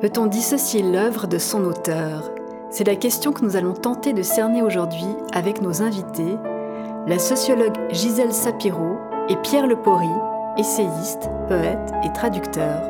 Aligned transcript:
Peut-on 0.00 0.24
dissocier 0.24 0.82
l'œuvre 0.82 1.26
de 1.26 1.36
son 1.36 1.62
auteur? 1.64 2.32
C'est 2.70 2.86
la 2.86 2.96
question 2.96 3.32
que 3.32 3.44
nous 3.44 3.56
allons 3.56 3.74
tenter 3.74 4.14
de 4.14 4.22
cerner 4.22 4.62
aujourd'hui 4.62 5.14
avec 5.34 5.60
nos 5.60 5.82
invités, 5.82 6.38
la 7.06 7.18
sociologue 7.18 7.76
Gisèle 7.90 8.32
Sapiro 8.32 8.96
et 9.28 9.36
Pierre 9.36 9.66
Lepori, 9.66 10.08
essayiste, 10.56 11.28
poète 11.48 11.92
et 12.02 12.12
traducteur. 12.14 12.80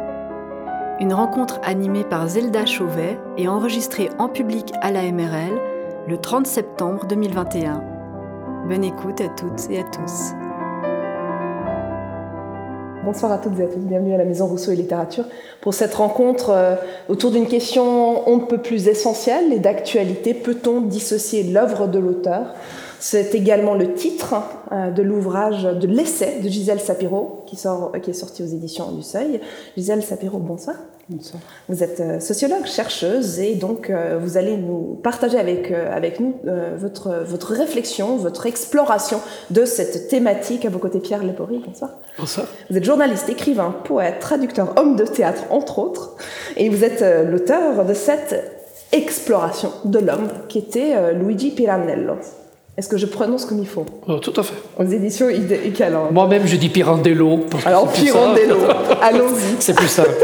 Une 1.00 1.12
rencontre 1.12 1.58
animée 1.64 2.04
par 2.04 2.28
Zelda 2.28 2.64
Chauvet 2.64 3.18
et 3.36 3.48
enregistrée 3.48 4.10
en 4.18 4.28
public 4.28 4.72
à 4.80 4.92
la 4.92 5.02
MRL 5.10 5.58
le 6.06 6.16
30 6.16 6.46
septembre 6.46 7.06
2021. 7.08 7.82
Bonne 8.68 8.84
écoute 8.84 9.20
à 9.20 9.28
toutes 9.30 9.68
et 9.68 9.80
à 9.80 9.84
tous. 9.84 10.34
Bonsoir 13.02 13.32
à 13.32 13.38
toutes 13.38 13.58
et 13.58 13.62
à 13.62 13.66
tous, 13.66 13.78
bienvenue 13.78 14.12
à 14.12 14.18
la 14.18 14.26
Maison 14.26 14.46
Rousseau 14.46 14.72
et 14.72 14.76
Littérature 14.76 15.24
pour 15.62 15.72
cette 15.72 15.94
rencontre 15.94 16.50
euh, 16.50 16.74
autour 17.08 17.30
d'une 17.30 17.46
question 17.46 18.28
on 18.28 18.36
ne 18.36 18.44
peut 18.44 18.60
plus 18.60 18.88
essentielle 18.88 19.54
et 19.54 19.58
d'actualité. 19.58 20.34
Peut-on 20.34 20.82
dissocier 20.82 21.44
l'œuvre 21.44 21.86
de 21.86 21.98
l'auteur? 21.98 22.54
C'est 22.98 23.34
également 23.34 23.74
le 23.74 23.94
titre 23.94 24.34
euh, 24.70 24.90
de 24.90 25.02
l'ouvrage, 25.02 25.62
de 25.62 25.86
l'essai 25.86 26.40
de 26.42 26.48
Gisèle 26.50 26.78
Sapiro 26.78 27.42
qui, 27.46 27.56
sort, 27.56 27.92
qui 28.02 28.10
est 28.10 28.14
sorti 28.14 28.42
aux 28.42 28.46
éditions 28.48 28.92
du 28.92 29.02
Seuil. 29.02 29.40
Gisèle 29.78 30.02
Sapiro, 30.02 30.36
bonsoir. 30.36 30.76
Vous 31.68 31.82
êtes 31.82 32.00
euh, 32.00 32.20
sociologue, 32.20 32.66
chercheuse, 32.66 33.40
et 33.40 33.54
donc 33.54 33.90
euh, 33.90 34.18
vous 34.20 34.36
allez 34.36 34.56
nous 34.56 34.98
partager 35.02 35.38
avec, 35.38 35.70
euh, 35.70 35.94
avec 35.94 36.20
nous 36.20 36.34
votre, 36.76 37.24
votre 37.24 37.52
réflexion, 37.52 38.16
votre 38.16 38.46
exploration 38.46 39.20
de 39.50 39.64
cette 39.64 40.08
thématique. 40.08 40.64
À 40.64 40.70
vos 40.70 40.78
côtés, 40.78 41.00
Pierre 41.00 41.24
Lepori, 41.24 41.62
bonsoir. 41.66 41.90
Bonsoir. 42.18 42.46
Vous 42.70 42.76
êtes 42.76 42.84
journaliste, 42.84 43.28
écrivain, 43.28 43.74
poète, 43.84 44.20
traducteur, 44.20 44.74
homme 44.76 44.96
de 44.96 45.04
théâtre, 45.04 45.44
entre 45.50 45.78
autres, 45.78 46.16
et 46.56 46.68
vous 46.68 46.84
êtes 46.84 47.04
l'auteur 47.28 47.84
de 47.84 47.94
cette 47.94 48.68
exploration 48.92 49.72
de 49.84 49.98
l'homme 49.98 50.28
qui 50.48 50.58
était 50.58 51.12
Luigi 51.14 51.50
Piranello. 51.50 52.16
Est-ce 52.80 52.88
que 52.88 52.96
je 52.96 53.04
prononce 53.04 53.44
comme 53.44 53.58
il 53.58 53.68
faut 53.68 53.84
oh, 54.08 54.16
Tout 54.20 54.32
à 54.38 54.42
fait. 54.42 54.54
Aux 54.78 54.86
éditions 54.86 55.28
Icalan. 55.28 56.08
Moi-même, 56.12 56.46
je 56.46 56.56
dis 56.56 56.70
Pirandello. 56.70 57.40
Alors, 57.66 57.92
Pirandello, 57.92 58.56
allons-y. 59.02 59.60
C'est 59.60 59.74
plus 59.76 59.86
simple. 59.86 60.08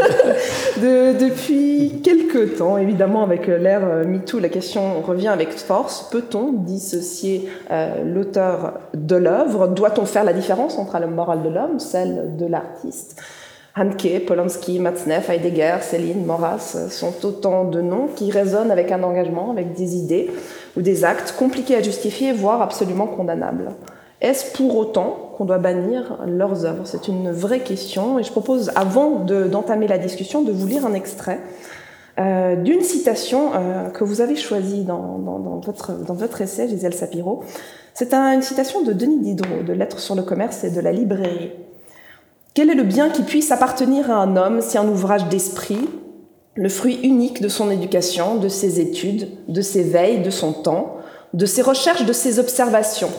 depuis 0.81 2.01
quelques 2.03 2.57
temps, 2.57 2.79
évidemment, 2.79 3.25
avec 3.25 3.47
l'ère 3.47 3.83
euh, 3.85 4.05
MeToo, 4.07 4.39
la 4.39 4.49
question 4.49 5.03
revient 5.03 5.29
avec 5.29 5.53
force. 5.53 6.09
Peut-on 6.11 6.53
dissocier 6.53 7.47
euh, 7.71 8.03
l'auteur 8.05 8.81
de 8.95 9.17
l'œuvre? 9.17 9.69
Doit-on 9.69 10.07
faire 10.07 10.25
la 10.25 10.33
différence 10.33 10.79
entre 10.79 10.99
la 10.99 11.09
morale 11.09 11.43
de 11.43 11.51
l'homme, 11.51 11.79
celle 11.79 12.39
de 12.39 12.47
l'artiste? 12.47 13.21
Hanke, 13.79 14.25
Polanski, 14.27 14.81
Matzneff, 14.81 15.29
Heidegger, 15.29 15.77
Céline, 15.83 16.25
Maurras 16.25 16.89
sont 16.89 17.13
autant 17.27 17.65
de 17.65 17.83
noms 17.83 18.09
qui 18.17 18.31
résonnent 18.31 18.71
avec 18.71 18.91
un 18.91 19.03
engagement, 19.03 19.51
avec 19.51 19.75
des 19.75 19.97
idées 19.97 20.31
ou 20.77 20.83
des 20.83 21.05
actes 21.05 21.35
compliqués 21.39 21.77
à 21.77 21.83
justifier, 21.83 22.33
voire 22.33 22.63
absolument 22.63 23.07
condamnables. 23.07 23.73
Est-ce 24.21 24.57
pour 24.57 24.77
autant 24.77 25.33
qu'on 25.37 25.45
doit 25.45 25.59
bannir 25.59 26.19
leurs 26.27 26.65
œuvres? 26.65 26.87
C'est 26.87 27.09
une 27.09 27.31
vraie 27.31 27.61
question 27.61 28.19
et 28.19 28.23
je 28.23 28.31
propose, 28.31 28.71
avant 28.75 29.21
d'entamer 29.21 29.87
la 29.87 29.99
discussion, 29.99 30.43
de 30.43 30.53
vous 30.53 30.67
lire 30.67 30.87
un 30.87 30.95
extrait 30.95 31.41
euh, 32.19 32.57
d'une 32.57 32.81
citation 32.81 33.53
euh, 33.55 33.91
que 33.91 34.03
vous 34.03 34.23
avez 34.23 34.37
choisie 34.37 34.85
dans, 34.85 35.61
votre 36.09 36.41
essai, 36.41 36.67
Gisèle 36.69 36.95
Sapiro. 36.95 37.45
C'est 37.93 38.15
une 38.15 38.43
citation 38.43 38.83
de 38.83 38.93
Denis 38.93 39.19
Diderot, 39.19 39.63
de 39.67 39.73
Lettres 39.75 40.01
sur 40.01 40.15
le 40.15 40.23
commerce 40.23 40.65
et 40.65 40.71
de 40.71 40.81
la 40.81 40.93
librairie. 40.93 41.53
Quel 42.55 42.71
est 42.71 42.75
le 42.75 42.85
bien 42.85 43.11
qui 43.11 43.23
puisse 43.23 43.53
appartenir 43.53 44.11
à 44.11 44.15
un 44.15 44.35
homme 44.37 44.63
si 44.63 44.79
un 44.79 44.89
ouvrage 44.89 45.29
d'esprit, 45.29 45.91
le 46.57 46.69
fruit 46.69 46.99
unique 47.03 47.41
de 47.43 47.49
son 47.49 47.71
éducation, 47.71 48.37
de 48.37 48.49
ses 48.49 48.81
études, 48.81 49.29
de 49.49 49.61
ses 49.61 49.83
veilles, 49.83 50.23
de 50.23 50.31
son 50.31 50.53
temps, 50.53 50.97
de 51.35 51.47
ses 51.47 51.63
recherches, 51.63 52.07
de 52.07 52.13
ses 52.13 52.39
observations, 52.39 53.11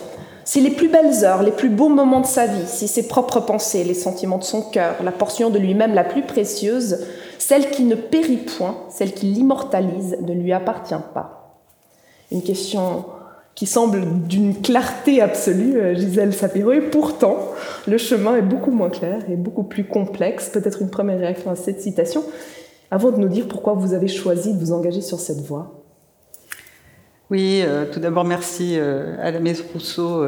si 0.47 0.61
les 0.61 0.71
plus 0.71 0.87
belles 0.87 1.25
heures, 1.25 1.43
les 1.43 1.51
plus 1.51 1.67
beaux 1.67 1.89
moments 1.89 2.21
de 2.21 2.25
sa 2.25 2.45
vie, 2.45 2.67
si 2.67 2.87
ses 2.87 3.09
propres 3.09 3.41
pensées, 3.41 3.83
les 3.83 3.93
sentiments 3.93 4.37
de 4.37 4.45
son 4.45 4.61
cœur, 4.61 4.95
la 5.03 5.11
portion 5.11 5.49
de 5.49 5.59
lui-même 5.59 5.93
la 5.93 6.05
plus 6.05 6.21
précieuse, 6.21 7.05
celle 7.37 7.69
qui 7.69 7.83
ne 7.83 7.95
périt 7.95 8.37
point, 8.37 8.77
celle 8.89 9.11
qui 9.11 9.25
l'immortalise, 9.25 10.17
ne 10.21 10.33
lui 10.33 10.53
appartient 10.53 10.95
pas. 11.13 11.59
Une 12.31 12.41
question 12.41 13.03
qui 13.55 13.65
semble 13.65 14.05
d'une 14.27 14.61
clarté 14.61 15.21
absolue, 15.21 15.77
euh, 15.77 15.95
Gisèle 15.95 16.33
Sapiro, 16.33 16.71
et 16.71 16.79
pourtant, 16.79 17.39
le 17.85 17.97
chemin 17.97 18.37
est 18.37 18.41
beaucoup 18.41 18.71
moins 18.71 18.89
clair 18.89 19.23
et 19.29 19.35
beaucoup 19.35 19.63
plus 19.63 19.83
complexe. 19.83 20.47
Peut-être 20.47 20.81
une 20.81 20.89
première 20.89 21.19
réaction 21.19 21.51
à 21.51 21.55
cette 21.55 21.81
citation, 21.81 22.23
avant 22.91 23.11
de 23.11 23.17
nous 23.17 23.29
dire 23.29 23.47
pourquoi 23.47 23.73
vous 23.73 23.93
avez 23.93 24.07
choisi 24.07 24.53
de 24.53 24.59
vous 24.59 24.71
engager 24.71 25.01
sur 25.01 25.19
cette 25.19 25.41
voie. 25.41 25.83
Oui, 27.29 27.61
euh, 27.61 27.85
tout 27.91 27.99
d'abord 27.99 28.23
merci 28.23 28.75
euh, 28.77 29.17
à 29.19 29.31
la 29.31 29.39
Maison 29.39 29.65
Rousseau 29.73 30.25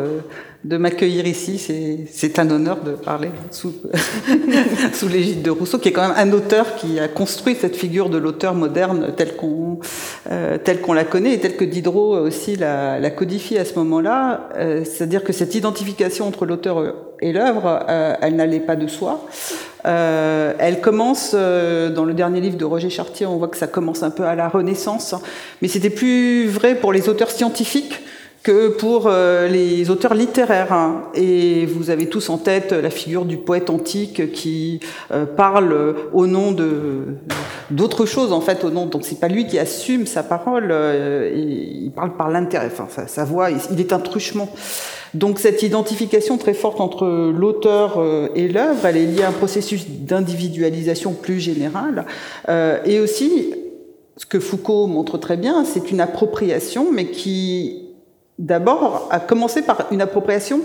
de 0.66 0.76
m'accueillir 0.76 1.26
ici. 1.26 2.06
C'est 2.12 2.38
un 2.38 2.50
honneur 2.50 2.82
de 2.84 2.92
parler 2.92 3.30
sous, 3.50 3.74
sous 4.94 5.08
l'égide 5.08 5.42
de 5.42 5.52
Rousseau, 5.52 5.78
qui 5.80 5.90
est 5.90 5.92
quand 5.94 6.08
même 6.08 6.18
un 6.18 6.34
auteur 6.34 6.76
qui 6.76 7.00
a 7.00 7.08
construit 7.08 7.56
cette 7.56 7.78
figure 7.78 8.10
de 8.10 8.18
l'auteur 8.18 8.54
moderne 8.54 9.14
telle 9.16 9.36
qu'on 9.36 9.80
euh, 10.30 10.58
qu'on 10.84 10.94
la 10.94 11.06
connaît 11.06 11.34
et 11.34 11.40
telle 11.40 11.56
que 11.56 11.64
Diderot 11.64 12.18
aussi 12.18 12.56
la, 12.56 13.00
la 13.00 13.10
codifie 13.10 13.58
à 13.58 13.64
ce 13.64 13.74
moment-là. 13.76 14.50
Euh, 14.58 14.84
c'est-à-dire 14.84 15.24
que 15.24 15.32
cette 15.32 15.56
identification 15.56 16.28
entre 16.28 16.46
l'auteur 16.46 16.96
et 17.22 17.32
l'œuvre, 17.32 17.86
euh, 17.88 18.16
elle 18.22 18.36
n'allait 18.36 18.60
pas 18.60 18.76
de 18.76 18.88
soi. 18.88 19.26
Euh, 19.86 20.54
elle 20.60 20.82
commence 20.82 21.34
dans 21.34 22.04
le 22.04 22.14
dernier 22.14 22.42
livre 22.42 22.58
de 22.58 22.66
Roger 22.66 22.90
Chartier, 22.90 23.26
on 23.26 23.38
voit 23.38 23.48
que 23.48 23.56
ça 23.56 23.68
commence 23.68 24.04
un 24.04 24.10
peu 24.10 24.24
à 24.24 24.36
la 24.36 24.50
Renaissance, 24.50 25.16
mais 25.62 25.70
c'était 25.70 25.90
plus 25.90 26.48
vrai 26.48 26.76
pour 26.76 26.92
les 26.92 27.08
auteurs 27.08 27.32
scientifiques 27.32 28.02
que 28.44 28.70
pour 28.70 29.08
euh, 29.08 29.48
les 29.48 29.90
auteurs 29.90 30.14
littéraires. 30.14 30.72
Hein. 30.72 31.04
Et 31.14 31.66
vous 31.66 31.90
avez 31.90 32.08
tous 32.08 32.30
en 32.30 32.38
tête 32.38 32.72
la 32.72 32.90
figure 32.90 33.26
du 33.26 33.38
poète 33.38 33.70
antique 33.70 34.32
qui 34.32 34.80
euh, 35.12 35.26
parle 35.26 35.96
au 36.14 36.28
nom 36.28 36.52
de 36.52 37.16
d'autres 37.70 38.06
choses 38.06 38.34
en 38.34 38.42
fait, 38.42 38.64
au 38.64 38.72
nom 38.72 38.88
donc 38.88 39.06
c'est 39.06 39.20
pas 39.20 39.28
lui 39.28 39.46
qui 39.46 39.60
assume 39.60 40.08
sa 40.08 40.24
parole, 40.24 40.70
euh, 40.72 41.32
il 41.36 41.92
parle 41.92 42.16
par 42.16 42.30
l'intérêt, 42.30 42.72
enfin 42.72 43.06
sa, 43.06 43.26
voix, 43.26 43.50
il 43.52 43.80
est 43.80 43.94
un 43.94 44.00
truchement. 44.00 44.50
Donc 45.14 45.40
cette 45.40 45.62
identification 45.62 46.38
très 46.38 46.54
forte 46.54 46.82
entre 46.82 47.32
l'auteur 47.32 48.04
et 48.36 48.48
l'œuvre, 48.48 48.86
elle 48.86 48.98
est 48.98 49.06
liée 49.06 49.24
à 49.24 49.30
un 49.30 49.34
processus 49.34 49.88
d'individualisation 49.88 51.14
plus 51.14 51.40
général, 51.40 52.06
et 52.48 53.00
aussi 53.00 53.54
ce 54.18 54.26
que 54.26 54.40
Foucault 54.40 54.86
montre 54.86 55.18
très 55.18 55.38
bien, 55.38 55.64
c'est 55.66 55.92
une 55.92 56.02
appropriation, 56.02 56.92
mais 56.92 57.06
qui 57.06 57.89
d'abord 58.40 59.10
à 59.12 59.20
commencer 59.20 59.62
par 59.62 59.88
une 59.92 60.02
appropriation 60.02 60.62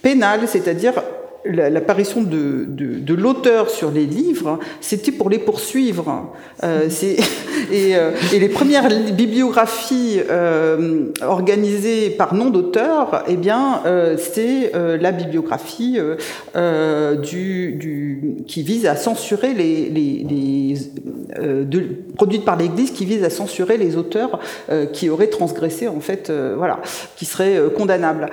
pénale, 0.00 0.46
c'est-à-dire 0.46 0.94
l'apparition 1.48 2.22
de, 2.22 3.14
l'auteur 3.14 3.70
sur 3.70 3.90
les 3.90 4.06
livres, 4.06 4.58
c'était 4.80 5.12
pour 5.12 5.30
les 5.30 5.38
poursuivre. 5.38 6.32
Euh, 6.64 6.88
et, 7.72 7.96
euh, 7.96 8.12
et, 8.32 8.38
les 8.38 8.48
premières 8.48 8.88
bibliographies 9.12 10.20
euh, 10.30 11.06
organisées 11.22 12.10
par 12.10 12.34
nom 12.34 12.50
d'auteur, 12.50 13.24
eh 13.28 13.36
bien, 13.36 13.82
c'est 14.18 14.72
la 14.74 15.12
bibliographie 15.12 15.98
qui 18.46 18.62
vise 18.62 18.86
à 18.86 18.96
censurer 18.96 19.54
les 19.54 20.76
de, 21.38 21.82
produite 22.16 22.44
par 22.44 22.56
l'Église, 22.56 22.92
qui 22.92 23.04
vise 23.04 23.24
à 23.24 23.30
censurer 23.30 23.76
les 23.76 23.96
auteurs 23.96 24.40
qui 24.92 25.10
auraient 25.10 25.26
transgressé, 25.28 25.88
en 25.88 26.00
fait, 26.00 26.32
voilà, 26.56 26.80
qui 27.16 27.24
seraient 27.24 27.60
condamnables. 27.76 28.30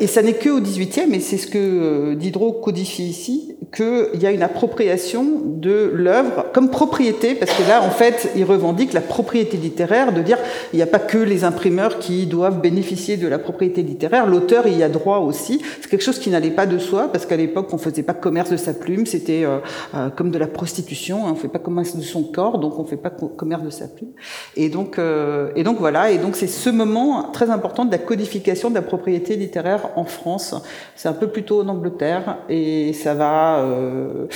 et 0.00 0.06
ça 0.06 0.22
n'est 0.22 0.34
que 0.34 0.50
au 0.50 0.60
XVIIIe, 0.60 1.14
et 1.14 1.20
c'est 1.20 1.36
ce 1.36 1.46
que 1.46 2.14
dit 2.14 2.30
codifie 2.62 3.04
ici 3.04 3.54
qu'il 3.74 4.22
y 4.22 4.26
a 4.26 4.30
une 4.30 4.42
appropriation 4.42 5.24
de 5.44 5.90
l'œuvre 5.92 6.46
comme 6.54 6.70
propriété, 6.70 7.34
parce 7.34 7.52
que 7.52 7.68
là, 7.68 7.82
en 7.82 7.90
fait, 7.90 8.30
il 8.36 8.44
revendique 8.44 8.92
la 8.92 9.00
propriété 9.00 9.56
littéraire, 9.56 10.12
de 10.12 10.22
dire 10.22 10.38
il 10.72 10.76
n'y 10.76 10.82
a 10.82 10.86
pas 10.86 10.98
que 10.98 11.18
les 11.18 11.44
imprimeurs 11.44 11.98
qui 11.98 12.26
doivent 12.26 12.60
bénéficier 12.60 13.16
de 13.16 13.28
la 13.28 13.38
propriété 13.38 13.82
littéraire, 13.82 14.26
l'auteur 14.26 14.66
y 14.66 14.82
a 14.82 14.88
droit 14.88 15.18
aussi. 15.18 15.60
C'est 15.80 15.90
quelque 15.90 16.04
chose 16.04 16.18
qui 16.18 16.30
n'allait 16.30 16.50
pas 16.50 16.66
de 16.66 16.78
soi, 16.78 17.08
parce 17.12 17.26
qu'à 17.26 17.36
l'époque, 17.36 17.68
on 17.72 17.78
faisait 17.78 18.02
pas 18.02 18.14
commerce 18.14 18.50
de 18.50 18.56
sa 18.56 18.72
plume, 18.72 19.04
c'était 19.06 19.44
euh, 19.44 19.58
euh, 19.94 20.08
comme 20.10 20.30
de 20.30 20.38
la 20.38 20.46
prostitution, 20.46 21.26
hein, 21.26 21.32
on 21.32 21.34
fait 21.34 21.48
pas 21.48 21.58
commerce 21.58 21.96
de 21.96 22.02
son 22.02 22.22
corps, 22.22 22.58
donc 22.58 22.78
on 22.78 22.84
fait 22.84 22.96
pas 22.96 23.10
commerce 23.10 23.62
de 23.62 23.70
sa 23.70 23.86
plume. 23.86 24.10
Et 24.56 24.68
donc, 24.70 24.98
euh, 24.98 25.50
et 25.56 25.62
donc 25.62 25.78
voilà, 25.78 26.10
et 26.10 26.18
donc 26.18 26.36
c'est 26.36 26.46
ce 26.46 26.70
moment 26.70 27.30
très 27.32 27.50
important 27.50 27.84
de 27.84 27.92
la 27.92 27.98
codification 27.98 28.70
de 28.70 28.74
la 28.74 28.82
propriété 28.82 29.36
littéraire 29.36 29.90
en 29.96 30.04
France. 30.04 30.54
C'est 30.96 31.08
un 31.08 31.12
peu 31.12 31.28
plutôt 31.28 31.62
en 31.62 31.68
Angleterre, 31.68 32.17
et 32.48 32.92
ça 32.92 33.14
va 33.14 33.60
euh, 33.60 34.26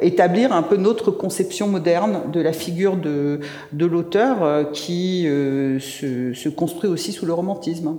établir 0.00 0.52
un 0.52 0.62
peu 0.62 0.76
notre 0.76 1.10
conception 1.10 1.68
moderne 1.68 2.30
de 2.32 2.40
la 2.40 2.52
figure 2.52 2.96
de, 2.96 3.40
de 3.72 3.86
l'auteur 3.86 4.42
euh, 4.42 4.64
qui 4.64 5.26
euh, 5.26 5.78
se, 5.78 6.48
construit 6.48 6.90
aussi 6.90 7.12
sous 7.12 7.26
le 7.26 7.32
romantisme. 7.32 7.96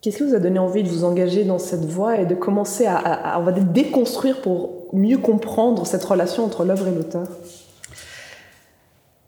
Qu'est-ce 0.00 0.18
qui 0.18 0.22
vous 0.24 0.34
a 0.34 0.38
donné 0.38 0.58
envie 0.58 0.82
de 0.82 0.88
vous 0.88 1.04
engager 1.04 1.44
dans 1.44 1.58
cette 1.58 1.84
voie 1.84 2.18
et 2.18 2.26
de 2.26 2.34
commencer 2.34 2.86
à, 2.86 2.96
à, 2.96 3.38
on 3.40 3.42
va 3.42 3.52
déconstruire 3.52 4.40
pour 4.40 4.70
mieux 4.92 5.18
comprendre 5.18 5.86
cette 5.86 6.04
relation 6.04 6.44
entre 6.44 6.64
l'œuvre 6.64 6.88
et 6.88 6.94
l'auteur? 6.94 7.26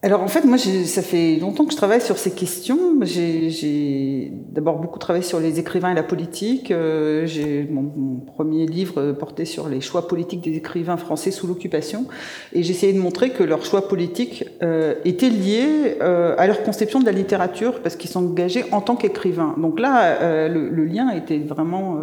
Alors 0.04 0.20
en 0.20 0.26
fait, 0.26 0.44
moi, 0.44 0.58
ça 0.58 1.00
fait 1.00 1.36
longtemps 1.36 1.64
que 1.64 1.70
je 1.70 1.76
travaille 1.76 2.00
sur 2.00 2.18
ces 2.18 2.32
questions. 2.32 2.98
J'ai 3.02 4.32
d'abord 4.50 4.78
beaucoup 4.78 4.98
travaillé 4.98 5.24
sur 5.24 5.38
les 5.38 5.60
écrivains 5.60 5.92
et 5.92 5.94
la 5.94 6.02
politique. 6.02 6.72
Euh, 6.72 7.24
j'ai 7.24 7.68
mon, 7.70 8.16
premier 8.34 8.66
livre 8.66 9.12
porté 9.12 9.44
sur 9.44 9.68
les 9.68 9.80
choix 9.80 10.08
politiques 10.08 10.40
des 10.40 10.56
écrivains 10.56 10.96
français 10.96 11.30
sous 11.30 11.46
l'occupation, 11.46 12.06
et 12.52 12.64
j'essayais 12.64 12.92
de 12.92 12.98
montrer 12.98 13.30
que 13.30 13.44
leurs 13.44 13.64
choix 13.64 13.86
politiques 13.86 14.44
euh, 14.64 14.94
étaient 15.04 15.30
liés 15.30 15.98
euh, 16.00 16.34
à 16.36 16.48
leur 16.48 16.64
conception 16.64 16.98
de 16.98 17.06
la 17.06 17.12
littérature, 17.12 17.80
parce 17.80 17.94
qu'ils 17.94 18.10
s'engageaient 18.10 18.66
en 18.72 18.80
tant 18.80 18.96
qu'écrivains. 18.96 19.54
Donc 19.56 19.78
là, 19.78 20.48
le, 20.48 20.68
le, 20.68 20.84
lien 20.84 21.10
était 21.10 21.38
vraiment 21.38 21.98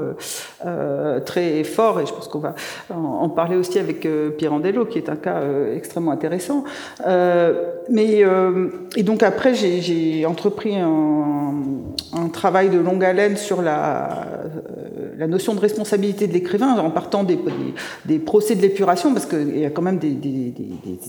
très 1.25 1.65
fort, 1.65 1.99
et 1.99 2.05
je 2.05 2.13
pense 2.13 2.29
qu'on 2.29 2.39
va 2.39 2.55
en, 2.89 3.27
parler 3.27 3.57
aussi 3.57 3.77
avec 3.77 4.07
Pierre 4.37 4.53
Andello, 4.53 4.85
qui 4.85 4.99
est 4.99 5.09
un 5.09 5.17
cas 5.17 5.41
extrêmement 5.75 6.11
intéressant 6.11 6.63
mais 7.89 8.23
euh, 8.23 8.67
et 8.95 9.03
donc 9.03 9.23
après 9.23 9.53
j'ai 9.53 10.25
entrepris 10.25 10.75
un, 10.75 11.53
un, 12.13 12.29
travail 12.29 12.69
de 12.69 12.77
longue 12.77 13.03
haleine 13.03 13.35
sur 13.35 13.61
la, 13.61 14.09
euh, 14.09 15.09
la 15.17 15.27
notion 15.27 15.55
de 15.55 15.59
responsabilité 15.59 16.27
de 16.27 16.33
l'écrivain 16.33 16.77
en 16.77 16.91
partant 16.91 17.23
des, 17.23 17.39
des, 18.05 18.19
procès 18.19 18.55
de 18.55 18.61
l'épuration 18.61 19.13
parce 19.13 19.25
qu'il 19.25 19.57
y 19.57 19.65
a 19.65 19.69
quand 19.69 19.81
même 19.81 19.97
des, 19.97 20.11
des, 20.11 20.53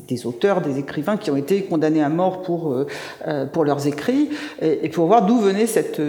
des, 0.08 0.26
auteurs, 0.26 0.60
des 0.60 0.78
écrivains 0.78 1.16
qui 1.16 1.30
ont 1.30 1.36
été 1.36 1.62
condamnés 1.62 2.02
à 2.02 2.08
mort 2.08 2.42
pour 2.42 2.72
euh, 2.72 3.46
pour 3.46 3.64
leurs 3.64 3.86
écrits 3.86 4.30
et, 4.62 4.86
et 4.86 4.88
pour 4.88 5.06
voir 5.06 5.26
d'où 5.26 5.38
venait 5.38 5.66
cette 5.66 6.00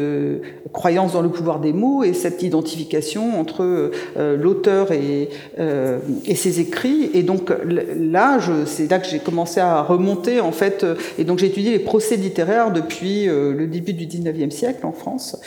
croyance 0.72 1.14
dans 1.14 1.22
le 1.22 1.30
pouvoir 1.30 1.60
des 1.60 1.74
mots 1.74 2.04
et 2.04 2.14
cette 2.14 2.44
identification 2.44 3.40
entre 3.40 3.92
l'auteur 4.18 4.92
et, 4.92 5.30
et 5.58 6.36
ses 6.36 6.60
écrits. 6.60 7.10
Et 7.14 7.24
donc 7.24 7.52
là 7.66 8.38
c'est 8.66 8.90
là 8.90 9.00
que 9.00 9.08
j'ai 9.08 9.20
commencé 9.20 9.60
à 9.60 9.82
remonter 9.82 10.40
en 10.40 10.52
fait 10.52 10.61
euh, 10.84 10.96
et 11.18 11.24
donc 11.24 11.40
j'ai 11.40 11.48
étudié 11.48 11.72
les 11.72 11.80
procès 11.80 12.16
littéraires 12.16 12.72
depuis 12.72 13.28
euh, 13.28 13.54
le 13.54 13.68
début 13.68 13.94
du 13.94 14.06
19e 14.06 14.52
siècle 14.52 14.86
en 14.86 14.92
France. 14.92 15.38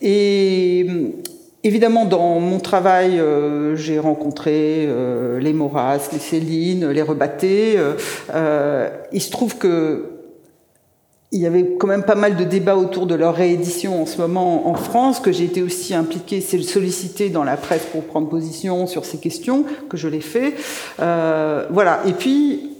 Et 0.00 0.86
euh, 0.88 1.08
Évidemment, 1.62 2.06
dans 2.06 2.40
mon 2.40 2.58
travail, 2.58 3.20
j'ai 3.74 3.98
rencontré 3.98 4.88
les 5.40 5.52
Maurras, 5.52 6.08
les 6.10 6.18
Céline, 6.18 6.88
les 6.88 7.02
Rebattés. 7.02 7.76
il 9.12 9.20
se 9.20 9.30
trouve 9.30 9.58
que 9.58 10.06
il 11.32 11.38
y 11.38 11.44
avait 11.44 11.76
quand 11.78 11.86
même 11.86 12.04
pas 12.04 12.14
mal 12.14 12.36
de 12.36 12.44
débats 12.44 12.78
autour 12.78 13.06
de 13.06 13.14
leur 13.14 13.34
réédition 13.34 14.00
en 14.00 14.06
ce 14.06 14.16
moment 14.16 14.68
en 14.68 14.74
France, 14.74 15.20
que 15.20 15.32
j'ai 15.32 15.44
été 15.44 15.60
aussi 15.60 15.92
impliquée, 15.92 16.40
sollicitée 16.40 17.28
dans 17.28 17.44
la 17.44 17.58
presse 17.58 17.84
pour 17.92 18.04
prendre 18.04 18.30
position 18.30 18.86
sur 18.86 19.04
ces 19.04 19.18
questions, 19.18 19.66
que 19.90 19.98
je 19.98 20.08
l'ai 20.08 20.22
fait. 20.22 20.54
voilà. 20.96 22.00
Et 22.06 22.14
puis, 22.14 22.70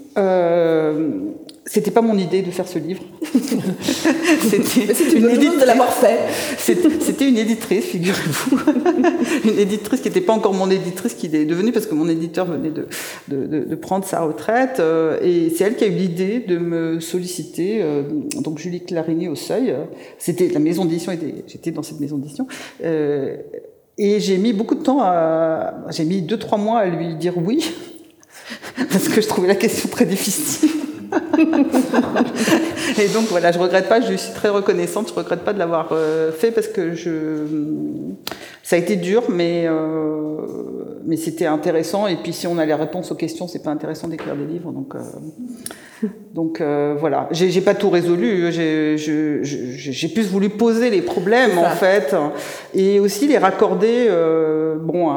c'était 1.70 1.92
pas 1.92 2.00
mon 2.02 2.18
idée 2.18 2.42
de 2.42 2.50
faire 2.50 2.66
ce 2.66 2.80
livre. 2.80 3.00
c'était 3.22 5.16
une, 5.16 5.30
éditrice 5.30 5.60
de 5.60 5.64
l'avoir 5.64 5.92
fait. 5.92 6.18
C'était 6.58 7.28
une 7.28 7.38
éditrice, 7.38 7.84
figurez-vous. 7.84 8.58
une 9.48 9.56
éditrice 9.56 10.00
qui 10.00 10.08
n'était 10.08 10.20
pas 10.20 10.32
encore 10.32 10.52
mon 10.52 10.68
éditrice, 10.68 11.14
qui 11.14 11.26
est 11.26 11.44
devenue 11.44 11.70
parce 11.70 11.86
que 11.86 11.94
mon 11.94 12.08
éditeur 12.08 12.46
venait 12.46 12.72
de, 12.72 12.88
de, 13.28 13.46
de, 13.46 13.74
prendre 13.76 14.04
sa 14.04 14.18
retraite. 14.22 14.80
Euh, 14.80 15.20
et 15.22 15.50
c'est 15.50 15.62
elle 15.62 15.76
qui 15.76 15.84
a 15.84 15.86
eu 15.86 15.92
l'idée 15.92 16.40
de 16.40 16.58
me 16.58 16.98
solliciter. 16.98 17.78
Euh, 17.82 18.02
donc 18.40 18.58
Julie 18.58 18.84
Clarini 18.84 19.28
au 19.28 19.36
Seuil. 19.36 19.72
C'était 20.18 20.48
la 20.48 20.58
maison 20.58 20.84
d'édition. 20.84 21.12
J'étais 21.46 21.70
dans 21.70 21.84
cette 21.84 22.00
maison 22.00 22.18
d'édition. 22.18 22.48
Euh, 22.82 23.36
et 23.96 24.18
j'ai 24.18 24.38
mis 24.38 24.52
beaucoup 24.52 24.74
de 24.74 24.82
temps 24.82 25.02
à. 25.02 25.72
J'ai 25.90 26.04
mis 26.04 26.20
deux 26.20 26.36
trois 26.36 26.58
mois 26.58 26.80
à 26.80 26.86
lui 26.86 27.14
dire 27.14 27.34
oui 27.38 27.72
parce 28.90 29.08
que 29.08 29.20
je 29.20 29.28
trouvais 29.28 29.46
la 29.46 29.54
question 29.54 29.88
très 29.88 30.04
difficile 30.04 30.79
et 32.98 33.08
donc 33.08 33.24
voilà, 33.28 33.52
je 33.52 33.58
regrette 33.58 33.88
pas, 33.88 34.00
je 34.00 34.14
suis 34.14 34.32
très 34.32 34.48
reconnaissante, 34.48 35.08
je 35.08 35.14
regrette 35.14 35.40
pas 35.40 35.52
de 35.52 35.58
l'avoir 35.58 35.88
euh, 35.92 36.32
fait 36.32 36.50
parce 36.50 36.68
que 36.68 36.94
je, 36.94 37.44
ça 38.62 38.76
a 38.76 38.78
été 38.78 38.96
dur, 38.96 39.24
mais 39.28 39.64
euh, 39.66 40.36
mais 41.04 41.16
c'était 41.16 41.46
intéressant. 41.46 42.06
Et 42.06 42.16
puis 42.16 42.32
si 42.32 42.46
on 42.46 42.58
a 42.58 42.66
les 42.66 42.74
réponses 42.74 43.10
aux 43.12 43.16
questions, 43.16 43.48
c'est 43.48 43.62
pas 43.62 43.70
intéressant 43.70 44.08
d'écrire 44.08 44.36
des 44.36 44.46
livres, 44.46 44.72
donc. 44.72 44.94
Euh, 44.94 45.00
donc 46.34 46.60
euh, 46.60 46.94
voilà, 46.98 47.28
j'ai 47.32 47.60
pas 47.60 47.74
tout 47.74 47.90
résolu. 47.90 48.50
J'ai 48.52 50.08
plus 50.08 50.28
voulu 50.28 50.48
poser 50.48 50.90
les 50.90 51.02
problèmes 51.02 51.58
en 51.58 51.70
fait, 51.70 52.14
et 52.74 53.00
aussi 53.00 53.26
les 53.26 53.38
raccorder. 53.38 54.06
Euh, 54.08 54.76
bon, 54.76 55.10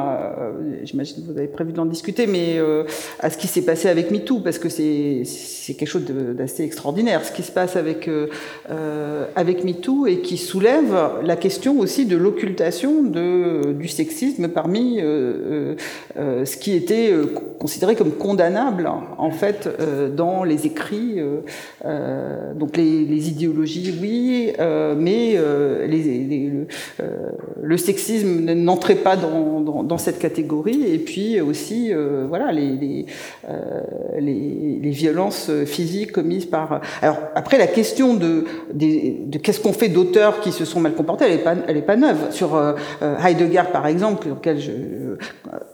j'imagine 0.84 1.24
que 1.24 1.32
vous 1.32 1.38
avez 1.38 1.48
prévu 1.48 1.74
d'en 1.74 1.86
discuter, 1.86 2.28
mais 2.28 2.58
euh, 2.58 2.84
à 3.20 3.30
ce 3.30 3.38
qui 3.38 3.48
s'est 3.48 3.62
passé 3.62 3.88
avec 3.88 4.12
MeToo, 4.12 4.40
parce 4.40 4.60
que 4.60 4.70
c'est 4.70 5.24
quelque 5.74 5.90
chose 5.90 6.04
d'assez 6.04 6.64
extraordinaire, 6.64 7.24
ce 7.24 7.32
qui 7.32 7.44
se 7.44 7.52
passe 7.52 7.76
avec 7.76 8.10
euh, 8.70 9.26
avec 9.36 9.64
MeToo 9.64 10.08
et 10.08 10.20
qui 10.20 10.38
soulève 10.38 10.96
la 11.24 11.36
question 11.36 11.80
aussi 11.80 12.06
de 12.06 12.16
l'occultation 12.16 13.04
du 13.04 13.88
sexisme 13.88 14.48
parmi 14.48 15.00
euh, 15.02 15.76
euh, 16.18 16.46
ce 16.46 16.58
qui 16.58 16.74
était 16.74 17.14
considéré 17.60 17.96
comme 17.96 18.12
condamnable 18.12 18.90
en 19.18 19.32
fait 19.32 19.70
dans 20.16 20.44
les 20.44 20.66
euh, 20.94 21.42
euh, 21.86 22.54
donc 22.54 22.78
les, 22.78 23.30
idéologies, 23.30 23.94
oui, 24.02 24.54
euh, 24.60 24.96
mais 24.98 25.38
le, 27.62 27.78
sexisme 27.78 28.46
n'entrait 28.54 28.96
pas 28.96 29.16
dans, 29.16 29.84
dans, 29.84 29.98
cette 29.98 30.20
catégorie. 30.20 30.84
Et 30.88 31.00
puis 31.00 31.42
aussi, 31.42 31.92
voilà, 32.28 32.52
les, 32.52 33.06
violences 34.84 35.50
physiques 35.66 36.12
commises 36.12 36.46
par. 36.46 36.82
Alors 37.02 37.18
après, 37.36 37.58
la 37.58 37.68
question 37.68 38.14
de, 38.14 38.46
qu'est-ce 39.42 39.60
qu'on 39.60 39.74
fait 39.74 39.90
d'auteurs 39.90 40.40
qui 40.42 40.52
se 40.52 40.66
sont 40.66 40.80
mal 40.80 40.94
comportés, 40.94 41.26
elle 41.26 41.38
n'est 41.38 41.44
pas, 41.44 41.56
elle 41.68 41.78
est 41.78 41.82
pas 41.82 41.96
neuve. 41.96 42.32
Sur 42.32 42.76
Heidegger, 43.02 43.64
par 43.72 43.88
exemple, 43.88 44.28
auquel 44.32 44.60
je, 44.60 44.72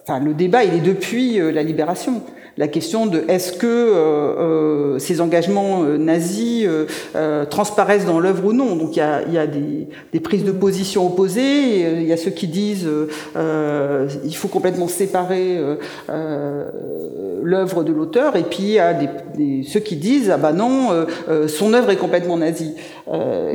enfin, 0.03 0.19
le 0.19 0.33
débat, 0.33 0.63
il 0.63 0.73
est 0.73 0.79
depuis 0.79 1.37
la 1.37 1.63
libération 1.63 2.21
la 2.59 2.67
question 2.67 3.05
de 3.05 3.23
est-ce 3.29 3.53
que 3.53 3.65
euh, 3.65 3.95
euh, 3.95 4.99
ces 4.99 5.21
engagements 5.21 5.83
euh, 5.83 5.97
nazis 5.97 6.67
transparaissent 7.49 8.05
dans 8.05 8.19
l'œuvre 8.19 8.47
ou 8.47 8.53
non. 8.53 8.75
Donc 8.75 8.97
il 8.97 8.99
y 8.99 9.01
a, 9.01 9.21
y 9.29 9.37
a 9.37 9.47
des, 9.47 9.87
des, 10.11 10.19
prises 10.19 10.43
de 10.43 10.51
position 10.51 11.07
opposées. 11.07 11.79
Il 12.01 12.03
y 12.03 12.11
a 12.11 12.17
ceux 12.17 12.31
qui 12.31 12.47
disent 12.47 12.87
il 13.35 14.35
faut 14.35 14.49
complètement 14.49 14.89
séparer 14.89 15.57
l'œuvre 17.41 17.83
de 17.83 17.93
l'auteur, 17.93 18.35
et 18.35 18.43
puis 18.43 18.63
il 18.63 18.71
y 18.71 18.79
a 18.79 18.93
des, 18.93 19.63
ceux 19.63 19.79
qui 19.79 19.95
disent 19.95 20.29
ah 20.29 20.37
bah 20.37 20.51
non, 20.51 21.05
son 21.47 21.73
œuvre 21.73 21.91
est 21.91 21.95
complètement 21.95 22.37
nazie. 22.37 22.75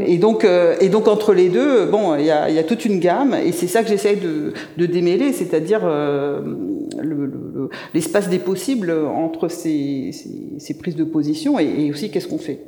et 0.06 0.16
donc 0.16 0.46
et 0.80 0.88
donc 0.88 1.08
entre 1.08 1.34
les 1.34 1.50
deux, 1.50 1.84
bon, 1.84 2.14
il 2.16 2.24
y 2.24 2.30
a, 2.30 2.48
y 2.48 2.58
a 2.58 2.64
toute 2.64 2.86
une 2.86 3.00
gamme, 3.00 3.34
et 3.34 3.52
c'est 3.52 3.66
ça 3.66 3.82
que 3.82 3.88
j'essaye 3.88 4.16
de, 4.16 4.54
de, 4.78 4.86
démêler, 4.86 5.32
c'est-à-dire 5.32 5.82
l'espace 7.92 8.28
des 8.28 8.38
possibles 8.38 8.92
entre 8.92 9.48
ces, 9.48 10.10
prises 10.78 10.96
de 10.96 11.04
position 11.04 11.58
et, 11.58 11.90
aussi 11.90 12.10
qu'est-ce 12.10 12.28
qu'on 12.28 12.38
fait. 12.38 12.60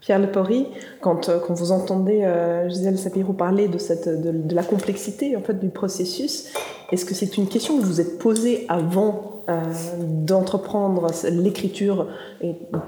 Pierre 0.00 0.18
Lepori, 0.18 0.66
quand, 1.00 1.30
euh, 1.30 1.38
quand 1.38 1.54
vous 1.54 1.72
entendez 1.72 2.24
euh, 2.24 2.68
Gisèle 2.68 2.98
Sapiro 2.98 3.32
parler 3.32 3.68
de, 3.68 3.78
cette, 3.78 4.06
de, 4.06 4.54
la 4.54 4.62
complexité 4.62 5.34
en 5.34 5.40
fait, 5.40 5.58
du 5.58 5.70
processus, 5.70 6.52
est-ce 6.92 7.06
que 7.06 7.14
c'est 7.14 7.38
une 7.38 7.48
question 7.48 7.78
que 7.78 7.82
vous 7.82 8.02
êtes 8.02 8.18
posée 8.18 8.66
avant 8.68 9.33
euh, 9.46 9.60
d'entreprendre 9.98 11.08
l'écriture 11.30 12.06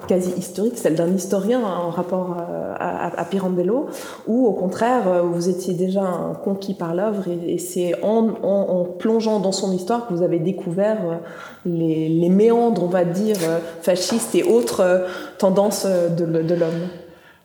quasi 0.09 0.31
historique, 0.39 0.79
celle 0.79 0.95
d'un 0.95 1.13
historien 1.13 1.61
en 1.61 1.91
rapport 1.91 2.39
euh, 2.39 2.75
à, 2.79 3.25
Pirandello, 3.27 3.89
ou 4.27 4.47
au 4.47 4.53
contraire, 4.53 5.03
euh, 5.07 5.21
vous 5.21 5.51
étiez 5.51 5.75
déjà 5.75 6.35
conquis 6.45 6.73
par 6.73 6.95
l'œuvre 6.95 7.25
et, 7.29 7.59
c'est 7.59 8.03
en, 8.03 8.85
plongeant 8.99 9.39
dans 9.39 9.53
son 9.53 9.71
histoire 9.73 10.07
que 10.07 10.15
vous 10.15 10.23
avez 10.23 10.39
découvert 10.39 11.21
les, 11.67 12.29
méandres, 12.31 12.85
on 12.85 12.89
va 12.89 13.05
dire, 13.05 13.37
fascistes 13.83 14.35
et 14.35 14.43
autres 14.43 15.05
tendances 15.37 15.85
de, 15.87 16.55
l'homme 16.55 16.89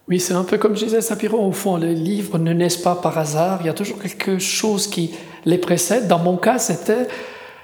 oui, 0.08 0.20
c'est 0.20 0.34
un 0.34 0.44
peu 0.44 0.58
comme 0.58 0.74
disais 0.74 1.00
Sapiro, 1.00 1.38
au 1.38 1.52
fond, 1.52 1.78
les 1.78 1.94
livres 1.94 2.38
ne 2.38 2.52
naissent 2.52 2.76
pas 2.76 2.96
par 2.96 3.18
hasard, 3.18 3.60
il 3.62 3.68
y 3.68 3.70
a 3.70 3.74
toujours 3.74 4.00
quelque 4.00 4.40
chose 4.40 4.88
qui 4.88 5.14
les 5.46 5.58
précède. 5.58 6.08
Dans 6.08 6.20
mon 6.20 6.36
cas, 6.38 6.58
c'était 6.58 7.08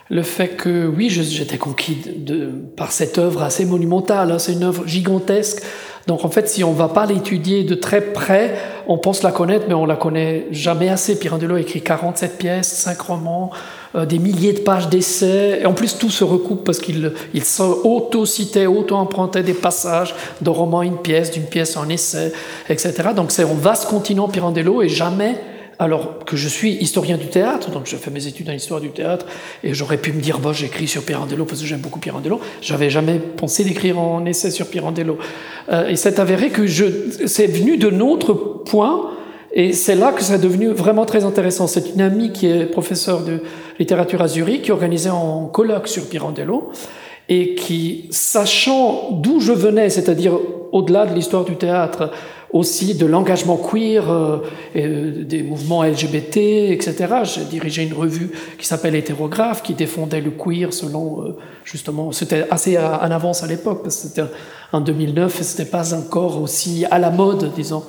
le 0.09 0.21
fait 0.21 0.49
que, 0.49 0.87
oui, 0.87 1.09
j'étais 1.09 1.57
conquis 1.57 1.97
de, 2.15 2.49
par 2.75 2.91
cette 2.91 3.17
œuvre 3.17 3.43
assez 3.43 3.65
monumentale, 3.65 4.31
hein, 4.31 4.39
c'est 4.39 4.53
une 4.53 4.63
œuvre 4.63 4.87
gigantesque. 4.87 5.61
Donc 6.07 6.23
en 6.23 6.29
fait, 6.29 6.47
si 6.47 6.63
on 6.63 6.71
ne 6.71 6.77
va 6.77 6.87
pas 6.87 7.05
l'étudier 7.05 7.65
de 7.65 7.75
très 7.75 7.99
près, 7.99 8.55
on 8.87 8.97
pense 8.97 9.23
la 9.23 9.31
connaître, 9.31 9.65
mais 9.67 9.73
on 9.73 9.85
la 9.85 9.97
connaît 9.97 10.47
jamais 10.51 10.87
assez. 10.87 11.19
Pirandello 11.19 11.55
a 11.55 11.59
écrit 11.59 11.81
47 11.81 12.37
pièces, 12.37 12.67
5 12.69 13.01
romans, 13.01 13.51
euh, 13.95 14.05
des 14.05 14.17
milliers 14.17 14.53
de 14.53 14.59
pages 14.59 14.87
d'essais. 14.87 15.59
Et 15.61 15.65
en 15.65 15.73
plus, 15.73 15.97
tout 15.97 16.09
se 16.09 16.23
recoupe 16.23 16.63
parce 16.63 16.79
qu'il 16.79 17.11
il 17.33 17.43
auto-citait, 17.83 18.67
auto-empruntait 18.67 19.43
des 19.43 19.53
passages 19.53 20.15
de 20.41 20.49
romans 20.49 20.79
à 20.79 20.85
une 20.85 20.97
pièce, 20.97 21.31
d'une 21.31 21.43
pièce 21.43 21.75
en 21.75 21.89
essai, 21.89 22.31
etc. 22.69 22.93
Donc 23.13 23.31
c'est 23.31 23.43
un 23.43 23.53
vaste 23.53 23.89
continent 23.89 24.29
Pirandello 24.29 24.81
et 24.81 24.87
jamais 24.87 25.35
alors 25.79 26.25
que 26.25 26.36
je 26.36 26.48
suis 26.48 26.72
historien 26.74 27.17
du 27.17 27.27
théâtre, 27.27 27.69
donc 27.69 27.86
je 27.86 27.96
fais 27.96 28.10
mes 28.10 28.25
études 28.25 28.50
en 28.50 28.53
histoire 28.53 28.81
du 28.81 28.89
théâtre, 28.89 29.25
et 29.63 29.74
j'aurais 29.74 29.98
pu 29.98 30.12
me 30.12 30.22
dire, 30.22 30.39
bon, 30.39 30.53
j'écris 30.53 30.88
sur 30.88 31.03
Pirandello 31.03 31.46
parce 31.46 31.62
que 31.62 31.67
j'aime 31.67 31.81
beaucoup 31.81 32.00
Pirandello. 32.00 32.39
J'avais 32.62 32.89
jamais 32.89 33.19
pensé 33.19 33.63
d'écrire 33.63 34.00
un 34.00 34.25
essai 34.25 34.50
sur 34.50 34.67
Pirandello. 34.67 35.17
Euh, 35.69 35.89
et 35.89 35.96
c'est 35.96 36.19
avéré 36.19 36.50
que 36.50 36.65
je, 36.65 36.86
c'est 37.27 37.48
venu 37.48 37.77
de 37.77 37.89
notre 37.89 38.34
point, 38.34 39.12
et 39.53 39.74
c'est 39.74 39.96
là 39.96 40.12
que 40.12 40.22
ça 40.22 40.36
est 40.36 40.39
devenu 40.39 40.67
vraiment 40.69 41.05
très 41.05 41.24
intéressant. 41.24 41.67
C'est 41.67 41.93
une 41.93 42.01
amie 42.01 42.31
qui 42.31 42.48
est 42.48 42.65
professeure 42.65 43.24
de 43.24 43.41
littérature 43.79 44.22
à 44.22 44.27
Zurich 44.27 44.63
qui 44.63 44.72
organisait 44.72 45.10
un 45.10 45.50
colloque 45.51 45.88
sur 45.88 46.07
Pirandello 46.10 46.72
et 47.29 47.55
qui, 47.55 48.07
sachant 48.12 49.10
d'où 49.12 49.39
je 49.39 49.51
venais, 49.51 49.89
c'est-à-dire 49.89 50.34
au-delà 50.72 51.05
de 51.05 51.13
l'histoire 51.13 51.43
du 51.43 51.55
théâtre, 51.55 52.12
aussi 52.53 52.95
de 52.95 53.05
l'engagement 53.05 53.57
queer, 53.57 54.09
euh, 54.09 54.37
et, 54.73 54.85
euh, 54.85 55.23
des 55.23 55.43
mouvements 55.43 55.83
LGBT, 55.83 56.71
etc. 56.71 56.95
J'ai 57.23 57.43
dirigé 57.43 57.83
une 57.83 57.93
revue 57.93 58.31
qui 58.57 58.65
s'appelle 58.65 58.95
Hétérographe, 58.95 59.63
qui 59.63 59.73
défendait 59.73 60.21
le 60.21 60.31
queer 60.31 60.73
selon, 60.73 61.21
euh, 61.21 61.35
justement, 61.65 62.11
c'était 62.11 62.45
assez 62.49 62.77
en 62.77 63.11
avance 63.11 63.43
à 63.43 63.47
l'époque, 63.47 63.83
parce 63.83 63.95
que 63.97 64.07
c'était 64.07 64.23
en 64.71 64.81
2009 64.81 65.41
et 65.41 65.43
c'était 65.43 65.69
pas 65.69 65.93
encore 65.93 66.41
aussi 66.41 66.85
à 66.89 66.99
la 66.99 67.09
mode, 67.09 67.51
disons. 67.55 67.83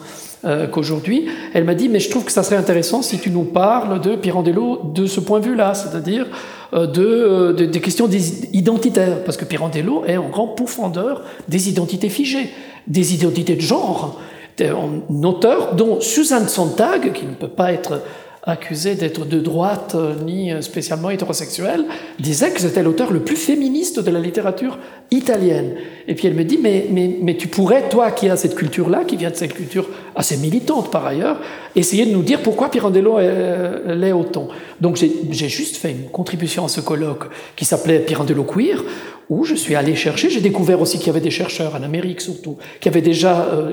qu'aujourd'hui, 0.73 1.27
elle 1.53 1.65
m'a 1.65 1.75
dit, 1.75 1.89
mais 1.89 1.99
je 1.99 2.09
trouve 2.11 2.25
que 2.25 2.31
ça 2.31 2.45
serait 2.45 2.55
intéressant 2.55 3.03
si 3.03 3.19
tu 3.19 3.29
nous 3.29 3.43
parles 3.43 4.01
de 4.01 4.15
Pirandello 4.15 4.93
de 4.95 5.05
ce 5.07 5.19
point 5.19 5.41
de 5.41 5.47
vue-là, 5.47 5.75
c'est-à-dire 5.75 6.27
de, 6.73 7.57
des 7.59 7.81
questions 7.81 8.09
identitaires, 8.53 9.25
parce 9.25 9.37
que 9.37 9.45
Pirandello 9.45 10.05
est 10.07 10.15
un 10.15 10.29
grand 10.29 10.47
pourfendeur 10.47 11.25
des 11.49 11.69
identités 11.69 12.09
figées, 12.09 12.51
des 12.87 13.15
identités 13.15 13.57
de 13.57 13.61
genre, 13.61 14.21
un 14.61 15.23
auteur 15.25 15.75
dont 15.75 16.01
Suzanne 16.01 16.49
Sontag, 16.49 17.13
qui 17.13 17.27
ne 17.27 17.35
peut 17.35 17.49
pas 17.49 17.73
être 17.73 18.03
accusée 18.45 18.95
d'être 18.95 19.27
de 19.27 19.41
droite 19.41 19.95
euh, 19.95 20.15
ni 20.25 20.51
spécialement 20.63 21.11
hétérosexuelle, 21.11 21.85
disait 22.19 22.51
que 22.51 22.61
c'était 22.61 22.83
l'auteur 22.83 23.13
le 23.13 23.21
plus 23.21 23.37
féministe 23.37 24.01
de 24.01 24.11
la 24.11 24.21
littérature 24.21 24.79
italienne. 25.11 25.75
Et 26.07 26.15
puis 26.15 26.29
elle 26.29 26.35
me 26.35 26.45
dit, 26.45 26.59
mais, 26.63 26.87
mais, 26.91 27.17
mais 27.21 27.37
tu 27.37 27.49
pourrais, 27.49 27.89
toi 27.91 28.11
qui 28.11 28.29
as 28.31 28.37
cette 28.37 28.55
culture-là, 28.55 29.05
qui 29.05 29.17
vient 29.17 29.31
de 29.31 29.37
cette 29.37 29.53
culture 29.53 29.89
assez 30.17 30.39
militante 30.39 30.91
par 30.91 31.05
ailleurs, 31.07 31.41
essayer 31.77 32.07
de 32.07 32.13
nous 32.13 32.23
dire 32.23 32.41
pourquoi 32.43 32.71
Pirandello 32.71 33.19
l'est 33.19 34.13
autant. 34.13 34.49
Donc 34.81 34.97
j'ai 34.97 35.49
juste 35.49 35.77
fait 35.77 35.91
une 35.91 36.09
contribution 36.11 36.65
à 36.65 36.69
ce 36.69 36.81
colloque 36.81 37.25
qui 37.55 37.67
s'appelait 37.67 38.01
Pirandello 38.01 38.45
Queer, 38.45 38.83
où 39.29 39.45
je 39.45 39.55
suis 39.55 39.75
allé 39.75 39.95
chercher, 39.95 40.31
j'ai 40.31 40.41
découvert 40.41 40.81
aussi 40.81 40.99
qu'il 40.99 41.09
y 41.09 41.11
avait 41.11 41.21
des 41.21 41.31
chercheurs 41.31 41.75
en 41.75 41.83
Amérique 41.83 42.21
surtout, 42.21 42.57
qui 42.81 42.89
avaient 42.89 43.03
déjà 43.03 43.43
euh, 43.43 43.73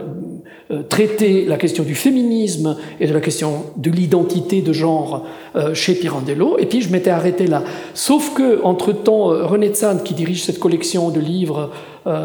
euh, 0.71 0.83
traité 0.83 1.45
la 1.45 1.57
question 1.57 1.83
du 1.83 1.95
féminisme 1.95 2.77
et 2.99 3.07
de 3.07 3.13
la 3.13 3.21
question 3.21 3.65
de 3.77 3.89
l'identité 3.91 4.61
de 4.61 4.73
genre 4.73 5.25
euh, 5.55 5.73
chez 5.73 5.93
Pirandello, 5.95 6.57
et 6.57 6.65
puis 6.65 6.81
je 6.81 6.91
m'étais 6.91 7.09
arrêté 7.09 7.47
là. 7.47 7.63
Sauf 7.93 8.33
que, 8.33 8.61
entre-temps, 8.63 9.27
René 9.47 9.69
Tzand, 9.69 9.97
qui 10.03 10.13
dirige 10.13 10.43
cette 10.43 10.59
collection 10.59 11.09
de 11.09 11.19
livres 11.19 11.71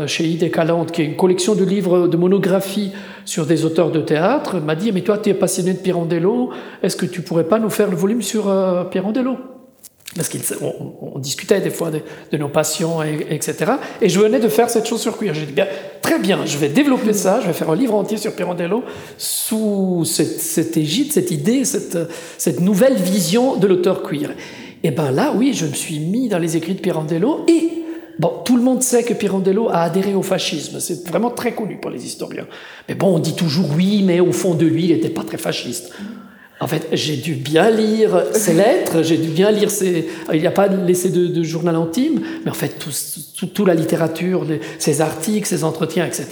chez 0.06 0.24
Ide 0.24 0.50
Calante, 0.50 0.92
qui 0.92 1.00
est 1.00 1.06
une 1.06 1.16
collection 1.16 1.54
de 1.54 1.64
livres 1.64 2.06
de 2.06 2.16
monographies 2.18 2.92
sur 3.24 3.46
des 3.46 3.64
auteurs 3.64 3.90
de 3.90 4.00
théâtre, 4.00 4.60
m'a 4.60 4.74
dit, 4.74 4.92
mais 4.92 5.00
toi, 5.00 5.16
tu 5.16 5.30
es 5.30 5.34
passionné 5.34 5.72
de 5.72 5.78
Pirandello, 5.78 6.50
est-ce 6.82 6.96
que 6.96 7.06
tu 7.06 7.22
pourrais 7.22 7.44
pas 7.44 7.58
nous 7.58 7.70
faire 7.70 7.88
le 7.88 7.96
volume 7.96 8.20
sur 8.20 8.52
Pirandello? 8.90 9.38
Parce 10.16 10.28
qu'on 10.28 10.94
on 11.00 11.18
discutait 11.18 11.60
des 11.60 11.70
fois 11.70 11.90
de, 11.90 12.36
nos 12.36 12.48
passions, 12.48 13.02
et, 13.02 13.26
etc. 13.30 13.72
Et 14.02 14.08
je 14.08 14.18
venais 14.18 14.40
de 14.40 14.48
faire 14.48 14.68
cette 14.68 14.86
chose 14.86 15.00
sur 15.00 15.16
queer. 15.16 15.34
J'ai 15.34 15.46
dit, 15.46 15.52
bien, 15.52 15.68
très 16.02 16.18
bien, 16.18 16.44
je 16.46 16.58
vais 16.58 16.68
développer 16.68 17.12
ça, 17.12 17.40
je 17.40 17.46
vais 17.46 17.52
faire 17.52 17.70
un 17.70 17.76
livre 17.76 17.94
entier 17.94 18.16
sur 18.16 18.34
Pirandello 18.34 18.82
sous 19.18 20.04
cette, 20.04 20.40
cette 20.40 20.76
égide, 20.76 21.12
cette 21.12 21.30
idée, 21.30 21.64
cette, 21.64 21.98
cette 22.38 22.60
nouvelle 22.60 22.96
vision 22.96 23.56
de 23.56 23.66
l'auteur 23.66 24.02
queer. 24.02 24.30
Et 24.82 24.90
bien 24.90 25.10
là, 25.12 25.32
oui, 25.36 25.52
je 25.54 25.66
me 25.66 25.74
suis 25.74 26.00
mis 26.00 26.28
dans 26.28 26.38
les 26.38 26.56
écrits 26.56 26.74
de 26.74 26.80
Pirandello 26.80 27.44
et 27.46 27.80
Bon, 28.18 28.42
tout 28.44 28.56
le 28.56 28.62
monde 28.62 28.82
sait 28.82 29.02
que 29.02 29.14
Pirandello 29.14 29.70
a 29.70 29.78
adhéré 29.78 30.14
au 30.14 30.20
fascisme, 30.20 30.78
c'est 30.78 31.08
vraiment 31.08 31.30
très 31.30 31.54
connu 31.54 31.78
pour 31.78 31.90
les 31.90 32.04
historiens. 32.04 32.46
Mais 32.86 32.94
bon, 32.94 33.14
on 33.14 33.18
dit 33.18 33.34
toujours 33.34 33.70
oui, 33.74 34.02
mais 34.04 34.20
au 34.20 34.30
fond 34.30 34.52
de 34.52 34.66
lui, 34.66 34.84
il 34.84 34.92
n'était 34.92 35.08
pas 35.08 35.22
très 35.22 35.38
fasciste. 35.38 35.90
En 36.60 36.66
fait, 36.66 36.88
j'ai 36.92 37.16
dû 37.16 37.34
bien 37.34 37.70
lire 37.70 38.24
ses 38.32 38.52
lettres, 38.52 39.02
j'ai 39.02 39.16
dû 39.16 39.28
bien 39.28 39.50
lire 39.50 39.70
ses... 39.70 40.08
Il 40.32 40.40
n'y 40.40 40.46
a 40.46 40.50
pas 40.50 40.68
l'essai 40.68 41.08
de, 41.08 41.42
journal 41.42 41.74
intime, 41.74 42.20
mais 42.44 42.50
en 42.50 42.54
fait, 42.54 42.78
toute 42.78 43.54
tout, 43.54 43.64
la 43.64 43.74
littérature, 43.74 44.46
ses 44.78 45.00
articles, 45.00 45.46
ses 45.48 45.64
entretiens, 45.64 46.06
etc. 46.06 46.26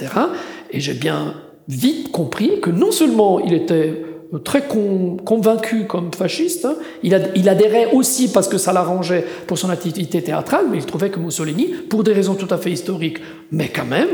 Et 0.71 0.79
j'ai 0.79 0.93
bien 0.93 1.33
vite 1.67 2.11
compris 2.11 2.61
que 2.61 2.69
non 2.69 2.91
seulement 2.91 3.39
il 3.39 3.53
était 3.53 4.03
très 4.37 4.63
convaincu 4.67 5.85
comme 5.85 6.13
fasciste. 6.13 6.65
Hein. 6.65 6.75
Il, 7.01 7.49
adhérait 7.49 7.91
aussi 7.93 8.31
parce 8.31 8.47
que 8.47 8.59
ça 8.59 8.71
l'arrangeait 8.71 9.25
pour 9.47 9.57
son 9.57 9.71
activité 9.71 10.21
théâtrale, 10.21 10.65
mais 10.69 10.77
il 10.77 10.85
trouvait 10.85 11.09
que 11.09 11.19
Mussolini, 11.19 11.65
pour 11.89 12.03
des 12.03 12.13
raisons 12.13 12.35
tout 12.35 12.53
à 12.53 12.57
fait 12.57 12.71
historiques, 12.71 13.17
mais 13.51 13.69
quand 13.69 13.85
même, 13.85 14.09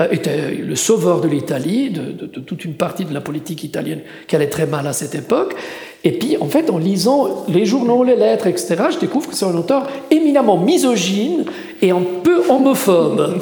euh, 0.00 0.08
était 0.10 0.56
le 0.56 0.74
sauveur 0.74 1.20
de 1.20 1.28
l'Italie, 1.28 1.90
de, 1.90 2.10
de, 2.10 2.40
toute 2.40 2.64
une 2.64 2.74
partie 2.74 3.04
de 3.04 3.14
la 3.14 3.20
politique 3.20 3.62
italienne 3.62 4.00
qui 4.26 4.34
allait 4.34 4.48
très 4.48 4.66
mal 4.66 4.86
à 4.88 4.92
cette 4.92 5.14
époque. 5.14 5.54
Et 6.02 6.12
puis, 6.12 6.36
en 6.40 6.46
fait, 6.46 6.70
en 6.70 6.78
lisant 6.78 7.44
les 7.46 7.64
journaux, 7.64 8.02
les 8.02 8.16
lettres, 8.16 8.48
etc., 8.48 8.76
je 8.92 8.98
découvre 8.98 9.28
que 9.28 9.36
c'est 9.36 9.44
un 9.44 9.54
auteur 9.54 9.86
éminemment 10.10 10.58
misogyne 10.58 11.44
et 11.80 11.90
un 11.90 12.02
peu 12.24 12.42
homophobe. 12.48 13.38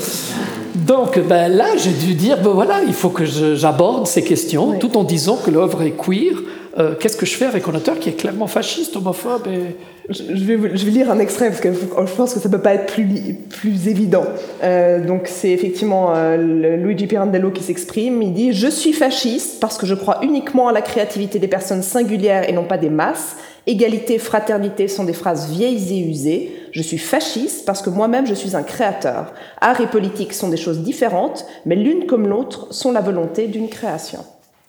Donc 0.75 1.19
ben, 1.19 1.49
là, 1.49 1.77
j'ai 1.77 1.93
dû 1.93 2.15
dire, 2.15 2.39
ben 2.43 2.51
voilà, 2.51 2.81
il 2.87 2.95
faut 2.95 3.11
que 3.11 3.25
j'aborde 3.25 4.07
ces 4.07 4.23
questions, 4.23 4.79
tout 4.79 4.97
en 4.97 5.05
disant 5.05 5.37
que 5.37 5.51
l'œuvre 5.51 5.83
est 5.83 5.93
queer. 5.93 6.43
Euh, 6.79 6.95
qu'est-ce 6.95 7.17
que 7.17 7.27
je 7.27 7.35
fais 7.35 7.47
avec 7.47 7.67
un 7.67 7.75
auteur 7.75 7.99
qui 7.99 8.09
est 8.09 8.13
clairement 8.13 8.47
fasciste, 8.47 8.95
homophobe 8.95 9.49
et... 9.49 9.75
je, 10.11 10.23
vais, 10.45 10.77
je 10.77 10.85
vais 10.85 10.91
lire 10.93 11.11
un 11.11 11.19
extrait 11.19 11.49
parce 11.49 11.61
que 11.61 11.73
je 11.73 12.15
pense 12.15 12.35
que 12.35 12.41
ça 12.41 12.49
ne 12.49 12.55
peut 12.55 12.61
pas 12.61 12.75
être 12.75 12.87
plus, 12.93 13.35
plus 13.49 13.89
évident. 13.89 14.25
Euh, 14.63 15.05
donc 15.05 15.23
c'est 15.27 15.51
effectivement 15.51 16.13
euh, 16.15 16.37
Luigi 16.77 17.09
Pirandello 17.09 17.51
qui 17.51 17.65
s'exprime. 17.65 18.23
Il 18.23 18.33
dit 18.33 18.53
Je 18.53 18.69
suis 18.69 18.93
fasciste 18.93 19.59
parce 19.61 19.77
que 19.77 19.87
je 19.87 19.95
crois 19.95 20.19
uniquement 20.23 20.69
à 20.69 20.73
la 20.73 20.83
créativité 20.83 21.41
des 21.41 21.49
personnes 21.49 21.83
singulières 21.83 22.49
et 22.49 22.53
non 22.53 22.65
pas 22.65 22.79
des 22.79 22.91
masses. 22.91 23.37
Égalité, 23.69 24.19
fraternité 24.19 24.89
sont 24.89 25.05
des 25.05 25.13
phrases 25.13 25.51
vieilles 25.51 25.93
et 25.93 26.01
usées. 26.01 26.57
Je 26.73 26.81
suis 26.81 26.97
fasciste 26.97 27.67
parce 27.67 27.83
que 27.83 27.91
moi-même 27.91 28.27
je 28.27 28.33
suis 28.33 28.57
un 28.57 28.63
créateur. 28.63 29.35
Art 29.61 29.79
et 29.83 29.87
politique 29.87 30.33
sont 30.33 30.49
des 30.49 30.57
choses 30.57 30.79
différentes, 30.79 31.45
mais 31.67 31.77
l'une 31.77 32.07
comme 32.07 32.27
l'autre 32.27 32.69
sont 32.71 32.93
la 32.93 33.03
volonté 33.03 33.47
d'une 33.47 33.69
création. 33.69 34.21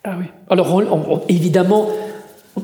Ah 0.04 0.16
oui. 0.20 0.26
Alors 0.50 1.22
évidemment, 1.30 1.88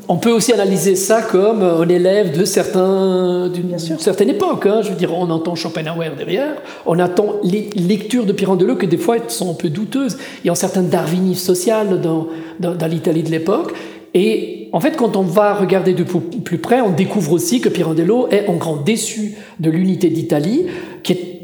on 0.10 0.18
peut 0.18 0.32
aussi 0.32 0.51
analyser 0.51 0.98
ça 0.98 1.22
comme 1.22 1.63
un 1.63 1.88
élève 1.88 2.38
de 2.38 2.44
certains, 2.44 3.48
d'une 3.48 3.80
certaine 3.80 4.30
époque. 4.30 4.65
Hein. 4.65 4.82
Je 4.82 4.89
veux 4.89 4.96
dire, 4.96 5.13
on 5.13 5.30
entend 5.30 5.56
Schopenhauer 5.56 6.18
derrière, 6.18 6.56
on 6.86 7.00
attend 7.00 7.36
les 7.44 7.70
lectures 7.75 8.25
de 8.25 8.34
Pirandello 8.34 8.75
qui 8.75 8.88
des 8.88 8.98
fois 8.98 9.15
sont 9.30 9.51
un 9.51 9.56
peu 9.56 9.70
douteuses. 9.70 10.18
Il 10.44 10.48
y 10.48 10.50
a 10.50 10.51
un 10.51 10.56
certain 10.56 10.82
darwinisme 10.82 11.46
social 11.46 12.01
dans, 12.01 12.27
dans 12.60 12.88
l'Italie 12.88 13.24
de 13.24 13.32
l'époque. 13.32 13.72
Et 14.13 14.54
en 14.72 14.79
fait, 14.79 14.98
quand 14.98 15.15
on 15.15 15.22
va 15.22 15.53
regarder 15.53 15.93
de 15.93 16.03
plus 16.03 16.57
près, 16.57 16.81
on 16.81 16.91
découvre 16.91 17.31
aussi 17.34 17.62
que 17.62 17.69
Pirandello 17.69 18.27
est 18.29 18.50
un 18.50 18.55
grand 18.55 18.77
déçu 18.77 19.36
de 19.60 19.69
l'unité 19.69 20.10
d'Italie. 20.10 20.65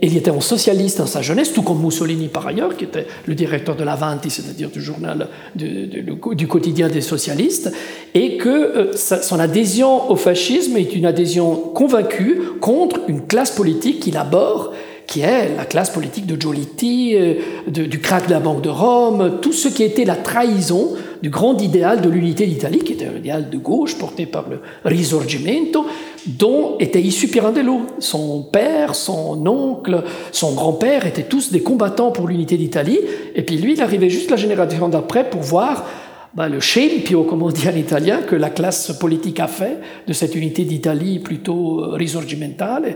Il 0.04 0.18
était 0.18 0.32
un 0.32 0.42
socialiste 0.42 0.98
dans 0.98 1.06
sa 1.06 1.22
jeunesse, 1.22 1.54
tout 1.54 1.62
comme 1.62 1.82
Mussolini 1.82 2.28
par 2.28 2.48
ailleurs, 2.48 2.76
qui 2.76 2.86
était 2.86 3.06
le 3.26 3.36
directeur 3.36 3.76
de 3.76 3.84
l'Avanti, 3.84 4.32
c'est-à-dire 4.32 4.70
du 4.70 4.82
journal 4.82 5.28
du 5.56 6.48
quotidien 6.48 6.90
des 6.90 7.02
socialistes, 7.02 7.72
et 8.16 8.38
que 8.38 8.50
euh, 8.50 8.94
son 8.96 9.40
adhésion 9.40 10.10
au 10.10 10.16
fascisme 10.16 10.76
est 10.78 10.96
une 10.96 11.06
adhésion 11.06 11.56
convaincue 11.56 12.42
contre 12.60 13.02
une 13.08 13.28
classe 13.28 13.52
politique 13.52 14.00
qu'il 14.00 14.18
aborde 14.18 14.72
qui 15.12 15.20
est 15.20 15.58
la 15.58 15.66
classe 15.66 15.90
politique 15.90 16.26
de 16.26 16.40
Giolitti, 16.40 17.18
euh, 17.18 17.34
du 17.68 18.00
crack 18.00 18.28
de 18.28 18.32
la 18.32 18.40
Banque 18.40 18.62
de 18.62 18.70
Rome, 18.70 19.40
tout 19.42 19.52
ce 19.52 19.68
qui 19.68 19.84
était 19.84 20.06
la 20.06 20.16
trahison 20.16 20.94
du 21.22 21.30
grand 21.30 21.62
idéal 21.62 22.00
de 22.00 22.08
l'unité 22.08 22.48
d'Italie, 22.48 22.80
qui 22.80 22.94
était 22.94 23.08
un 23.08 23.18
idéal 23.18 23.50
de 23.50 23.58
gauche 23.58 23.98
porté 23.98 24.26
par 24.26 24.46
le 24.50 24.62
Risorgimento, 24.86 25.86
dont 26.26 26.78
était 26.80 27.02
issu 27.02 27.28
Pirandello. 27.28 27.82
Son 28.00 28.44
père, 28.44 28.96
son 28.96 29.46
oncle, 29.46 30.02
son 30.32 30.54
grand-père 30.54 31.06
étaient 31.06 31.24
tous 31.24 31.52
des 31.52 31.62
combattants 31.62 32.12
pour 32.12 32.30
l'unité 32.30 32.56
d'Italie, 32.56 33.00
et 33.36 33.42
puis 33.42 33.58
lui, 33.58 33.74
il 33.74 33.82
arrivait 33.82 34.10
juste 34.10 34.32
la 34.32 34.38
génération 34.38 34.88
d'après 34.88 35.30
pour 35.30 35.42
voir 35.42 35.86
bah, 36.34 36.48
le 36.48 36.62
scempio, 36.62 37.24
comme 37.24 37.44
on 37.44 37.50
dit 37.50 37.68
en 37.68 37.76
italien, 37.76 38.22
que 38.22 38.36
la 38.36 38.50
classe 38.50 38.92
politique 38.98 39.40
a 39.40 39.48
fait 39.48 39.80
de 40.08 40.14
cette 40.14 40.36
unité 40.36 40.64
d'Italie 40.64 41.20
plutôt 41.20 41.84
euh, 41.84 41.94
risorgimentale. 41.94 42.96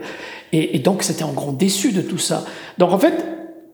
Et, 0.53 0.75
et 0.75 0.79
donc, 0.79 1.03
c'était 1.03 1.23
un 1.23 1.33
grand 1.33 1.51
déçu 1.51 1.91
de 1.91 2.01
tout 2.01 2.17
ça. 2.17 2.45
Donc, 2.77 2.91
en 2.91 2.99
fait, 2.99 3.25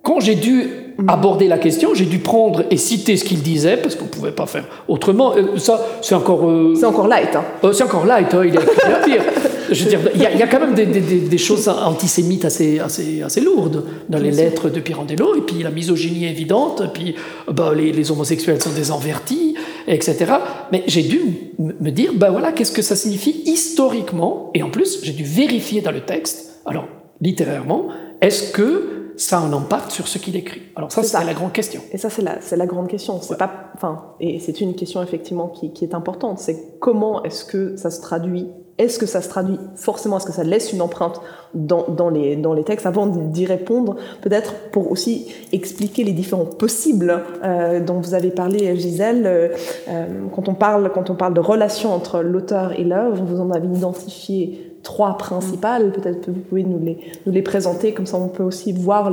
quand 0.02 0.20
j'ai 0.20 0.36
dû 0.36 0.81
aborder 1.08 1.48
la 1.48 1.58
question, 1.58 1.94
j'ai 1.94 2.06
dû 2.06 2.20
prendre 2.20 2.64
et 2.70 2.78
citer 2.78 3.18
ce 3.18 3.24
qu'il 3.24 3.42
disait, 3.42 3.78
parce 3.78 3.96
qu'on 3.96 4.06
ne 4.06 4.10
pouvait 4.10 4.32
pas 4.32 4.46
faire 4.46 4.66
autrement. 4.88 5.36
Euh, 5.36 5.58
ça, 5.58 5.86
c'est 6.02 6.16
encore... 6.16 6.50
Euh, 6.50 6.76
c'est 6.76 6.86
encore 6.86 7.08
light. 7.08 7.36
Hein. 7.36 7.44
Euh, 7.64 7.74
c'est 7.74 7.84
encore 7.84 8.06
light, 8.06 8.34
hein, 8.34 8.44
il 8.46 8.54
y 8.54 8.58
a 8.58 8.62
pire. 9.04 9.24
Je 9.72 9.84
veux 9.86 9.90
dire, 9.90 10.00
il 10.14 10.22
y, 10.22 10.26
a, 10.26 10.48
quand 10.48 10.60
même 10.60 10.74
des, 10.74 10.86
des, 10.86 11.00
des, 11.00 11.38
choses 11.38 11.70
antisémites 11.70 12.44
assez, 12.44 12.80
assez, 12.80 13.22
assez 13.22 13.40
lourdes 13.40 13.86
dans 14.10 14.18
les 14.18 14.32
lettres 14.32 14.70
de 14.70 14.82
Pirandello, 14.82 15.36
et 15.36 15.42
puis 15.42 15.64
la 15.64 15.70
misogynie 15.70 16.26
évidente, 16.26 16.82
et 16.82 16.90
puis 16.94 17.16
bah, 17.50 17.72
les, 17.74 17.94
les, 17.94 18.12
homosexuels 18.12 18.62
sont 18.62 18.72
des 18.72 18.92
envertis, 18.92 19.56
etc. 19.88 20.26
Mais 20.74 20.84
j'ai 20.88 21.04
dû 21.04 21.22
me 21.58 21.90
dire, 21.90 22.12
ben 22.14 22.32
voilà, 22.32 22.52
qu'est-ce 22.52 22.74
que 22.74 22.82
ça 22.82 22.98
signifie 22.98 23.44
historiquement? 23.46 24.52
Et 24.54 24.62
en 24.62 24.70
plus, 24.70 25.00
j'ai 25.04 25.14
dû 25.14 25.24
vérifier 25.24 25.80
dans 25.80 25.92
le 25.92 26.02
texte, 26.02 26.60
alors 26.66 26.88
littérairement, 27.22 27.88
est-ce 28.20 28.52
que 28.52 29.01
ça 29.18 29.38
a 29.38 29.42
un 29.42 29.54
impact 29.54 29.92
sur 29.92 30.08
ce 30.08 30.18
qu'il 30.18 30.36
écrit 30.36 30.62
Alors 30.76 30.92
ça, 30.92 31.04
c'est 31.04 31.24
la 31.24 31.34
grande 31.34 31.54
question. 31.54 31.82
Et 31.92 31.98
ça, 31.98 32.10
c'est 32.10 32.22
la, 32.22 32.40
la 32.52 32.66
grande 32.66 32.88
question. 32.88 33.22
C'est 33.22 33.38
pas, 33.38 33.72
enfin, 33.76 34.14
et 34.20 34.40
c'est 34.40 34.62
une 34.62 34.76
question 34.76 35.02
effectivement 35.02 35.48
qui, 35.48 35.72
qui 35.74 35.86
est 35.86 35.94
importante. 35.94 36.40
C'est 36.40 36.80
comment 36.80 37.24
est-ce 37.24 37.46
que 37.46 37.76
ça 37.78 37.92
se 37.92 38.02
traduit? 38.02 38.48
Est-ce 38.78 38.98
que 38.98 39.06
ça 39.06 39.22
se 39.22 39.30
traduit 39.30 39.60
forcément? 39.76 40.18
Est-ce 40.18 40.26
que 40.26 40.32
ça 40.32 40.44
laisse 40.44 40.74
une 40.74 40.82
empreinte 40.82 41.22
dans, 41.54 41.86
dans, 41.90 42.10
les, 42.10 42.36
dans 42.36 42.54
les 42.54 42.64
textes? 42.64 42.88
Avant 42.88 43.06
d'y 43.06 43.46
répondre, 43.46 43.98
peut-être 44.22 44.54
pour 44.72 44.90
aussi 44.90 45.28
expliquer 45.52 46.04
les 46.04 46.14
différents 46.14 46.46
possibles 46.46 47.22
euh, 47.44 47.80
dont 47.80 48.00
vous 48.00 48.16
avez 48.16 48.32
parlé, 48.32 48.76
Gisèle. 48.78 49.28
Euh, 49.28 49.50
euh, 49.88 50.26
quand 50.34 50.50
on 50.50 50.56
parle, 50.56 50.92
quand 50.94 51.12
on 51.12 51.16
parle 51.16 51.36
de 51.36 51.42
relation 51.42 51.94
entre 51.94 52.22
l'auteur 52.22 52.80
et 52.80 52.84
l'œuvre, 52.84 53.24
vous 53.24 53.40
en 53.40 53.52
avez 53.52 53.68
identifié 53.68 54.71
trois 54.84 55.18
principales. 55.18 55.92
Peut-être 55.92 56.22
que 56.22 56.32
vous 56.32 56.42
pouvez 56.42 56.64
nous 56.64 56.80
les, 56.80 56.98
nous 57.26 57.32
les 57.32 57.42
présenter, 57.42 57.94
comme 57.94 58.06
ça 58.06 58.18
on 58.18 58.28
peut 58.28 58.44
aussi 58.44 58.74
voir 58.74 59.12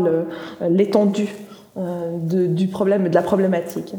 l'étendue 0.68 1.34
euh, 1.78 2.16
du 2.48 2.66
problème 2.66 3.06
et 3.06 3.08
de 3.08 3.14
la 3.14 3.22
problématique. 3.22 3.94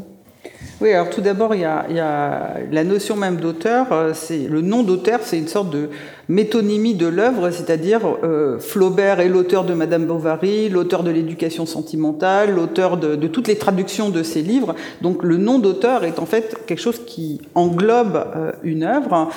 Oui, 0.82 0.92
alors 0.92 1.08
tout 1.08 1.22
d'abord, 1.22 1.54
il, 1.54 1.62
y 1.62 1.64
a 1.64 2.56
la 2.70 2.84
notion 2.84 3.16
même 3.16 3.36
d'auteur. 3.36 3.86
Euh, 3.92 4.12
c'est 4.12 4.48
le 4.48 4.60
nom 4.60 4.82
d'auteur, 4.82 5.20
c'est 5.22 5.38
une 5.38 5.48
sorte 5.48 5.70
de 5.70 5.88
métonymie 6.28 6.94
de 6.94 7.06
l'œuvre, 7.06 7.50
c'est-à-dire 7.50 8.00
euh, 8.22 8.58
Flaubert 8.58 9.20
est 9.20 9.28
l'auteur 9.28 9.64
de 9.64 9.72
Madame 9.72 10.04
Bovary, 10.04 10.68
l'auteur 10.68 11.02
de 11.02 11.10
l'éducation 11.10 11.64
sentimentale, 11.64 12.54
l'auteur 12.54 12.98
de, 12.98 13.14
toutes 13.28 13.48
les 13.48 13.56
traductions 13.56 14.10
de 14.10 14.22
ses 14.22 14.42
livres. 14.42 14.74
Donc 15.00 15.22
le 15.22 15.38
nom 15.38 15.58
d'auteur 15.58 16.04
est 16.04 16.18
en 16.18 16.26
fait 16.26 16.66
quelque 16.66 16.80
chose 16.80 17.02
qui 17.06 17.40
englobe 17.54 18.26
une 18.62 18.82
œuvre. 18.82 19.30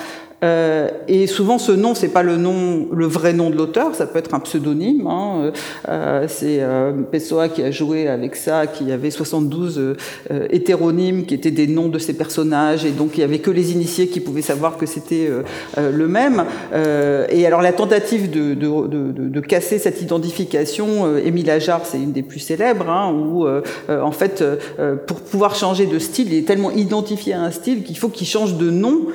Euh, 0.44 0.90
et 1.08 1.26
souvent, 1.26 1.58
ce 1.58 1.72
nom, 1.72 1.94
c'est 1.94 2.08
pas 2.08 2.22
le 2.22 2.36
nom, 2.36 2.86
le 2.92 3.06
vrai 3.06 3.32
nom 3.32 3.50
de 3.50 3.56
l'auteur, 3.56 3.94
ça 3.94 4.06
peut 4.06 4.18
être 4.18 4.34
un 4.34 4.40
pseudonyme. 4.40 5.06
Hein. 5.06 5.52
Euh, 5.88 6.26
c'est 6.28 6.58
euh, 6.60 6.92
Pessoa 7.10 7.48
qui 7.48 7.62
a 7.62 7.70
joué 7.70 8.08
avec 8.08 8.36
ça, 8.36 8.66
qui 8.66 8.92
avait 8.92 9.10
72 9.10 9.78
euh, 9.78 10.46
hétéronymes, 10.50 11.24
qui 11.24 11.34
étaient 11.34 11.50
des 11.50 11.66
noms 11.66 11.88
de 11.88 11.98
ses 11.98 12.14
personnages, 12.14 12.84
et 12.84 12.90
donc 12.90 13.16
il 13.16 13.20
y 13.20 13.24
avait 13.24 13.38
que 13.38 13.50
les 13.50 13.72
initiés 13.72 14.08
qui 14.08 14.20
pouvaient 14.20 14.42
savoir 14.42 14.76
que 14.76 14.86
c'était 14.86 15.28
le 15.76 16.08
même. 16.08 16.44
et 16.74 17.46
alors 17.46 17.62
la 17.62 17.72
tentative 17.72 18.30
de 18.30 19.40
casser 19.40 19.78
cette 19.78 20.02
identification, 20.02 21.16
Émile 21.16 21.50
Ajar, 21.50 21.82
c'est 21.84 21.98
une 21.98 22.12
des 22.12 22.22
plus 22.22 22.40
célèbres, 22.40 22.88
hein, 22.88 23.12
où 23.12 23.46
en 23.88 24.12
fait, 24.12 24.44
pour 25.06 25.20
pouvoir 25.20 25.54
changer 25.54 25.86
de 25.86 25.98
style, 25.98 26.32
il 26.32 26.38
est 26.38 26.46
tellement 26.46 26.70
identifié 26.70 27.34
à 27.34 27.42
un 27.42 27.50
style 27.50 27.82
qu'il 27.82 27.98
faut 27.98 28.08
qu'il 28.08 28.26
change 28.26 28.56
de 28.56 28.70
nom 28.70 29.06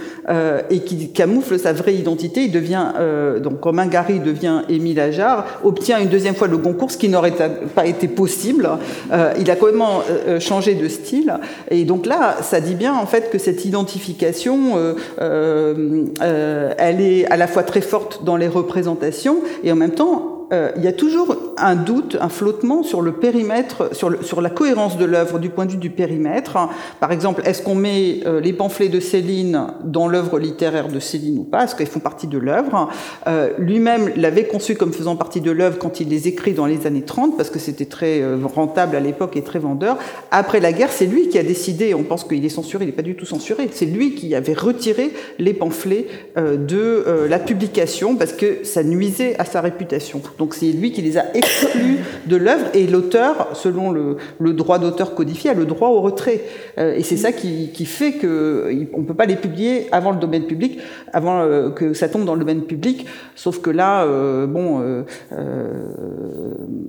et 0.69 0.79
qu'il 0.79 1.11
camoufle 1.19 1.59
sa 1.59 1.73
vraie 1.73 1.95
identité. 1.95 2.45
Il 2.45 2.51
devient, 2.53 2.93
euh, 2.97 3.41
donc 3.41 3.61
Romain 3.61 3.87
Gary 3.87 4.21
devient 4.21 4.61
Émile 4.69 5.01
Ajar, 5.01 5.45
obtient 5.65 5.99
une 5.99 6.07
deuxième 6.07 6.33
fois 6.33 6.47
le 6.47 6.57
concours, 6.57 6.91
ce 6.91 6.97
qui 6.97 7.09
n'aurait 7.09 7.33
pas 7.75 7.85
été 7.85 8.07
possible. 8.07 8.69
Euh, 9.11 9.33
il 9.37 9.51
a 9.51 9.57
quand 9.57 9.65
même 9.65 9.81
euh, 9.81 10.39
changé 10.39 10.75
de 10.75 10.87
style. 10.87 11.33
Et 11.71 11.83
donc 11.83 12.05
là, 12.05 12.37
ça 12.41 12.61
dit 12.61 12.75
bien 12.75 12.93
en 12.93 13.05
fait 13.05 13.29
que 13.29 13.37
cette 13.37 13.65
identification, 13.65 14.77
elle 15.19 17.01
est 17.01 17.25
à 17.25 17.35
la 17.35 17.47
fois 17.47 17.63
très 17.63 17.81
forte 17.81 18.23
dans 18.23 18.37
les 18.37 18.47
représentations 18.47 19.41
et 19.65 19.73
en 19.73 19.75
même 19.75 19.91
temps 19.91 20.38
euh, 20.51 20.71
il 20.77 20.83
y 20.83 20.87
a 20.87 20.93
toujours 20.93 21.35
un 21.57 21.75
doute, 21.75 22.17
un 22.19 22.29
flottement 22.29 22.81
sur 22.83 23.01
le 23.01 23.13
périmètre, 23.13 23.95
sur, 23.95 24.09
le, 24.09 24.23
sur 24.23 24.41
la 24.41 24.49
cohérence 24.49 24.97
de 24.97 25.05
l'œuvre 25.05 25.37
du 25.37 25.49
point 25.49 25.65
de 25.65 25.71
vue 25.71 25.77
du 25.77 25.89
périmètre. 25.89 26.57
Par 26.99 27.11
exemple, 27.11 27.41
est-ce 27.45 27.61
qu'on 27.61 27.75
met 27.75 28.21
euh, 28.25 28.39
les 28.39 28.53
pamphlets 28.53 28.89
de 28.89 28.99
Céline 28.99 29.67
dans 29.83 30.07
l'œuvre 30.07 30.39
littéraire 30.39 30.87
de 30.87 30.99
Céline 30.99 31.39
ou 31.39 31.43
pas? 31.43 31.65
Est-ce 31.65 31.75
qu'ils 31.75 31.87
font 31.87 31.99
partie 31.99 32.27
de 32.27 32.37
l'œuvre? 32.37 32.89
Euh, 33.27 33.51
Lui-même 33.59 34.11
l'avait 34.15 34.45
conçu 34.45 34.75
comme 34.75 34.93
faisant 34.93 35.15
partie 35.15 35.41
de 35.41 35.51
l'œuvre 35.51 35.77
quand 35.77 35.99
il 35.99 36.09
les 36.09 36.27
écrit 36.27 36.53
dans 36.53 36.65
les 36.65 36.87
années 36.87 37.03
30, 37.03 37.37
parce 37.37 37.49
que 37.49 37.59
c'était 37.59 37.85
très 37.85 38.23
rentable 38.55 38.95
à 38.95 38.99
l'époque 38.99 39.37
et 39.37 39.43
très 39.43 39.59
vendeur. 39.59 39.97
Après 40.31 40.59
la 40.59 40.73
guerre, 40.73 40.91
c'est 40.91 41.05
lui 41.05 41.29
qui 41.29 41.37
a 41.37 41.43
décidé, 41.43 41.93
on 41.93 42.03
pense 42.03 42.23
qu'il 42.23 42.43
est 42.43 42.49
censuré, 42.49 42.85
il 42.85 42.87
n'est 42.87 42.93
pas 42.93 43.01
du 43.01 43.15
tout 43.15 43.25
censuré, 43.25 43.69
c'est 43.71 43.85
lui 43.85 44.15
qui 44.15 44.33
avait 44.33 44.53
retiré 44.53 45.11
les 45.37 45.53
pamphlets 45.53 46.07
de 46.35 47.27
la 47.27 47.39
publication 47.39 48.15
parce 48.15 48.33
que 48.33 48.63
ça 48.63 48.83
nuisait 48.83 49.35
à 49.39 49.45
sa 49.45 49.61
réputation. 49.61 50.21
Donc 50.39 50.53
c'est 50.53 50.71
lui 50.71 50.93
qui 50.93 51.01
les 51.01 51.17
a 51.17 51.25
exclus 51.35 51.97
de 52.25 52.37
l'œuvre 52.37 52.67
et 52.73 52.87
l'auteur, 52.87 53.49
selon 53.53 53.91
le, 53.91 54.53
droit 54.53 54.79
d'auteur 54.79 55.13
codifié, 55.13 55.49
a 55.49 55.53
le 55.53 55.65
droit 55.65 55.89
au 55.89 55.99
retrait. 55.99 56.41
Euh, 56.77 56.95
et 56.95 57.03
c'est 57.03 57.17
ça 57.17 57.33
qui, 57.33 57.85
fait 57.85 58.13
que 58.13 58.71
on 58.93 59.03
peut 59.03 59.13
pas 59.13 59.25
les 59.25 59.35
publier 59.35 59.87
avant 59.91 60.11
le 60.11 60.17
domaine 60.17 60.43
public, 60.43 60.79
avant 61.11 61.41
euh, 61.41 61.71
que 61.71 61.93
ça 61.93 62.07
tombe 62.07 62.23
dans 62.23 62.35
le 62.35 62.39
domaine 62.39 62.61
public. 62.61 63.05
Sauf 63.35 63.59
que 63.59 63.69
là, 63.69 64.05
euh, 64.05 64.47
bon, 64.47 64.81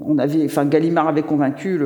on 0.06 0.18
avait, 0.18 0.44
enfin 0.44 0.64
Gallimard 0.64 1.08
avait 1.08 1.22
convaincu 1.22 1.80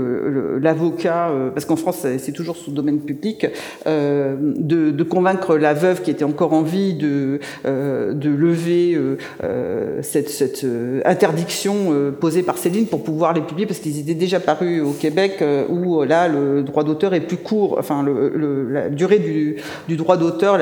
l'avocat, 0.61 1.31
parce 1.55 1.65
qu'en 1.65 1.77
France 1.77 2.07
c'est 2.19 2.33
toujours 2.33 2.57
sous 2.57 2.73
domaine 2.73 3.01
public, 3.01 3.47
de, 3.87 5.03
convaincre 5.05 5.57
la 5.57 5.73
veuve 5.73 6.03
qui 6.03 6.11
était 6.11 6.25
encore 6.25 6.53
en 6.53 6.63
vie 6.63 6.93
de, 6.95 7.41
lever 7.65 8.99
cette 10.03 10.67
interdiction 11.07 11.54
euh, 11.67 12.11
posée 12.11 12.43
par 12.43 12.59
Céline 12.59 12.87
pour 12.87 13.03
pouvoir 13.03 13.33
les 13.33 13.41
publier 13.41 13.67
parce 13.67 13.79
qu'ils 13.79 13.99
étaient 13.99 14.15
déjà 14.15 14.41
parus 14.41 14.83
au 14.83 14.93
Québec 14.93 15.39
euh, 15.41 15.65
où 15.69 16.03
euh, 16.03 16.07
là 16.07 16.29
le 16.29 16.63
droit 16.63 16.85
d'auteur 16.85 17.15
est 17.15 17.21
plus 17.21 17.37
court, 17.37 17.77
enfin 17.79 18.05
la 18.05 18.89
durée 18.91 19.19
du, 19.19 19.57
droit 19.97 20.17
d'auteur, 20.17 20.59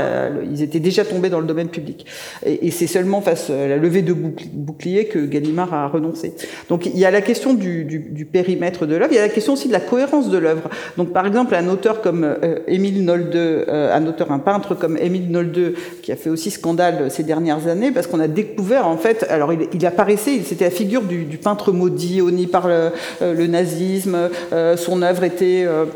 ils 0.51 0.63
étaient 0.63 0.81
déjà 0.81 1.05
tombés 1.05 1.31
dans 1.31 1.41
le 1.41 1.47
domaine 1.47 1.69
public. 1.69 2.07
Et, 2.45 2.71
c'est 2.71 2.87
seulement 2.87 3.21
face 3.21 3.51
à 3.51 3.69
la 3.69 3.77
levée 3.77 4.03
de 4.03 4.13
bouclier 4.13 5.07
que 5.07 5.19
Gallimard 5.19 5.75
a 5.75 5.89
renoncé. 5.89 6.35
Donc 6.69 6.87
il 6.87 6.99
y 6.99 7.05
a 7.05 7.11
la 7.11 7.21
question 7.21 7.55
du, 7.55 8.29
périmètre 8.31 8.87
de 8.87 8.97
l'œuvre, 8.97 9.13
il 9.13 9.17
y 9.17 9.19
a 9.19 9.23
la 9.23 9.29
question 9.29 9.55
aussi 9.55 9.69
de 9.69 9.73
la 9.73 9.81
cohérence 9.81 10.31
de 10.31 10.39
l'œuvre. 10.39 10.69
Donc 10.97 11.13
par 11.13 11.27
exemple 11.27 11.55
un 11.55 11.69
auteur 11.69 12.01
comme 12.01 12.25
euh, 12.25 12.59
Émile 12.67 13.05
Nolde, 13.05 13.67
un 13.69 14.07
auteur, 14.07 14.33
un 14.33 14.39
peintre 14.39 14.75
comme 14.75 14.97
Émile 14.97 15.31
Nolde, 15.31 15.75
qui 16.03 16.13
a 16.13 16.17
fait 16.17 16.31
aussi 16.31 16.51
scandale 16.51 17.11
ces 17.11 17.23
dernières 17.23 17.67
années 17.67 17.91
parce 17.93 18.07
qu'on 18.07 18.21
a 18.21 18.29
découvert 18.29 18.87
en 18.87 18.97
fait, 18.97 19.27
alors 19.29 19.53
il, 19.53 19.69
il 19.73 19.87
apparaissait, 19.87 20.41
c'était 20.45 20.65
la 20.65 20.71
du, 20.85 21.39
peintre 21.39 21.73
maudit, 21.73 22.21
honni 22.21 22.47
par 22.47 22.69
le, 22.69 22.91
euh, 23.23 23.47
nazisme. 23.47 24.31
Euh, 24.53 24.77
son 24.77 25.03
œuvre 25.03 25.25
était 25.25 25.65
euh, 25.67 25.87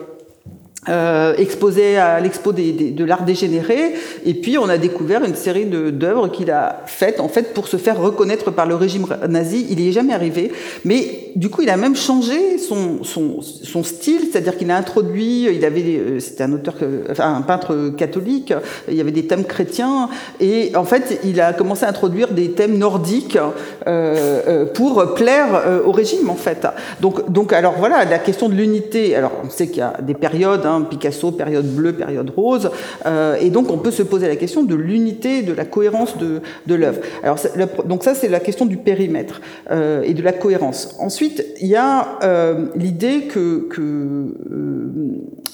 euh, 0.89 1.35
exposé 1.37 1.97
à 1.97 2.21
l'expo 2.21 2.53
des, 2.53 2.73
des, 2.73 2.91
de 2.91 3.05
l'art 3.05 3.25
dégénéré, 3.25 3.95
et 4.25 4.35
puis 4.35 4.59
on 4.59 4.69
a 4.69 4.79
découvert 4.79 5.25
une 5.25 5.35
série 5.35 5.65
d'œuvres 5.65 6.29
qu'il 6.29 6.51
a 6.51 6.83
faites 6.87 7.21
en 7.21 7.29
fait 7.29 7.55
pour 7.55 7.69
se 7.69 7.77
faire 7.77 7.99
reconnaître 8.01 8.51
par 8.51 8.67
le 8.67 8.75
régime 8.75 9.07
nazi. 9.29 9.67
Il 9.71 9.79
n'y 9.79 9.89
est 9.89 9.93
jamais 9.93 10.15
arrivé, 10.15 10.53
mais 10.85 11.33
du 11.35 11.51
coup 11.51 11.63
il 11.63 11.71
a 11.71 11.77
même 11.77 11.97
changé 11.97 12.59
son, 12.59 13.03
son, 13.05 13.41
son 13.41 13.83
style, 13.83 14.29
c'est-à-dire 14.31 14.57
qu'il 14.57 14.71
a 14.71 14.77
introduit, 14.77 15.45
il 15.45 15.65
avait, 15.65 15.83
euh, 15.83 16.21
c'était 16.21 16.45
un 16.45 16.53
auteur, 16.53 16.75
enfin 17.11 17.35
un 17.37 17.43
peintre 17.43 17.91
catholique, 17.97 18.53
il 18.89 18.95
y 18.95 19.01
avait 19.01 19.13
des 19.13 19.27
thèmes 19.27 19.45
chrétiens, 19.45 20.09
et 20.41 20.73
en 20.77 20.85
fait 20.85 21.21
il 21.25 21.41
a 21.41 21.53
commencé 21.53 21.85
à 21.85 21.89
introduire 21.89 22.29
des 22.29 22.51
thèmes 22.53 22.79
nordiques 22.79 23.39
euh, 23.87 24.41
euh 24.49 24.67
pour 24.67 25.15
plaire 25.15 25.63
euh, 25.67 25.83
au 25.85 25.93
régime 25.93 26.31
en 26.31 26.37
fait. 26.37 26.67
Donc, 27.01 27.31
donc 27.31 27.53
alors 27.53 27.75
voilà 27.79 28.05
la 28.05 28.19
question 28.19 28.49
de 28.49 28.55
l'unité. 28.55 29.15
Alors 29.15 29.33
on 29.45 29.51
sait 29.51 29.69
qu'il 29.69 29.79
y 29.79 29.83
a 29.83 29.95
des 30.01 30.15
périodes. 30.15 30.67
Hein, 30.67 30.76
Picasso, 30.85 31.31
période 31.33 31.67
bleue, 31.67 31.93
période 31.93 32.31
rose. 32.31 32.71
Euh, 33.07 33.37
et 33.41 33.51
donc 33.51 33.71
on 33.71 33.79
peut 33.79 33.91
se 33.91 34.03
poser 34.03 34.29
la 34.29 34.37
question 34.37 34.63
de 34.63 34.75
l'unité, 34.75 35.43
de 35.43 35.53
la 35.53 35.65
cohérence 35.65 36.17
de, 36.19 36.75
l'œuvre. 36.75 37.01
Alors 37.23 37.39
donc 37.87 38.05
ça 38.05 38.15
c'est 38.15 38.29
la 38.29 38.41
question 38.41 38.67
du 38.67 38.77
périmètre 38.77 39.41
euh, 39.71 40.03
et 40.03 40.15
de 40.15 40.23
la 40.23 40.33
cohérence. 40.33 40.97
Ensuite 40.99 41.45
il 41.61 41.69
y 41.69 41.77
a 41.77 42.19
euh, 42.23 42.67
l'idée 42.75 43.23
que, 43.23 43.69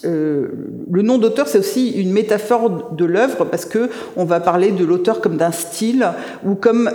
le 0.04 1.02
nom 1.02 1.18
d'auteur 1.18 1.48
c'est 1.48 1.58
aussi 1.58 1.90
une 1.90 2.12
métaphore 2.12 2.92
de 2.92 3.04
l'œuvre 3.04 3.44
parce 3.44 3.64
que 3.64 3.88
on 4.16 4.24
va 4.24 4.40
parler 4.40 4.72
de 4.72 4.84
l'auteur 4.84 5.20
comme 5.20 5.36
d'un 5.36 5.52
style 5.52 6.06
ou 6.44 6.54
comme 6.54 6.90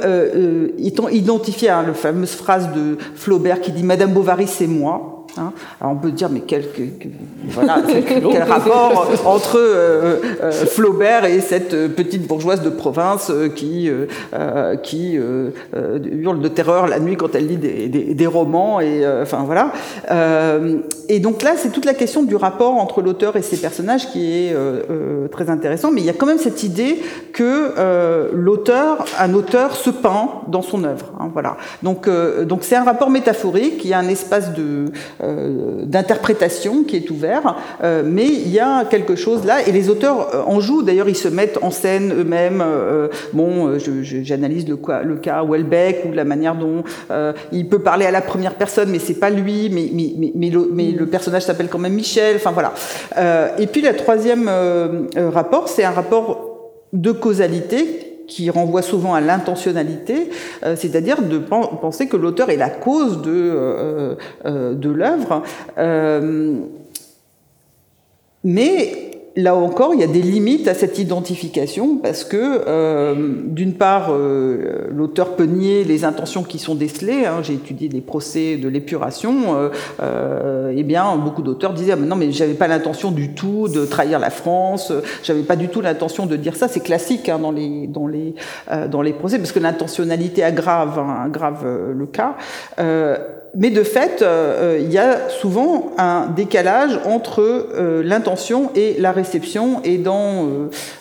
étant 0.77 1.07
identifié 1.07 1.69
à 1.69 1.83
la 1.83 1.93
fameuse 1.93 2.31
phrase 2.31 2.69
de 2.75 2.97
Flaubert 3.15 3.61
qui 3.61 3.71
dit 3.71 3.83
Madame 3.83 4.11
Bovary 4.11 4.47
c'est 4.47 4.67
moi. 4.67 5.16
Hein. 5.39 5.53
Alors 5.79 5.93
on 5.93 5.97
peut 5.97 6.11
dire, 6.11 6.29
mais 6.29 6.41
quel, 6.47 6.63
rapport 8.43 9.07
entre 9.25 9.57
euh, 9.57 10.17
euh, 10.41 10.51
Flaubert 10.51 11.25
et 11.25 11.39
cette 11.41 11.95
petite 11.95 12.27
bourgeoise 12.27 12.61
de 12.61 12.69
province 12.69 13.29
euh, 13.29 13.49
qui, 13.49 13.89
hurle 15.13 16.41
de 16.41 16.47
terreur 16.47 16.87
la 16.87 16.99
nuit 16.99 17.15
quand 17.15 17.35
elle 17.35 17.47
lit 17.47 17.57
des 17.57 18.27
romans 18.27 18.79
et 18.79 19.05
enfin 19.21 19.43
voilà. 19.45 19.71
et 21.09 21.19
donc 21.19 21.41
là, 21.43 21.51
c'est 21.55 21.69
toute 21.69 21.85
la 21.85 21.93
question 21.93 22.23
du 22.23 22.35
rapport 22.35 22.73
entre 22.73 23.01
l'auteur 23.01 23.35
et 23.35 23.41
ses 23.41 23.57
personnages 23.57 24.09
qui 24.11 24.31
est 24.31 24.55
très 25.31 25.49
intéressant. 25.49 25.91
Mais 25.91 26.01
il 26.01 26.07
y 26.07 26.09
a 26.09 26.13
quand 26.13 26.25
même 26.25 26.37
cette 26.37 26.63
idée 26.63 27.01
que 27.33 27.73
l'auteur, 28.33 29.05
un 29.19 29.33
auteur, 29.33 29.75
se 29.75 29.89
peint 29.89 30.29
dans 30.47 30.61
son 30.61 30.83
œuvre. 30.83 31.11
Hein, 31.19 31.29
voilà. 31.33 31.57
Donc 31.83 32.09
donc 32.45 32.63
c'est 32.63 32.75
un 32.75 32.83
rapport 32.83 33.09
métaphorique. 33.09 33.83
Il 33.83 33.89
y 33.89 33.93
a 33.93 33.99
un 33.99 34.07
espace 34.07 34.53
de 34.53 34.85
d'interprétation 35.83 36.83
qui 36.83 36.95
est 36.97 37.09
ouvert, 37.09 37.55
mais 38.05 38.25
il 38.27 38.49
y 38.49 38.59
a 38.59 38.85
quelque 38.85 39.15
chose 39.15 39.45
là, 39.45 39.67
et 39.67 39.71
les 39.71 39.89
auteurs 39.89 40.47
en 40.47 40.59
jouent. 40.59 40.83
D'ailleurs, 40.83 41.09
ils 41.09 41.15
se 41.15 41.27
mettent 41.27 41.59
en 41.61 41.71
scène 41.71 42.13
eux-mêmes. 42.13 42.63
bon, 43.33 43.77
j'analyse 44.01 44.67
le, 44.67 44.75
cas 44.75 45.43
Welbeck 45.43 46.05
ou 46.09 46.13
la 46.13 46.23
manière 46.23 46.55
dont 46.55 46.83
il 47.51 47.67
peut 47.67 47.79
parler 47.79 48.05
à 48.05 48.11
la 48.11 48.21
première 48.21 48.55
personne, 48.55 48.89
mais 48.89 48.99
c'est 48.99 49.19
pas 49.19 49.29
lui, 49.29 49.69
mais 49.69 50.49
le 50.49 51.05
personnage 51.05 51.43
s'appelle 51.43 51.69
quand 51.69 51.79
même 51.79 51.93
Michel. 51.93 52.37
Enfin 52.37 52.51
voilà. 52.51 52.73
et 53.57 53.67
puis, 53.67 53.81
le 53.81 53.95
troisième 53.95 54.49
rapport, 55.33 55.69
c'est 55.69 55.83
un 55.83 55.91
rapport 55.91 56.47
de 56.93 57.11
causalité 57.11 58.06
qui 58.27 58.49
renvoie 58.49 58.81
souvent 58.81 59.13
à 59.13 59.21
l'intentionnalité, 59.21 60.29
euh, 60.63 60.75
c'est-à-dire 60.75 61.21
de 61.21 61.37
penser 61.37 62.07
que 62.07 62.17
l'auteur 62.17 62.49
est 62.49 62.57
la 62.57 62.69
cause 62.69 63.21
de, 63.21 63.31
euh, 63.31 64.15
euh, 64.45 64.73
de 64.73 64.89
l'œuvre. 64.89 65.43
mais 68.43 69.06
là 69.37 69.55
encore, 69.55 69.93
il 69.93 69.99
y 69.99 70.03
a 70.03 70.07
des 70.07 70.21
limites 70.21 70.67
à 70.67 70.73
cette 70.73 70.97
identification 70.97 71.97
parce 71.97 72.23
que, 72.23 72.63
euh, 72.67 73.15
d'une 73.43 73.73
part, 73.73 74.07
euh, 74.09 74.87
l'auteur 74.89 75.35
peut 75.35 75.45
nier 75.45 75.83
les 75.83 76.05
intentions 76.05 76.43
qui 76.43 76.57
sont 76.57 76.73
décelées. 76.73 77.25
Hein, 77.25 77.43
J'ai 77.43 77.53
étudié 77.53 77.87
des 77.87 78.01
procès 78.01 78.57
de 78.57 78.67
l'épuration. 78.67 79.69
Eh 80.01 80.83
bien, 80.83 81.15
beaucoup 81.17 81.43
d'auteurs 81.43 81.73
disaient 81.73 81.93
ah, 81.93 81.97
non, 81.97 82.15
mais 82.15 82.31
j'avais 82.31 82.55
pas 82.55 82.67
l'intention 82.67 83.11
du 83.11 83.33
tout 83.33 83.67
de 83.67 83.85
trahir 83.85 84.19
la 84.19 84.31
France. 84.31 84.91
J'avais 85.23 85.43
pas 85.43 85.55
du 85.55 85.69
tout 85.69 85.81
l'intention 85.81 86.25
de 86.25 86.35
dire 86.35 86.55
ça. 86.55 86.67
C'est 86.67 86.79
classique 86.79 87.29
hein, 87.29 87.37
dans 87.39 87.51
les 87.51 87.87
dans 87.87 88.07
les 88.07 88.33
dans 88.89 89.01
les 89.03 89.13
procès 89.13 89.37
parce 89.37 89.51
que 89.51 89.59
l'intentionnalité 89.59 90.43
aggrave 90.43 90.97
hein, 90.97 91.23
aggrave 91.25 91.65
le 91.95 92.05
cas 92.07 92.35
mais 93.55 93.69
de 93.69 93.83
fait, 93.83 94.21
euh, 94.21 94.79
il 94.81 94.91
y 94.91 94.97
a 94.97 95.29
souvent 95.29 95.91
un 95.97 96.27
décalage 96.27 96.99
entre 97.05 97.41
euh, 97.41 98.03
l'intention 98.03 98.71
et 98.75 98.95
la 98.99 99.11
réception. 99.11 99.81
Et 99.83 99.97
dans, 99.97 100.47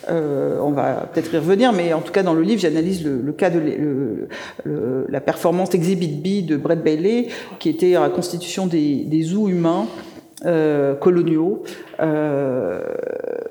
euh, 0.09 0.59
on 0.63 0.71
va 0.71 1.09
peut-être 1.13 1.33
y 1.35 1.37
revenir, 1.37 1.73
mais 1.73 1.93
en 1.93 2.01
tout 2.01 2.13
cas 2.13 2.23
dans 2.23 2.35
le 2.35 2.43
livre, 2.43 2.61
j'analyse 2.61 3.05
le, 3.05 3.33
cas 3.33 3.51
de 3.51 4.29
la 5.09 5.21
performance 5.21 5.75
Exhibit 5.75 6.09
B 6.09 6.47
de 6.47 6.57
Brett 6.57 6.83
Bailey, 6.83 7.29
qui 7.59 7.69
était 7.69 7.93
la 7.93 8.09
constitution 8.09 8.67
des, 8.67 9.05
des 9.05 9.23
zoos 9.23 9.49
humains. 9.49 9.87
Coloniaux 11.01 11.63
euh, 11.99 12.81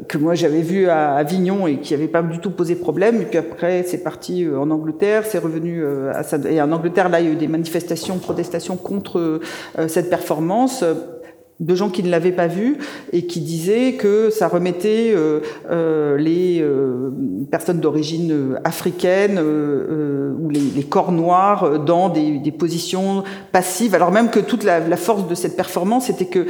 que 0.08 0.20
moi 0.20 0.36
j'avais 0.36 0.62
vu 0.62 0.88
à 0.88 1.16
Avignon 1.16 1.66
et 1.66 1.80
qui 1.80 1.94
n'avait 1.94 2.08
pas 2.08 2.22
du 2.22 2.40
tout 2.40 2.52
posé 2.52 2.76
problème. 2.76 3.22
Et 3.22 3.26
puis 3.26 3.40
après, 3.40 3.84
c'est 3.84 4.04
parti 4.04 4.46
euh, 4.46 4.60
en 4.60 4.70
Angleterre, 4.70 5.24
c'est 5.26 5.40
revenu 5.40 5.82
euh, 5.84 6.12
à 6.14 6.24
et 6.48 6.62
en 6.62 6.72
Angleterre 6.72 7.10
là, 7.10 7.22
il 7.22 7.26
y 7.26 7.30
a 7.30 7.32
eu 7.32 7.36
des 7.36 7.48
manifestations, 7.48 8.18
protestations 8.20 8.78
contre 8.78 9.40
cette 9.88 10.10
performance 10.10 10.84
de 11.60 11.76
gens 11.76 11.90
qui 11.90 12.04
ne 12.04 12.10
l'avaient 12.10 12.32
pas 12.32 12.48
vu 12.48 12.78
et 13.14 13.26
qui 13.26 13.40
disaient 13.40 13.94
que 13.94 14.30
ça 14.30 14.48
remettait 14.48 15.14
euh, 15.16 16.18
les 16.18 16.60
euh, 16.62 17.12
personnes 17.50 17.80
d'origine 17.80 18.60
africaine 18.64 19.40
euh, 19.40 20.34
ou 20.38 20.50
les, 20.50 20.84
corps 20.84 21.12
noirs 21.12 21.80
dans 21.80 22.10
des, 22.10 22.52
positions 22.52 23.24
passives, 23.52 23.96
alors 23.96 24.12
même 24.12 24.30
que 24.30 24.40
toute 24.40 24.64
la, 24.64 24.82
force 24.98 25.28
de 25.28 25.36
cette 25.36 25.56
performance 25.56 26.10
était 26.10 26.26
que 26.26 26.46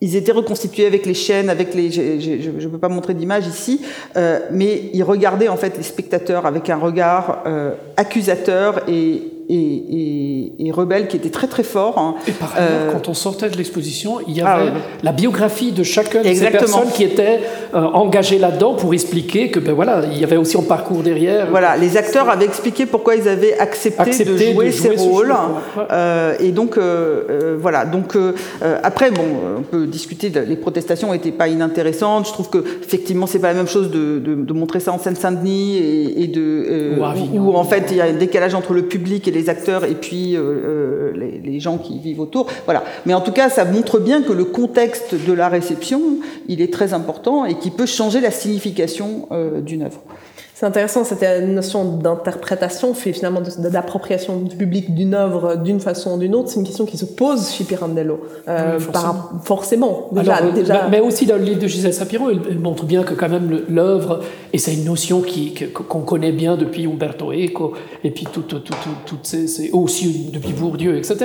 ils 0.00 0.14
étaient 0.14 0.32
reconstitués 0.32 0.86
avec 0.86 1.06
les 1.06 1.14
chaînes, 1.14 1.50
avec 1.50 1.74
les. 1.74 1.90
Je 1.90 2.50
ne 2.50 2.68
peux 2.68 2.78
pas 2.78 2.88
montrer 2.88 3.14
d'image 3.14 3.46
ici, 3.46 3.80
euh, 4.16 4.38
mais 4.52 4.90
ils 4.92 5.02
regardaient 5.02 5.48
en 5.48 5.56
fait 5.56 5.76
les 5.76 5.82
spectateurs 5.82 6.46
avec 6.46 6.70
un 6.70 6.76
regard 6.76 7.42
euh, 7.46 7.72
accusateur 7.96 8.82
et 8.88 9.32
et, 9.48 10.52
et, 10.66 10.70
rebelle 10.70 11.08
qui 11.08 11.16
était 11.16 11.30
très 11.30 11.46
très 11.46 11.62
fort. 11.62 11.98
Hein. 11.98 12.14
Et 12.26 12.32
par 12.32 12.54
ailleurs, 12.54 12.68
euh, 12.70 12.92
quand 12.92 13.08
on 13.08 13.14
sortait 13.14 13.48
de 13.48 13.56
l'exposition, 13.56 14.18
il 14.26 14.36
y 14.36 14.42
ah 14.42 14.54
avait 14.54 14.70
la 15.02 15.12
biographie 15.12 15.72
de 15.72 15.82
chacun 15.82 16.22
de 16.22 16.32
ces 16.32 16.50
personnes 16.50 16.90
qui 16.92 17.04
étaient 17.04 17.40
euh, 17.74 17.80
engagées 17.80 18.38
là-dedans 18.38 18.74
pour 18.74 18.92
expliquer 18.94 19.50
que 19.50 19.58
ben 19.60 19.72
voilà, 19.72 20.02
il 20.10 20.18
y 20.18 20.24
avait 20.24 20.36
aussi 20.36 20.56
un 20.56 20.62
parcours 20.62 21.02
derrière. 21.02 21.48
Voilà, 21.50 21.76
les 21.76 21.96
acteurs 21.96 22.28
avaient 22.28 22.44
expliqué 22.44 22.86
pourquoi 22.86 23.16
ils 23.16 23.28
avaient 23.28 23.58
accepté, 23.58 24.24
de, 24.24 24.36
jouer 24.36 24.72
ces 24.72 24.90
rôles. 24.90 25.34
Euh, 25.90 26.34
et 26.40 26.52
donc 26.52 26.76
euh, 26.76 27.56
voilà, 27.60 27.84
donc 27.84 28.16
après 28.82 29.10
bon, 29.10 29.24
on 29.58 29.62
peut 29.62 29.86
discuter. 29.86 30.30
les 30.30 30.56
protestations 30.56 31.12
n'étaient 31.12 31.32
pas 31.32 31.48
inintéressantes. 31.48 32.26
Je 32.28 32.32
trouve 32.32 32.50
que 32.50 32.64
effectivement 32.82 33.26
c'est 33.26 33.38
pas 33.38 33.48
la 33.48 33.54
même 33.54 33.68
chose 33.68 33.90
de, 33.90 34.18
de, 34.18 34.34
de 34.34 34.52
montrer 34.52 34.80
ça 34.80 34.92
en 34.92 34.98
Seine-Saint-Denis 34.98 35.76
et, 35.78 36.22
et, 36.22 36.26
de 36.26 36.98
où, 36.98 37.38
où, 37.38 37.54
en 37.54 37.64
fait 37.64 37.86
il 37.90 37.96
y 37.96 38.00
a 38.00 38.04
un 38.04 38.12
décalage 38.12 38.54
entre 38.54 38.72
le 38.72 38.82
public 38.82 39.26
et 39.28 39.30
les 39.30 39.37
les 39.38 39.48
acteurs 39.48 39.84
et 39.84 39.94
puis 39.94 40.36
euh, 40.36 40.40
euh, 40.40 41.12
les, 41.14 41.60
gens 41.60 41.78
qui 41.78 41.98
vivent 41.98 42.20
autour. 42.20 42.46
Voilà. 42.66 42.84
Mais 43.06 43.14
en 43.14 43.20
tout 43.20 43.32
cas, 43.32 43.48
ça 43.48 43.64
montre 43.64 43.98
bien 43.98 44.22
que 44.22 44.32
le 44.32 44.44
contexte 44.44 45.14
de 45.14 45.32
la 45.32 45.48
réception, 45.48 46.00
il 46.48 46.60
est 46.60 46.72
très 46.72 46.92
important 46.92 47.44
et 47.44 47.54
qui 47.58 47.70
peut 47.70 47.86
changer 47.86 48.20
la 48.20 48.30
signification 48.30 49.28
euh, 49.32 49.60
d'une 49.60 49.82
œuvre. 49.82 50.00
C'est 50.58 50.66
intéressant, 50.66 51.04
cette 51.04 51.22
notion 51.46 51.84
d'interprétation, 51.84 52.92
finalement 52.92 53.40
d'appropriation 53.58 54.40
du 54.40 54.56
public 54.56 54.92
d'une 54.92 55.14
œuvre 55.14 55.54
d'une 55.54 55.78
façon 55.78 56.16
ou 56.16 56.18
d'une 56.18 56.34
autre. 56.34 56.48
C'est 56.48 56.58
une 56.58 56.66
question 56.66 56.84
qui 56.84 56.98
se 56.98 57.04
pose 57.04 57.52
chez 57.52 57.62
Pirandello. 57.62 58.18
Euh, 58.48 58.80
forcément. 58.80 59.14
forcément. 59.44 60.08
déjà, 60.10 60.42
euh, 60.42 60.50
déjà. 60.50 60.88
Mais, 60.90 60.98
aussi 60.98 61.26
dans 61.26 61.36
le 61.36 61.44
livre 61.44 61.60
de 61.60 61.68
Gisèle 61.68 61.94
Sapiro, 61.94 62.32
il, 62.32 62.58
montre 62.58 62.86
bien 62.86 63.04
que 63.04 63.14
quand 63.14 63.28
même 63.28 63.62
l'œuvre, 63.68 64.18
et 64.52 64.58
c'est 64.58 64.74
une 64.74 64.82
notion 64.82 65.22
qu'on 65.86 66.00
connaît 66.00 66.32
bien 66.32 66.56
depuis 66.56 66.86
Umberto 66.86 67.32
Eco, 67.32 67.74
et 68.02 68.10
puis 68.10 68.26
toutes 68.26 68.64
tout, 68.64 68.74
tout, 69.06 69.18
ces, 69.22 69.70
aussi 69.70 70.28
depuis 70.32 70.54
Bourdieu, 70.54 70.98
etc. 70.98 71.18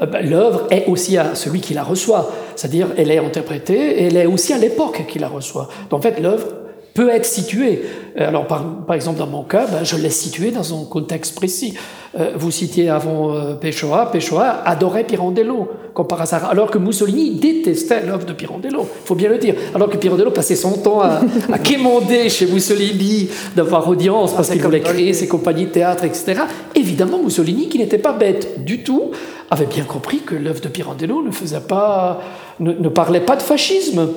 Euh, 0.00 0.06
ben, 0.06 0.26
l'œuvre 0.26 0.68
est 0.70 0.86
aussi 0.86 1.18
à 1.18 1.34
celui 1.34 1.60
qui 1.60 1.74
la 1.74 1.82
reçoit. 1.82 2.30
C'est-à-dire, 2.56 2.86
elle 2.96 3.10
est 3.10 3.18
interprétée, 3.18 4.00
et 4.00 4.06
elle 4.06 4.16
est 4.16 4.24
aussi 4.24 4.54
à 4.54 4.58
l'époque 4.58 5.04
qui 5.06 5.18
la 5.18 5.28
reçoit. 5.28 5.68
Donc, 5.90 5.98
en 5.98 6.02
fait, 6.02 6.18
l'œuvre 6.18 6.46
peut 6.94 7.08
être 7.10 7.26
situé. 7.26 7.82
Euh, 8.18 8.28
alors, 8.28 8.46
par, 8.46 8.64
par 8.86 8.96
exemple, 8.96 9.18
dans 9.18 9.26
mon 9.26 9.42
cas, 9.42 9.66
ben, 9.66 9.84
je 9.84 9.96
l'ai 9.96 10.10
situé 10.10 10.50
dans 10.50 10.74
un 10.74 10.84
contexte 10.84 11.34
précis. 11.34 11.74
Euh, 12.18 12.32
vous 12.36 12.50
citiez 12.50 12.88
avant 12.88 13.34
euh, 13.34 13.54
Pessoa. 13.54 14.10
Pessoa 14.10 14.62
adorait 14.64 15.04
Pirandello, 15.04 15.68
comme 15.94 16.08
par 16.08 16.20
hasard, 16.20 16.46
alors 16.50 16.70
que 16.70 16.78
Mussolini 16.78 17.36
détestait 17.36 18.04
l'œuvre 18.04 18.26
de 18.26 18.32
Pirandello. 18.32 18.80
Il 18.80 19.06
faut 19.06 19.14
bien 19.14 19.28
le 19.28 19.38
dire. 19.38 19.54
Alors 19.74 19.88
que 19.88 19.96
Pirandello 19.96 20.32
passait 20.32 20.56
son 20.56 20.72
temps 20.72 21.00
à, 21.00 21.20
à 21.52 21.58
quémander 21.62 22.28
chez 22.28 22.46
Mussolini 22.46 23.28
d'avoir 23.54 23.88
audience 23.88 24.34
parce 24.34 24.50
qu'il 24.50 24.60
voulait 24.60 24.80
créer 24.80 25.12
ses 25.12 25.28
compagnies 25.28 25.66
de 25.66 25.70
théâtre, 25.70 26.04
etc. 26.04 26.42
Évidemment, 26.74 27.22
Mussolini, 27.22 27.68
qui 27.68 27.78
n'était 27.78 27.98
pas 27.98 28.12
bête 28.12 28.64
du 28.64 28.82
tout, 28.82 29.12
avait 29.50 29.66
bien 29.66 29.84
compris 29.84 30.18
que 30.18 30.34
l'œuvre 30.34 30.60
de 30.60 30.68
Pirandello 30.68 31.22
ne 31.22 31.30
faisait 31.30 31.60
pas, 31.60 32.20
ne, 32.58 32.72
ne 32.72 32.88
parlait 32.88 33.20
pas 33.20 33.36
de 33.36 33.42
fascisme. 33.42 34.08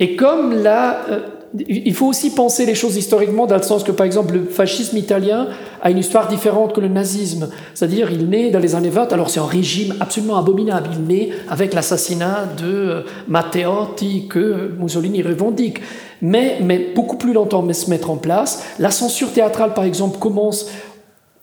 Et 0.00 0.16
comme 0.16 0.54
là, 0.62 1.02
euh, 1.10 1.20
il 1.54 1.94
faut 1.94 2.06
aussi 2.06 2.30
penser 2.30 2.66
les 2.66 2.74
choses 2.74 2.96
historiquement 2.96 3.46
dans 3.46 3.56
le 3.56 3.62
sens 3.62 3.82
que, 3.82 3.92
par 3.92 4.04
exemple, 4.04 4.34
le 4.34 4.44
fascisme 4.44 4.96
italien 4.96 5.48
a 5.80 5.90
une 5.90 5.98
histoire 5.98 6.28
différente 6.28 6.74
que 6.74 6.80
le 6.80 6.88
nazisme. 6.88 7.48
C'est-à-dire, 7.74 8.10
il 8.12 8.28
naît 8.28 8.50
dans 8.50 8.58
les 8.58 8.74
années 8.74 8.90
20, 8.90 9.12
alors 9.12 9.30
c'est 9.30 9.40
un 9.40 9.46
régime 9.46 9.94
absolument 10.00 10.36
abominable. 10.36 10.90
Il 10.92 11.04
naît 11.04 11.30
avec 11.48 11.72
l'assassinat 11.72 12.48
de 12.58 12.66
euh, 12.66 13.02
Matteotti 13.28 14.28
que 14.28 14.72
Mussolini 14.78 15.22
revendique. 15.22 15.80
Mais, 16.20 16.58
mais 16.60 16.92
beaucoup 16.94 17.16
plus 17.16 17.32
longtemps 17.32 17.62
mais 17.62 17.72
se 17.72 17.88
mettre 17.88 18.10
en 18.10 18.16
place. 18.16 18.64
La 18.78 18.90
censure 18.90 19.32
théâtrale, 19.32 19.72
par 19.72 19.84
exemple, 19.84 20.18
commence 20.18 20.66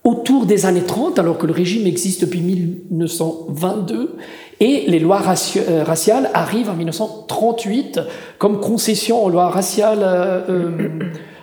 autour 0.03 0.45
des 0.45 0.67
années 0.67 0.83
30, 0.83 1.17
alors 1.17 1.37
que 1.39 1.47
le 1.47 1.53
régime 1.53 1.87
existe 1.87 2.21
depuis 2.21 2.41
1922. 2.41 4.15
Et 4.59 4.85
les 4.87 4.99
lois 4.99 5.21
euh, 5.57 5.83
raciales 5.83 6.29
arrivent 6.33 6.69
en 6.69 6.75
1938 6.75 7.99
comme 8.37 8.59
concession 8.59 9.23
aux 9.23 9.29
lois 9.29 9.49
raciales 9.49 10.01
euh, 10.01 10.41
euh, 10.49 10.89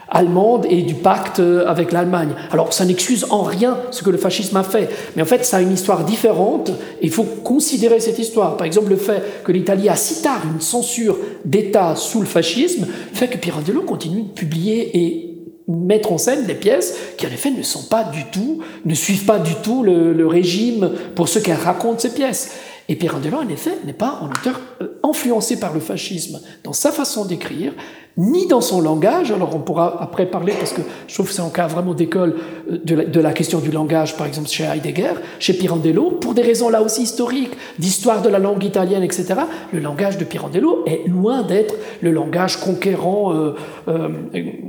allemandes 0.08 0.66
et 0.68 0.82
du 0.82 0.94
pacte 0.94 1.40
avec 1.66 1.90
l'Allemagne. 1.90 2.30
Alors 2.50 2.72
ça 2.72 2.84
n'excuse 2.84 3.26
en 3.30 3.42
rien 3.42 3.78
ce 3.90 4.02
que 4.02 4.10
le 4.10 4.18
fascisme 4.18 4.56
a 4.58 4.62
fait, 4.62 4.90
mais 5.16 5.22
en 5.22 5.26
fait 5.26 5.42
ça 5.44 5.56
a 5.58 5.60
une 5.62 5.72
histoire 5.72 6.04
différente 6.04 6.70
et 7.00 7.06
il 7.06 7.10
faut 7.10 7.24
considérer 7.24 7.98
cette 7.98 8.18
histoire. 8.18 8.58
Par 8.58 8.66
exemple 8.66 8.90
le 8.90 8.96
fait 8.96 9.42
que 9.42 9.52
l'Italie 9.52 9.88
a 9.88 9.96
si 9.96 10.22
tard 10.22 10.42
une 10.52 10.60
censure 10.60 11.16
d'État 11.46 11.96
sous 11.96 12.20
le 12.20 12.26
fascisme 12.26 12.86
fait 13.14 13.28
que 13.28 13.38
Pirandello 13.38 13.82
continue 13.82 14.22
de 14.22 14.28
publier 14.28 14.90
et 14.98 15.28
mettre 15.66 16.12
en 16.12 16.18
scène 16.18 16.44
des 16.44 16.54
pièces 16.54 16.94
qui 17.16 17.26
en 17.26 17.30
effet 17.30 17.50
ne 17.50 17.62
sont 17.62 17.84
pas 17.84 18.04
du 18.04 18.24
tout, 18.30 18.58
ne 18.84 18.94
suivent 18.94 19.24
pas 19.24 19.38
du 19.38 19.54
tout 19.62 19.82
le, 19.82 20.12
le 20.12 20.26
régime 20.26 20.90
pour 21.14 21.28
ce 21.28 21.38
qu'elle 21.38 21.56
raconte 21.56 22.00
ces 22.00 22.12
pièces. 22.12 22.50
Et 22.92 22.94
Pirandello, 22.94 23.38
en 23.38 23.48
effet, 23.48 23.78
n'est 23.86 23.94
pas 23.94 24.20
un 24.20 24.26
auteur 24.26 24.60
euh, 24.82 25.00
influencé 25.02 25.58
par 25.58 25.72
le 25.72 25.80
fascisme 25.80 26.42
dans 26.62 26.74
sa 26.74 26.92
façon 26.92 27.24
d'écrire, 27.24 27.72
ni 28.18 28.46
dans 28.46 28.60
son 28.60 28.82
langage. 28.82 29.30
Alors 29.30 29.56
on 29.56 29.60
pourra 29.60 30.02
après 30.02 30.26
parler, 30.26 30.52
parce 30.58 30.74
que 30.74 30.82
je 31.08 31.14
trouve 31.14 31.28
que 31.28 31.32
c'est 31.32 31.40
un 31.40 31.48
cas 31.48 31.68
vraiment 31.68 31.94
d'école 31.94 32.36
euh, 32.70 32.76
de, 32.84 33.20
la 33.20 33.32
question 33.32 33.60
du 33.60 33.70
langage, 33.70 34.14
par 34.18 34.26
exemple 34.26 34.50
chez 34.50 34.64
Heidegger, 34.64 35.14
chez 35.38 35.54
Pirandello, 35.54 36.10
pour 36.10 36.34
des 36.34 36.42
raisons 36.42 36.68
là 36.68 36.82
aussi 36.82 37.04
historiques, 37.04 37.54
d'histoire 37.78 38.20
de 38.20 38.28
la 38.28 38.38
langue 38.38 38.62
italienne, 38.62 39.02
etc. 39.02 39.36
Le 39.72 39.80
langage 39.80 40.18
de 40.18 40.24
Pirandello 40.24 40.84
est 40.84 41.08
loin 41.08 41.44
d'être 41.44 41.74
le 42.02 42.10
langage 42.10 42.58
conquérant, 42.58 43.32
euh, 43.32 43.54
euh, 43.88 44.08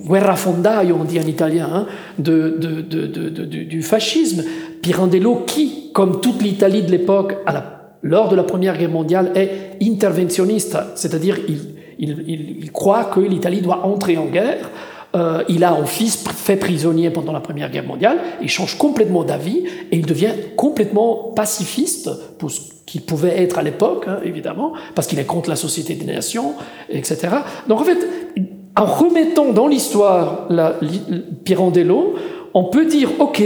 guerra 0.07 0.37
fondaio, 0.37 0.95
on 0.97 1.03
dit 1.03 1.19
en 1.19 1.27
italien, 1.27 1.69
hein, 1.73 1.87
de, 2.19 2.55
de, 2.57 3.43
du 3.43 3.83
fascisme. 3.83 4.45
Pirandello, 4.81 5.43
qui, 5.45 5.91
comme 5.91 6.21
toute 6.21 6.41
l'Italie 6.41 6.83
de 6.83 6.91
l'époque, 6.91 7.35
à 7.45 7.51
la 7.51 7.82
lors 8.03 8.29
de 8.29 8.35
la 8.35 8.43
Première 8.43 8.77
Guerre 8.77 8.89
mondiale 8.89 9.31
est 9.35 9.77
interventionniste, 9.81 10.77
c'est-à-dire 10.95 11.37
il, 11.47 11.59
il, 11.97 12.71
croit 12.71 13.05
que 13.05 13.19
l'Italie 13.19 13.61
doit 13.61 13.85
entrer 13.85 14.17
en 14.17 14.25
guerre. 14.25 14.69
Euh, 15.15 15.43
il 15.47 15.63
a 15.63 15.71
un 15.73 15.85
fils 15.85 16.23
fait 16.27 16.55
prisonnier 16.55 17.11
pendant 17.11 17.31
la 17.31 17.39
Première 17.39 17.69
Guerre 17.69 17.85
mondiale, 17.85 18.17
il 18.41 18.49
change 18.49 18.77
complètement 18.79 19.23
d'avis 19.23 19.63
et 19.91 19.97
il 19.97 20.05
devient 20.05 20.31
complètement 20.55 21.31
pacifiste 21.35 22.09
pour 22.39 22.49
ce 22.49 22.61
qu'il 22.87 23.01
pouvait 23.03 23.41
être 23.41 23.59
à 23.59 23.61
l'époque, 23.61 24.05
hein, 24.07 24.17
évidemment, 24.25 24.73
parce 24.95 25.07
qu'il 25.07 25.19
est 25.19 25.25
contre 25.25 25.49
la 25.49 25.55
Société 25.55 25.93
des 25.93 26.05
Nations, 26.05 26.55
etc. 26.89 27.29
Donc 27.67 27.81
en 27.81 27.83
fait, 27.83 27.99
en 28.75 28.85
remettant 28.85 29.53
dans 29.53 29.67
l'histoire 29.67 30.47
Pirandello, 31.43 32.15
on 32.55 32.65
peut 32.65 32.85
dire, 32.85 33.09
OK, 33.19 33.43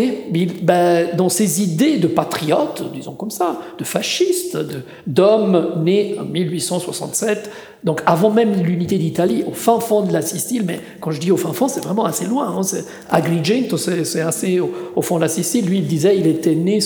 ben, 0.61 1.15
dans 1.15 1.29
ses 1.29 1.63
idées 1.63 1.97
de 1.97 2.07
patriote, 2.07 2.91
disons 2.93 3.13
comme 3.13 3.31
ça, 3.31 3.61
de 3.77 3.83
fasciste, 3.85 4.57
d'homme 5.05 5.81
né 5.83 6.17
en 6.19 6.25
1867, 6.25 7.49
donc 7.85 8.01
avant 8.05 8.31
même 8.31 8.61
l'unité 8.63 8.97
d'Italie, 8.97 9.45
au 9.47 9.53
fin 9.53 9.79
fond 9.79 10.01
de 10.01 10.11
la 10.11 10.21
Sicile, 10.21 10.63
mais 10.65 10.81
quand 10.99 11.11
je 11.11 11.21
dis 11.21 11.31
au 11.31 11.37
fin 11.37 11.53
fond, 11.53 11.69
c'est 11.69 11.83
vraiment 11.83 12.03
assez 12.03 12.25
loin, 12.25 12.53
hein, 12.57 12.61
Agrigento, 13.09 13.77
c'est 13.77 14.21
assez 14.21 14.59
au, 14.59 15.01
fond 15.01 15.15
de 15.15 15.21
la 15.21 15.29
Sicile, 15.29 15.67
lui 15.67 15.77
il 15.77 15.87
disait 15.87 16.17
il 16.17 16.27
était 16.27 16.55
né 16.55 16.79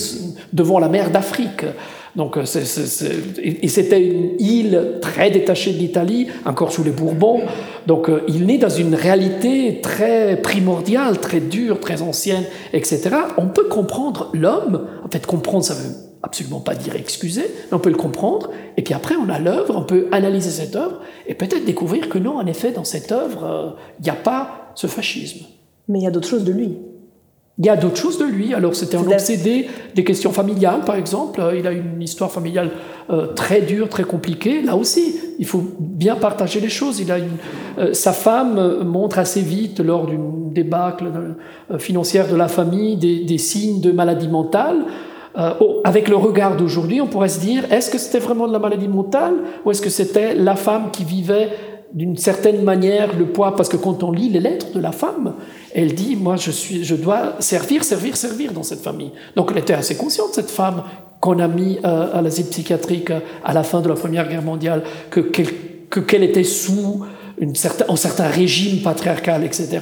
devant 0.54 0.78
la 0.78 0.90
mer 0.90 1.10
d'Afrique. 1.10 1.66
Donc, 2.16 2.38
euh, 2.38 2.44
et 3.42 3.68
c'était 3.68 4.06
une 4.06 4.40
île 4.40 5.00
très 5.02 5.32
détachée 5.32 5.74
de 5.74 5.78
l'Italie, 5.78 6.28
encore 6.46 6.72
sous 6.72 6.84
les 6.84 6.92
Bourbons. 6.92 7.42
Donc, 7.88 8.10
euh, 8.10 8.24
il 8.28 8.46
naît 8.46 8.58
dans 8.58 8.70
une 8.70 8.96
réalité 8.96 9.80
très 9.82 10.42
primordiale, 10.42 11.20
très 11.20 11.40
dure, 11.40 11.80
très 11.80 12.02
ancienne, 12.02 12.44
etc. 12.74 13.10
On 13.38 13.48
peut 13.48 13.68
comprendre 13.68 14.30
l'homme. 14.34 14.88
En 15.06 15.10
fait, 15.10 15.26
comprendre, 15.26 15.64
ça 15.64 15.74
veut 15.74 15.94
absolument 16.24 16.60
pas 16.60 16.76
dire 16.76 16.96
excuser, 16.96 17.46
mais 17.50 17.78
on 17.78 17.80
peut 17.80 17.90
le 17.90 17.98
comprendre. 17.98 18.52
Et 18.78 18.84
puis 18.84 18.94
après, 18.94 19.16
on 19.16 19.30
a 19.30 19.40
l'œuvre, 19.40 19.76
on 19.76 19.84
peut 19.84 20.08
analyser 20.12 20.50
cette 20.50 20.76
œuvre 20.76 21.00
et 21.28 21.34
peut-être 21.34 21.66
découvrir 21.66 22.10
que 22.10 22.18
non, 22.18 22.38
en 22.38 22.46
effet, 22.46 22.72
dans 22.72 22.84
cette 22.84 23.12
œuvre, 23.12 23.46
euh, 23.46 23.70
il 24.00 24.04
n'y 24.04 24.10
a 24.10 24.16
pas 24.16 24.74
ce 24.76 24.88
fascisme. 24.88 25.46
Mais 25.88 26.00
il 26.00 26.04
y 26.04 26.08
a 26.08 26.12
d'autres 26.12 26.28
choses 26.28 26.44
de 26.44 26.52
lui. 26.52 26.78
Il 27.62 27.68
y 27.68 27.70
a 27.70 27.76
d'autres 27.76 27.98
choses 27.98 28.18
de 28.18 28.26
lui. 28.26 28.56
Alors, 28.56 28.74
c'était 28.74 28.98
un 28.98 29.06
obsédé 29.06 29.68
des 29.94 30.04
questions 30.04 30.32
familiales, 30.32 30.82
par 30.84 30.96
exemple. 30.96 31.40
Il 31.56 31.68
a 31.68 31.72
une 31.72 32.02
histoire 32.02 32.32
familiale 32.32 32.72
euh, 33.12 33.28
très 33.28 33.62
dure, 33.62 33.88
très 33.88 34.04
compliquée. 34.04 34.64
Là 34.64 34.76
aussi, 34.76 35.20
il 35.38 35.46
faut 35.46 35.64
bien 35.80 36.16
partager 36.16 36.60
les 36.60 36.70
choses. 36.70 37.00
Il 37.00 37.12
a 37.12 37.20
une, 37.20 37.38
euh, 37.78 37.94
sa 37.94 38.14
femme 38.14 38.82
montre 38.84 39.20
assez 39.20 39.42
vite, 39.42 39.80
lors 39.80 40.08
d'une 40.08 40.52
débâcle 40.52 41.06
euh, 41.72 41.78
financière 41.78 42.28
de 42.28 42.36
la 42.36 42.48
famille, 42.48 42.98
des, 42.98 43.38
signes 43.38 43.80
de 43.80 43.92
maladie 43.92 44.28
mentale. 44.28 44.78
avec 45.84 46.10
le 46.10 46.16
regard 46.16 46.58
d'aujourd'hui, 46.58 47.00
on 47.00 47.08
pourrait 47.08 47.30
se 47.30 47.40
dire, 47.40 47.72
est-ce 47.72 47.92
que 47.92 48.00
c'était 48.00 48.20
vraiment 48.20 48.48
de 48.48 48.54
la 48.54 48.60
maladie 48.60 48.88
mentale 48.88 49.36
ou 49.64 49.72
est-ce 49.72 49.82
que 49.82 49.92
c'était 49.92 50.34
la 50.34 50.56
femme 50.56 50.90
qui 50.92 51.06
vivait 51.06 51.50
d'une 51.94 52.18
certaine 52.18 52.64
manière 52.64 53.18
le 53.18 53.26
poids 53.26 53.56
Parce 53.56 53.70
que 53.70 53.78
quand 53.78 54.04
on 54.04 54.12
lit 54.12 54.30
les 54.30 54.40
lettres 54.40 54.72
de 54.74 54.80
la 54.80 54.92
femme, 54.92 55.34
elle 55.74 55.94
dit, 55.94 56.16
moi, 56.16 56.36
je, 56.36 56.52
suis, 56.52 56.84
je 56.84 56.96
dois 56.96 57.36
servir, 57.40 57.84
servir, 57.84 58.16
servir 58.18 58.54
dans 58.54 58.64
cette 58.64 58.82
famille. 58.82 59.12
Donc 59.36 59.50
elle 59.52 59.60
était 59.60 59.74
assez 59.74 59.96
consciente, 59.96 60.34
cette 60.34 60.52
femme 60.52 60.84
qu'on 61.20 61.40
a 61.40 61.48
mis 61.48 61.78
euh, 61.86 62.18
à 62.18 62.22
l'asile 62.22 62.48
psychiatrique 62.48 63.12
à 63.44 63.54
la 63.54 63.64
fin 63.64 63.82
de 63.82 63.88
la 63.88 63.96
Première 63.96 64.28
Guerre 64.28 64.42
mondiale, 64.42 64.84
que, 65.12 65.20
qu'elle, 65.20 66.24
était 66.24 66.44
sous 66.44 67.06
une 67.38 67.54
un 67.90 67.96
certain 67.96 68.28
régime 68.28 68.82
patriarcal, 68.82 69.44
etc. 69.44 69.80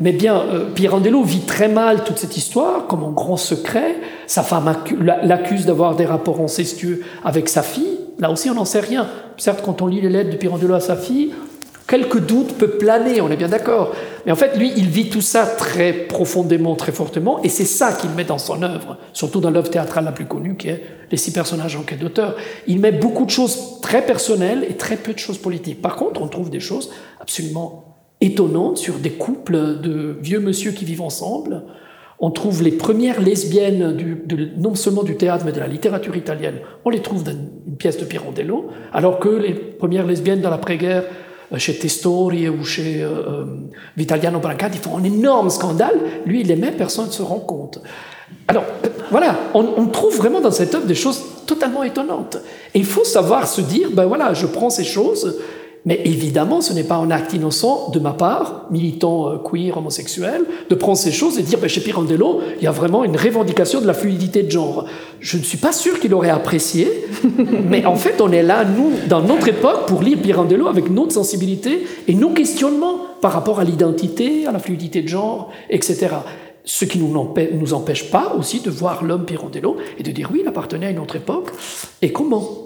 Mais 0.00 0.12
bien, 0.12 0.36
euh, 0.36 0.70
Pirandello 0.74 1.22
vit 1.22 1.40
très 1.40 1.68
mal 1.68 2.02
toute 2.02 2.18
cette 2.18 2.36
histoire, 2.36 2.86
comme 2.88 3.04
un 3.04 3.12
grand 3.12 3.36
secret. 3.36 3.96
Sa 4.26 4.42
femme 4.42 4.74
l'accuse 5.22 5.66
d'avoir 5.66 5.94
des 5.94 6.06
rapports 6.06 6.40
incestueux 6.40 7.02
avec 7.24 7.48
sa 7.48 7.62
fille. 7.62 7.98
Là 8.18 8.30
aussi, 8.30 8.50
on 8.50 8.54
n'en 8.54 8.64
sait 8.64 8.80
rien. 8.80 9.08
Certes, 9.36 9.62
quand 9.64 9.82
on 9.82 9.86
lit 9.86 10.00
les 10.00 10.08
lettres 10.08 10.30
de 10.30 10.36
Pirandello 10.36 10.74
à 10.74 10.80
sa 10.80 10.96
fille, 10.96 11.32
Quelques 11.86 12.20
doutes 12.20 12.54
peuvent 12.54 12.78
planer, 12.78 13.20
on 13.20 13.30
est 13.30 13.36
bien 13.36 13.48
d'accord. 13.48 13.94
Mais 14.24 14.32
en 14.32 14.36
fait, 14.36 14.56
lui, 14.56 14.72
il 14.74 14.88
vit 14.88 15.10
tout 15.10 15.20
ça 15.20 15.44
très 15.44 15.92
profondément, 15.92 16.76
très 16.76 16.92
fortement, 16.92 17.42
et 17.42 17.50
c'est 17.50 17.66
ça 17.66 17.92
qu'il 17.92 18.08
met 18.10 18.24
dans 18.24 18.38
son 18.38 18.62
œuvre, 18.62 18.96
surtout 19.12 19.40
dans 19.40 19.50
l'œuvre 19.50 19.68
théâtrale 19.68 20.06
la 20.06 20.12
plus 20.12 20.24
connue, 20.24 20.56
qui 20.56 20.68
est 20.68 20.82
Les 21.10 21.18
six 21.18 21.30
personnages 21.30 21.76
en 21.76 21.82
quête 21.82 21.98
d'auteur. 21.98 22.36
Il 22.66 22.80
met 22.80 22.90
beaucoup 22.90 23.26
de 23.26 23.30
choses 23.30 23.80
très 23.82 24.00
personnelles 24.00 24.64
et 24.68 24.76
très 24.76 24.96
peu 24.96 25.12
de 25.12 25.18
choses 25.18 25.36
politiques. 25.36 25.82
Par 25.82 25.96
contre, 25.96 26.22
on 26.22 26.28
trouve 26.28 26.48
des 26.48 26.60
choses 26.60 26.90
absolument 27.20 27.98
étonnantes 28.22 28.78
sur 28.78 28.94
des 28.94 29.10
couples 29.10 29.80
de 29.82 30.16
vieux 30.22 30.40
monsieur 30.40 30.72
qui 30.72 30.86
vivent 30.86 31.02
ensemble. 31.02 31.64
On 32.20 32.30
trouve 32.30 32.62
les 32.62 32.72
premières 32.72 33.20
lesbiennes, 33.20 33.96
non 34.56 34.74
seulement 34.74 35.02
du 35.02 35.16
théâtre, 35.16 35.44
mais 35.44 35.52
de 35.52 35.60
la 35.60 35.66
littérature 35.66 36.16
italienne. 36.16 36.56
On 36.84 36.90
les 36.90 37.00
trouve 37.00 37.24
dans 37.24 37.32
une 37.32 37.76
pièce 37.76 37.98
de 37.98 38.04
Pirandello, 38.04 38.68
alors 38.92 39.18
que 39.18 39.28
les 39.28 39.52
premières 39.52 40.06
lesbiennes 40.06 40.40
dans 40.40 40.50
l'après-guerre 40.50 41.04
euh, 41.52 41.58
chez 41.58 41.76
Testori 41.76 42.48
ou 42.48 42.64
chez 42.64 43.02
euh, 43.02 43.08
euh, 43.08 43.44
Vitaliano 43.96 44.38
Brancati 44.38 44.78
font 44.78 44.96
un 44.96 45.04
énorme 45.04 45.50
scandale. 45.50 45.98
Lui, 46.24 46.40
il 46.40 46.56
met, 46.56 46.72
personne 46.72 47.06
ne 47.06 47.12
se 47.12 47.22
rend 47.22 47.40
compte. 47.40 47.82
Alors, 48.48 48.64
voilà, 49.10 49.36
on, 49.54 49.66
on, 49.76 49.86
trouve 49.86 50.16
vraiment 50.16 50.40
dans 50.40 50.50
cette 50.50 50.74
œuvre 50.74 50.86
des 50.86 50.94
choses 50.94 51.22
totalement 51.46 51.82
étonnantes. 51.82 52.38
Et 52.74 52.78
il 52.78 52.84
faut 52.84 53.04
savoir 53.04 53.46
se 53.46 53.60
dire, 53.60 53.88
ben 53.92 54.06
voilà, 54.06 54.34
je 54.34 54.46
prends 54.46 54.70
ces 54.70 54.84
choses, 54.84 55.38
mais 55.86 56.00
évidemment, 56.06 56.62
ce 56.62 56.72
n'est 56.72 56.84
pas 56.84 56.96
un 56.96 57.10
acte 57.10 57.34
innocent 57.34 57.90
de 57.90 57.98
ma 57.98 58.12
part, 58.12 58.66
militant 58.70 59.28
euh, 59.28 59.36
queer, 59.36 59.76
homosexuel, 59.76 60.42
de 60.70 60.74
prendre 60.74 60.96
ces 60.96 61.12
choses 61.12 61.38
et 61.38 61.42
dire, 61.42 61.58
ben, 61.58 61.68
chez 61.68 61.82
Pirandello, 61.82 62.40
il 62.56 62.64
y 62.64 62.66
a 62.66 62.70
vraiment 62.70 63.04
une 63.04 63.16
revendication 63.16 63.82
de 63.82 63.86
la 63.86 63.92
fluidité 63.92 64.42
de 64.42 64.50
genre. 64.50 64.86
Je 65.20 65.36
ne 65.36 65.42
suis 65.42 65.58
pas 65.58 65.72
sûr 65.72 66.00
qu'il 66.00 66.14
aurait 66.14 66.30
apprécié, 66.30 66.88
mais 67.68 67.84
en 67.84 67.96
fait, 67.96 68.22
on 68.22 68.32
est 68.32 68.42
là, 68.42 68.64
nous, 68.64 68.92
dans 69.08 69.20
notre 69.20 69.48
époque, 69.48 69.86
pour 69.86 70.02
lire 70.02 70.18
Pirandello 70.22 70.68
avec 70.68 70.88
notre 70.88 71.12
sensibilité 71.12 71.86
et 72.08 72.14
nos 72.14 72.30
questionnements 72.30 73.00
par 73.20 73.32
rapport 73.32 73.60
à 73.60 73.64
l'identité, 73.64 74.46
à 74.46 74.52
la 74.52 74.58
fluidité 74.60 75.02
de 75.02 75.08
genre, 75.08 75.50
etc. 75.68 76.08
Ce 76.64 76.86
qui 76.86 76.98
ne 76.98 77.04
nous 77.06 77.74
empêche 77.74 78.10
pas 78.10 78.34
aussi 78.38 78.60
de 78.60 78.70
voir 78.70 79.04
l'homme 79.04 79.26
Pirandello 79.26 79.76
et 79.98 80.02
de 80.02 80.10
dire, 80.12 80.30
oui, 80.32 80.40
il 80.42 80.48
appartenait 80.48 80.86
à 80.86 80.90
une 80.90 80.98
autre 80.98 81.16
époque, 81.16 81.50
et 82.00 82.10
comment? 82.10 82.63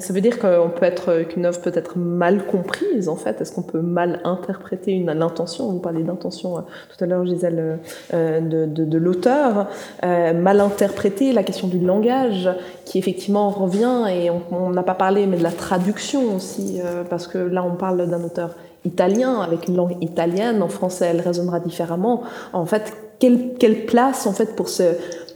Ça 0.00 0.12
veut 0.12 0.20
dire 0.20 0.38
qu'on 0.40 0.70
peut 0.70 0.84
être 0.84 1.22
qu'une 1.22 1.46
œuvre 1.46 1.60
peut 1.60 1.72
être 1.74 1.96
mal 1.96 2.46
comprise 2.46 3.08
en 3.08 3.16
fait. 3.16 3.40
Est-ce 3.40 3.52
qu'on 3.52 3.62
peut 3.62 3.80
mal 3.80 4.20
interpréter 4.24 4.92
une 4.92 5.06
l'intention? 5.12 5.70
Vous 5.70 5.78
parlez 5.78 6.02
d'intention 6.02 6.58
euh, 6.58 6.60
tout 6.88 7.04
à 7.04 7.06
l'heure, 7.06 7.24
Gisèle, 7.24 7.78
euh, 8.12 8.40
de, 8.40 8.66
de, 8.66 8.84
de 8.84 8.98
l'auteur. 8.98 9.68
Euh, 10.04 10.32
mal 10.32 10.60
interpréter 10.60 11.32
la 11.32 11.44
question 11.44 11.68
du 11.68 11.78
langage, 11.78 12.50
qui 12.84 12.98
effectivement 12.98 13.50
revient 13.50 14.06
et 14.10 14.30
on 14.50 14.70
n'a 14.70 14.82
pas 14.82 14.94
parlé, 14.94 15.26
mais 15.26 15.36
de 15.36 15.42
la 15.42 15.52
traduction 15.52 16.34
aussi, 16.34 16.80
euh, 16.84 17.04
parce 17.08 17.28
que 17.28 17.38
là 17.38 17.64
on 17.64 17.76
parle 17.76 18.08
d'un 18.08 18.24
auteur 18.24 18.56
italien 18.84 19.40
avec 19.40 19.68
une 19.68 19.76
langue 19.76 19.96
italienne. 20.00 20.62
En 20.62 20.68
français, 20.68 21.06
elle 21.06 21.20
résonnera 21.20 21.60
différemment. 21.60 22.22
En 22.52 22.66
fait, 22.66 22.92
quelle, 23.18 23.54
quelle 23.54 23.86
place 23.86 24.26
en 24.26 24.32
fait 24.32 24.56
pour 24.56 24.68
ce 24.68 24.82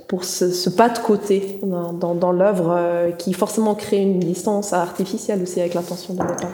pour 0.08 0.24
ce, 0.24 0.70
pas 0.70 0.88
de 0.88 0.98
côté 0.98 1.60
dans, 1.62 1.92
dans, 1.92 2.14
dans 2.14 2.32
l'œuvre 2.32 2.74
euh, 2.76 3.10
qui 3.12 3.34
forcément 3.34 3.74
crée 3.74 3.98
une 3.98 4.18
distance 4.18 4.72
artificielle 4.72 5.42
aussi 5.42 5.60
avec 5.60 5.74
l'intention 5.74 6.14
de 6.14 6.20
l'auteur. 6.20 6.50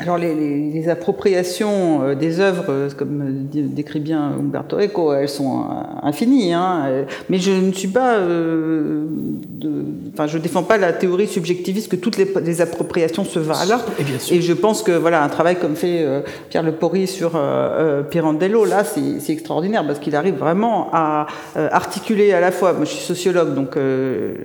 Alors 0.00 0.18
les, 0.18 0.34
les, 0.34 0.70
les, 0.70 0.88
appropriations 0.88 2.02
euh, 2.02 2.14
des 2.14 2.40
œuvres, 2.40 2.66
euh, 2.68 2.88
comme 2.96 3.48
décrit 3.52 4.00
bien 4.00 4.32
Umberto 4.38 4.78
Eco, 4.78 5.12
elles 5.12 5.28
sont 5.28 5.66
infinies. 6.02 6.52
Hein, 6.52 7.04
mais 7.28 7.38
je 7.38 7.52
ne 7.52 7.72
suis 7.72 7.88
pas, 7.88 8.14
euh, 8.14 9.04
de, 9.48 9.84
enfin, 10.12 10.26
je 10.26 10.38
défends 10.38 10.62
pas 10.62 10.78
la 10.78 10.92
théorie 10.92 11.26
subjectiviste 11.26 11.90
que 11.90 11.96
toutes 11.96 12.16
les, 12.16 12.28
les 12.42 12.60
appropriations 12.60 13.24
se 13.24 13.38
valent. 13.38 13.78
Et, 13.98 14.36
et, 14.36 14.40
je 14.40 14.52
pense 14.52 14.82
que 14.82 14.92
voilà, 14.92 15.22
un 15.22 15.28
travail 15.28 15.56
comme 15.56 15.76
fait 15.76 16.02
euh, 16.02 16.20
Pierre 16.48 16.62
Le 16.62 16.72
Pori 16.72 17.06
sur 17.06 17.32
euh, 17.34 18.02
Pirandello, 18.02 18.64
là, 18.64 18.84
c'est 18.84 19.32
extraordinaire 19.32 19.86
parce 19.86 19.98
qu'il 19.98 20.16
arrive 20.16 20.36
vraiment 20.36 20.88
à 20.92 21.26
articuler 21.54 22.32
à 22.32 22.40
la 22.40 22.50
fois. 22.50 22.72
Moi, 22.72 22.84
je 22.84 22.90
suis 22.90 23.04
sociologue, 23.04 23.54
donc 23.54 23.76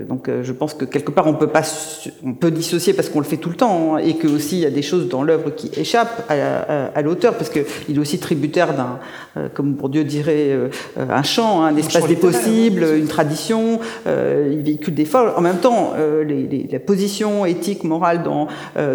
donc 0.08 0.30
je 0.44 0.52
pense 0.52 0.74
que 0.74 0.86
quelque 0.86 1.12
part 1.12 1.28
on 1.28 1.34
peut 1.34 1.48
pas, 1.48 1.64
on 2.24 2.34
peut 2.34 2.52
dissocier 2.52 2.94
parce 2.94 3.10
qu'on 3.10 3.20
le 3.20 3.26
fait 3.26 3.38
tout 3.38 3.50
le 3.50 3.56
temps, 3.56 3.96
hein, 3.96 3.98
et 4.00 4.16
que 4.16 4.28
aussi 4.28 4.58
il 4.58 4.62
y 4.62 4.66
a 4.66 4.70
des 4.72 4.82
choses 4.82 5.10
dans 5.10 5.24
l'œuvre 5.24 5.45
qui 5.52 5.72
échappe 5.80 6.30
à, 6.30 7.02
l'auteur, 7.02 7.36
parce 7.36 7.50
qu'il 7.50 7.96
est 7.96 8.00
aussi 8.00 8.20
tributaire 8.20 8.74
d'un, 8.74 9.00
euh, 9.38 9.48
comme 9.54 9.74
Bourdieu 9.74 10.04
dirait, 10.04 10.50
euh, 10.50 10.70
un 10.98 11.24
champ, 11.24 11.62
hein, 11.62 11.68
un 11.68 11.78
espace 11.78 12.08
des 12.08 12.16
possibles, 12.16 12.86
une 12.98 13.08
tradition, 13.08 13.80
euh, 14.08 14.50
il 14.52 14.64
véhicule 14.64 14.94
des 14.94 15.06
formes. 15.06 15.32
En 15.36 15.42
même 15.42 15.58
temps, 15.58 15.94
les, 16.26 16.68
la 16.72 16.80
position 16.80 17.46
éthique, 17.46 17.84
morale 17.84 18.24
dans, 18.24 18.48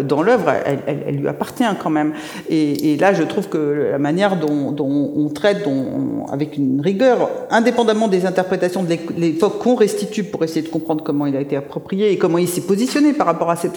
dans 0.03 0.21
l'œuvre, 0.21 0.51
elle, 0.65 1.15
lui 1.15 1.27
appartient 1.27 1.63
quand 1.81 1.89
même. 1.89 2.13
Et, 2.49 2.97
là, 2.97 3.13
je 3.13 3.23
trouve 3.23 3.49
que 3.49 3.89
la 3.91 3.99
manière 3.99 4.37
dont, 4.37 4.75
on 4.79 5.29
traite, 5.29 5.63
dont, 5.63 6.25
avec 6.31 6.57
une 6.57 6.81
rigueur, 6.81 7.29
indépendamment 7.49 8.07
des 8.07 8.25
interprétations 8.25 8.83
de 8.83 8.95
l'époque 9.17 9.59
qu'on 9.59 9.75
restitue 9.75 10.23
pour 10.23 10.43
essayer 10.43 10.61
de 10.61 10.69
comprendre 10.69 11.03
comment 11.03 11.25
il 11.25 11.35
a 11.35 11.41
été 11.41 11.55
approprié 11.55 12.11
et 12.11 12.17
comment 12.17 12.37
il 12.37 12.47
s'est 12.47 12.61
positionné 12.61 13.13
par 13.13 13.27
rapport 13.27 13.49
à 13.49 13.55
cette 13.55 13.73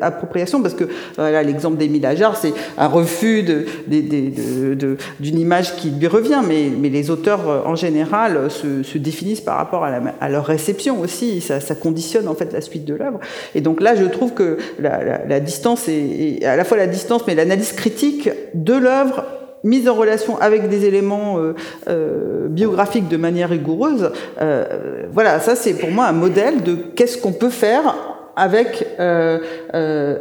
appropriation, 0.00 0.62
parce 0.62 0.74
que 0.74 0.84
voilà, 1.16 1.42
l'exemple 1.42 1.76
d'Émile 1.76 2.01
C'est 2.34 2.54
un 2.78 2.88
refus 2.88 3.44
d'une 3.86 5.38
image 5.38 5.76
qui 5.76 5.90
lui 5.90 6.06
revient, 6.06 6.42
mais, 6.46 6.88
les 6.88 7.10
auteurs 7.10 7.66
en 7.66 7.74
général 7.74 8.50
se, 8.50 8.98
définissent 8.98 9.40
par 9.40 9.56
rapport 9.56 9.84
à, 9.84 10.28
leur 10.28 10.44
réception 10.44 11.00
aussi, 11.00 11.40
ça, 11.40 11.60
conditionne 11.74 12.28
en 12.28 12.34
fait 12.34 12.52
la 12.52 12.60
suite 12.60 12.84
de 12.84 12.94
l'œuvre. 12.94 13.20
Et 13.54 13.60
donc 13.60 13.80
là, 13.80 13.94
je 13.94 14.04
trouve 14.04 14.32
que 14.34 14.58
la, 14.78 15.40
distance 15.40 15.88
est, 15.88 16.44
à 16.44 16.56
la 16.56 16.64
fois 16.64 16.76
la 16.76 16.86
distance, 16.86 17.22
mais 17.26 17.34
l'analyse 17.34 17.72
critique 17.72 18.28
de 18.54 18.74
l'œuvre 18.74 19.24
mise 19.64 19.88
en 19.88 19.94
relation 19.94 20.38
avec 20.40 20.68
des 20.68 20.86
éléments 20.86 21.38
euh, 21.38 21.54
euh, 21.88 22.48
biographiques 22.48 23.08
de 23.08 23.16
manière 23.16 23.50
rigoureuse, 23.50 24.10
euh, 24.40 25.04
voilà, 25.12 25.40
ça 25.40 25.54
c'est 25.56 25.74
pour 25.74 25.90
moi 25.90 26.06
un 26.06 26.12
modèle 26.12 26.62
de 26.62 26.74
qu'est-ce 26.74 27.18
qu'on 27.18 27.32
peut 27.32 27.50
faire 27.50 27.96
avec, 28.34 28.86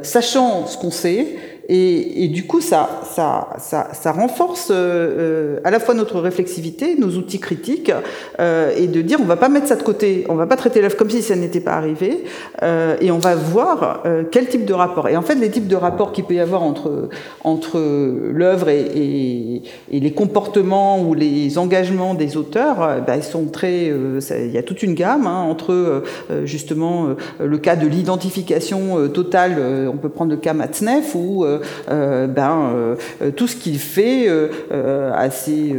sachant 0.01 0.67
ce 0.67 0.77
qu'on 0.77 0.91
sait, 0.91 1.27
et, 1.73 2.27
du 2.27 2.45
coup, 2.45 2.59
ça, 2.59 3.01
ça, 3.09 3.47
ça, 3.57 3.87
ça 3.93 4.11
renforce 4.11 4.71
euh, 4.71 5.59
à 5.63 5.71
la 5.71 5.79
fois 5.79 5.93
notre 5.93 6.19
réflexivité, 6.19 6.95
nos 6.97 7.11
outils 7.11 7.39
critiques, 7.39 7.93
euh, 8.41 8.75
et 8.75 8.87
de 8.87 9.01
dire 9.01 9.19
on 9.21 9.25
va 9.25 9.37
pas 9.37 9.47
mettre 9.47 9.67
ça 9.67 9.77
de 9.77 9.83
côté, 9.83 10.25
on 10.27 10.35
va 10.35 10.47
pas 10.47 10.57
traiter 10.57 10.81
l'œuvre 10.81 10.97
comme 10.97 11.09
si 11.09 11.21
ça 11.21 11.33
n'était 11.37 11.61
pas 11.61 11.71
arrivé, 11.71 12.25
euh, 12.61 12.97
et 12.99 13.09
on 13.09 13.19
va 13.19 13.35
voir 13.35 14.01
euh, 14.05 14.23
quel 14.29 14.49
type 14.49 14.65
de 14.65 14.73
rapport. 14.73 15.07
Et 15.07 15.15
en 15.15 15.21
fait, 15.21 15.35
les 15.35 15.49
types 15.49 15.69
de 15.69 15.77
rapports 15.77 16.11
qu'il 16.11 16.25
peut 16.25 16.33
y 16.33 16.41
avoir 16.41 16.61
entre, 16.61 17.07
entre 17.45 17.79
l'œuvre 17.79 18.67
et, 18.67 19.61
les 19.89 20.11
comportements 20.11 21.01
ou 21.01 21.13
les 21.13 21.57
engagements 21.57 22.15
des 22.15 22.35
auteurs, 22.35 22.83
euh, 22.83 22.99
bah, 22.99 23.15
ils 23.15 23.23
sont 23.23 23.45
très. 23.45 23.85
il 23.85 24.51
y 24.51 24.57
a 24.57 24.63
toute 24.63 24.83
une 24.83 24.93
gamme 24.93 25.25
hein, 25.25 25.45
entre 25.49 26.03
justement 26.43 27.15
le 27.39 27.57
cas 27.57 27.77
de 27.77 27.87
l'identification 27.87 29.07
totale. 29.07 29.55
on 29.87 29.97
peut 29.97 30.09
prendre 30.09 30.31
le 30.31 30.37
cas 30.37 30.53
Matzneff 30.53 31.15
euh, 31.15 31.60
ben, 31.89 32.97
euh, 33.21 33.31
tout 33.35 33.47
ce 33.47 33.55
qu'il 33.55 33.79
fait 33.79 34.25
euh, 34.27 35.11
à 35.13 35.29
ces 35.29 35.75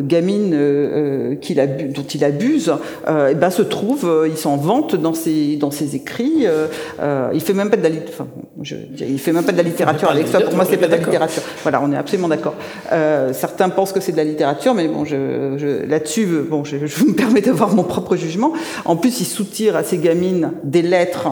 gamines 0.00 1.36
qu'il 1.40 1.56
dont 1.94 2.02
il 2.02 2.24
abuse, 2.24 2.72
et 3.08 3.34
ben, 3.34 3.50
se 3.50 3.62
trouve, 3.62 4.10
il 4.28 4.36
s'en 4.36 4.56
vante 4.56 4.96
dans 4.96 5.14
ses, 5.14 5.56
dans 5.56 5.70
ses 5.70 5.96
écrits. 5.96 6.46
il 7.32 7.40
fait 7.40 7.52
même 7.52 7.70
pas 7.70 7.76
de 7.76 7.82
la, 7.82 7.88
enfin, 8.08 8.26
il 8.62 9.18
fait 9.18 9.32
même 9.32 9.44
pas 9.44 9.52
de 9.52 9.56
la 9.56 9.62
littérature 9.62 10.10
avec 10.10 10.28
ça. 10.28 10.40
Pour 10.40 10.54
moi, 10.54 10.64
c'est 10.68 10.76
pas 10.76 10.86
de 10.86 10.92
la 10.92 10.98
littérature. 10.98 11.42
Voilà, 11.62 11.80
on 11.82 11.92
est 11.92 11.96
absolument 11.96 12.28
d'accord. 12.28 12.54
certains 13.32 13.68
pensent 13.68 13.92
que 13.92 14.00
c'est 14.00 14.12
de 14.12 14.16
la 14.16 14.24
littérature, 14.24 14.74
mais 14.74 14.88
bon, 14.88 15.04
je, 15.04 15.56
je 15.56 15.86
là-dessus, 15.86 16.26
bon, 16.48 16.64
je, 16.64 16.86
je, 16.86 17.04
me 17.04 17.14
permets 17.14 17.40
d'avoir 17.40 17.74
mon 17.74 17.84
propre 17.84 18.16
jugement. 18.16 18.52
En 18.84 18.96
plus, 18.96 19.20
il 19.20 19.26
soutire 19.26 19.76
à 19.76 19.82
ces 19.82 19.98
gamines 19.98 20.52
des 20.64 20.82
lettres 20.82 21.28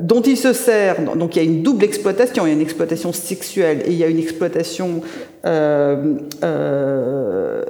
dont 0.00 0.22
il 0.22 0.36
se 0.36 0.52
sert. 0.52 0.96
Donc, 1.16 1.36
il 1.36 1.42
y 1.42 1.46
a 1.46 1.48
une 1.48 1.62
double 1.62 1.84
exploitation. 1.84 2.46
Il 2.46 2.48
y 2.48 2.52
a 2.52 2.54
une 2.54 2.60
exploitation 2.60 3.01
sexuelle 3.10 3.82
et 3.84 3.90
il 3.90 3.96
y 3.96 4.04
a 4.04 4.06
une 4.06 4.20
exploitation 4.20 5.00
euh, 5.44 6.14
euh, 6.44 7.64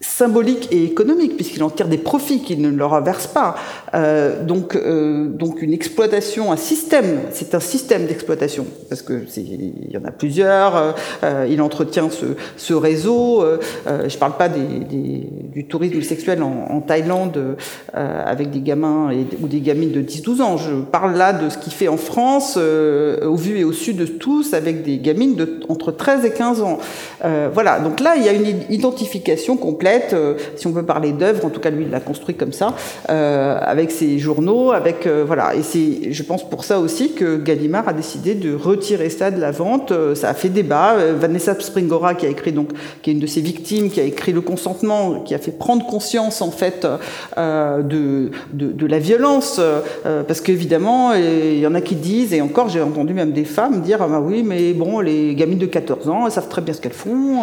symbolique 0.00 0.68
et 0.70 0.84
économique, 0.84 1.34
puisqu'il 1.34 1.62
en 1.64 1.70
tire 1.70 1.88
des 1.88 1.98
profits 1.98 2.40
qu'il 2.42 2.62
ne 2.62 2.70
leur 2.70 3.02
verse 3.02 3.26
pas. 3.26 3.56
Euh, 3.94 4.44
donc, 4.44 4.76
euh, 4.76 5.26
donc 5.26 5.60
une 5.60 5.72
exploitation, 5.72 6.52
un 6.52 6.56
système, 6.56 7.22
c'est 7.32 7.54
un 7.54 7.60
système 7.60 8.06
d'exploitation, 8.06 8.64
parce 8.88 9.02
que 9.02 9.24
il 9.36 9.90
y 9.90 9.96
en 9.96 10.04
a 10.04 10.12
plusieurs. 10.12 10.94
Euh, 11.24 11.46
il 11.50 11.60
entretient 11.60 12.10
ce, 12.10 12.26
ce 12.56 12.74
réseau. 12.74 13.44
Je 13.86 14.16
parle 14.18 14.36
pas 14.36 14.48
des, 14.48 14.60
du 15.52 15.66
tourisme 15.66 16.02
sexuel 16.02 16.42
en, 16.42 16.66
en 16.70 16.80
Thaïlande 16.80 17.56
avec 17.92 18.50
des 18.50 18.60
gamins 18.60 19.10
et, 19.10 19.26
ou 19.40 19.48
des 19.48 19.60
gamines 19.60 19.92
de 19.92 20.02
10-12 20.02 20.42
ans. 20.42 20.56
Je 20.56 20.74
parle 20.74 21.16
là 21.16 21.32
de 21.32 21.48
ce 21.48 21.58
qu'il 21.58 21.72
fait 21.72 21.88
en 21.88 21.96
France, 21.96 22.56
au 22.56 23.36
vu 23.36 23.58
et 23.58 23.64
au 23.64 23.72
sud 23.72 23.96
de 23.96 24.06
tous, 24.06 24.54
avec 24.54 24.84
des 24.84 24.98
gamines 24.98 25.34
de 25.34 25.60
entre 25.68 25.90
13 25.90 26.24
et 26.24 26.30
15 26.30 26.62
ans. 26.62 26.78
voilà. 27.52 27.80
Donc 27.80 28.00
là, 28.00 28.14
il 28.16 28.24
y 28.24 28.28
a 28.28 28.32
une 28.32 28.62
identification 28.70 29.56
complète 29.56 29.87
euh, 30.12 30.34
si 30.56 30.66
on 30.66 30.70
veut 30.70 30.84
parler 30.84 31.12
d'œuvre, 31.12 31.44
en 31.44 31.50
tout 31.50 31.60
cas 31.60 31.70
lui 31.70 31.84
il 31.84 31.90
l'a 31.90 32.00
construit 32.00 32.34
comme 32.34 32.52
ça, 32.52 32.74
euh, 33.10 33.58
avec 33.60 33.90
ses 33.90 34.18
journaux, 34.18 34.72
avec 34.72 35.06
euh, 35.06 35.24
voilà. 35.26 35.54
Et 35.54 35.62
c'est, 35.62 36.12
je 36.12 36.22
pense 36.22 36.48
pour 36.48 36.64
ça 36.64 36.78
aussi 36.78 37.12
que 37.12 37.36
Gallimard 37.36 37.88
a 37.88 37.92
décidé 37.92 38.34
de 38.34 38.54
retirer 38.54 39.10
ça 39.10 39.30
de 39.30 39.40
la 39.40 39.50
vente. 39.50 39.92
ça 40.14 40.30
a 40.30 40.34
fait 40.34 40.48
débat. 40.48 40.96
Vanessa 41.18 41.58
Springora 41.58 42.14
qui 42.14 42.26
a 42.26 42.28
écrit 42.28 42.52
donc, 42.52 42.70
qui 43.02 43.10
est 43.10 43.12
une 43.12 43.20
de 43.20 43.26
ses 43.26 43.40
victimes, 43.40 43.90
qui 43.90 44.00
a 44.00 44.04
écrit 44.04 44.32
le 44.32 44.40
consentement, 44.40 45.20
qui 45.20 45.34
a 45.34 45.38
fait 45.38 45.50
prendre 45.50 45.86
conscience 45.86 46.42
en 46.42 46.50
fait 46.50 46.86
de, 47.36 48.30
la 48.86 48.98
violence, 48.98 49.60
parce 50.26 50.40
qu'évidemment 50.40 51.12
il 51.14 51.58
y 51.58 51.66
en 51.66 51.74
a 51.74 51.80
qui 51.80 51.94
disent 51.94 52.32
et 52.32 52.40
encore 52.40 52.68
j'ai 52.68 52.80
entendu 52.80 53.14
même 53.14 53.32
des 53.32 53.44
femmes 53.44 53.80
dire 53.80 53.98
ah 54.00 54.08
bah 54.08 54.22
oui 54.24 54.42
mais 54.44 54.72
bon 54.72 55.00
les 55.00 55.34
gamines 55.34 55.58
de 55.58 55.66
14 55.66 56.08
ans 56.08 56.26
elles 56.26 56.32
savent 56.32 56.48
très 56.48 56.62
bien 56.62 56.74
ce 56.74 56.80
qu'elles 56.80 56.92
font, 56.92 57.42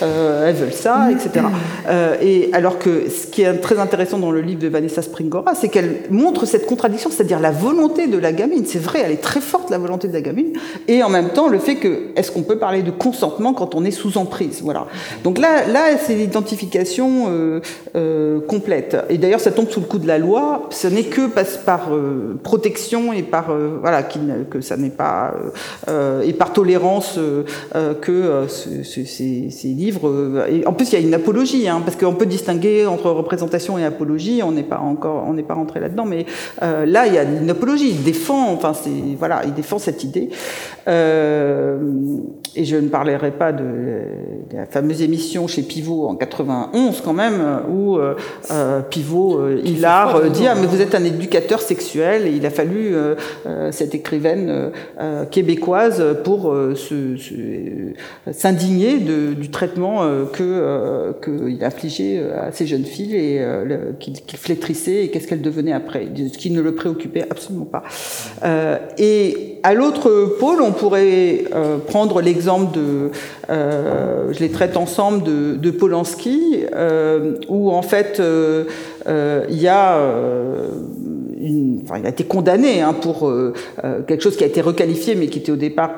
elles 0.00 0.54
veulent 0.54 0.72
ça, 0.72 1.10
etc. 1.10 1.46
Euh, 1.88 2.16
et 2.20 2.50
alors 2.52 2.78
que 2.78 3.08
ce 3.08 3.26
qui 3.26 3.42
est 3.42 3.54
très 3.54 3.78
intéressant 3.78 4.18
dans 4.18 4.30
le 4.30 4.40
livre 4.40 4.60
de 4.60 4.68
Vanessa 4.68 5.02
Springora, 5.02 5.54
c'est 5.54 5.68
qu'elle 5.68 6.02
montre 6.10 6.46
cette 6.46 6.66
contradiction, 6.66 7.10
c'est-à-dire 7.10 7.40
la 7.40 7.50
volonté 7.50 8.06
de 8.06 8.18
la 8.18 8.32
gamine. 8.32 8.64
C'est 8.66 8.78
vrai, 8.78 9.02
elle 9.04 9.12
est 9.12 9.22
très 9.22 9.40
forte 9.40 9.70
la 9.70 9.78
volonté 9.78 10.08
de 10.08 10.12
la 10.12 10.20
gamine, 10.20 10.52
et 10.88 11.02
en 11.02 11.08
même 11.08 11.30
temps 11.30 11.48
le 11.48 11.58
fait 11.58 11.76
que 11.76 12.08
est-ce 12.16 12.30
qu'on 12.30 12.42
peut 12.42 12.58
parler 12.58 12.82
de 12.82 12.90
consentement 12.90 13.54
quand 13.54 13.74
on 13.74 13.84
est 13.84 13.90
sous 13.90 14.18
emprise, 14.18 14.60
voilà. 14.62 14.86
Donc 15.24 15.38
là, 15.38 15.66
là, 15.66 15.96
c'est 15.98 16.14
l'identification 16.14 17.26
euh, 17.28 17.60
euh, 17.96 18.40
complète. 18.40 18.96
Et 19.08 19.18
d'ailleurs, 19.18 19.40
ça 19.40 19.50
tombe 19.50 19.68
sous 19.68 19.80
le 19.80 19.86
coup 19.86 19.98
de 19.98 20.06
la 20.06 20.18
loi. 20.18 20.68
Ce 20.70 20.86
n'est 20.86 21.04
que 21.04 21.26
passe 21.26 21.56
par 21.56 21.92
euh, 21.92 22.38
protection 22.42 23.12
et 23.12 23.22
par 23.22 23.46
voilà 23.80 24.02
que 24.02 24.60
ça 24.60 24.76
n'est 24.76 24.90
pas 24.90 25.34
et 26.24 26.32
par 26.32 26.52
tolérance 26.52 27.18
que 28.00 28.46
ces, 28.48 29.68
livres. 29.68 30.44
en 30.66 30.72
plus, 30.72 30.92
il 30.92 31.00
y 31.00 31.02
a 31.02 31.06
une 31.06 31.14
apologie. 31.14 31.68
Hein, 31.68 31.75
Hein, 31.76 31.82
parce 31.84 31.96
qu'on 31.96 32.14
peut 32.14 32.26
distinguer 32.26 32.86
entre 32.86 33.10
représentation 33.10 33.78
et 33.78 33.84
apologie. 33.84 34.42
On 34.42 34.52
n'est 34.52 34.62
pas 34.62 34.78
encore, 34.78 35.24
on 35.26 35.34
n'est 35.34 35.42
pas 35.42 35.54
rentré 35.54 35.80
là-dedans, 35.80 36.04
mais 36.04 36.26
euh, 36.62 36.86
là, 36.86 37.06
il 37.06 37.14
y 37.14 37.18
a 37.18 37.24
une 37.24 37.50
apologie. 37.50 37.90
Il 37.90 38.02
défend, 38.02 38.52
enfin, 38.52 38.72
c'est 38.72 38.90
voilà, 39.18 39.42
il 39.44 39.54
défend 39.54 39.78
cette 39.78 40.02
idée. 40.04 40.30
Euh, 40.88 41.78
et 42.56 42.64
je 42.64 42.76
ne 42.76 42.88
parlerai 42.88 43.30
pas 43.30 43.52
de, 43.52 43.62
de, 43.62 44.56
la 44.56 44.66
fameuse 44.66 45.02
émission 45.02 45.46
chez 45.46 45.62
Pivot 45.62 46.08
en 46.08 46.16
91 46.16 47.02
quand 47.02 47.12
même, 47.12 47.60
où 47.70 47.96
euh, 47.96 48.14
euh 48.50 48.80
Pivot, 48.80 49.38
euh, 49.38 49.60
Hilar, 49.62 50.30
dit 50.30 50.46
ah 50.46 50.54
mais 50.58 50.66
vous 50.66 50.80
êtes 50.80 50.94
un 50.94 51.04
éducateur 51.04 51.60
sexuel 51.60 52.26
et 52.26 52.30
il 52.30 52.46
a 52.46 52.50
fallu 52.50 52.94
cette 53.70 53.94
écrivaine 53.94 54.70
québécoise 55.30 56.02
pour 56.24 56.54
s'indigner 58.32 58.98
du 58.98 59.50
traitement 59.50 60.02
que 60.32 61.14
qu'il 61.22 61.62
infligeait 61.62 62.22
à 62.32 62.52
ces 62.52 62.66
jeunes 62.66 62.84
filles 62.84 63.16
et 63.16 63.44
qu'il 63.98 64.38
flétrissait 64.38 65.04
et 65.04 65.08
qu'est-ce 65.10 65.26
qu'elles 65.26 65.42
devenaient 65.42 65.72
après, 65.72 66.08
ce 66.16 66.38
qui 66.38 66.50
ne 66.50 66.60
le 66.60 66.74
préoccupait 66.74 67.26
absolument 67.28 67.66
pas. 67.66 67.82
et 68.98 69.58
à 69.62 69.74
l'autre 69.74 70.36
pôle, 70.38 70.62
on 70.62 70.72
pourrait 70.72 71.44
prendre 71.86 72.22
l'exemple 72.22 72.45
de, 72.46 73.10
euh, 73.50 74.32
je 74.32 74.40
les 74.40 74.50
traite 74.50 74.76
ensemble, 74.76 75.22
de, 75.24 75.56
de 75.56 75.70
Polanski, 75.70 76.64
euh, 76.74 77.34
où 77.48 77.70
en 77.70 77.82
fait 77.82 78.20
euh, 78.20 78.64
il 79.48 79.60
y 79.60 79.68
a 79.68 79.98
une, 81.40 81.80
enfin, 81.84 81.98
il 81.98 82.06
a 82.06 82.08
été 82.08 82.24
condamné 82.24 82.80
hein, 82.80 82.92
pour 82.92 83.30
quelque 84.06 84.22
chose 84.22 84.36
qui 84.36 84.44
a 84.44 84.46
été 84.46 84.60
requalifié, 84.60 85.14
mais 85.14 85.28
qui 85.28 85.38
était 85.38 85.52
au 85.52 85.56
départ, 85.56 85.94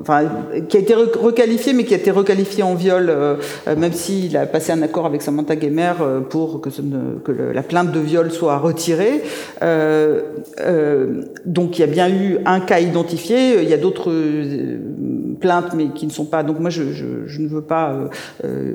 enfin, 0.00 0.22
qui 0.68 0.76
a 0.76 0.80
été 0.80 0.94
requalifié, 0.94 1.72
mais 1.72 1.84
qui 1.84 1.94
a 1.94 1.96
été 1.96 2.10
requalifié 2.10 2.62
en 2.62 2.74
viol, 2.74 3.06
euh, 3.08 3.36
même 3.76 3.92
s'il 3.92 4.36
a 4.36 4.46
passé 4.46 4.72
un 4.72 4.82
accord 4.82 5.06
avec 5.06 5.22
Samantha 5.22 5.58
Gemer 5.58 5.94
pour 6.28 6.60
que, 6.60 6.70
la 7.52 7.62
plainte 7.62 7.92
de 7.92 8.00
viol 8.00 8.30
soit 8.30 8.58
retirée. 8.58 9.22
donc, 11.46 11.78
il 11.78 11.80
y 11.80 11.84
a 11.84 11.88
bien 11.88 12.08
eu 12.08 12.38
un 12.46 12.60
cas 12.60 12.80
identifié. 12.80 13.62
Il 13.62 13.68
y 13.68 13.74
a 13.74 13.78
d'autres 13.78 14.12
plaintes, 15.40 15.72
mais 15.74 15.88
qui 15.88 16.06
ne 16.06 16.12
sont 16.12 16.26
pas. 16.26 16.42
Donc 16.42 16.58
moi, 16.60 16.70
je, 16.70 16.92
je, 16.92 17.26
je 17.26 17.40
ne 17.42 17.48
veux 17.48 17.62
pas 17.62 17.90
euh, 17.90 18.08
euh, 18.44 18.74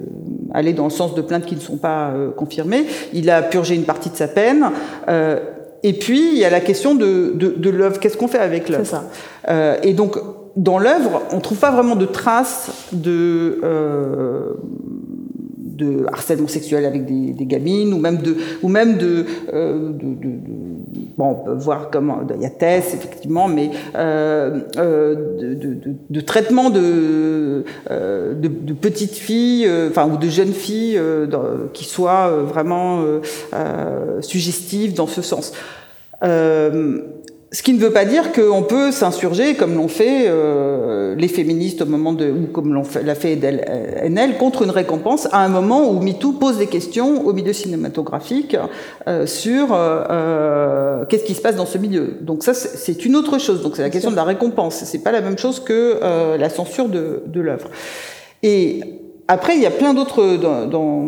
aller 0.54 0.74
dans 0.74 0.86
le 0.86 0.90
sens 1.02 1.16
de 1.16 1.22
plaintes 1.22 1.46
qui 1.46 1.56
ne 1.56 1.62
sont 1.62 1.78
pas 1.78 2.10
euh, 2.10 2.32
confirmées. 2.32 2.86
Il 3.14 3.30
a 3.30 3.42
purgé 3.42 3.76
une 3.76 3.86
partie 3.86 4.10
de 4.10 4.18
sa 4.18 4.28
peine. 4.28 4.66
Euh, 5.08 5.40
et 5.84 5.94
puis 5.94 6.32
il 6.34 6.38
y 6.38 6.46
a 6.46 6.50
la 6.50 6.62
question 6.62 6.96
de, 6.96 7.34
de, 7.36 7.50
de 7.50 7.70
l'œuvre. 7.70 8.00
Qu'est-ce 8.00 8.18
qu'on 8.18 8.28
fait 8.28 8.40
avec 8.40 8.70
l'œuvre? 8.70 9.04
Et 9.84 9.94
donc 9.94 10.18
dans 10.56 10.80
l'œuvre, 10.80 11.22
on 11.32 11.40
trouve 11.40 11.60
pas 11.60 11.72
vraiment 11.72 11.96
de 11.96 12.06
traces 12.06 12.72
de 12.92 13.60
de 15.76 16.06
harcèlement 16.12 16.48
sexuel 16.48 16.86
avec 16.86 17.06
des, 17.06 17.34
des, 17.34 17.46
gamines 17.46 17.94
ou 17.94 18.00
même 18.00 18.18
de 18.18 18.38
ou 18.62 18.70
même 18.70 18.98
de, 18.98 19.26
euh, 19.54 19.90
de, 19.90 20.06
de, 20.06 20.30
de 20.30 20.66
bon 21.18 21.32
on 21.32 21.36
peut 21.36 21.54
voir 21.54 21.90
comment 21.92 22.22
il 22.34 22.42
y 22.42 22.46
a 22.46 22.50
Tess 22.50 22.94
effectivement 22.94 23.48
mais 23.48 23.72
euh, 23.96 24.62
euh, 24.78 25.16
de, 25.56 25.78
de, 26.10 26.22
traitement 26.22 26.70
de, 26.70 27.64
euh, 27.92 28.34
de, 28.34 28.74
petites 28.74 29.16
filles 29.16 29.66
euh, 29.68 29.90
enfin 29.90 30.10
ou 30.10 30.18
de 30.18 30.30
jeunes 30.30 30.54
filles 30.54 30.98
euh, 30.98 31.28
qui 31.74 31.84
soient 31.86 32.30
vraiment 32.44 33.04
suggestives 34.22 34.94
dans 34.94 35.08
ce 35.08 35.22
sens 35.22 35.54
ce 37.52 37.62
qui 37.62 37.74
ne 37.74 37.80
veut 37.80 37.92
pas 37.92 38.06
dire 38.06 38.32
qu'on 38.34 38.64
peut 38.64 38.92
s'insurger 38.92 39.56
comme 39.56 39.76
l'ont 39.76 39.88
fait 39.88 40.26
euh, 40.28 41.16
les 41.16 41.28
féministes 41.28 41.82
au 41.82 41.86
moment 41.86 42.12
de, 42.12 42.30
ou 42.30 42.48
comme 42.48 42.74
l'ont 42.74 42.84
fait, 42.84 43.04
l'a 43.04 43.16
fait 43.16 43.36
NL, 43.36 44.38
contre 44.38 44.64
une 44.64 44.72
récompense 44.72 45.28
à 45.32 45.44
un 45.44 45.48
moment 45.48 45.90
où 45.90 46.02
MeToo 46.02 46.34
pose 46.34 46.58
des 46.58 46.68
questions 46.68 47.26
au 47.26 47.34
milieu 47.34 47.54
cinématographique 47.54 48.58
euh, 49.08 49.26
sur 49.26 49.68
euh, 49.72 51.06
qu'est-ce 51.06 51.24
qui 51.24 51.36
se 51.36 51.42
passe 51.42 51.56
dans 51.56 51.66
ce 51.66 51.78
milieu. 51.78 52.18
Donc 52.22 52.44
ça, 52.44 52.54
c'est 52.54 53.06
une 53.06 53.16
autre 53.16 53.38
chose. 53.38 53.62
Donc 53.62 53.76
c'est 53.76 53.84
la 53.84 53.90
question 53.90 54.12
de 54.12 54.16
la 54.16 54.24
récompense. 54.24 54.84
C'est 54.84 55.04
pas 55.04 55.12
la 55.12 55.22
même 55.22 55.38
chose 55.38 55.60
que 55.60 56.00
la 56.38 56.50
censure 56.50 56.90
de, 56.90 57.24
de 57.28 57.42
l'œuvre. 57.42 57.70
Et 58.44 59.05
après, 59.28 59.56
il 59.56 59.62
y 59.62 59.66
a 59.66 59.72
plein 59.72 59.94
d'autres 59.94 60.38
dans, 60.38 61.04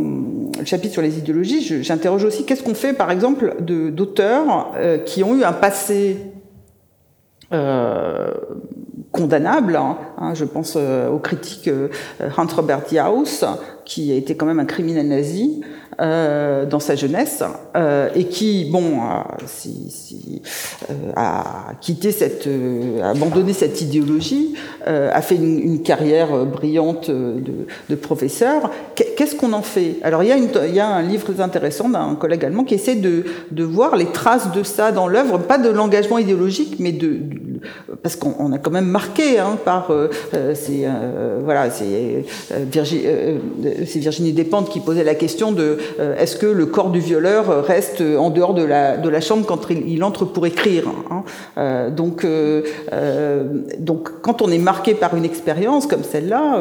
le 0.60 0.66
chapitre 0.66 0.94
sur 0.94 1.02
les 1.02 1.18
idéologies. 1.20 1.84
J'interroge 1.84 2.24
aussi 2.24 2.46
qu'est-ce 2.46 2.64
qu'on 2.64 2.74
fait, 2.74 2.94
par 2.94 3.12
exemple, 3.12 3.56
d'auteurs 3.60 4.72
qui 5.06 5.24
ont 5.24 5.36
eu 5.36 5.44
un 5.44 5.54
passé 5.54 6.18
euh, 7.54 8.34
condamnable. 9.12 9.78
Hein, 9.78 9.98
hein, 10.18 10.34
je 10.34 10.44
pense 10.44 10.74
euh, 10.76 11.10
aux 11.10 11.20
critiques 11.20 11.70
euh, 11.70 11.88
Hans 12.36 12.46
Robert 12.46 12.82
Jauss, 12.92 13.46
qui 13.86 14.12
a 14.12 14.16
été 14.16 14.36
quand 14.36 14.46
même 14.46 14.60
un 14.60 14.66
criminel 14.66 15.08
nazi, 15.08 15.62
euh, 16.00 16.66
dans 16.66 16.80
sa 16.80 16.96
jeunesse 16.96 17.44
euh, 17.76 18.10
et 18.16 18.26
qui, 18.26 18.70
bon, 18.72 19.02
a, 19.02 19.38
si, 19.46 19.90
si, 19.90 20.42
euh, 20.90 20.94
a 21.16 21.74
quitté 21.82 22.12
cette, 22.12 22.48
euh, 22.48 23.02
a 23.02 23.10
abandonné 23.10 23.54
cette 23.54 23.82
idéologie, 23.82 24.54
euh, 24.88 25.10
a 25.14 25.22
fait 25.22 25.36
une, 25.36 25.60
une 25.60 25.82
carrière 25.82 26.46
brillante 26.46 27.10
de, 27.10 27.68
de 27.90 27.96
professeur. 27.96 28.72
Qu'est-ce 28.96 29.36
qu'on 29.36 29.54
en 29.54 29.62
fait? 29.62 29.96
Alors 30.04 30.24
il 30.24 30.30
y, 30.30 30.32
a 30.32 30.68
y 30.68 30.80
a 30.80 30.88
un 30.88 31.02
livre 31.02 31.32
très 31.32 31.42
intéressant 31.42 31.90
d'un 31.90 32.16
collègue 32.16 32.46
allemand 32.46 32.64
qui 32.64 32.76
essaie 32.76 32.96
de, 32.96 33.26
de 33.52 33.64
voir 33.64 33.96
les 33.96 34.08
traces 34.08 34.52
de 34.52 34.64
ça 34.64 34.92
dans 34.92 35.08
l'œuvre, 35.08 35.40
pas 35.40 35.58
de 35.58 35.70
l'engagement 35.70 36.18
idéologique, 36.18 36.78
mais 36.80 36.92
de 36.92 37.20
parce 38.02 38.16
qu'on 38.16 38.52
a 38.52 38.58
quand 38.58 38.72
même 38.72 38.88
marqué 38.88 39.40
hein, 39.40 39.58
par 39.64 39.92
euh, 39.92 40.10
c'est 40.54 40.86
voilà 41.44 41.70
c'est 41.70 42.26
Virginie, 43.98 44.34
Despentes 44.34 44.70
qui 44.70 44.80
posait 44.80 45.04
la 45.04 45.16
question 45.16 45.52
de 45.52 45.78
euh, 46.00 46.18
est-ce 46.18 46.36
que 46.36 46.46
le 46.46 46.66
corps 46.66 46.90
du 46.90 47.00
violeur 47.00 47.66
reste 47.66 48.02
en 48.02 48.30
dehors 48.30 48.54
de 48.54 48.64
la, 48.64 48.98
de 48.98 49.10
la 49.10 49.22
chambre 49.22 49.46
quand 49.46 49.70
il, 49.70 50.04
entre 50.04 50.26
pour 50.26 50.46
écrire 50.46 50.86
hein. 51.10 51.24
Euh, 51.58 51.90
donc, 51.90 52.24
euh, 52.24 52.62
donc, 53.80 54.22
quand 54.22 54.42
on 54.42 54.50
est 54.50 54.58
marqué 54.58 54.94
par 54.94 55.16
une 55.16 55.26
expérience 55.26 55.88
comme 55.88 56.04
celle-là, 56.04 56.60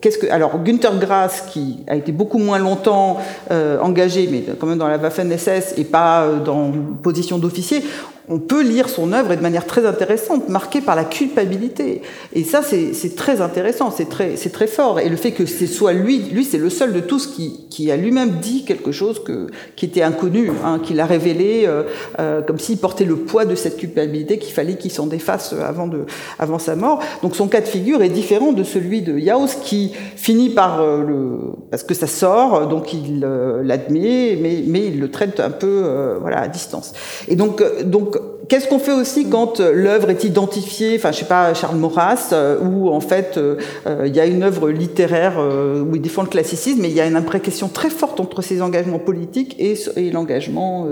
qu'est-ce 0.00 0.18
que 0.18 0.30
alors 0.30 0.62
Günther 0.62 0.98
Grass 0.98 1.42
qui 1.52 1.84
a 1.86 1.96
été 1.96 2.12
beaucoup 2.12 2.38
moins 2.38 2.58
longtemps 2.58 3.18
engagé, 3.50 4.28
mais 4.30 4.44
quand 4.58 4.66
même 4.66 4.78
dans 4.78 4.88
la 4.88 4.98
Waffen-SS 4.98 5.74
et 5.78 5.84
pas 5.84 6.28
dans 6.44 6.72
position 7.02 7.38
d'officier, 7.38 7.82
on 8.28 8.38
peut 8.38 8.62
lire 8.62 8.88
son 8.88 9.12
œuvre 9.12 9.32
et 9.32 9.36
de 9.36 9.42
manière 9.42 9.66
très 9.66 9.86
intéressante, 9.86 10.48
marquée 10.48 10.80
par 10.80 10.96
la 10.96 11.04
culpabilité. 11.04 12.02
Et 12.32 12.44
ça, 12.44 12.60
c'est 12.62 13.16
très 13.16 13.40
intéressant, 13.40 13.90
c'est 13.90 14.08
très, 14.08 14.34
très 14.34 14.66
fort. 14.66 15.00
Et 15.00 15.08
le 15.08 15.16
fait 15.16 15.32
que 15.32 15.46
ce 15.46 15.66
soit 15.66 15.92
lui, 15.92 16.18
lui, 16.18 16.44
c'est 16.44 16.58
le 16.58 16.70
seul 16.70 16.92
de 16.92 17.00
tous 17.00 17.26
qui, 17.26 17.66
qui 17.70 17.90
a 17.90 17.96
lui-même 17.96 18.36
dit 18.40 18.64
quelque 18.64 18.92
chose 18.92 19.22
que, 19.22 19.48
qui 19.76 19.84
était 19.84 20.02
inconnu, 20.02 20.50
hein, 20.64 20.80
qu'il 20.82 21.00
a 21.00 21.06
révélé 21.06 21.64
euh, 21.66 21.84
euh, 22.18 22.42
comme 22.42 22.58
s'il 22.58 22.78
portait 22.78 23.04
le 23.04 23.16
poids 23.16 23.44
de 23.44 23.54
cette 23.54 23.76
culpabilité 23.76 24.38
qu'il 24.38 24.52
fallait 24.52 24.76
qu'il 24.76 24.90
s'en 24.92 25.06
défasse 25.06 25.52
avant, 25.52 25.86
de, 25.86 26.06
avant 26.38 26.58
sa 26.58 26.76
mort. 26.76 27.00
Donc 27.22 27.36
son 27.36 27.48
cas 27.48 27.60
de 27.60 27.66
figure 27.66 28.02
est 28.02 28.08
différent 28.08 28.52
de 28.52 28.62
celui 28.62 29.02
de 29.02 29.18
Yaos 29.18 29.60
qui 29.62 29.92
finit 30.16 30.50
par 30.50 30.80
euh, 30.80 31.02
le... 31.02 31.38
parce 31.70 31.82
que 31.82 31.94
ça 31.94 32.06
sort, 32.06 32.68
donc 32.68 32.92
il 32.92 33.24
euh, 33.24 33.62
l'admet, 33.62 34.36
mais, 34.40 34.62
mais 34.66 34.86
il 34.86 35.00
le 35.00 35.10
traite 35.10 35.40
un 35.40 35.50
peu 35.50 35.82
euh, 35.84 36.18
voilà, 36.20 36.40
à 36.40 36.48
distance. 36.48 36.92
Et 37.28 37.36
donc, 37.36 37.62
donc 37.84 38.15
qu'est-ce 38.48 38.68
qu'on 38.68 38.78
fait 38.78 38.92
aussi 38.92 39.28
quand 39.28 39.60
euh, 39.60 39.72
l'œuvre 39.72 40.10
est 40.10 40.24
identifiée, 40.24 40.96
enfin 40.96 41.12
je 41.12 41.18
sais 41.18 41.24
pas, 41.24 41.54
Charles 41.54 41.76
Maurras, 41.76 42.30
euh, 42.32 42.58
où 42.60 42.88
en 42.88 43.00
fait 43.00 43.36
euh, 43.36 43.56
il 44.04 44.14
y 44.14 44.20
a 44.20 44.26
une 44.26 44.42
œuvre 44.42 44.70
littéraire 44.70 45.38
où 45.38 45.94
il 45.94 46.02
défend 46.02 46.22
le 46.22 46.28
classicisme, 46.28 46.80
mais 46.80 46.88
il 46.88 46.94
y 46.94 47.00
a 47.00 47.06
une 47.06 47.16
imprécation 47.16 47.68
très 47.68 47.90
forte 47.90 48.20
entre 48.20 48.42
ses 48.42 48.62
engagements 48.62 48.98
politiques 48.98 49.56
et, 49.58 49.76
l'engagement 50.10 50.86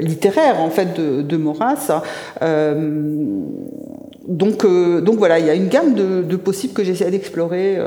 littéraire 0.00 0.60
en 0.60 0.70
fait 0.70 0.94
de, 0.94 1.36
Maurras. 1.36 2.02
donc, 4.28 4.64
voilà, 5.18 5.38
il 5.38 5.46
y 5.46 5.50
a 5.50 5.54
une 5.54 5.68
gamme 5.68 5.94
de 5.94 6.36
possibles 6.36 6.74
que 6.74 6.84
j'essaie 6.84 7.10
d'explorer 7.10 7.78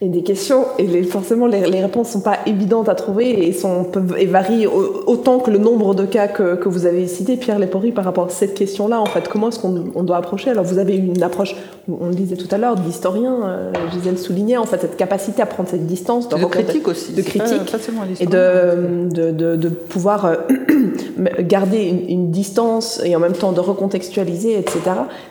et 0.00 0.08
des 0.08 0.22
questions, 0.22 0.64
et 0.78 0.86
les, 0.86 1.02
forcément 1.02 1.48
les, 1.48 1.68
les 1.68 1.80
réponses 1.80 2.10
sont 2.10 2.20
pas 2.20 2.38
évidentes 2.46 2.88
à 2.88 2.94
trouver 2.94 3.48
et, 3.48 3.52
sont, 3.52 3.82
peuvent, 3.82 4.14
et 4.16 4.26
varient 4.26 4.68
autant 4.68 5.40
que 5.40 5.50
le 5.50 5.58
nombre 5.58 5.92
de 5.96 6.04
cas 6.04 6.28
que, 6.28 6.54
que 6.54 6.68
vous 6.68 6.86
avez 6.86 7.08
cité, 7.08 7.36
Pierre 7.36 7.58
Lepory, 7.58 7.90
par 7.90 8.04
rapport 8.04 8.26
à 8.26 8.28
cette 8.28 8.54
question-là. 8.54 9.00
En 9.00 9.06
fait, 9.06 9.26
comment 9.26 9.48
est-ce 9.48 9.58
qu'on 9.58 9.86
on 9.96 10.04
doit 10.04 10.18
approcher? 10.18 10.50
Alors, 10.50 10.62
vous 10.62 10.78
avez 10.78 10.94
une 10.96 11.20
approche, 11.24 11.56
on 11.88 12.10
le 12.10 12.14
disait 12.14 12.36
tout 12.36 12.46
à 12.52 12.58
l'heure, 12.58 12.76
d'historien, 12.76 13.40
euh, 13.42 13.72
Gisèle 13.92 14.18
soulignait, 14.18 14.56
en 14.56 14.66
fait, 14.66 14.80
cette 14.80 14.96
capacité 14.96 15.42
à 15.42 15.46
prendre 15.46 15.68
cette 15.68 15.86
distance. 15.86 16.28
De, 16.28 16.38
de 16.38 16.44
critique 16.44 16.86
aussi. 16.86 17.14
De 17.14 17.22
critique. 17.22 17.64
Pas, 17.64 17.78
pas 17.78 17.88
et 18.20 18.26
de, 18.26 19.08
de, 19.12 19.32
de, 19.32 19.56
de, 19.56 19.68
pouvoir 19.68 20.26
euh, 20.26 20.36
garder 21.40 21.82
une, 21.82 22.08
une 22.08 22.30
distance 22.30 23.00
et 23.04 23.16
en 23.16 23.18
même 23.18 23.32
temps 23.32 23.50
de 23.50 23.60
recontextualiser, 23.60 24.56
etc. 24.60 24.80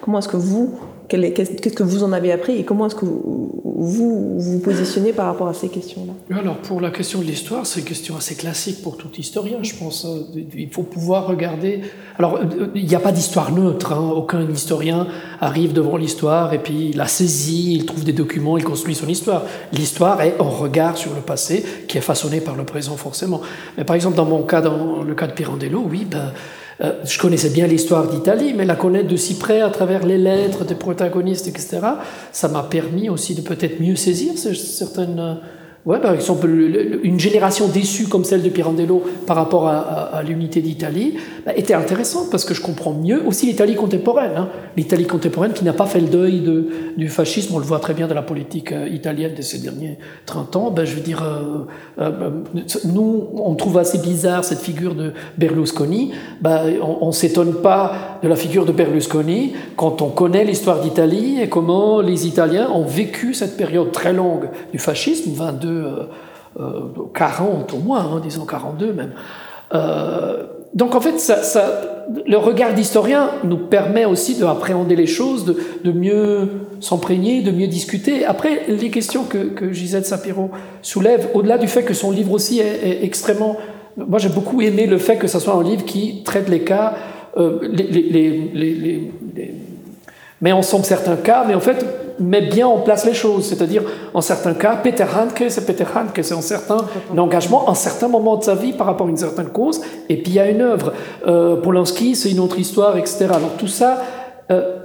Comment 0.02 0.20
est-ce 0.20 0.28
que 0.28 0.36
vous, 0.36 0.78
Qu'est-ce 1.08 1.74
que 1.74 1.84
vous 1.84 2.04
en 2.04 2.12
avez 2.12 2.32
appris 2.32 2.58
et 2.58 2.64
comment 2.66 2.88
est-ce 2.88 2.96
que 2.96 3.06
vous, 3.06 4.36
vous 4.38 4.60
positionnez 4.60 5.14
par 5.14 5.28
rapport 5.28 5.48
à 5.48 5.54
ces 5.54 5.70
questions-là? 5.70 6.38
Alors, 6.38 6.58
pour 6.58 6.82
la 6.82 6.90
question 6.92 7.20
de 7.20 7.24
l'histoire, 7.24 7.66
c'est 7.66 7.80
une 7.80 7.86
question 7.86 8.18
assez 8.18 8.36
classique 8.36 8.82
pour 8.82 8.98
tout 8.98 9.10
historien, 9.18 9.60
je 9.62 9.74
pense. 9.76 10.06
Hein. 10.06 10.26
Il 10.54 10.70
faut 10.70 10.84
pouvoir 10.84 11.28
regarder. 11.28 11.82
Alors, 12.20 12.40
il 12.76 12.86
n'y 12.86 12.96
a 12.96 13.00
pas 13.00 13.14
d'histoire 13.14 13.54
neutre. 13.54 13.94
Hein. 13.94 14.12
Aucun 14.16 14.50
historien 14.50 15.08
arrive 15.40 15.72
devant 15.72 15.96
l'histoire 15.96 16.54
et 16.54 16.60
puis 16.60 16.90
il 16.90 16.98
la 16.98 17.08
saisit, 17.08 17.76
il 17.76 17.86
trouve 17.86 18.04
des 18.04 18.14
documents, 18.14 18.58
il 18.58 18.66
construit 18.66 18.96
son 18.96 19.08
histoire. 19.08 19.44
L'histoire 19.72 20.22
est 20.22 20.36
un 20.40 20.44
regard 20.44 20.98
sur 20.98 21.14
le 21.14 21.22
passé 21.22 21.64
qui 21.88 21.98
est 21.98 22.02
façonné 22.02 22.42
par 22.42 22.56
le 22.56 22.66
présent, 22.66 22.98
forcément. 22.98 23.42
Mais 23.78 23.86
par 23.86 23.96
exemple, 23.96 24.18
dans 24.18 24.26
mon 24.26 24.44
cas, 24.44 24.60
dans 24.60 25.04
le 25.04 25.16
cas 25.16 25.28
de 25.28 25.34
Pirandello, 25.34 25.86
oui, 25.90 26.06
ben. 26.10 26.34
Euh, 26.82 26.94
je 27.06 27.18
connaissais 27.18 27.50
bien 27.50 27.66
l'histoire 27.66 28.08
d'Italie, 28.08 28.54
mais 28.56 28.66
la 28.66 28.76
connaître 28.76 29.08
de 29.08 29.16
si 29.16 29.40
près 29.40 29.62
à 29.62 29.70
travers 29.70 30.06
les 30.06 30.18
lettres 30.18 30.64
des 30.64 30.76
protagonistes, 30.76 31.48
etc., 31.48 31.80
ça 32.32 32.48
m'a 32.48 32.64
permis 32.64 33.10
aussi 33.10 33.34
de 33.34 33.42
peut-être 33.42 33.80
mieux 33.82 33.96
saisir 33.96 34.34
certaines 34.38 35.40
Ouais, 35.88 36.02
par 36.02 36.14
exemple, 36.14 36.50
une 37.04 37.18
génération 37.18 37.70
déçue 37.70 38.10
comme 38.10 38.26
celle 38.26 38.44
de 38.44 38.50
Pirandello 38.50 39.02
par 39.26 39.38
rapport 39.38 39.70
à, 39.70 40.22
l'unité 40.22 40.60
d'Italie 40.60 41.14
bah, 41.46 41.54
était 41.56 41.76
intéressante 41.76 42.30
parce 42.30 42.44
que 42.44 42.54
je 42.54 42.62
comprends 42.62 42.92
mieux 42.92 43.26
aussi 43.26 43.46
l'Italie 43.46 43.76
contemporaine. 43.76 44.34
Hein. 44.36 44.50
L'Italie 44.76 45.06
contemporaine 45.06 45.54
qui 45.54 45.64
n'a 45.64 45.72
pas 45.72 45.86
fait 45.86 46.02
le 46.02 46.08
deuil 46.08 46.42
de, 46.42 46.68
du 46.98 47.08
fascisme, 47.08 47.56
on 47.56 47.60
le 47.60 47.64
voit 47.64 47.80
très 47.80 47.94
bien 47.94 48.08
de 48.08 48.14
la 48.14 48.22
politique 48.22 48.74
euh, 48.74 48.90
italienne 48.90 49.34
de 49.34 49.42
ces 49.42 49.60
derniers 49.60 49.98
30 50.26 50.56
ans. 50.58 50.72
Ben, 50.72 50.84
je 50.84 50.94
veux 50.94 51.02
dire, 51.02 51.24
euh, 51.24 51.64
euh, 52.00 52.32
nous, 52.84 53.30
on 53.36 53.56
trouve 53.56 53.78
assez 53.78 54.00
bizarre 54.00 54.44
cette 54.44 54.60
figure 54.60 54.94
de 54.94 55.14
Berlusconi. 55.38 56.12
Ben, 56.42 56.64
on 56.82 57.08
ne 57.08 57.12
s'étonne 57.14 57.54
pas 57.62 58.20
de 58.22 58.28
la 58.28 58.36
figure 58.36 58.66
de 58.66 58.74
Berlusconi 58.74 59.54
quand 59.78 60.02
on 60.02 60.10
connaît 60.10 60.44
l'histoire 60.44 60.82
d'Italie 60.82 61.40
et 61.42 61.48
comment 61.48 62.02
les 62.02 62.28
Italiens 62.28 62.70
ont 62.72 62.86
vécu 62.86 63.34
cette 63.34 63.56
période 63.56 63.94
très 63.94 64.12
longue 64.12 64.50
du 64.74 64.80
fascisme, 64.80 65.32
22 65.34 65.77
40 67.14 67.74
au 67.74 67.78
moins, 67.78 68.00
hein, 68.00 68.22
disons 68.24 68.46
42 68.46 68.94
même. 68.94 69.14
Euh, 69.74 70.44
donc 70.74 70.96
en 70.96 71.02
fait, 71.02 71.20
ça, 71.20 71.42
le 72.26 72.38
regard 72.38 72.74
d'historien 72.74 73.32
nous 73.44 73.58
permet 73.58 74.06
aussi 74.06 74.36
d'appréhender 74.36 74.96
les 74.96 75.08
choses, 75.08 75.46
de, 75.46 75.58
de 75.84 75.92
mieux 75.92 76.50
s'imprégner, 76.80 77.42
de 77.42 77.52
mieux 77.52 77.68
discuter. 77.68 78.26
Après, 78.26 78.62
les 78.68 78.90
questions 78.90 79.24
que, 79.24 79.38
que 79.38 79.72
Gisèle 79.72 80.06
Sapiro 80.06 80.52
soulève, 80.82 81.30
au-delà 81.34 81.58
du 81.58 81.68
fait 81.68 81.84
que 81.84 81.94
son 81.94 82.12
livre 82.12 82.32
aussi 82.32 82.60
est, 82.60 83.04
extrêmement... 83.04 83.58
Moi, 83.96 84.20
j'ai 84.20 84.30
beaucoup 84.30 84.62
aimé 84.62 84.86
le 84.86 85.00
fait 85.00 85.18
que 85.18 85.28
ce 85.28 85.40
soit 85.40 85.56
un 85.56 85.64
livre 85.64 85.84
qui 85.84 86.22
traite 86.24 86.50
les 86.50 86.62
cas, 86.62 86.94
euh, 87.38 87.60
les 87.72 89.12
met 90.42 90.52
ensemble 90.52 90.86
certains 90.86 91.16
cas, 91.16 91.44
mais 91.48 91.56
en 91.56 91.60
fait 91.60 91.86
met 92.20 92.42
bien 92.42 92.68
en 92.68 92.80
place 92.80 93.06
les 93.06 93.14
choses. 93.14 93.48
C'est-à-dire, 93.48 93.84
en 94.14 94.22
certains 94.22 94.54
cas, 94.54 94.76
Peter 94.76 95.04
Handke, 95.04 95.46
c'est 95.50 95.66
Peter 95.66 95.86
Handke, 95.96 96.20
c'est 96.24 96.34
un 96.34 96.42
certain 96.42 96.86
engagement, 97.16 97.70
en 97.70 97.76
certain 97.76 98.08
moment 98.08 98.38
de 98.38 98.44
sa 98.44 98.56
vie 98.56 98.74
par 98.74 98.88
rapport 98.88 99.08
à 99.08 99.10
une 99.10 99.18
certaine 99.18 99.50
cause, 99.50 99.82
et 100.10 100.18
puis 100.18 100.32
il 100.32 100.36
y 100.36 100.40
a 100.40 100.50
une 100.50 100.62
œuvre. 100.62 100.94
Euh, 101.28 101.58
Polanski, 101.58 102.16
c'est 102.16 102.32
une 102.32 102.40
autre 102.40 102.60
histoire, 102.60 102.98
etc. 102.98 103.26
Alors 103.26 103.52
tout 103.58 103.68
ça, 103.68 104.02
euh, 104.50 104.80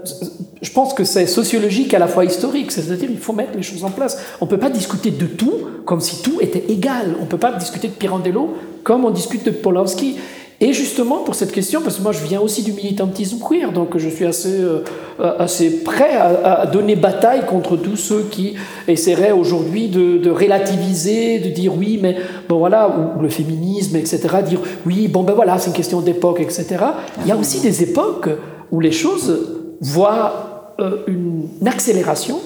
je 0.61 0.73
pense 0.73 0.93
que 0.93 1.05
c'est 1.05 1.27
sociologique 1.27 1.95
à 1.95 1.99
la 1.99 2.09
fois 2.09 2.25
historique, 2.25 2.73
c'est-à-dire 2.73 3.11
il 3.11 3.19
faut 3.19 3.33
mettre 3.33 3.57
les 3.57 3.63
choses 3.63 3.85
en 3.85 3.91
place. 3.91 4.19
On 4.41 4.47
ne 4.47 4.51
peut 4.51 4.59
pas 4.59 4.71
discuter 4.71 5.11
de 5.11 5.27
tout 5.27 5.55
comme 5.85 6.01
si 6.01 6.23
tout 6.23 6.41
était 6.41 6.65
égal. 6.69 7.15
On 7.19 7.23
ne 7.23 7.29
peut 7.29 7.39
pas 7.39 7.53
discuter 7.53 7.89
de 7.89 7.93
Pirandello 7.93 8.55
comme 8.83 9.05
on 9.05 9.11
discute 9.11 9.45
de 9.45 9.51
Polanski. 9.53 10.17
Et 10.63 10.73
justement, 10.73 11.19
pour 11.25 11.35
cette 11.35 11.51
question, 11.51 11.81
parce 11.83 11.97
que 11.97 12.03
moi 12.03 12.13
je 12.13 12.25
viens 12.25 12.41
aussi 12.41 12.63
du 12.63 12.73
militantisme 12.73 13.41
queer, 13.41 13.73
donc 13.73 13.99
je 13.99 14.09
suis 14.09 14.25
assez, 14.25 14.61
euh, 14.61 14.85
assez 15.19 15.83
prêt 15.83 16.13
à, 16.15 16.67
donner 16.67 16.95
bataille 16.95 17.45
contre 17.47 17.77
tous 17.77 17.97
ceux 17.97 18.29
qui 18.31 18.55
essaieraient 18.87 19.33
aujourd'hui 19.33 19.89
de, 19.89 20.31
relativiser, 20.31 21.41
de 21.41 21.49
dire 21.49 21.77
oui, 21.77 21.99
mais 22.01 22.15
bon 22.49 22.59
voilà, 22.59 22.89
ou, 22.89 23.21
le 23.21 23.29
féminisme, 23.29 23.97
etc., 23.97 24.21
dire 24.49 24.61
oui, 24.87 25.09
bon 25.09 25.25
ben 25.25 25.33
voilà, 25.33 25.59
c'est 25.59 25.67
une 25.67 25.77
question 25.77 26.01
d'époque, 26.01 26.39
etc. 26.39 26.77
Il 27.23 27.27
y 27.27 27.33
a 27.33 27.37
aussi 27.37 27.61
des 27.61 27.83
époques 27.83 28.29
où 28.71 28.79
les 28.79 28.93
choses 28.93 29.59
voient 29.81 30.75
euh, 30.79 30.99
une 31.09 31.49
accélération, 31.67 32.39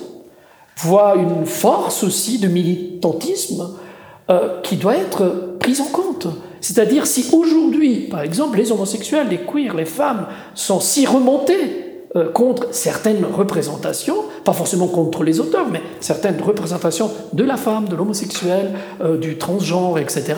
voient 0.79 1.17
une 1.17 1.45
force 1.45 2.03
aussi 2.03 2.39
de 2.39 2.49
militantisme 2.49 3.75
euh, 4.31 4.61
qui 4.63 4.77
doit 4.77 4.97
être 4.97 5.57
prise 5.61 5.83
en 5.83 5.87
compte. 5.93 6.06
C'est-à-dire 6.67 7.07
si 7.07 7.29
aujourd'hui, 7.33 8.09
par 8.11 8.23
exemple, 8.23 8.59
les 8.59 8.73
homosexuels, 8.73 9.29
les 9.31 9.39
queers, 9.39 9.77
les 9.77 9.85
femmes 9.85 10.27
sont 10.57 10.81
si 10.81 11.07
remontés 11.07 12.01
euh, 12.17 12.29
contre 12.33 12.75
certaines 12.75 13.25
représentations, 13.25 14.17
pas 14.43 14.53
forcément 14.53 14.89
contre 14.89 15.23
les 15.23 15.39
auteurs, 15.39 15.69
mais 15.71 15.81
certaines 16.01 16.43
représentations 16.43 17.09
de 17.33 17.45
la 17.45 17.57
femme, 17.57 17.89
de 17.89 17.95
l'homosexuel, 17.95 18.73
euh, 19.01 19.17
du 19.17 19.39
transgenre, 19.39 20.01
etc., 20.01 20.35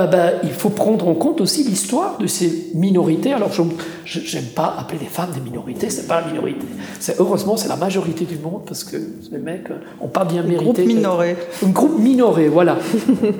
euh, 0.00 0.06
ben, 0.06 0.32
il 0.42 0.50
faut 0.50 0.70
prendre 0.70 1.06
en 1.08 1.14
compte 1.14 1.40
aussi 1.40 1.62
l'histoire 1.62 2.16
de 2.18 2.26
ces 2.26 2.70
minorités. 2.74 3.32
Alors, 3.32 3.50
je 3.52 4.36
n'aime 4.36 4.46
pas 4.54 4.74
appeler 4.78 4.98
les 5.00 5.06
femmes 5.06 5.30
des 5.34 5.40
minorités, 5.40 5.90
c'est 5.90 6.06
pas 6.06 6.22
la 6.22 6.28
minorité. 6.28 6.66
Heureusement, 7.18 7.56
c'est 7.56 7.68
la 7.68 7.76
majorité 7.76 8.24
du 8.24 8.38
monde 8.38 8.62
parce 8.66 8.82
que 8.82 8.96
les 9.30 9.38
mecs 9.38 9.68
n'ont 10.00 10.08
pas 10.08 10.24
bien 10.24 10.42
mérité. 10.42 10.82
Un 10.82 10.84
groupe 10.84 10.86
minoré. 10.86 11.36
Un 11.64 11.68
groupe 11.68 11.98
minoré, 11.98 12.48
voilà. 12.48 12.78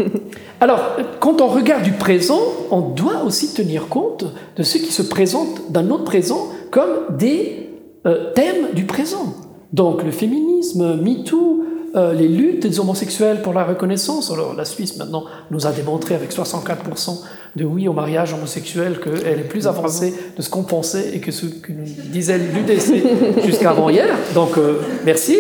Alors, 0.60 0.80
quand 1.20 1.40
on 1.40 1.46
regarde 1.46 1.82
du 1.82 1.92
présent, 1.92 2.40
on 2.70 2.80
doit 2.80 3.24
aussi 3.24 3.54
tenir 3.54 3.88
compte 3.88 4.26
de 4.56 4.62
ceux 4.62 4.80
qui 4.80 4.92
se 4.92 5.02
présentent 5.02 5.70
dans 5.70 5.82
notre 5.82 6.04
présent 6.04 6.48
comme 6.70 7.16
des 7.16 7.70
euh, 8.06 8.32
thèmes 8.34 8.74
du 8.74 8.84
présent. 8.84 9.34
Donc, 9.72 10.02
le 10.02 10.10
féminisme, 10.10 11.00
MeToo, 11.00 11.64
euh, 11.96 12.12
les 12.12 12.28
luttes 12.28 12.66
des 12.66 12.78
homosexuels 12.78 13.42
pour 13.42 13.52
la 13.52 13.64
reconnaissance. 13.64 14.30
Alors 14.30 14.54
la 14.54 14.64
Suisse 14.64 14.96
maintenant 14.96 15.24
nous 15.50 15.66
a 15.66 15.72
démontré 15.72 16.14
avec 16.14 16.32
64% 16.32 17.20
de 17.56 17.64
oui 17.64 17.88
au 17.88 17.92
mariage 17.92 18.32
homosexuel 18.32 19.00
qu'elle 19.00 19.40
est 19.40 19.48
plus 19.48 19.66
avancée 19.66 20.14
de 20.36 20.40
ce 20.40 20.48
qu'on 20.48 20.62
pensait 20.62 21.10
et 21.14 21.18
que 21.18 21.32
ce 21.32 21.46
que 21.46 21.72
nous 21.72 21.84
disait 22.12 22.38
l'UDC 22.38 23.44
jusqu'avant 23.44 23.88
hier. 23.88 24.06
Donc 24.34 24.56
euh, 24.56 24.80
merci. 25.04 25.36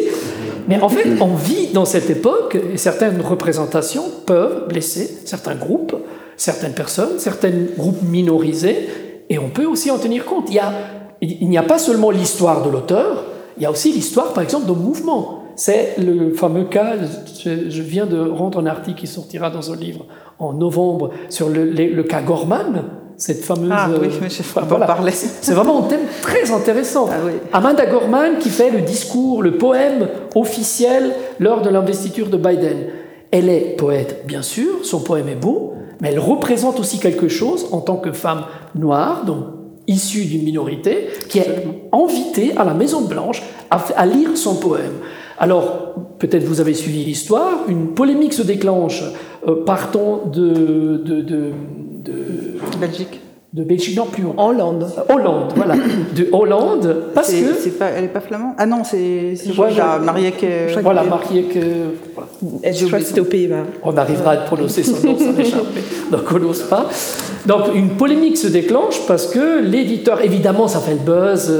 Mais 0.66 0.80
en 0.80 0.88
fait, 0.88 1.08
on 1.20 1.34
vit 1.34 1.68
dans 1.68 1.84
cette 1.84 2.10
époque 2.10 2.56
et 2.72 2.76
certaines 2.76 3.20
représentations 3.20 4.04
peuvent 4.26 4.68
blesser 4.68 5.18
certains 5.24 5.54
groupes, 5.54 5.96
certaines 6.36 6.74
personnes, 6.74 7.18
certains 7.18 7.52
groupes 7.76 8.02
minorisés, 8.02 8.88
et 9.28 9.38
on 9.38 9.50
peut 9.50 9.66
aussi 9.66 9.90
en 9.90 9.98
tenir 9.98 10.24
compte. 10.24 10.46
Il, 10.48 10.54
y 10.54 10.58
a, 10.58 10.72
il 11.20 11.48
n'y 11.48 11.58
a 11.58 11.62
pas 11.62 11.78
seulement 11.78 12.10
l'histoire 12.10 12.64
de 12.64 12.70
l'auteur, 12.70 13.24
il 13.56 13.62
y 13.62 13.66
a 13.66 13.70
aussi 13.70 13.92
l'histoire, 13.92 14.32
par 14.32 14.42
exemple, 14.42 14.66
de 14.66 14.72
mouvements. 14.72 15.39
C'est 15.60 15.96
le 15.98 16.32
fameux 16.32 16.64
cas, 16.64 16.94
je, 17.44 17.82
viens 17.82 18.06
de 18.06 18.18
rendre 18.18 18.60
un 18.60 18.64
article 18.64 19.00
qui 19.00 19.06
sortira 19.06 19.50
dans 19.50 19.70
un 19.70 19.76
livre 19.76 20.06
en 20.38 20.54
novembre 20.54 21.10
sur 21.28 21.50
le, 21.50 22.02
cas 22.04 22.22
Gorman, 22.22 22.84
cette 23.18 23.44
fameuse... 23.44 23.70
Ah 23.70 23.90
oui, 24.00 24.08
mais 24.22 24.30
je 24.30 24.42
pas 24.42 24.62
voilà. 24.62 24.86
parler. 24.86 25.12
C'est 25.12 25.52
vraiment 25.52 25.84
un 25.84 25.88
thème 25.88 26.06
très 26.22 26.50
intéressant. 26.50 27.10
Ah, 27.12 27.16
oui. 27.26 27.32
Amanda 27.52 27.84
Gorman 27.84 28.38
qui 28.40 28.48
fait 28.48 28.70
le 28.70 28.80
discours, 28.80 29.42
le 29.42 29.58
poème 29.58 30.08
officiel 30.34 31.14
lors 31.38 31.60
de 31.60 31.68
l'investiture 31.68 32.30
de 32.30 32.38
Biden. 32.38 32.86
Elle 33.30 33.50
est 33.50 33.76
poète, 33.76 34.24
bien 34.26 34.40
sûr, 34.40 34.82
son 34.84 35.00
poème 35.00 35.28
est 35.28 35.34
beau, 35.34 35.74
mais 36.00 36.08
elle 36.08 36.20
représente 36.20 36.80
aussi 36.80 36.98
quelque 37.00 37.28
chose 37.28 37.66
en 37.72 37.82
tant 37.82 37.98
que 37.98 38.12
femme 38.12 38.46
noire, 38.74 39.26
donc 39.26 39.44
issue 39.86 40.24
d'une 40.24 40.42
minorité, 40.42 41.08
qui 41.28 41.38
est 41.38 41.66
invitée 41.92 42.56
à 42.56 42.64
la 42.64 42.72
Maison 42.72 43.02
Blanche 43.02 43.42
à 43.68 44.06
lire 44.06 44.38
son 44.38 44.54
poème. 44.54 44.94
Alors, 45.40 45.94
peut-être 46.18 46.44
vous 46.44 46.60
avez 46.60 46.74
suivi 46.74 47.02
l'histoire, 47.02 47.64
une 47.66 47.88
polémique 47.88 48.34
se 48.34 48.42
déclenche 48.42 49.02
euh, 49.48 49.64
partant 49.64 50.20
de, 50.26 50.98
de, 50.98 51.22
de, 51.22 51.52
de 52.04 52.78
Belgique 52.78 53.20
de 53.52 53.64
Belgique, 53.64 53.96
non 53.96 54.06
plus 54.06 54.22
Hollande. 54.36 54.86
Euh, 54.96 55.12
Hollande, 55.12 55.52
voilà. 55.56 55.74
De 56.14 56.28
Hollande, 56.30 57.06
parce 57.14 57.32
que. 57.32 57.68
Pas, 57.70 57.86
elle 57.96 58.02
n'est 58.02 58.08
pas 58.08 58.20
flamande? 58.20 58.52
Ah 58.58 58.66
non, 58.66 58.84
c'est. 58.84 59.34
Voilà, 59.56 59.98
Marieke. 59.98 60.46
Voilà, 60.82 61.02
Marieke. 61.02 61.58
Voilà. 62.14 62.72
Je 62.72 62.86
crois 62.86 63.00
que 63.00 63.04
c'était 63.04 63.20
aux 63.20 63.24
Pays-Bas. 63.24 63.64
On 63.82 63.96
arrivera 63.96 64.32
à 64.32 64.36
prononcer 64.36 64.84
son 64.84 65.04
nom 65.04 65.18
sans 65.18 65.36
échapper. 65.36 65.80
Donc 66.12 66.20
on 66.32 66.38
n'ose 66.38 66.62
pas. 66.62 66.88
Donc 67.46 67.74
une 67.74 67.90
polémique 67.90 68.36
se 68.36 68.46
déclenche 68.46 69.00
parce 69.08 69.26
que 69.26 69.60
l'éditeur, 69.60 70.22
évidemment, 70.22 70.68
ça 70.68 70.78
fait 70.78 70.94
le 70.94 70.98
buzz. 70.98 71.52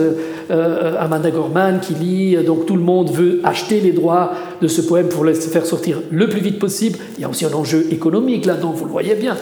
Euh, 0.51 0.95
Amanda 0.99 1.31
Gorman 1.31 1.79
qui 1.81 1.95
lit, 1.95 2.37
donc 2.45 2.67
tout 2.67 2.75
le 2.75 2.83
monde 2.83 3.11
veut 3.11 3.41
acheter 3.45 3.81
les 3.81 3.93
droits 3.93 4.33
de 4.61 4.67
ce 4.67 4.81
poème 4.81 5.09
pour 5.09 5.23
le 5.23 5.33
faire 5.33 5.65
sortir 5.65 6.03
le 6.11 6.29
plus 6.29 6.41
vite 6.41 6.59
possible. 6.59 6.99
Il 7.17 7.23
y 7.23 7.25
a 7.25 7.29
aussi 7.29 7.45
un 7.45 7.53
enjeu 7.53 7.87
économique 7.93 8.47
là-dedans, 8.47 8.73
vous 8.73 8.85
le 8.85 8.91
voyez 8.91 9.15
bien. 9.15 9.37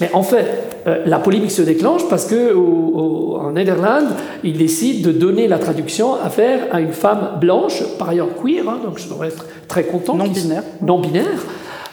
Mais 0.00 0.10
en 0.14 0.22
fait, 0.22 0.46
euh, 0.86 1.02
la 1.04 1.18
polémique 1.18 1.50
se 1.50 1.62
déclenche 1.62 2.08
parce 2.08 2.26
que 2.26 2.54
en 2.54 3.52
Néderlande, 3.52 4.08
ils 4.44 4.56
décident 4.56 5.08
de 5.08 5.12
donner 5.12 5.48
la 5.48 5.58
traduction 5.58 6.14
à 6.14 6.30
faire 6.30 6.60
à 6.72 6.80
une 6.80 6.92
femme 6.92 7.38
blanche, 7.40 7.82
par 7.98 8.08
ailleurs 8.08 8.28
queer, 8.40 8.68
hein, 8.68 8.78
donc 8.84 8.98
je 8.98 9.08
devrais 9.08 9.28
être 9.28 9.46
très 9.68 9.84
content. 9.84 10.16
Non 10.16 10.28
binaire. 10.28 10.62
Non 10.80 11.00
binaire. 11.00 11.26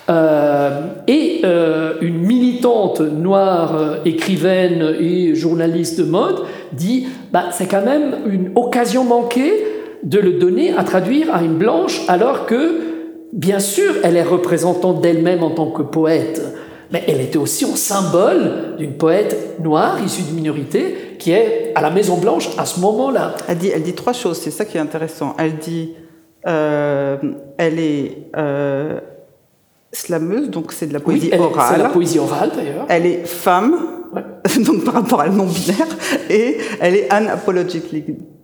Euh, 0.09 0.81
et 1.07 1.41
euh, 1.43 1.93
une 2.01 2.19
militante 2.19 3.01
noire, 3.01 3.97
écrivaine 4.05 4.95
et 4.99 5.35
journaliste 5.35 5.99
de 5.99 6.05
mode 6.05 6.41
dit 6.73 7.07
bah, 7.31 7.45
c'est 7.51 7.67
quand 7.67 7.83
même 7.83 8.15
une 8.27 8.51
occasion 8.55 9.03
manquée 9.03 9.65
de 10.03 10.19
le 10.19 10.33
donner 10.33 10.73
à 10.77 10.83
traduire 10.83 11.33
à 11.33 11.41
une 11.41 11.55
blanche 11.55 12.01
alors 12.07 12.45
que, 12.45 12.79
bien 13.33 13.59
sûr, 13.59 13.95
elle 14.03 14.15
est 14.15 14.23
représentante 14.23 15.01
d'elle-même 15.01 15.43
en 15.43 15.51
tant 15.51 15.71
que 15.71 15.81
poète 15.81 16.41
mais 16.91 17.03
elle 17.07 17.21
était 17.21 17.37
aussi 17.37 17.65
un 17.65 17.75
symbole 17.75 18.75
d'une 18.77 18.93
poète 18.93 19.59
noire 19.59 20.03
issue 20.03 20.23
d'une 20.23 20.35
minorité 20.35 21.15
qui 21.19 21.31
est 21.31 21.71
à 21.75 21.81
la 21.81 21.91
Maison 21.91 22.17
Blanche 22.17 22.49
à 22.57 22.65
ce 22.65 22.79
moment-là. 22.79 23.35
Elle 23.47 23.57
dit, 23.57 23.69
elle 23.69 23.83
dit 23.83 23.93
trois 23.93 24.13
choses, 24.13 24.39
c'est 24.39 24.51
ça 24.51 24.65
qui 24.65 24.77
est 24.77 24.81
intéressant. 24.81 25.35
Elle 25.37 25.57
dit, 25.57 25.93
euh, 26.47 27.17
elle 27.57 27.79
est 27.79 28.29
euh, 28.35 28.99
slameuse, 29.91 30.49
donc 30.49 30.71
c'est 30.71 30.87
de 30.87 30.93
la 30.93 30.99
poésie 30.99 31.31
orale. 31.37 31.75
C'est 31.75 31.83
la 31.83 31.89
poésie 31.89 32.19
orale 32.19 32.51
d'ailleurs. 32.55 32.85
Elle 32.89 33.05
est 33.05 33.25
femme, 33.25 33.98
donc 34.65 34.83
par 34.83 34.95
rapport 34.95 35.21
à 35.21 35.27
le 35.27 35.33
non 35.33 35.45
binaire, 35.45 35.87
et 36.29 36.57
elle 36.79 36.95
est 36.95 37.09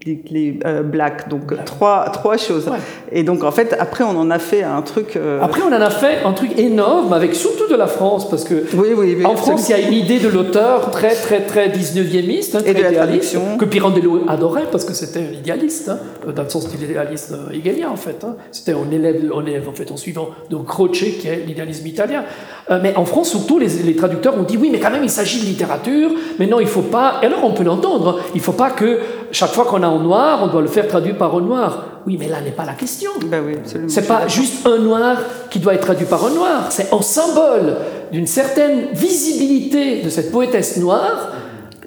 unapologetically 0.06 0.60
euh, 0.66 0.84
black. 0.84 1.30
Donc 1.30 1.54
trois 1.66 2.10
trois 2.12 2.38
choses. 2.38 2.70
Et 3.12 3.24
donc 3.24 3.44
en 3.44 3.52
fait 3.52 3.76
après 3.80 4.04
on 4.04 4.18
en 4.18 4.32
a 4.32 4.40
fait 4.40 4.64
un 4.64 4.82
truc. 4.82 5.16
Euh, 5.16 5.42
après 5.42 5.62
on 5.62 5.68
en 5.68 5.82
a 5.82 5.90
fait 5.90 6.24
un 6.24 6.34
truc 6.34 6.58
énorme 6.58 7.14
avec 7.14 7.36
surtout 7.36 7.68
de 7.68 7.76
la 7.76 7.88
France 7.88 8.30
parce 8.30 8.44
que 8.44 8.66
oui, 8.76 8.90
oui, 8.96 9.26
en 9.26 9.36
France 9.36 9.70
il 9.70 9.72
y 9.72 9.76
a 9.76 9.80
une 9.80 9.94
idée 9.94 10.20
de 10.20 10.30
l'auteur 10.30 10.92
très 10.92 11.14
très 11.14 11.42
très 11.42 11.70
19e 11.70 12.58
hein, 12.58 12.62
et 12.66 12.74
de 12.74 12.82
la 12.82 12.92
traduction 12.92 13.58
que 13.58 13.66
Pirandello 13.66 14.22
adorait 14.28 14.66
parce 14.72 14.86
que 14.86 14.94
c'était 14.94 15.20
un 15.20 15.34
idéaliste 15.34 15.90
hein, 15.90 16.00
dans 16.34 16.44
le 16.44 16.50
sens 16.50 16.68
d'idéaliste 16.70 17.34
hegelien 17.54 17.90
en 17.90 17.98
fait. 17.98 18.24
Hein. 18.24 18.36
C'était 18.52 18.74
un 18.74 18.90
élève 18.92 19.32
un 19.36 19.46
élève 19.46 19.68
en 19.70 19.74
fait 19.74 19.92
en 19.92 19.98
suivant 19.98 20.30
de 20.50 20.58
Croce 20.58 20.92
qui 20.92 21.28
est 21.28 21.44
l'idéalisme 21.46 21.88
italien. 21.88 22.24
Euh, 22.70 22.80
mais 22.82 22.96
en 22.96 23.06
France 23.06 23.30
surtout 23.30 23.60
les, 23.60 23.68
les 23.84 23.96
traducteurs 23.96 24.38
ont 24.38 24.44
dit 24.44 24.58
oui 24.58 24.70
mais 24.72 24.80
quand 24.80 24.92
même 24.92 25.04
il 25.04 25.10
s'agit 25.10 25.40
de 25.40 25.46
littérature 25.46 26.12
mais 26.40 26.48
non 26.48 26.60
il 26.60 26.68
faut 26.68 26.82
pas 26.82 27.20
et 27.22 27.26
alors 27.28 27.44
on 27.44 27.52
peut 27.52 27.64
l'entendre 27.64 28.20
il 28.34 28.42
faut 28.42 28.54
pas 28.54 28.72
que 28.72 29.00
chaque 29.36 29.52
fois 29.52 29.66
qu'on 29.66 29.84
a 29.84 29.88
un 29.88 30.00
noir, 30.00 30.40
on 30.44 30.48
doit 30.48 30.62
le 30.62 30.68
faire 30.68 30.88
traduire 30.88 31.18
par 31.18 31.36
un 31.36 31.42
noir. 31.42 32.02
Oui, 32.08 32.16
mais 32.18 32.30
là 32.30 32.40
n'est 32.40 32.52
pas 32.52 32.64
la 32.64 32.74
question. 32.74 33.12
Ben 33.26 33.44
oui, 33.46 33.56
c'est 33.88 34.08
pas 34.08 34.30
juste 34.30 34.66
un 34.66 34.78
noir 34.78 35.18
qui 35.50 35.60
doit 35.60 35.74
être 35.74 35.82
traduit 35.82 36.06
par 36.06 36.26
un 36.26 36.30
noir, 36.30 36.68
c'est 36.70 36.94
un 36.94 37.02
symbole 37.02 37.76
d'une 38.14 38.28
certaine 38.28 38.94
visibilité 38.94 40.02
de 40.02 40.10
cette 40.10 40.32
poétesse 40.32 40.78
noire 40.78 41.34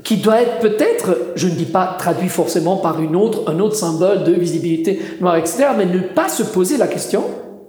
qui 0.05 0.18
doit 0.18 0.42
être 0.42 0.59
peut-être, 0.59 1.16
je 1.36 1.46
ne 1.46 1.53
dis 1.53 1.64
pas 1.64 1.96
traduit 1.99 2.28
forcément 2.28 2.76
par 2.76 3.01
une 3.01 3.16
autre, 3.16 3.51
un 3.51 3.59
autre 3.61 3.76
symbole 3.76 4.24
de 4.24 4.32
visibilité 4.32 5.01
noire, 5.20 5.36
etc., 5.36 5.68
mais 5.76 5.86
ne 5.86 6.01
pas 6.01 6.28
se 6.28 6.42
poser 6.42 6.76
la 6.76 6.86
question 6.86 7.24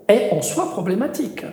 est 0.09 0.29
en 0.33 0.41
soi 0.41 0.69
problématique. 0.71 1.45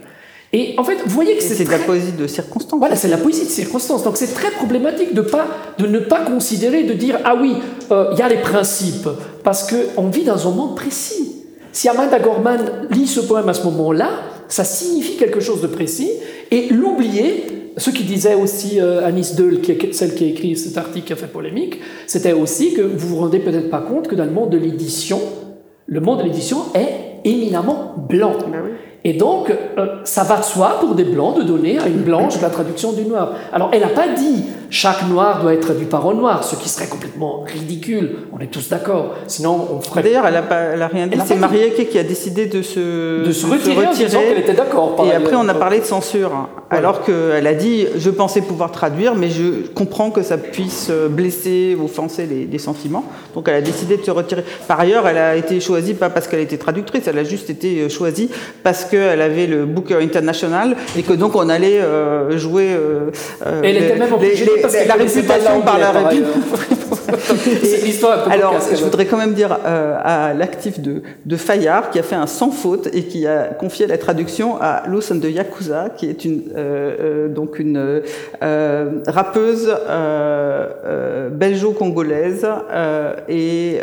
Et 0.52 0.74
en 0.78 0.84
fait, 0.84 0.96
vous 1.04 1.10
voyez 1.10 1.36
que 1.36 1.42
c'est 1.42 1.64
de 1.64 1.70
la 1.70 1.78
poésie 1.78 2.12
de 2.12 2.26
circonstance. 2.26 2.78
Voilà, 2.78 2.96
c'est 2.96 3.08
la 3.08 3.18
poésie 3.18 3.44
de 3.44 3.50
circonstance. 3.50 4.04
Donc 4.04 4.16
c'est 4.16 4.32
très 4.32 4.50
problématique 4.50 5.12
de, 5.12 5.20
pas, 5.20 5.46
de 5.78 5.86
ne 5.86 5.98
pas 5.98 6.20
considérer, 6.20 6.84
de 6.84 6.92
dire 6.92 7.18
ah 7.24 7.36
oui, 7.40 7.54
euh, 7.90 8.10
il 8.12 8.18
y 8.18 8.22
a 8.22 8.28
les 8.28 8.40
principes, 8.40 9.08
parce 9.42 9.70
qu'on 9.70 10.08
vit 10.08 10.24
dans 10.24 10.46
un 10.48 10.52
monde 10.52 10.76
précis. 10.76 11.44
Si 11.72 11.88
Amanda 11.88 12.18
Gorman 12.18 12.60
lit 12.90 13.06
ce 13.06 13.20
poème 13.20 13.48
à 13.48 13.54
ce 13.54 13.64
moment-là, 13.64 14.08
ça 14.48 14.64
signifie 14.64 15.16
quelque 15.16 15.40
chose 15.40 15.60
de 15.60 15.66
précis, 15.66 16.10
et 16.50 16.68
l'oublier, 16.70 17.72
ce 17.76 17.90
qui 17.90 18.04
disait 18.04 18.34
aussi 18.34 18.80
euh, 18.80 19.04
Anis 19.04 19.34
Deul, 19.34 19.60
qui 19.60 19.72
est 19.72 19.92
celle 19.92 20.14
qui 20.14 20.24
a 20.24 20.28
écrit 20.28 20.56
cet 20.56 20.78
article 20.78 21.06
qui 21.08 21.12
a 21.12 21.16
fait 21.16 21.26
polémique, 21.26 21.80
c'était 22.06 22.32
aussi 22.32 22.72
que 22.72 22.82
vous 22.82 23.08
vous 23.08 23.16
rendez 23.16 23.40
peut-être 23.40 23.68
pas 23.68 23.80
compte 23.80 24.08
que 24.08 24.14
dans 24.14 24.24
le 24.24 24.30
monde 24.30 24.50
de 24.50 24.58
l'édition, 24.58 25.20
le 25.86 26.00
monde 26.00 26.20
de 26.20 26.24
l'édition 26.24 26.58
est 26.74 27.28
éminemment 27.28 27.94
blanc. 28.08 28.36
Ben 28.50 28.62
oui. 28.64 28.70
Et 29.06 29.12
donc, 29.12 29.50
euh, 29.50 29.86
ça 30.02 30.24
va 30.24 30.38
de 30.38 30.44
soi 30.44 30.78
pour 30.80 30.96
des 30.96 31.04
blancs 31.04 31.36
de 31.36 31.44
donner 31.44 31.78
à 31.78 31.86
une 31.86 32.02
blanche 32.02 32.40
la 32.42 32.50
traduction 32.50 32.92
du 32.92 33.04
noir. 33.04 33.34
Alors, 33.52 33.70
elle 33.72 33.82
n'a 33.82 33.90
pas 33.90 34.08
dit 34.08 34.46
chaque 34.70 35.08
noir 35.08 35.42
doit 35.42 35.54
être 35.54 35.60
traduit 35.60 35.86
par 35.86 36.06
un 36.08 36.14
noir, 36.14 36.44
ce 36.44 36.56
qui 36.56 36.68
serait 36.68 36.86
complètement 36.86 37.44
ridicule. 37.46 38.16
On 38.32 38.38
est 38.38 38.46
tous 38.48 38.68
d'accord. 38.68 39.14
Sinon, 39.26 39.68
on 39.72 39.80
ferait. 39.80 40.02
D'ailleurs, 40.02 40.26
elle 40.26 40.34
n'a 40.34 40.84
a 40.84 40.88
rien 40.88 41.06
dit. 41.06 41.18
C'est 41.24 41.36
Marieke 41.36 41.88
qui 41.88 41.98
a 41.98 42.04
décidé 42.04 42.46
de 42.46 42.62
se, 42.62 43.24
de 43.24 43.32
se 43.32 43.46
retirer, 43.46 43.86
qu'elle 43.94 44.38
était 44.38 44.54
d'accord. 44.54 44.96
Et 45.06 45.14
après, 45.14 45.36
on 45.36 45.48
a 45.48 45.54
parlé 45.54 45.80
de 45.80 45.84
censure. 45.84 46.48
Alors 46.70 47.04
qu'elle 47.04 47.46
a 47.46 47.54
dit 47.54 47.86
Je 47.96 48.10
pensais 48.10 48.40
pouvoir 48.40 48.72
traduire, 48.72 49.14
mais 49.14 49.30
je 49.30 49.66
comprends 49.74 50.10
que 50.10 50.22
ça 50.22 50.36
puisse 50.36 50.90
blesser, 51.10 51.76
offenser 51.82 52.26
les, 52.26 52.46
les 52.46 52.58
sentiments. 52.58 53.04
Donc, 53.34 53.48
elle 53.48 53.54
a 53.54 53.60
décidé 53.60 53.96
de 53.96 54.02
se 54.02 54.10
retirer. 54.10 54.44
Par 54.66 54.80
ailleurs, 54.80 55.06
elle 55.06 55.18
a 55.18 55.36
été 55.36 55.60
choisie 55.60 55.94
pas 55.94 56.10
parce 56.10 56.26
qu'elle 56.26 56.40
était 56.40 56.58
traductrice, 56.58 57.06
elle 57.06 57.18
a 57.18 57.24
juste 57.24 57.50
été 57.50 57.88
choisie 57.88 58.30
parce 58.62 58.84
qu'elle 58.84 59.20
avait 59.20 59.46
le 59.46 59.64
Booker 59.64 59.98
International 60.00 60.76
et 60.96 61.02
que 61.02 61.12
donc 61.12 61.36
on 61.36 61.48
allait 61.48 61.80
euh, 61.80 62.36
jouer. 62.38 62.68
Euh, 62.70 63.10
euh, 63.46 63.60
elle 63.62 63.76
était 63.76 63.96
même 63.96 64.12
obligée 64.12 64.46
parce 64.60 64.74
qu'elle 64.74 64.88
la 64.88 64.94
réputation 64.94 65.60
par 65.62 65.78
la 65.78 65.92
l'histoire. 67.84 68.28
Alors, 68.30 68.54
je 68.70 68.82
voudrais 68.82 69.06
quand 69.06 69.16
même 69.16 69.34
dire 69.34 69.52
à 69.52 70.34
l'actif 70.34 70.80
de, 70.80 71.02
de 71.24 71.36
Fayard 71.36 71.90
qui 71.90 71.98
a 71.98 72.02
fait 72.02 72.16
un 72.16 72.26
sans 72.26 72.50
faute 72.50 72.88
et 72.92 73.04
qui 73.04 73.26
a 73.26 73.44
confié 73.44 73.86
la 73.86 73.98
traduction 73.98 74.60
à 74.60 74.82
Luz 74.88 75.10
de 75.12 75.28
Yakuza, 75.28 75.90
qui 75.96 76.08
est 76.08 76.24
une 76.24 76.44
donc 77.28 77.58
une 77.58 78.02
rappeuse 79.06 79.74
belgeo-congolaise 81.32 82.46
et 83.28 83.80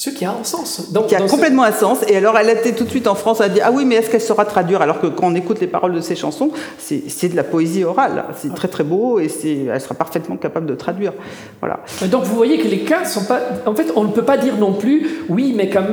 ce 0.00 0.08
qui 0.08 0.24
a 0.24 0.30
un 0.32 0.44
sens. 0.44 0.90
qui 1.08 1.14
a 1.14 1.20
complètement 1.28 1.64
un 1.64 1.72
sens. 1.72 1.98
Et 2.08 2.16
alors, 2.16 2.38
elle 2.38 2.48
a 2.48 2.54
été 2.54 2.72
tout 2.72 2.84
de 2.84 2.88
suite 2.88 3.06
en 3.06 3.14
France, 3.14 3.40
elle 3.40 3.50
a 3.50 3.54
dit 3.54 3.60
Ah 3.60 3.70
oui, 3.70 3.84
mais 3.84 3.96
est-ce 3.96 4.08
qu'elle 4.08 4.22
saura 4.22 4.46
traduire? 4.46 4.80
Alors 4.80 4.98
que 4.98 5.08
quand 5.08 5.26
on 5.26 5.34
écoute 5.34 5.60
les 5.60 5.66
paroles 5.66 5.92
de 5.92 6.00
ses 6.00 6.16
chansons, 6.16 6.52
c'est 6.78 7.28
de 7.28 7.36
la 7.36 7.44
poésie 7.44 7.84
orale. 7.84 8.24
C'est 8.40 8.54
très 8.54 8.68
très 8.68 8.82
beau 8.82 9.20
et 9.20 9.28
elle 9.70 9.80
sera 9.80 9.94
parfaitement 9.94 10.38
capable 10.38 10.64
de 10.64 10.74
traduire. 10.74 11.12
Voilà. 11.60 11.80
Donc 12.06 12.22
vous 12.22 12.34
voyez 12.34 12.58
que 12.58 12.66
les 12.66 12.80
cas 12.80 13.04
sont 13.04 13.24
pas. 13.24 13.40
En 13.66 13.74
fait, 13.74 13.92
on 13.94 14.04
ne 14.04 14.12
peut 14.12 14.24
pas 14.24 14.38
dire 14.38 14.56
non 14.56 14.72
plus 14.72 15.06
Oui, 15.28 15.52
mais 15.54 15.68
comme. 15.68 15.88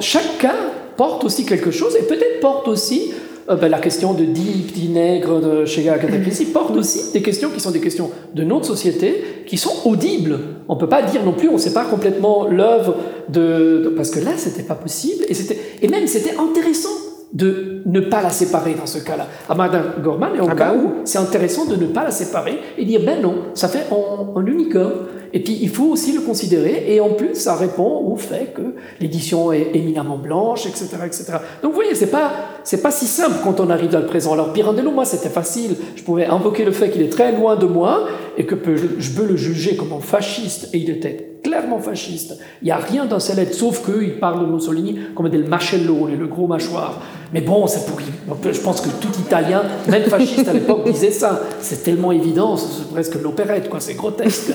Chaque 0.00 0.38
cas 0.38 0.56
porte 0.96 1.24
aussi 1.24 1.44
quelque 1.44 1.70
chose 1.70 1.94
et 1.96 2.02
peut-être 2.04 2.40
porte 2.40 2.66
aussi 2.66 3.12
euh, 3.50 3.56
ben, 3.56 3.68
la 3.68 3.78
question 3.78 4.14
de 4.14 4.24
dit, 4.24 4.64
petit 4.68 4.88
nègre 4.88 5.40
de 5.40 5.64
chez 5.64 5.82
Cataclysme 5.82 6.46
porte 6.46 6.76
aussi 6.76 7.12
des 7.12 7.22
questions 7.22 7.50
qui 7.50 7.60
sont 7.60 7.70
des 7.70 7.80
questions 7.80 8.10
de 8.34 8.44
notre 8.44 8.66
société, 8.66 9.44
qui 9.46 9.58
sont 9.58 9.72
audibles. 9.84 10.38
On 10.68 10.74
ne 10.76 10.80
peut 10.80 10.88
pas 10.88 11.02
dire 11.02 11.24
non 11.24 11.32
plus, 11.32 11.48
on 11.48 11.54
ne 11.54 11.58
sait 11.58 11.72
pas 11.72 11.84
complètement 11.84 12.46
l'œuvre 12.46 12.96
de, 13.28 13.92
Parce 13.96 14.10
que 14.10 14.20
là, 14.20 14.32
c'était 14.36 14.62
pas 14.62 14.74
possible, 14.74 15.24
et, 15.28 15.34
et 15.82 15.88
même 15.88 16.06
c'était 16.06 16.36
intéressant 16.38 16.90
de 17.32 17.82
ne 17.86 18.00
pas 18.00 18.22
la 18.22 18.30
séparer 18.30 18.74
dans 18.74 18.86
ce 18.86 18.98
cas-là. 18.98 19.26
À 19.48 19.54
Madame 19.54 19.94
Gorman, 20.02 20.34
et 20.36 20.40
au 20.40 20.48
ah 20.48 20.54
cas 20.54 20.72
bah 20.72 20.76
où, 20.76 20.92
c'est 21.04 21.18
intéressant 21.18 21.64
de 21.64 21.76
ne 21.76 21.86
pas 21.86 22.02
la 22.02 22.10
séparer 22.10 22.58
et 22.76 22.84
dire 22.84 23.02
ben 23.04 23.20
non, 23.20 23.34
ça 23.54 23.68
fait 23.68 23.86
en, 23.92 24.32
en 24.34 24.46
unicorn. 24.46 25.06
Et 25.32 25.40
puis 25.40 25.56
il 25.60 25.68
faut 25.68 25.84
aussi 25.84 26.12
le 26.12 26.22
considérer, 26.22 26.92
et 26.92 27.00
en 27.00 27.10
plus 27.10 27.34
ça 27.34 27.54
répond 27.54 28.04
au 28.04 28.16
fait 28.16 28.52
que 28.52 28.74
l'édition 29.00 29.52
est 29.52 29.70
éminemment 29.74 30.18
blanche, 30.18 30.66
etc. 30.66 30.88
etc. 31.06 31.24
Donc 31.62 31.70
vous 31.70 31.76
voyez, 31.76 31.94
c'est 31.94 32.10
pas, 32.10 32.32
c'est 32.64 32.82
pas 32.82 32.90
si 32.90 33.06
simple 33.06 33.36
quand 33.42 33.60
on 33.60 33.70
arrive 33.70 33.90
dans 33.90 34.00
le 34.00 34.06
présent. 34.06 34.32
Alors 34.32 34.52
Pirandello, 34.52 34.90
moi 34.90 35.04
c'était 35.04 35.28
facile, 35.28 35.76
je 35.96 36.02
pouvais 36.02 36.26
invoquer 36.26 36.64
le 36.64 36.72
fait 36.72 36.90
qu'il 36.90 37.02
est 37.02 37.12
très 37.12 37.32
loin 37.32 37.56
de 37.56 37.66
moi, 37.66 38.06
et 38.36 38.46
que 38.46 38.54
je 38.98 39.10
peux 39.10 39.26
le 39.26 39.36
juger 39.36 39.76
comme 39.76 39.92
un 39.92 40.00
fasciste, 40.00 40.68
et 40.72 40.78
il 40.78 40.90
était 40.90 41.38
clairement 41.42 41.78
fasciste. 41.78 42.38
Il 42.62 42.66
n'y 42.66 42.70
a 42.70 42.76
rien 42.76 43.06
dans 43.06 43.18
ses 43.18 43.34
lettres, 43.34 43.54
sauf 43.54 43.84
qu'il 43.84 44.18
parle 44.18 44.46
de 44.46 44.52
Mussolini 44.52 44.98
comme 45.14 45.28
des 45.28 45.38
macello, 45.38 46.06
le 46.06 46.26
gros 46.26 46.46
mâchoire. 46.46 47.00
Mais 47.32 47.40
bon, 47.40 47.66
c'est 47.66 47.86
pourri. 47.86 48.04
Je 48.52 48.60
pense 48.60 48.80
que 48.80 48.88
tout 48.88 49.12
Italien, 49.18 49.62
même 49.88 50.04
fasciste 50.04 50.48
à 50.48 50.52
l'époque, 50.52 50.90
disait 50.90 51.10
ça. 51.10 51.40
C'est 51.60 51.82
tellement 51.82 52.12
évident, 52.12 52.56
c'est 52.56 52.90
presque 52.90 53.14
l'opérette, 53.22 53.68
quoi. 53.68 53.80
C'est 53.80 53.94
grotesque. 53.94 54.52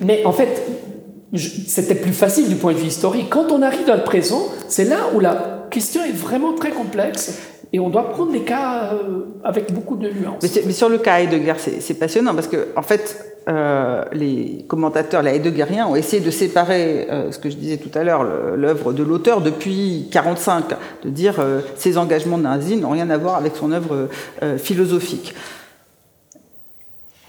Mais 0.00 0.24
en 0.24 0.32
fait, 0.32 0.62
c'était 1.34 1.94
plus 1.94 2.12
facile 2.12 2.48
du 2.48 2.56
point 2.56 2.72
de 2.72 2.78
vue 2.78 2.88
historique. 2.88 3.28
Quand 3.28 3.52
on 3.52 3.62
arrive 3.62 3.86
dans 3.86 3.96
le 3.96 4.02
présent, 4.02 4.42
c'est 4.68 4.84
là 4.84 4.96
où 5.14 5.20
la 5.20 5.59
question 5.70 6.04
est 6.04 6.12
vraiment 6.12 6.52
très 6.54 6.70
complexe. 6.70 7.40
Et 7.72 7.78
on 7.78 7.88
doit 7.88 8.10
prendre 8.10 8.32
des 8.32 8.42
cas 8.42 8.92
euh, 8.94 9.26
avec 9.44 9.72
beaucoup 9.72 9.96
de 9.96 10.08
nuances. 10.08 10.42
Mais, 10.66 10.72
sur 10.72 10.88
le 10.88 10.98
cas 10.98 11.20
Heidegger, 11.20 11.54
c'est 11.56 11.94
passionnant 11.94 12.34
parce 12.34 12.48
que, 12.48 12.68
en 12.74 12.82
fait, 12.82 13.24
euh, 13.48 14.04
les 14.12 14.64
commentateurs, 14.66 15.22
les 15.22 15.36
Heideggeriens, 15.36 15.86
ont 15.86 15.94
essayé 15.94 16.20
de 16.20 16.32
séparer 16.32 17.06
euh, 17.08 17.30
ce 17.30 17.38
que 17.38 17.48
je 17.48 17.54
disais 17.54 17.76
tout 17.76 17.96
à 17.96 18.02
l'heure, 18.02 18.24
l'œuvre 18.56 18.92
de 18.92 19.04
l'auteur 19.04 19.40
depuis 19.40 20.08
45, 20.10 20.64
de 21.04 21.10
dire 21.10 21.36
ses 21.76 21.96
engagements 21.96 22.38
nazis 22.38 22.76
n'ont 22.76 22.90
rien 22.90 23.08
à 23.08 23.16
voir 23.16 23.36
avec 23.36 23.54
son 23.54 23.70
œuvre 23.70 24.08
philosophique 24.58 25.34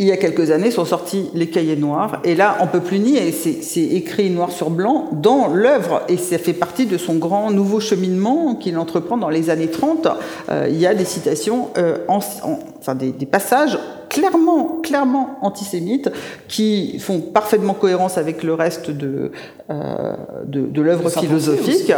il 0.02 0.08
y 0.08 0.12
a 0.12 0.18
quelques 0.18 0.50
années 0.50 0.72
sont 0.72 0.84
sortis 0.84 1.30
les 1.36 1.46
cahiers 1.46 1.76
noirs. 1.76 2.22
Et 2.24 2.34
là, 2.34 2.58
on 2.60 2.66
peut 2.66 2.80
plus 2.80 2.98
nier, 2.98 3.32
c'est 3.32 3.82
écrit 3.82 4.32
noir 4.32 4.52
sur 4.52 4.72
blanc 4.72 5.10
dans 5.12 5.48
l'œuvre. 5.48 6.02
Et 6.10 6.18
ça 6.18 6.40
fait 6.40 6.54
partie 6.54 6.88
de 6.88 6.98
son 6.98 7.18
grand 7.18 7.52
nouveau 7.52 7.80
cheminement 7.80 8.56
qu'il 8.56 8.80
entreprend 8.80 9.16
dans 9.16 9.30
les 9.30 9.52
années 9.52 9.70
30. 9.70 10.08
Euh, 10.50 10.68
il 10.72 10.78
y 10.78 10.88
a 10.88 10.96
des 10.96 11.06
citations, 11.06 11.70
euh, 11.78 12.00
enfin 12.08 12.96
des, 12.96 13.12
passages 13.28 13.78
clairement, 14.12 14.82
clairement 14.84 15.38
antisémites 15.42 16.12
qui 16.50 17.00
font 17.00 17.22
parfaitement 17.22 17.74
cohérence 17.74 18.18
avec 18.18 18.44
le 18.44 18.54
reste 18.54 18.92
de, 18.92 19.32
euh, 19.70 20.16
de, 20.46 20.82
l'œuvre 20.82 21.10
philosophique, 21.10 21.92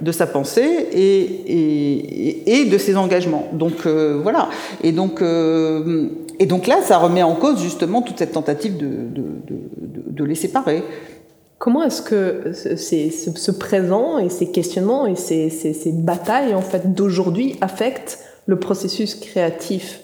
de 0.00 0.12
sa 0.12 0.26
pensée 0.26 0.88
et, 0.92 1.20
et, 1.22 2.60
et, 2.60 2.64
de 2.64 2.76
ses 2.76 2.96
engagements. 2.96 3.48
Donc 3.52 3.86
voilà. 3.86 4.48
Et 4.82 4.90
donc 4.90 5.22
et 6.40 6.46
donc 6.46 6.66
là, 6.66 6.78
ça 6.82 6.96
remet 6.96 7.22
en 7.22 7.34
cause 7.34 7.62
justement 7.62 8.00
toute 8.00 8.18
cette 8.18 8.32
tentative 8.32 8.78
de, 8.78 8.86
de, 8.86 9.22
de, 9.46 10.02
de 10.08 10.24
les 10.24 10.34
séparer. 10.34 10.82
Comment 11.58 11.82
est-ce 11.84 12.00
que 12.00 12.52
ce, 12.54 13.50
présent 13.50 14.16
et 14.18 14.30
ces 14.30 14.50
questionnements 14.50 15.06
et 15.06 15.16
ces, 15.16 15.50
ces, 15.50 15.74
ces 15.74 15.92
batailles 15.92 16.54
en 16.54 16.62
fait 16.62 16.94
d'aujourd'hui 16.94 17.58
affectent 17.60 18.18
le 18.46 18.58
processus 18.58 19.14
créatif 19.14 20.00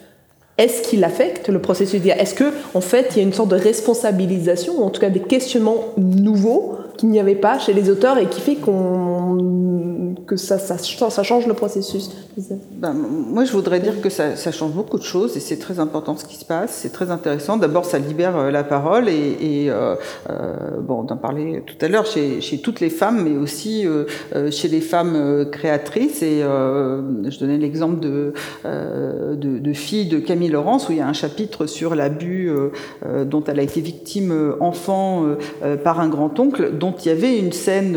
Est-ce 0.59 0.83
qu'il 0.83 1.05
affecte 1.05 1.49
le 1.49 1.61
processus 1.61 2.01
Est-ce 2.05 2.35
que 2.35 2.53
en 2.75 2.81
fait 2.81 3.09
il 3.13 3.17
y 3.19 3.21
a 3.21 3.23
une 3.25 3.35
sorte 3.35 3.51
de 3.51 3.57
responsabilisation 3.57 4.81
ou 4.81 4.85
en 4.85 4.91
tout 4.91 5.01
cas 5.01 5.11
des 5.11 5.21
questionnements 5.21 5.93
nouveaux 5.99 6.79
qu'il 6.97 7.11
n'y 7.11 7.21
avait 7.21 7.35
pas 7.35 7.59
chez 7.59 7.73
les 7.73 7.91
auteurs 7.91 8.19
et 8.19 8.27
qui 8.27 8.41
fait 8.41 8.57
qu'on 8.57 9.77
que 10.27 10.37
ça, 10.37 10.59
ça, 10.59 11.23
change 11.23 11.47
le 11.47 11.55
processus 11.55 12.11
ben, 12.73 12.93
Moi, 12.93 13.45
je 13.45 13.53
voudrais 13.53 13.81
dire 13.81 14.01
que 14.01 14.11
ça, 14.11 14.35
change 14.53 14.73
beaucoup 14.73 14.99
de 14.99 15.03
choses 15.03 15.37
et 15.37 15.41
c'est 15.41 15.59
très 15.59 15.79
important 15.79 16.17
ce 16.17 16.25
qui 16.25 16.37
se 16.37 16.45
passe. 16.45 16.73
C'est 16.83 16.93
très 16.93 17.11
intéressant. 17.11 17.57
D'abord, 17.57 17.85
ça 17.85 17.99
libère 17.99 18.37
euh, 18.37 18.51
la 18.51 18.65
parole 18.65 19.09
et, 19.09 19.67
euh, 19.69 19.95
euh, 20.31 20.55
bon, 20.81 21.05
d'en 21.05 21.17
parler 21.17 21.63
tout 21.67 21.77
à 21.81 21.89
l'heure 21.89 22.07
chez, 22.07 22.41
toutes 22.63 22.81
les 22.81 22.91
femmes, 22.91 23.23
mais 23.23 23.37
aussi 23.37 23.87
chez 24.51 24.69
les 24.69 24.81
femmes 24.81 25.47
créatrices. 25.51 26.23
Et 26.23 26.41
je 26.41 27.39
donnais 27.39 27.59
l'exemple 27.59 28.01
de, 28.01 28.33
de 28.65 29.73
Fille 29.73 30.07
de 30.07 30.19
Camille 30.19 30.49
Laurence 30.49 30.89
où 30.89 30.93
il 30.93 30.99
y 30.99 31.01
a 31.01 31.07
un 31.07 31.13
chapitre 31.13 31.67
sur 31.67 31.95
l'abus 31.95 32.51
dont 33.27 33.45
elle 33.45 33.61
a 33.61 33.63
été 33.63 33.81
victime 33.81 34.55
enfant 34.61 35.25
par 35.85 36.01
un 36.01 36.09
grand-oncle 36.09 36.77
il 37.05 37.09
y 37.09 37.11
avait 37.11 37.39
une 37.39 37.53
scène, 37.53 37.97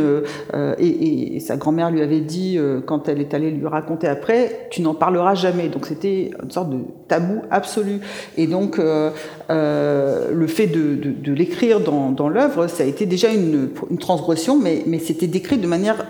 euh, 0.53 0.75
et, 0.79 1.39
sa 1.39 1.57
grand-mère 1.57 1.91
lui 1.91 2.01
avait 2.01 2.19
dit, 2.19 2.57
euh, 2.57 2.81
quand 2.85 3.07
elle 3.07 3.21
est 3.21 3.33
allée 3.33 3.51
lui 3.51 3.67
raconter 3.67 4.07
après, 4.07 4.67
tu 4.69 4.81
n'en 4.81 4.93
parleras 4.93 5.35
jamais. 5.35 5.69
Donc 5.69 5.85
c'était 5.85 6.31
une 6.41 6.51
sorte 6.51 6.69
de 6.69 6.79
tabou 7.07 7.41
absolu. 7.51 7.99
Et 8.37 8.47
donc 8.47 8.79
euh, 8.79 9.11
le 9.49 10.47
fait 10.47 10.67
de, 10.67 11.31
l'écrire 11.31 11.79
dans, 11.79 12.29
l'œuvre, 12.29 12.67
ça 12.67 12.83
a 12.83 12.85
été 12.85 13.05
déjà 13.05 13.29
une, 13.31 13.69
transgression, 13.99 14.59
mais 14.59 14.99
c'était 14.99 15.27
décrit 15.27 15.57
de 15.57 15.67
manière 15.67 16.05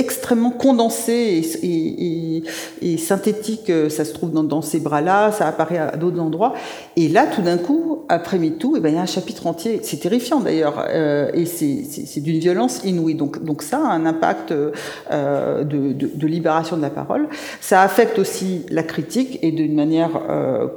extrêmement 0.00 0.50
condensé 0.50 1.42
et, 1.62 2.96
synthétique, 2.96 3.70
euh, 3.70 3.88
ça 3.88 4.04
se 4.04 4.12
trouve 4.12 4.32
dans, 4.32 4.62
ces 4.62 4.80
bras-là, 4.80 5.30
ça 5.30 5.46
apparaît 5.46 5.78
à 5.78 5.96
d'autres 5.96 6.20
endroits. 6.20 6.54
Et 6.96 7.08
là, 7.08 7.26
tout 7.26 7.42
d'un 7.42 7.58
coup, 7.58 8.04
après 8.08 8.38
MeToo, 8.38 8.74
eh 8.76 8.80
ben, 8.80 8.88
il 8.88 8.94
y 8.94 8.98
a 8.98 9.02
un 9.02 9.06
chapitre 9.06 9.46
entier, 9.46 9.80
c'est 9.82 9.98
terrifiant 9.98 10.40
d'ailleurs, 10.40 10.84
euh, 10.88 11.30
et 11.34 11.44
c'est 11.44 12.20
d'une 12.20 12.38
violence 12.38 12.80
inouïe. 12.84 13.14
Donc, 13.14 13.44
donc 13.44 13.62
ça 13.62 13.78
a 13.78 13.90
un 13.90 14.06
impact 14.06 14.52
euh, 14.52 15.64
de, 15.64 16.26
libération 16.26 16.76
de 16.76 16.82
la 16.82 16.90
parole. 16.90 17.28
Ça 17.60 17.82
affecte 17.82 18.18
aussi 18.18 18.64
la 18.70 18.82
critique, 18.82 19.38
et 19.42 19.52
d'une 19.52 19.74
manière 19.74 20.10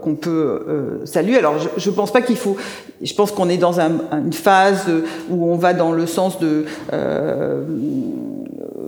qu'on 0.02 0.16
peut 0.16 1.02
saluer. 1.06 1.38
Alors, 1.38 1.56
je 1.78 1.90
ne 1.90 1.96
pense 1.96 2.12
pas 2.12 2.22
qu'il 2.22 2.38
faut... 2.38 2.58
Je 3.02 3.14
pense 3.14 3.32
qu'on 3.32 3.50
est 3.50 3.58
dans 3.58 3.80
un, 3.80 3.92
une 4.12 4.34
phase 4.34 4.86
où 5.30 5.46
on 5.46 5.56
va 5.56 5.74
dans 5.74 5.92
le 5.92 6.08
sens 6.08 6.40
de 6.40 6.66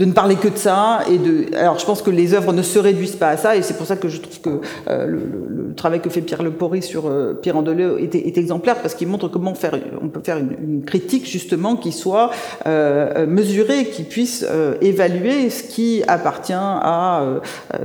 de 0.00 0.06
ne 0.06 0.12
parler 0.12 0.36
que 0.36 0.48
de 0.48 0.56
ça. 0.56 1.00
Et 1.10 1.18
de, 1.18 1.54
alors 1.54 1.78
je 1.78 1.84
pense 1.84 2.00
que 2.00 2.10
les 2.10 2.32
œuvres 2.32 2.54
ne 2.54 2.62
se 2.62 2.78
réduisent 2.78 3.16
pas 3.16 3.28
à 3.28 3.36
ça, 3.36 3.54
et 3.54 3.60
c'est 3.60 3.76
pour 3.76 3.86
ça 3.86 3.96
que 3.96 4.08
je 4.08 4.18
trouve 4.18 4.40
que 4.40 4.60
euh, 4.88 5.06
le, 5.06 5.74
travail 5.76 6.00
que 6.00 6.10
fait 6.10 6.22
Pierre 6.22 6.42
Lepori 6.42 6.82
sur 6.82 7.06
euh, 7.06 7.38
Pierre 7.40 7.56
Andeleu 7.56 7.98
est, 8.02 8.36
exemplaire 8.36 8.76
parce 8.82 8.94
qu'il 8.94 9.08
montre 9.08 9.28
comment 9.28 9.54
faire, 9.54 9.78
on 10.02 10.08
peut 10.08 10.20
faire 10.22 10.38
une, 10.38 10.82
critique 10.84 11.26
justement 11.26 11.76
qui 11.76 11.92
soit 11.92 12.30
euh, 12.66 13.26
mesurée, 13.26 13.86
qui 13.86 14.02
puisse 14.02 14.46
évaluer 14.80 15.50
ce 15.50 15.62
qui 15.64 16.02
appartient 16.08 16.52
à 16.54 17.22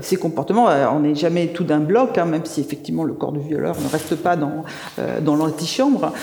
ces 0.01 0.15
comportements. 0.15 0.67
on 0.93 1.01
n'est 1.01 1.15
jamais 1.15 1.47
tout 1.47 1.63
d'un 1.63 1.79
bloc, 1.79 2.17
hein, 2.17 2.25
même 2.25 2.45
si 2.45 2.61
effectivement 2.61 3.03
le 3.03 3.13
corps 3.13 3.33
du 3.33 3.41
violeur 3.41 3.75
ne 3.83 3.89
reste 3.89 4.15
pas 4.15 4.37
dans 4.37 5.35
l'antichambre, 5.35 6.13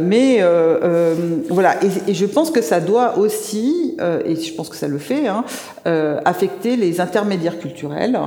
mais 0.00 0.44
voilà. 1.48 1.76
Et, 2.06 2.14
je 2.14 2.26
pense 2.26 2.50
que 2.50 2.60
ça 2.60 2.80
doit 2.80 3.18
aussi, 3.18 3.96
et 4.24 4.36
je 4.36 4.54
pense 4.54 4.68
que 4.68 4.76
ça 4.76 4.88
le 4.88 4.98
fait, 4.98 5.29
hein, 5.30 5.44
affecter 6.24 6.76
les 6.76 7.00
intermédiaires 7.00 7.58
culturels 7.58 8.18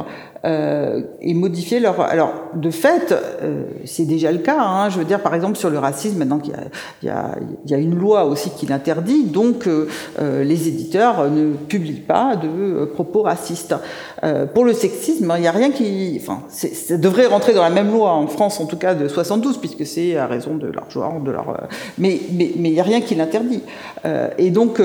euh, 0.46 1.04
et 1.22 1.34
modifier 1.34 1.80
leur. 1.80 2.02
Alors, 2.02 2.34
de 2.54 2.70
fait, 2.70 3.14
euh, 3.14 3.64
c'est 3.86 4.04
déjà 4.04 4.30
le 4.30 4.40
cas. 4.40 4.60
Hein, 4.60 4.90
je 4.90 4.98
veux 4.98 5.06
dire, 5.06 5.22
par 5.22 5.34
exemple, 5.36 5.56
sur 5.56 5.70
le 5.70 5.80
racisme, 5.80 6.18
maintenant 6.18 6.40
qu'il 6.40 6.54
y, 7.02 7.06
y, 7.08 7.10
y, 7.72 7.74
a 7.74 7.78
une 7.78 7.96
loi 7.96 8.26
aussi 8.26 8.50
qui 8.50 8.66
l'interdit, 8.66 9.24
donc 9.24 9.68
euh, 9.68 9.88
les 10.44 10.68
éditeurs 10.68 11.32
ne 11.32 11.54
publient 11.54 12.02
pas 12.02 12.36
de 12.36 12.84
propos 12.84 13.22
racistes. 13.22 13.74
pour 14.54 14.66
le 14.66 14.74
sexisme, 14.74 15.32
il 15.38 15.42
n'y 15.42 15.48
a 15.48 15.52
rien 15.52 15.72
qui. 15.72 16.20
Enfin, 16.22 16.42
ça 16.50 16.98
devrait 16.98 17.28
rentrer 17.28 17.54
dans 17.54 17.64
la 17.64 17.70
même 17.70 17.94
loi 17.94 18.12
en 18.12 18.28
France, 18.28 18.60
en 18.60 18.66
tout 18.66 18.78
cas 18.78 18.96
de 18.96 19.08
72, 19.08 19.60
puisque 19.60 19.86
c'est 19.86 20.18
à 20.18 20.28
raison 20.28 20.58
de 20.58 20.68
leur 20.68 20.92
genre, 20.92 21.22
de 21.22 21.32
leur. 21.32 21.70
mais 21.98 22.20
mais 22.34 22.52
mais 22.58 22.68
il 22.68 22.74
n'y 22.74 22.82
a 22.82 22.84
rien 22.84 23.00
qui 23.00 23.16
l'interdit. 23.16 23.62
et 24.38 24.50
donc 24.50 24.82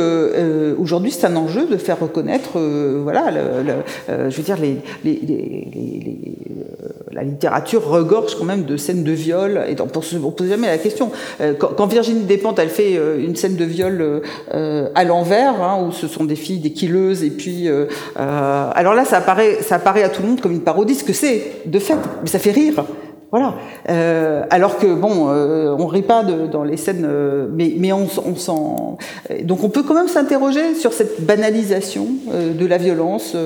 aujourd'hui, 0.78 1.10
c'est 1.10 1.26
un 1.26 1.34
enjeu 1.34 1.66
de 1.66 1.76
faire 1.76 1.98
reconnaître, 1.98 2.60
voilà, 3.02 3.32
le, 3.32 3.40
le, 3.64 4.30
je 4.30 4.36
veux 4.36 4.42
dire 4.44 4.56
les, 4.56 4.78
les, 5.04 5.18
les 5.26 5.47
euh, 5.48 6.88
la 7.12 7.22
littérature 7.22 7.86
regorge 7.86 8.36
quand 8.36 8.44
même 8.44 8.64
de 8.64 8.76
scènes 8.76 9.04
de 9.04 9.12
viol. 9.12 9.64
Et 9.68 9.80
on 9.80 9.86
pose 9.86 10.48
jamais 10.48 10.66
la 10.66 10.78
question. 10.78 11.10
Euh, 11.40 11.54
quand, 11.54 11.86
Virginie 11.86 12.24
Despentes, 12.24 12.58
elle 12.58 12.68
fait 12.68 12.96
euh, 12.96 13.24
une 13.24 13.36
scène 13.36 13.56
de 13.56 13.64
viol 13.64 14.22
à 14.50 15.04
l'envers, 15.04 15.62
hein, 15.62 15.84
où 15.86 15.92
ce 15.92 16.06
sont 16.06 16.24
des 16.24 16.36
filles, 16.36 16.58
des 16.58 16.72
killeuses, 16.72 17.22
et 17.22 17.30
puis... 17.30 17.68
alors 18.16 18.94
là, 18.94 19.04
ça 19.04 19.18
apparaît, 19.18 19.58
ça 19.62 19.76
apparaît 19.76 20.02
à 20.02 20.08
tout 20.08 20.22
le 20.22 20.28
monde 20.28 20.40
comme 20.40 20.52
une 20.52 20.62
parodie, 20.62 20.94
ce 20.94 21.04
que 21.04 21.12
c'est, 21.12 21.62
de 21.66 21.78
fait, 21.78 21.96
mais 22.22 22.28
ça 22.28 22.38
fait 22.38 22.50
rire. 22.50 22.84
Voilà. 23.30 23.56
Euh, 23.90 24.44
alors 24.48 24.78
que 24.78 24.86
bon, 24.86 25.28
euh, 25.28 25.76
on 25.78 25.86
rit 25.86 26.00
pas 26.02 26.24
de, 26.24 26.46
dans 26.46 26.64
les 26.64 26.78
scènes, 26.78 27.04
euh, 27.06 27.46
mais, 27.52 27.74
mais 27.76 27.92
on, 27.92 28.08
on 28.24 28.34
s'en. 28.36 28.96
Donc 29.42 29.64
on 29.64 29.68
peut 29.68 29.82
quand 29.82 29.92
même 29.92 30.08
s'interroger 30.08 30.74
sur 30.74 30.94
cette 30.94 31.22
banalisation 31.26 32.06
euh, 32.32 32.54
de 32.54 32.64
la 32.64 32.78
violence 32.78 33.36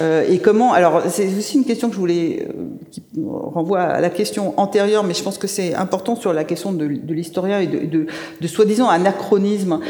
et 0.00 0.38
comment. 0.38 0.72
Alors 0.72 1.02
c'est 1.08 1.26
aussi 1.26 1.58
une 1.58 1.64
question 1.64 1.88
que 1.88 1.94
je 1.94 2.00
voulais, 2.00 2.46
qui 2.92 3.02
renvoie 3.26 3.80
à 3.80 4.00
la 4.00 4.10
question 4.10 4.54
antérieure, 4.56 5.02
mais 5.02 5.14
je 5.14 5.22
pense 5.24 5.38
que 5.38 5.48
c'est 5.48 5.74
important 5.74 6.14
sur 6.14 6.32
la 6.32 6.44
question 6.44 6.72
de, 6.72 6.86
de 6.86 7.14
l'historien 7.14 7.58
et 7.58 7.66
de, 7.66 7.86
de, 7.86 8.06
de 8.40 8.46
soi-disant 8.46 8.88
anachronisme 8.88 9.80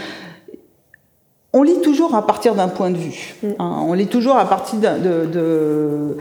on 1.55 1.63
lit 1.63 1.81
toujours 1.81 2.17
à 2.17 2.27
partir 2.27 2.57
d'un 2.57 2.67
point 2.67 2.91
de 2.91 2.99
vue. 2.99 3.37
Mm. 3.43 3.47
Hein, 3.61 3.85
on 3.87 3.95
lit 3.95 4.09
toujours 4.09 4.37
à 4.37 4.45
partir 4.45 4.81
euh, 4.83 6.15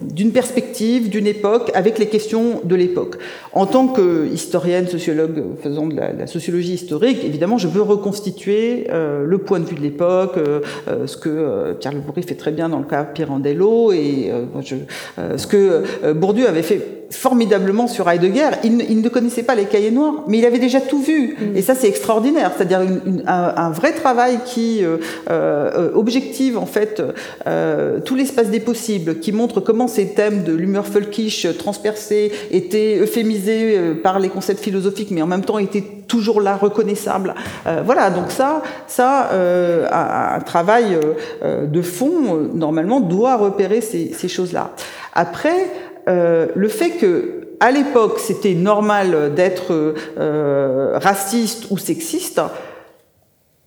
d'une 0.00 0.32
perspective, 0.32 1.10
d'une 1.10 1.26
époque, 1.26 1.70
avec 1.74 1.98
les 1.98 2.06
questions 2.06 2.62
de 2.64 2.74
l'époque. 2.74 3.18
En 3.52 3.66
tant 3.66 3.88
que 3.88 4.26
historienne, 4.32 4.88
sociologue 4.88 5.44
faisant 5.62 5.86
de 5.86 5.94
la, 5.94 6.26
sociologie 6.26 6.72
historique, 6.72 7.22
évidemment, 7.24 7.58
je 7.58 7.68
veux 7.68 7.82
reconstituer 7.82 8.86
euh, 8.90 9.24
le 9.26 9.38
point 9.38 9.60
de 9.60 9.66
vue 9.66 9.76
de 9.76 9.82
l'époque, 9.82 10.38
euh, 10.38 10.60
ce 11.06 11.18
que 11.18 11.74
Pierre 11.78 11.92
Le 11.92 12.22
fait 12.22 12.34
très 12.34 12.52
bien 12.52 12.70
dans 12.70 12.78
le 12.78 12.86
cas 12.86 13.04
Pirandello, 13.04 13.92
et 13.92 14.32
ce 15.36 15.46
que 15.46 16.12
Bourdieu 16.14 16.48
avait 16.48 16.62
fait 16.62 17.04
formidablement 17.10 17.86
sur 17.86 18.08
Heidegger. 18.08 18.50
Il, 18.64 18.84
il, 18.88 19.00
ne 19.00 19.08
connaissait 19.08 19.42
pas 19.42 19.54
les 19.54 19.64
cahiers 19.64 19.90
noirs, 19.90 20.24
mais 20.26 20.38
il 20.38 20.44
avait 20.44 20.58
déjà 20.58 20.80
tout 20.80 21.00
vu. 21.00 21.36
Mm. 21.38 21.56
Et 21.56 21.62
ça, 21.62 21.74
c'est 21.74 21.88
extraordinaire. 21.88 22.52
C'est-à-dire 22.56 22.80
un, 23.26 23.54
un, 23.56 23.70
vrai 23.70 23.92
travail 23.92 24.38
qui 24.44 24.53
euh, 24.58 24.98
euh, 25.30 25.90
objective 25.94 26.58
en 26.58 26.66
fait 26.66 27.02
euh, 27.46 28.00
tout 28.00 28.14
l'espace 28.14 28.48
des 28.48 28.60
possibles, 28.60 29.18
qui 29.18 29.32
montre 29.32 29.60
comment 29.60 29.88
ces 29.88 30.08
thèmes 30.08 30.44
de 30.44 30.52
l'humeur 30.52 30.86
folkish 30.86 31.46
transpercés 31.58 32.32
étaient 32.50 32.98
euphémisés 33.00 33.94
par 34.02 34.18
les 34.18 34.28
concepts 34.28 34.60
philosophiques, 34.60 35.10
mais 35.10 35.22
en 35.22 35.26
même 35.26 35.44
temps 35.44 35.58
étaient 35.58 35.84
toujours 36.08 36.40
là, 36.40 36.56
reconnaissables. 36.56 37.34
Voilà. 37.84 38.10
Donc 38.10 38.30
ça, 38.30 38.62
ça, 38.86 39.30
un, 39.32 40.40
travail 40.40 40.98
de 41.42 41.82
fond 41.82 42.48
normalement 42.52 43.00
doit 43.00 43.36
repérer 43.36 43.80
ces, 43.80 44.28
choses-là. 44.28 44.72
Après. 45.12 45.70
Le 46.06 46.68
fait 46.68 46.90
que 46.90 47.46
à 47.60 47.70
l'époque 47.70 48.18
c'était 48.18 48.52
normal 48.52 49.32
d'être 49.34 49.94
raciste 51.00 51.70
ou 51.70 51.78
sexiste, 51.78 52.42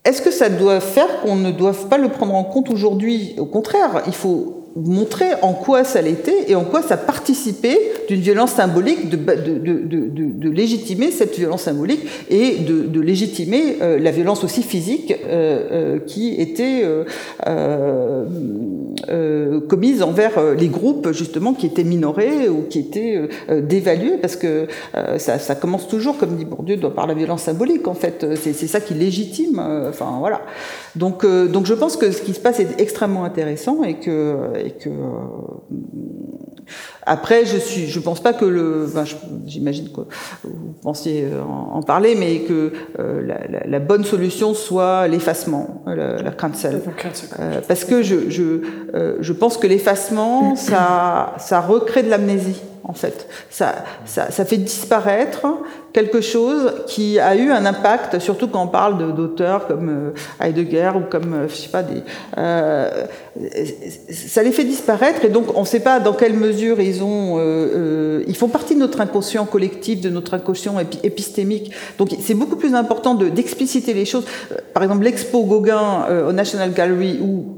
est-ce 0.08 0.22
que 0.22 0.32
ça 0.32 0.48
doit 0.48 0.80
faire 0.80 1.20
qu'on 1.20 1.36
ne 1.36 1.52
doive 1.52 1.88
pas 1.90 1.98
le 1.98 2.08
prendre 2.08 2.34
en 2.34 2.46
compte 2.46 2.70
aujourd'hui? 2.70 3.36
Au 3.38 3.46
contraire, 3.46 4.04
il 4.08 4.14
faut 4.14 4.57
montrer 4.86 5.28
en 5.42 5.54
quoi 5.54 5.84
ça 5.84 6.02
l'était 6.02 6.50
et 6.50 6.56
en 6.56 6.64
quoi 6.64 6.82
ça 6.82 6.98
participait 6.98 7.80
d'une 8.08 8.22
violence 8.22 8.52
symbolique, 8.52 9.10
de, 9.10 10.50
légitimer 10.50 11.12
cette 11.12 11.38
violence 11.38 11.64
symbolique 11.64 12.06
et 12.30 12.58
de, 12.58 13.00
légitimer 13.00 13.78
euh, 13.82 14.00
la 14.00 14.12
violence 14.12 14.44
aussi 14.44 14.64
physique 14.64 15.14
euh, 15.26 15.68
euh, 15.72 16.00
qui 16.06 16.36
était 16.40 16.84
commise 19.68 20.02
envers 20.02 20.40
les 20.58 20.68
groupes 20.68 21.12
justement 21.12 21.54
qui 21.54 21.66
étaient 21.66 21.84
minorés 21.84 22.50
ou 22.50 22.64
qui 22.70 22.80
étaient 22.80 23.28
dévalués 23.62 24.18
parce 24.18 24.36
que 24.36 24.68
ça, 25.18 25.56
commence 25.56 25.88
toujours, 25.88 26.18
comme 26.18 26.36
dit 26.36 26.46
Bourdieu, 26.46 26.78
par 26.78 27.08
la 27.08 27.14
violence 27.14 27.44
symbolique 27.44 27.88
en 27.88 27.94
fait. 27.94 28.26
C'est 28.36 28.54
ça 28.54 28.80
qui 28.80 28.94
légitime. 28.94 29.62
Voilà. 30.20 30.42
Donc, 30.96 31.26
donc 31.26 31.66
je 31.66 31.74
pense 31.74 31.98
que 31.98 32.12
ce 32.12 32.22
qui 32.22 32.34
se 32.34 32.40
passe 32.40 32.60
est 32.60 32.80
extrêmement 32.80 33.24
intéressant 33.24 33.84
et 33.84 33.96
que 33.96 34.36
et 34.68 34.72
que 34.72 34.90
euh, 34.90 35.62
après, 37.08 37.46
je 37.46 37.58
suis, 37.58 37.88
je 37.88 38.00
pense 38.00 38.20
pas 38.20 38.34
que 38.34 38.46
le, 38.46 38.88
j'imagine 39.46 39.90
que 39.90 40.02
vous 40.44 40.74
pensiez 40.82 41.24
euh, 41.24 41.42
en, 41.42 41.82
parler, 41.82 42.16
mais 42.16 42.42
que 42.42 42.74
euh, 43.00 43.22
la, 43.26 43.66
la, 43.66 43.80
bonne 43.80 44.04
solution 44.04 44.54
soit 44.54 45.08
l'effacement, 45.08 45.84
la, 45.88 46.22
la, 46.22 46.32
cancel, 46.32 46.82
parce 47.68 47.86
que 47.86 48.04
je, 48.04 48.30
je, 48.30 48.62
je 49.20 49.34
pense 49.34 49.58
que 49.58 49.68
l'effacement, 49.68 50.56
ça, 50.56 51.34
ça 51.40 51.62
recrée 51.62 52.04
de 52.04 52.10
l'amnésie 52.10 52.62
en 52.88 52.94
fait. 52.94 53.28
Ça, 53.50 53.76
ça, 54.06 54.32
ça, 54.32 54.46
fait 54.46 54.58
disparaître 54.58 55.46
quelque 55.92 56.22
chose 56.22 56.74
qui 56.88 57.20
a 57.20 57.36
eu 57.36 57.52
un 57.52 57.66
impact, 57.66 58.20
surtout 58.20 58.48
quand 58.48 58.64
on 58.64 58.68
parle 58.68 59.14
d'auteurs 59.14 59.68
comme 59.68 59.90
euh, 59.90 60.46
Heidegger 60.46 60.92
ou 60.96 61.02
comme, 61.02 61.34
euh, 61.34 61.48
je 61.50 61.56
sais 61.56 61.70
pas, 61.70 61.84
des, 61.84 62.02
euh, 62.38 62.90
ça 64.10 64.42
les 64.42 64.52
fait 64.52 64.64
disparaître 64.64 65.26
et 65.26 65.30
donc 65.30 65.56
on 65.56 65.62
ne 65.62 65.66
sait 65.66 65.82
pas 65.82 66.00
dans 66.00 66.14
quelle 66.14 66.34
mesure 66.34 66.80
ils 66.80 66.97
ont, 67.04 67.36
euh, 67.38 68.24
ils 68.28 68.36
font 68.36 68.48
partie 68.48 68.76
de 68.76 68.80
notre 68.80 69.02
inconscient 69.02 69.46
collectif, 69.46 70.02
de 70.02 70.10
notre 70.10 70.34
inconscient 70.34 70.78
épistémique. 71.04 71.72
Donc 71.98 72.10
c'est 72.20 72.34
beaucoup 72.34 72.56
plus 72.56 72.76
important 72.76 73.16
d'expliciter 73.16 73.94
les 73.94 74.06
choses. 74.06 74.26
Par 74.74 74.84
exemple, 74.84 75.04
l'expo 75.04 75.44
Gauguin 75.44 76.06
au 76.28 76.32
National 76.32 76.74
Gallery 76.74 77.20
où 77.22 77.57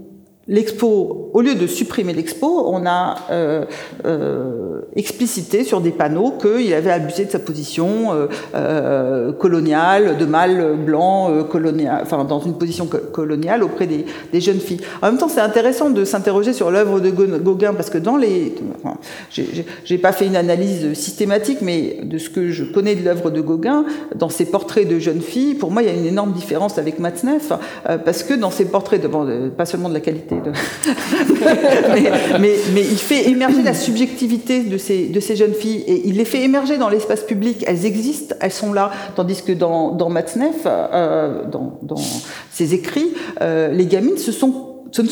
l'expo, 0.50 1.30
au 1.34 1.42
lieu 1.42 1.54
de 1.54 1.68
supprimer 1.68 2.12
l'expo, 2.12 2.66
on 2.68 2.86
a 2.88 3.18
euh, 3.30 3.66
euh, 4.06 4.82
explicité 4.96 5.64
sur 5.64 5.80
des 5.80 5.92
panneaux 5.92 6.34
qu'il 6.42 6.74
avait 6.74 6.92
abusé 6.92 7.26
de 7.26 7.32
sa 7.32 7.38
position 7.38 8.14
euh, 8.14 8.28
euh 8.56 9.32
coloniale, 9.32 10.18
de 10.18 10.26
mâle 10.26 10.76
blanc, 10.76 11.32
euh, 11.32 11.44
colonial, 11.44 12.00
enfin 12.02 12.24
dans 12.24 12.40
une 12.40 12.58
position 12.58 12.88
coloniale 12.88 13.64
auprès 13.64 13.86
des, 13.86 14.06
jeunes 14.42 14.60
filles. 14.60 14.82
En 15.04 15.08
même 15.08 15.18
temps, 15.18 15.28
c'est 15.28 15.40
intéressant 15.40 15.92
de 15.92 16.04
s'interroger 16.04 16.54
sur 16.54 16.72
l'œuvre 16.72 17.00
de 17.00 17.12
Gauguin 17.12 17.74
parce 17.76 17.92
que 17.92 18.00
dans 18.00 18.18
les, 18.18 18.56
enfin, 18.84 18.98
j'ai 19.86 19.98
pas 20.00 20.14
fait 20.14 20.26
une 20.26 20.36
analyse 20.36 20.94
systématique, 20.94 21.60
mais 21.62 22.00
de 22.04 22.18
ce 22.18 22.30
que 22.30 22.50
je 22.50 22.64
connais 22.64 22.96
de 22.96 23.06
l'œuvre 23.06 23.30
de 23.30 23.42
Gauguin, 23.42 23.86
dans 24.16 24.30
ses 24.30 24.46
portraits 24.46 24.88
de 24.88 24.98
jeunes 24.98 25.22
filles, 25.22 25.54
pour 25.54 25.70
moi, 25.70 25.84
il 25.84 25.90
y 25.90 25.92
a 25.92 25.94
une 25.94 26.08
énorme 26.08 26.32
différence 26.32 26.80
avec 26.80 26.98
Matzneff 27.00 27.52
parce 27.84 28.24
que 28.24 28.34
dans 28.34 28.50
ses 28.50 28.66
portraits, 28.66 29.06
pas 29.56 29.66
seulement 29.66 29.90
de 29.90 29.94
la 29.94 30.00
qualité 30.00 30.39
mais, 32.40 32.56
mais, 32.74 32.82
il 32.82 32.98
fait 32.98 33.30
émerger 33.30 33.62
la 33.62 33.74
subjectivité 33.74 34.64
de 34.64 34.78
ces, 34.78 35.08
de 35.08 35.20
ces 35.20 35.36
jeunes 35.36 35.54
filles 35.54 35.84
et 35.88 36.08
il 36.08 36.18
les 36.18 36.26
fait 36.26 36.42
émerger 36.42 36.78
dans 36.78 36.90
l'espace 36.90 37.22
public. 37.22 37.64
Elles 37.68 37.86
existent, 37.86 38.36
elles 38.40 38.52
sont 38.52 38.74
là. 38.74 38.92
Tandis 39.16 39.42
que 39.44 39.52
dans, 39.52 39.92
dans 39.92 40.10
Matzneff, 40.10 40.66
euh, 40.66 41.46
dans, 41.46 41.80
dans, 41.82 42.02
ses 42.52 42.74
écrits, 42.74 43.14
euh, 43.42 43.70
les 43.70 43.86
gamines, 43.86 44.18
ce 44.18 44.32
sont 44.32 44.70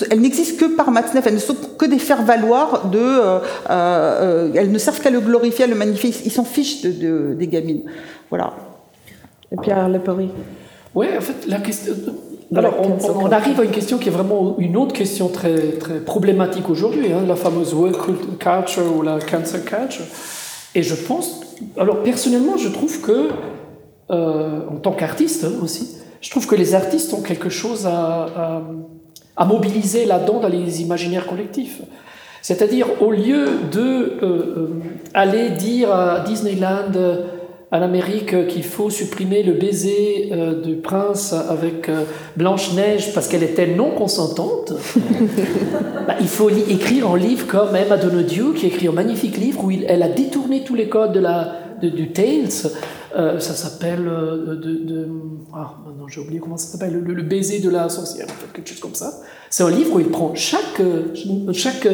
elles 0.10 0.22
n'existent 0.22 0.66
que 0.66 0.76
par 0.76 0.92
Matzneff, 0.92 1.28
elles 1.28 1.36
ne 1.36 1.40
sont 1.40 1.56
que 1.78 1.86
des 1.86 2.00
faire-valoir 2.00 2.90
de. 2.90 3.00
Euh, 3.00 3.40
euh, 3.70 4.52
elles 4.56 4.72
ne 4.72 4.78
servent 4.78 5.00
qu'à 5.00 5.10
le 5.10 5.20
glorifier, 5.20 5.66
à 5.66 5.68
le 5.68 5.76
magnifier. 5.76 6.14
Ils 6.26 6.32
s'en 6.32 6.44
fichent 6.44 6.82
de, 6.82 6.92
de, 6.92 7.34
des 7.34 7.48
gamines. 7.48 7.84
Voilà. 8.30 8.54
Et 9.52 9.56
Pierre 9.58 9.88
Le 9.90 10.00
Oui, 10.96 11.08
en 11.18 11.22
fait, 11.22 11.48
la 11.48 11.60
question, 11.60 11.94
Alors, 12.56 12.76
on, 12.80 13.32
arrive 13.32 13.60
à 13.60 13.64
une 13.64 13.72
question 13.72 13.98
qui 13.98 14.08
est 14.08 14.12
vraiment 14.12 14.56
une 14.58 14.78
autre 14.78 14.94
question 14.94 15.28
très, 15.28 15.74
très 15.74 16.00
problématique 16.00 16.70
aujourd'hui, 16.70 17.12
hein, 17.12 17.24
la 17.28 17.36
fameuse 17.36 17.74
work 17.74 17.98
culture 18.40 18.96
ou 18.96 19.02
la 19.02 19.20
cancer 19.20 19.66
culture. 19.66 20.06
Et 20.74 20.82
je 20.82 20.96
pense, 20.96 21.42
alors 21.78 22.04
personnellement, 22.04 22.56
je 22.58 22.70
trouve 22.70 23.02
que, 23.02 23.30
euh, 24.12 24.60
en 24.70 24.78
tant 24.78 24.94
qu'artiste 24.94 25.46
aussi, 25.62 25.98
je 26.22 26.30
trouve 26.30 26.48
que 26.48 26.56
les 26.56 26.74
artistes 26.74 27.14
ont 27.14 27.22
quelque 27.22 27.50
chose 27.50 27.86
à, 27.86 28.62
à, 29.36 29.46
mobiliser 29.46 30.06
là-dedans 30.06 30.40
dans 30.40 30.48
les 30.48 30.82
imaginaires 30.82 31.28
collectifs. 31.28 31.82
C'est-à-dire, 32.42 33.02
au 33.02 33.12
lieu 33.12 33.46
de 33.72 33.80
euh, 33.82 34.18
euh, 34.24 34.68
aller 35.14 35.50
dire 35.50 35.92
à 35.92 36.22
Disneyland, 36.22 36.92
à 37.72 37.80
l'Amérique 37.80 38.48
qu'il 38.48 38.64
faut 38.64 38.90
supprimer 38.90 39.44
le 39.44 39.54
baiser 39.54 40.30
euh, 40.32 40.62
du 40.62 40.76
prince 40.76 41.34
avec 41.34 41.90
euh, 41.90 42.04
Blanche-Neige 42.38 43.14
parce 43.14 43.28
qu'elle 43.28 43.44
était 43.44 43.68
non 43.68 43.92
consentante, 43.92 44.74
bah, 46.08 46.16
il 46.22 46.28
faut 46.28 46.50
écrire 46.50 47.12
un 47.12 47.18
livre 47.18 47.46
comme 47.46 47.76
Emma 47.76 47.98
Donoghue 47.98 48.54
qui 48.56 48.68
écrit 48.68 48.88
un 48.88 48.94
magnifique 48.94 49.38
livre 49.38 49.66
où 49.66 49.72
elle 49.72 50.02
a 50.02 50.08
détourné 50.08 50.64
tous 50.64 50.76
les 50.76 50.88
codes 50.88 51.12
de 51.12 51.20
la, 51.20 51.56
du 51.82 52.12
Tales. 52.12 52.48
euh, 52.66 52.70
ça 53.14 53.54
s'appelle. 53.54 54.08
Euh, 54.08 54.56
de, 54.56 55.08
ah, 55.54 55.76
non, 55.98 56.08
j'ai 56.08 56.22
oublié 56.22 56.40
comment 56.40 56.58
ça 56.58 56.68
s'appelle. 56.68 57.00
Le, 57.00 57.24
baiser 57.24 57.60
de 57.60 57.70
la 57.70 57.90
sorcière, 57.90 58.28
quelque 58.54 58.68
chose 58.68 58.80
comme 58.80 58.96
ça. 58.96 59.14
C'est 59.50 59.64
un 59.64 59.70
livre 59.70 59.96
où 59.96 60.00
il 60.00 60.10
prend 60.10 60.36
chaque, 60.36 60.80
euh, 60.80 61.14
chaque 61.54 61.88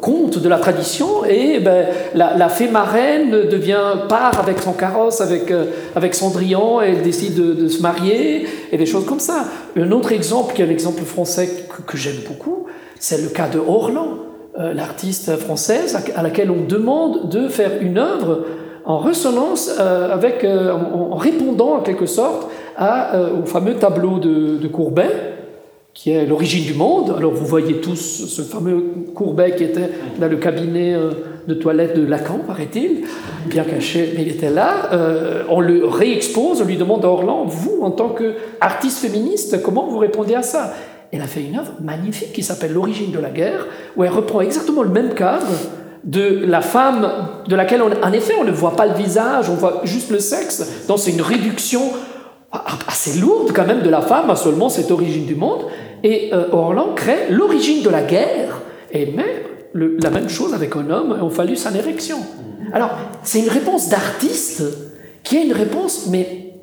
conte 0.00 0.38
de 0.38 0.48
la 0.48 0.58
tradition 0.58 1.24
et 1.24 1.60
ben, 1.60 1.86
la, 2.14 2.48
fée 2.48 2.68
marraine 2.68 3.30
devient 3.48 3.94
part 4.08 4.40
avec 4.40 4.60
son 4.60 4.72
carrosse, 4.72 5.20
avec, 5.20 5.52
avec 5.94 6.14
Cendrillon, 6.14 6.80
elle 6.80 7.02
décide 7.02 7.34
de, 7.34 7.68
se 7.68 7.80
marier 7.80 8.46
et 8.72 8.76
des 8.76 8.86
choses 8.86 9.06
comme 9.06 9.20
ça. 9.20 9.44
Un 9.76 9.92
autre 9.92 10.12
exemple, 10.12 10.54
qui 10.54 10.62
est 10.62 10.66
un 10.66 10.70
exemple 10.70 11.02
français 11.02 11.66
que, 11.68 11.82
que 11.82 11.96
j'aime 11.96 12.20
beaucoup, 12.26 12.66
c'est 12.98 13.22
le 13.22 13.28
cas 13.28 13.48
de 13.48 13.58
Orlan. 13.58 14.18
l'artiste 14.56 15.36
française 15.36 15.96
à 16.16 16.22
laquelle 16.22 16.50
on 16.50 16.64
demande 16.66 17.28
de 17.28 17.48
faire 17.48 17.72
une 17.80 17.98
œuvre 17.98 18.44
en 18.86 18.98
résonance 18.98 19.70
euh, 19.80 20.12
avec, 20.12 20.44
euh, 20.44 20.72
en, 20.72 21.16
répondant 21.16 21.74
en 21.74 21.80
quelque 21.80 22.06
sorte 22.06 22.48
euh, 22.80 23.40
au 23.42 23.44
fameux 23.44 23.74
tableau 23.74 24.18
de, 24.18 24.58
de, 24.58 24.68
Courbet, 24.68 25.10
qui 25.92 26.12
est 26.12 26.24
l'origine 26.24 26.64
du 26.64 26.74
monde. 26.74 27.12
Alors 27.16 27.32
vous 27.32 27.44
voyez 27.44 27.80
tous 27.80 27.96
ce 27.96 28.42
fameux 28.42 28.84
Courbet 29.14 29.56
qui 29.56 29.64
était 29.64 29.90
dans 30.20 30.28
le 30.28 30.36
cabinet 30.36 30.94
de 31.48 31.54
toilette 31.54 31.96
de 31.96 32.06
Lacan, 32.06 32.40
paraît-il, 32.46 33.04
bien 33.46 33.64
caché, 33.64 34.12
mais 34.14 34.22
il 34.22 34.28
était 34.28 34.50
là. 34.50 34.90
on 35.48 35.60
le 35.60 35.86
réexpose, 35.86 36.60
on 36.60 36.66
lui 36.66 36.76
demande 36.76 37.04
à 37.04 37.08
Orlan, 37.08 37.44
vous, 37.46 37.78
en 37.80 37.90
tant 37.90 38.10
qu'artiste 38.10 38.98
féministe, 38.98 39.62
comment 39.62 39.86
vous 39.86 39.98
répondez 39.98 40.34
à 40.34 40.42
ça? 40.42 40.74
Elle 41.12 41.22
a 41.22 41.26
fait 41.26 41.42
une 41.42 41.56
œuvre 41.56 41.72
magnifique 41.80 42.32
qui 42.32 42.42
s'appelle 42.42 42.74
L'origine 42.74 43.10
de 43.10 43.18
la 43.18 43.30
guerre, 43.30 43.66
où 43.96 44.04
elle 44.04 44.10
reprend 44.10 44.42
exactement 44.42 44.82
le 44.82 44.90
même 44.90 45.14
cadre 45.14 45.46
de 46.04 46.44
la 46.46 46.60
femme 46.60 47.10
de 47.48 47.56
laquelle, 47.56 47.82
en 47.82 48.12
effet, 48.12 48.34
on 48.40 48.44
ne 48.44 48.52
voit 48.52 48.76
pas 48.76 48.86
le 48.86 48.94
visage, 48.94 49.50
on 49.50 49.54
voit 49.54 49.80
juste 49.84 50.10
le 50.10 50.18
sexe. 50.18 50.86
Donc 50.88 50.98
c'est 50.98 51.12
une 51.12 51.22
réduction 51.22 51.82
assez 52.86 53.18
lourde 53.18 53.52
quand 53.54 53.66
même 53.66 53.82
de 53.82 53.90
la 53.90 54.00
femme 54.00 54.30
à 54.30 54.36
seulement 54.36 54.68
cette 54.68 54.90
origine 54.90 55.26
du 55.26 55.34
monde. 55.34 55.66
Et 56.02 56.30
euh, 56.32 56.48
Orlan 56.52 56.94
crée 56.94 57.28
l'origine 57.30 57.82
de 57.82 57.90
la 57.90 58.02
guerre 58.02 58.60
et 58.92 59.06
met 59.06 59.44
la 59.74 60.10
même 60.10 60.28
chose 60.28 60.54
avec 60.54 60.74
un 60.76 60.88
homme, 60.90 61.18
on 61.20 61.28
fallu 61.28 61.56
sa 61.56 61.70
érection. 61.70 62.18
Alors 62.72 62.90
c'est 63.22 63.40
une 63.40 63.48
réponse 63.48 63.88
d'artiste 63.88 64.62
qui 65.22 65.36
est 65.36 65.44
une 65.44 65.52
réponse 65.52 66.06
mais 66.10 66.54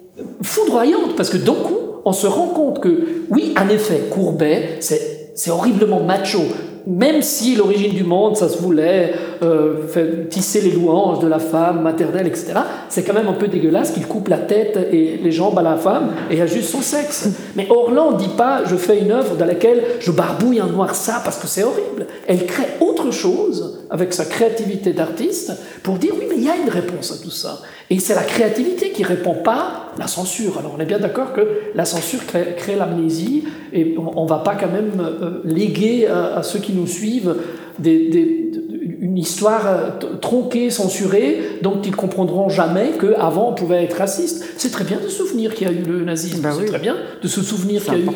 foudroyante 0.41 1.15
parce 1.15 1.29
que 1.29 1.37
d'un 1.37 1.53
coup 1.53 1.77
on 2.05 2.13
se 2.13 2.27
rend 2.27 2.47
compte 2.47 2.81
que 2.81 3.23
oui, 3.29 3.53
en 3.57 3.69
effet, 3.69 4.09
Courbet, 4.11 4.79
c'est 4.81 5.49
horriblement 5.49 6.01
macho 6.01 6.41
même 6.85 7.21
si 7.21 7.55
l'origine 7.55 7.93
du 7.93 8.03
monde, 8.03 8.35
ça 8.35 8.49
se 8.49 8.57
voulait 8.57 9.13
euh, 9.41 10.25
tisser 10.29 10.61
les 10.61 10.71
louanges 10.71 11.19
de 11.19 11.27
la 11.27 11.39
femme 11.39 11.81
maternelle, 11.81 12.27
etc., 12.27 12.53
c'est 12.89 13.03
quand 13.03 13.13
même 13.13 13.27
un 13.27 13.33
peu 13.33 13.47
dégueulasse 13.47 13.91
qu'il 13.91 14.05
coupe 14.05 14.27
la 14.27 14.37
tête 14.37 14.77
et 14.91 15.19
les 15.21 15.31
jambes 15.31 15.57
à 15.57 15.61
la 15.61 15.77
femme 15.77 16.11
et 16.29 16.41
ajuste 16.41 16.69
son 16.69 16.81
sexe. 16.81 17.29
Mais 17.55 17.67
Orlan 17.69 18.11
ne 18.11 18.17
dit 18.17 18.29
pas 18.35 18.63
je 18.65 18.75
fais 18.75 18.99
une 18.99 19.11
œuvre 19.11 19.35
dans 19.35 19.45
laquelle 19.45 19.83
je 19.99 20.11
barbouille 20.11 20.61
en 20.61 20.67
noir 20.67 20.95
ça 20.95 21.21
parce 21.23 21.37
que 21.37 21.47
c'est 21.47 21.63
horrible. 21.63 22.07
Elle 22.27 22.45
crée 22.45 22.67
autre 22.81 23.11
chose 23.11 23.72
avec 23.93 24.11
sa 24.11 24.25
créativité 24.25 24.91
d'artiste 24.91 25.53
pour 25.83 25.99
dire 25.99 26.13
oui, 26.17 26.25
mais 26.27 26.35
il 26.35 26.43
y 26.43 26.49
a 26.49 26.57
une 26.57 26.69
réponse 26.69 27.11
à 27.11 27.23
tout 27.23 27.29
ça. 27.29 27.61
Et 27.91 27.99
c'est 27.99 28.15
la 28.15 28.23
créativité 28.23 28.89
qui 28.89 29.03
répond 29.03 29.35
pas 29.35 29.93
la 29.99 30.07
censure. 30.07 30.57
Alors 30.57 30.73
on 30.75 30.81
est 30.81 30.85
bien 30.85 30.97
d'accord 30.97 31.31
que 31.31 31.61
la 31.75 31.85
censure 31.85 32.21
crée, 32.25 32.75
l'amnésie 32.75 33.43
et 33.71 33.95
on 33.97 34.23
ne 34.23 34.27
va 34.27 34.39
pas 34.39 34.55
quand 34.55 34.71
même 34.71 34.99
euh, 34.99 35.41
léguer 35.45 36.07
à, 36.07 36.41
ceux 36.41 36.57
qui 36.57 36.73
nous 36.73 36.87
suivent 36.87 37.35
une 39.03 39.17
histoire 39.17 39.67
euh, 39.67 39.89
tronquée, 40.21 40.69
censurée, 40.69 41.59
dont 41.61 41.81
ils 41.83 41.95
comprendront 41.95 42.47
jamais 42.47 42.91
qu'avant 42.99 43.49
on 43.49 43.53
pouvait 43.53 43.83
être 43.83 43.97
raciste. 43.97 44.45
C'est 44.57 44.71
très 44.71 44.85
bien 44.85 44.97
de 44.97 45.09
se 45.09 45.09
souvenir 45.09 45.53
qu'il 45.53 45.67
y 45.67 45.69
a 45.69 45.73
eu 45.73 45.83
le 45.83 46.05
nazisme, 46.05 46.41
ben 46.41 46.53
c'est 46.57 46.65
très 46.65 46.79
bien 46.79 46.95
de 47.21 47.27
se 47.27 47.41
souvenir 47.41 47.83
qu'il 47.83 47.99
y, 47.99 48.09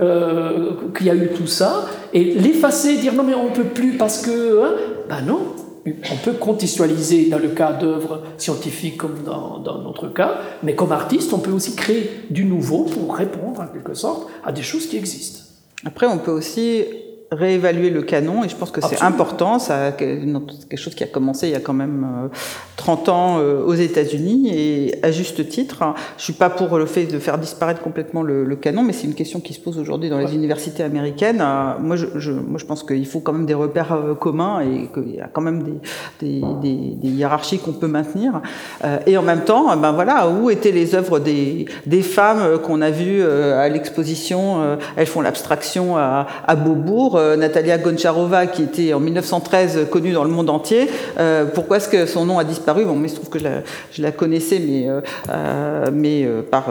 euh, 0.00 0.72
y, 1.00 1.08
a 1.08 1.14
eu 1.14 1.28
tout 1.28 1.46
ça, 1.46 1.86
et 2.12 2.34
l'effacer, 2.34 2.98
dire 2.98 3.14
non 3.14 3.24
mais 3.24 3.34
on 3.34 3.48
ne 3.48 3.54
peut 3.54 3.64
plus 3.64 3.96
parce 3.96 4.20
que... 4.20 4.62
Hein, 4.62 4.72
ben 5.08 5.22
non, 5.22 5.40
on 5.86 6.16
peut 6.22 6.32
contextualiser 6.32 7.30
dans 7.30 7.38
le 7.38 7.48
cas 7.48 7.72
d'œuvres 7.72 8.22
scientifiques 8.36 8.98
comme 8.98 9.22
dans, 9.24 9.58
dans, 9.58 9.78
notre 9.78 10.08
cas, 10.08 10.40
mais 10.62 10.74
comme 10.74 10.92
artiste, 10.92 11.32
on 11.32 11.38
peut 11.38 11.52
aussi 11.52 11.74
créer 11.74 12.10
du 12.30 12.44
nouveau 12.44 12.84
pour 12.84 13.16
répondre 13.16 13.60
en 13.60 13.66
quelque 13.66 13.94
sorte 13.94 14.28
à 14.44 14.52
des 14.52 14.62
choses 14.62 14.86
qui 14.86 14.96
existent. 14.96 15.40
Après, 15.84 16.06
on 16.06 16.18
peut 16.18 16.30
aussi 16.30 16.84
réévaluer 17.30 17.90
le 17.90 18.02
canon 18.02 18.44
et 18.44 18.48
je 18.48 18.56
pense 18.56 18.70
que 18.70 18.80
c'est 18.80 19.02
important. 19.02 19.58
Ça, 19.58 19.92
quelque 19.92 20.76
chose 20.76 20.94
qui 20.94 21.04
a 21.04 21.06
commencé 21.06 21.48
il 21.48 21.52
y 21.52 21.56
a 21.56 21.60
quand 21.60 21.72
même 21.72 22.30
30 22.76 23.08
euh, 23.08 23.12
ans 23.12 23.38
euh, 23.38 23.64
aux 23.64 23.74
États-Unis 23.74 24.50
et 24.52 24.94
à 25.02 25.10
juste 25.10 25.48
titre. 25.48 25.82
Hein. 25.82 25.94
Je 26.18 26.24
suis 26.24 26.32
pas 26.32 26.50
pour 26.50 26.78
le 26.78 26.86
fait 26.86 27.04
de 27.04 27.18
faire 27.18 27.38
disparaître 27.38 27.80
complètement 27.80 28.22
le, 28.22 28.54
canon, 28.56 28.82
mais 28.82 28.92
c'est 28.92 29.06
une 29.06 29.14
question 29.14 29.40
qui 29.40 29.52
se 29.52 29.58
pose 29.58 29.78
aujourd'hui 29.78 30.08
dans 30.08 30.18
les 30.18 30.32
universités 30.34 30.82
américaines. 30.82 31.40
Euh, 31.40 31.72
moi, 31.80 31.96
je, 31.96 32.06
je, 32.16 32.30
moi, 32.30 32.58
je 32.58 32.66
pense 32.66 32.82
qu'il 32.84 33.06
faut 33.06 33.20
quand 33.20 33.32
même 33.32 33.46
des 33.46 33.54
repères 33.54 33.98
communs 34.20 34.60
et 34.60 34.88
qu'il 34.92 35.16
y 35.16 35.20
a 35.20 35.26
quand 35.26 35.40
même 35.40 35.62
des, 35.62 35.80
des, 36.20 36.42
des, 36.62 36.94
des 36.94 37.08
hiérarchies 37.08 37.58
qu'on 37.58 37.72
peut 37.72 37.88
maintenir. 37.88 38.40
Et 39.06 39.16
en 39.16 39.22
même 39.22 39.44
temps, 39.44 39.76
ben 39.76 39.92
voilà, 39.92 40.28
où 40.28 40.50
étaient 40.50 40.70
les 40.70 40.94
œuvres 40.94 41.18
des, 41.18 41.66
des 41.86 42.02
femmes 42.02 42.58
qu'on 42.58 42.80
a 42.80 42.90
vues 42.90 43.22
à 43.22 43.68
l'exposition 43.68 44.78
Elles 44.96 45.06
font 45.06 45.20
l'abstraction 45.20 45.96
à, 45.96 46.26
à 46.46 46.56
Beaubourg 46.56 47.13
euh, 47.16 47.36
Natalia 47.36 47.78
Goncharova, 47.78 48.46
qui 48.46 48.62
était 48.62 48.92
en 48.92 49.00
1913 49.00 49.86
connue 49.90 50.12
dans 50.12 50.24
le 50.24 50.30
monde 50.30 50.50
entier. 50.50 50.88
Euh, 51.18 51.44
pourquoi 51.46 51.78
est-ce 51.78 51.88
que 51.88 52.06
son 52.06 52.24
nom 52.24 52.38
a 52.38 52.44
disparu? 52.44 52.84
Bon, 52.84 52.94
mais 52.94 53.08
je 53.08 53.14
trouve 53.14 53.28
que 53.28 53.38
je 53.38 54.02
la, 54.02 54.12
connaissais, 54.12 54.58
mais, 54.58 54.86
euh, 54.88 55.90
mais 55.92 56.26
par 56.50 56.66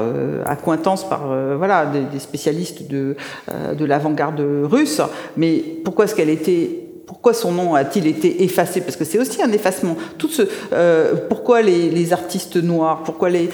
accointance, 0.46 1.08
par 1.08 1.28
voilà, 1.58 1.86
des, 1.86 2.20
spécialistes 2.20 2.90
de, 2.90 3.16
de 3.78 3.86
l'avant-garde 3.86 4.42
russe. 4.64 5.02
Mais 5.38 5.64
pourquoi 5.84 6.06
est-ce 6.06 6.16
qu'elle 6.16 6.30
était 6.30 6.80
pourquoi 7.06 7.34
son 7.34 7.52
nom 7.52 7.76
a-t-il 7.76 8.08
été 8.08 8.44
effacé? 8.44 8.82
Parce 8.82 8.96
que 8.96 9.04
c'est 9.04 9.20
aussi 9.20 9.42
un 9.42 9.52
effacement. 9.52 9.98
Tout 10.18 10.30
ce, 10.30 10.44
pourquoi 11.30 11.62
les, 11.62 11.90
les, 11.90 12.14
artistes 12.14 12.56
noirs? 12.56 13.04
Pourquoi 13.04 13.30
les 13.30 13.50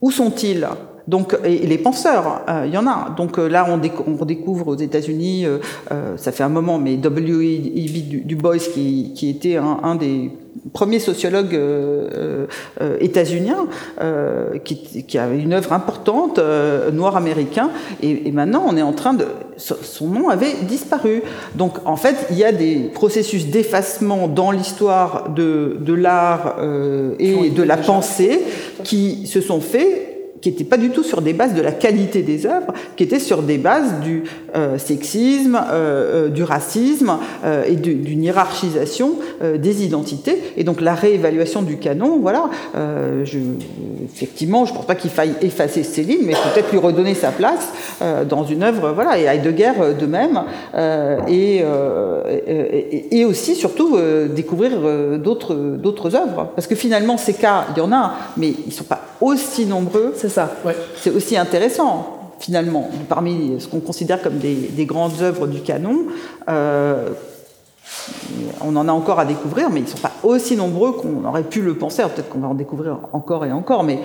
Où 0.00 0.10
sont-ils? 0.10 0.66
Donc, 1.08 1.36
et, 1.44 1.58
les 1.66 1.78
penseurs, 1.78 2.42
euh, 2.48 2.64
il 2.66 2.72
y 2.72 2.78
en 2.78 2.86
a. 2.86 3.14
Donc 3.16 3.38
euh, 3.38 3.48
là, 3.48 3.66
on, 3.68 3.80
on, 4.10 4.24
découvre 4.24 4.68
aux 4.68 4.76
États-Unis, 4.76 5.46
euh, 5.46 5.58
ça 6.16 6.32
fait 6.32 6.44
un 6.44 6.48
moment, 6.48 6.78
mais 6.78 6.96
W.E.B. 6.96 8.26
Du, 8.26 8.36
Bois, 8.36 8.58
qui, 8.58 9.12
qui 9.14 9.28
était 9.28 9.56
un, 9.56 9.80
un, 9.82 9.94
des 9.96 10.30
premiers 10.72 11.00
sociologues 11.00 11.58
états-uniens, 13.00 13.66
qui, 14.64 15.04
qui, 15.04 15.18
avait 15.18 15.40
une 15.40 15.54
œuvre 15.54 15.72
importante, 15.72 16.38
noir 16.92 17.16
américain, 17.16 17.70
et, 18.02 18.28
et, 18.28 18.32
maintenant, 18.32 18.64
on 18.68 18.76
est 18.76 18.82
en 18.82 18.92
train 18.92 19.14
de... 19.14 19.26
Son 19.56 20.08
nom 20.08 20.28
avait 20.28 20.54
disparu. 20.68 21.22
Donc, 21.56 21.78
en 21.84 21.96
fait, 21.96 22.26
il 22.30 22.38
y 22.38 22.44
a 22.44 22.52
des 22.52 22.90
processus 22.94 23.46
d'effacement 23.46 24.28
dans 24.28 24.50
l'histoire 24.50 25.30
de, 25.30 25.78
de 25.80 25.94
l'art 25.94 26.56
et 27.18 27.50
de 27.50 27.62
la 27.62 27.76
pensée 27.76 28.42
qui 28.84 29.26
se 29.26 29.40
sont 29.40 29.60
faits 29.60 30.11
qui 30.42 30.50
n'était 30.50 30.64
pas 30.64 30.76
du 30.76 30.90
tout 30.90 31.04
sur 31.04 31.22
des 31.22 31.32
bases 31.32 31.54
de 31.54 31.62
la 31.62 31.70
qualité 31.70 32.22
des 32.22 32.46
œuvres, 32.46 32.74
qui 32.96 33.04
était 33.04 33.20
sur 33.20 33.42
des 33.42 33.58
bases 33.58 34.00
du 34.02 34.24
euh, 34.56 34.76
sexisme, 34.76 35.54
euh, 35.54 36.26
euh, 36.26 36.28
du 36.28 36.42
racisme 36.42 37.16
et 37.68 37.76
d'une 37.76 38.24
hiérarchisation 38.24 39.12
des 39.56 39.84
identités. 39.84 40.36
Et 40.56 40.64
donc 40.64 40.80
la 40.80 40.94
réévaluation 40.94 41.62
du 41.62 41.76
canon, 41.76 42.18
voilà, 42.20 42.50
je, 42.74 43.38
effectivement, 44.12 44.64
je 44.64 44.72
ne 44.72 44.76
pense 44.76 44.86
pas 44.86 44.94
qu'il 44.96 45.10
faille 45.10 45.34
effacer 45.40 45.84
Céline, 45.84 46.20
mais 46.24 46.32
peut-être 46.32 46.72
lui 46.72 46.78
redonner 46.78 47.14
sa 47.14 47.30
place 47.30 47.68
dans 48.28 48.44
une 48.44 48.62
œuvre, 48.64 48.92
voilà, 48.92 49.18
et 49.18 49.24
Heidegger 49.24 49.72
de 49.98 50.06
même, 50.06 50.42
et, 51.28 51.62
et, 52.46 53.18
et, 53.18 53.24
aussi, 53.24 53.54
surtout, 53.54 53.96
découvrir 54.34 54.72
d'autres 55.18 56.16
œuvres. 56.16 56.48
Parce 56.54 56.66
que 56.66 56.74
finalement, 56.74 57.16
ces 57.16 57.34
cas, 57.34 57.66
il 57.74 57.78
y 57.78 57.82
en 57.82 57.92
a, 57.92 58.14
mais 58.36 58.48
ils 58.48 58.68
ne 58.68 58.72
sont 58.72 58.84
pas 58.84 59.01
aussi 59.22 59.66
nombreux 59.66 60.14
ça. 60.28 60.50
C'est 61.00 61.10
aussi 61.10 61.36
intéressant. 61.36 62.18
finalement, 62.40 62.90
parmi 63.08 63.60
ce 63.60 63.68
qu'on 63.68 63.80
considère 63.80 64.20
comme 64.20 64.38
des, 64.38 64.54
des, 64.54 64.84
grandes 64.84 65.22
œuvres 65.22 65.46
du 65.46 65.60
canon, 65.60 66.06
euh, 66.48 67.10
on 68.60 68.74
en 68.74 68.88
a 68.88 68.92
encore 68.92 69.20
à 69.20 69.24
découvrir, 69.24 69.70
mais 69.70 69.80
ils 69.80 69.84
ne 69.84 69.88
sont 69.88 69.98
pas 69.98 70.11
aussi 70.22 70.56
nombreux 70.56 70.92
qu'on 70.92 71.24
aurait 71.24 71.42
pu 71.42 71.60
le 71.60 71.74
penser. 71.74 72.02
Peut-être 72.02 72.28
qu'on 72.28 72.40
va 72.40 72.48
en 72.48 72.54
découvrir 72.54 72.98
encore 73.12 73.44
et 73.44 73.52
encore, 73.52 73.84
mais 73.84 73.98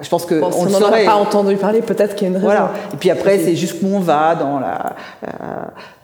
je 0.00 0.08
pense 0.08 0.24
que 0.24 0.40
bon, 0.40 0.50
on 0.56 0.66
n'en 0.66 0.80
aurait 0.80 1.04
pas 1.04 1.14
entendu 1.16 1.56
parler. 1.56 1.80
Peut-être 1.82 2.14
qu'il 2.14 2.26
y 2.26 2.26
a 2.26 2.30
une 2.30 2.36
raison. 2.36 2.46
Voilà. 2.46 2.72
Et 2.92 2.96
puis 2.96 3.10
après, 3.10 3.38
c'est 3.38 3.56
jusqu'où 3.56 3.86
on 3.86 4.00
va 4.00 4.34
dans 4.34 4.58
la. 4.60 4.96
Euh, 5.24 5.28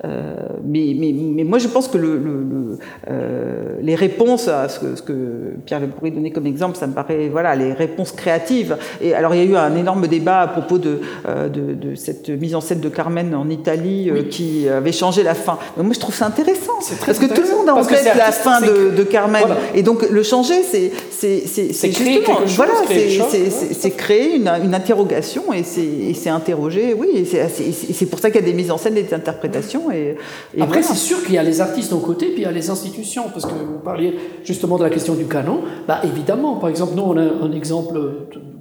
euh, 0.04 0.34
mais, 0.64 0.94
mais, 0.98 1.14
mais, 1.14 1.44
moi, 1.44 1.58
je 1.58 1.68
pense 1.68 1.88
que 1.88 1.96
le, 1.96 2.18
le, 2.18 2.42
le 2.42 2.78
euh, 3.10 3.76
les 3.80 3.94
réponses 3.94 4.48
à 4.48 4.68
ce 4.68 4.80
que, 4.80 4.96
ce 4.96 5.02
que 5.02 5.54
Pierre 5.64 5.80
Le 5.80 5.88
pourrait 5.88 6.10
donner 6.10 6.30
comme 6.30 6.46
exemple, 6.46 6.76
ça 6.76 6.86
me 6.86 6.92
paraît 6.92 7.28
voilà 7.30 7.54
les 7.54 7.72
réponses 7.72 8.12
créatives. 8.12 8.76
Et 9.00 9.14
alors, 9.14 9.34
il 9.34 9.38
y 9.38 9.46
a 9.46 9.50
eu 9.50 9.56
un 9.56 9.74
énorme 9.76 10.06
débat 10.06 10.40
à 10.40 10.46
propos 10.48 10.78
de, 10.78 11.00
euh, 11.28 11.48
de, 11.48 11.74
de 11.74 11.94
cette 11.94 12.28
mise 12.28 12.54
en 12.54 12.60
scène 12.60 12.80
de 12.80 12.88
Carmen 12.88 13.34
en 13.34 13.48
Italie 13.48 14.10
euh, 14.10 14.14
Oui. 14.14 14.28
qui 14.28 14.68
avait 14.68 14.92
changé 14.92 15.22
la 15.22 15.34
fin. 15.34 15.58
Mais 15.76 15.82
moi, 15.82 15.94
je 15.94 16.00
trouve 16.00 16.14
ça 16.14 16.26
intéressant 16.26 16.72
très 16.80 17.06
parce 17.06 17.18
que 17.18 17.26
tout 17.26 17.42
le 17.42 17.56
monde 17.56 17.68
a 17.68 17.74
en 17.74 17.84
tête 17.84 18.14
la 18.16 18.32
fin 18.32 18.60
de 18.60 19.02
Carmen. 19.04 19.43
Voilà. 19.46 19.60
Et 19.74 19.82
donc, 19.82 20.08
le 20.08 20.22
changer, 20.22 20.62
c'est 20.62 20.92
justement 21.82 22.40
voilà, 22.46 22.72
c'est 22.86 23.90
créer 23.90 24.36
une, 24.36 24.48
une 24.48 24.74
interrogation 24.74 25.52
et 25.52 25.62
c'est 25.62 26.30
interroger. 26.30 26.94
Oui, 26.94 27.08
et 27.14 27.24
c'est 27.24 28.06
pour 28.06 28.18
ça 28.18 28.30
qu'il 28.30 28.40
y 28.40 28.44
a 28.44 28.46
des 28.46 28.54
mises 28.54 28.70
en 28.70 28.78
scène, 28.78 28.94
des 28.94 29.12
interprétations. 29.12 29.90
Et, 29.90 30.16
et 30.56 30.62
Après, 30.62 30.80
voilà. 30.80 30.82
c'est 30.82 30.94
sûr 30.94 31.22
qu'il 31.24 31.34
y 31.34 31.38
a 31.38 31.42
les 31.42 31.60
artistes 31.60 31.92
d'un 31.92 32.00
côté, 32.00 32.26
puis 32.26 32.42
il 32.42 32.44
y 32.44 32.46
a 32.46 32.52
les 32.52 32.70
institutions, 32.70 33.24
parce 33.32 33.46
que 33.46 33.52
vous 33.52 33.78
parliez 33.84 34.14
justement 34.44 34.78
de 34.78 34.84
la 34.84 34.90
question 34.90 35.14
du 35.14 35.24
canon. 35.24 35.60
Bah, 35.86 36.00
évidemment, 36.04 36.56
par 36.56 36.70
exemple, 36.70 36.94
nous, 36.96 37.02
on 37.02 37.16
a 37.16 37.22
un 37.22 37.52
exemple 37.52 37.98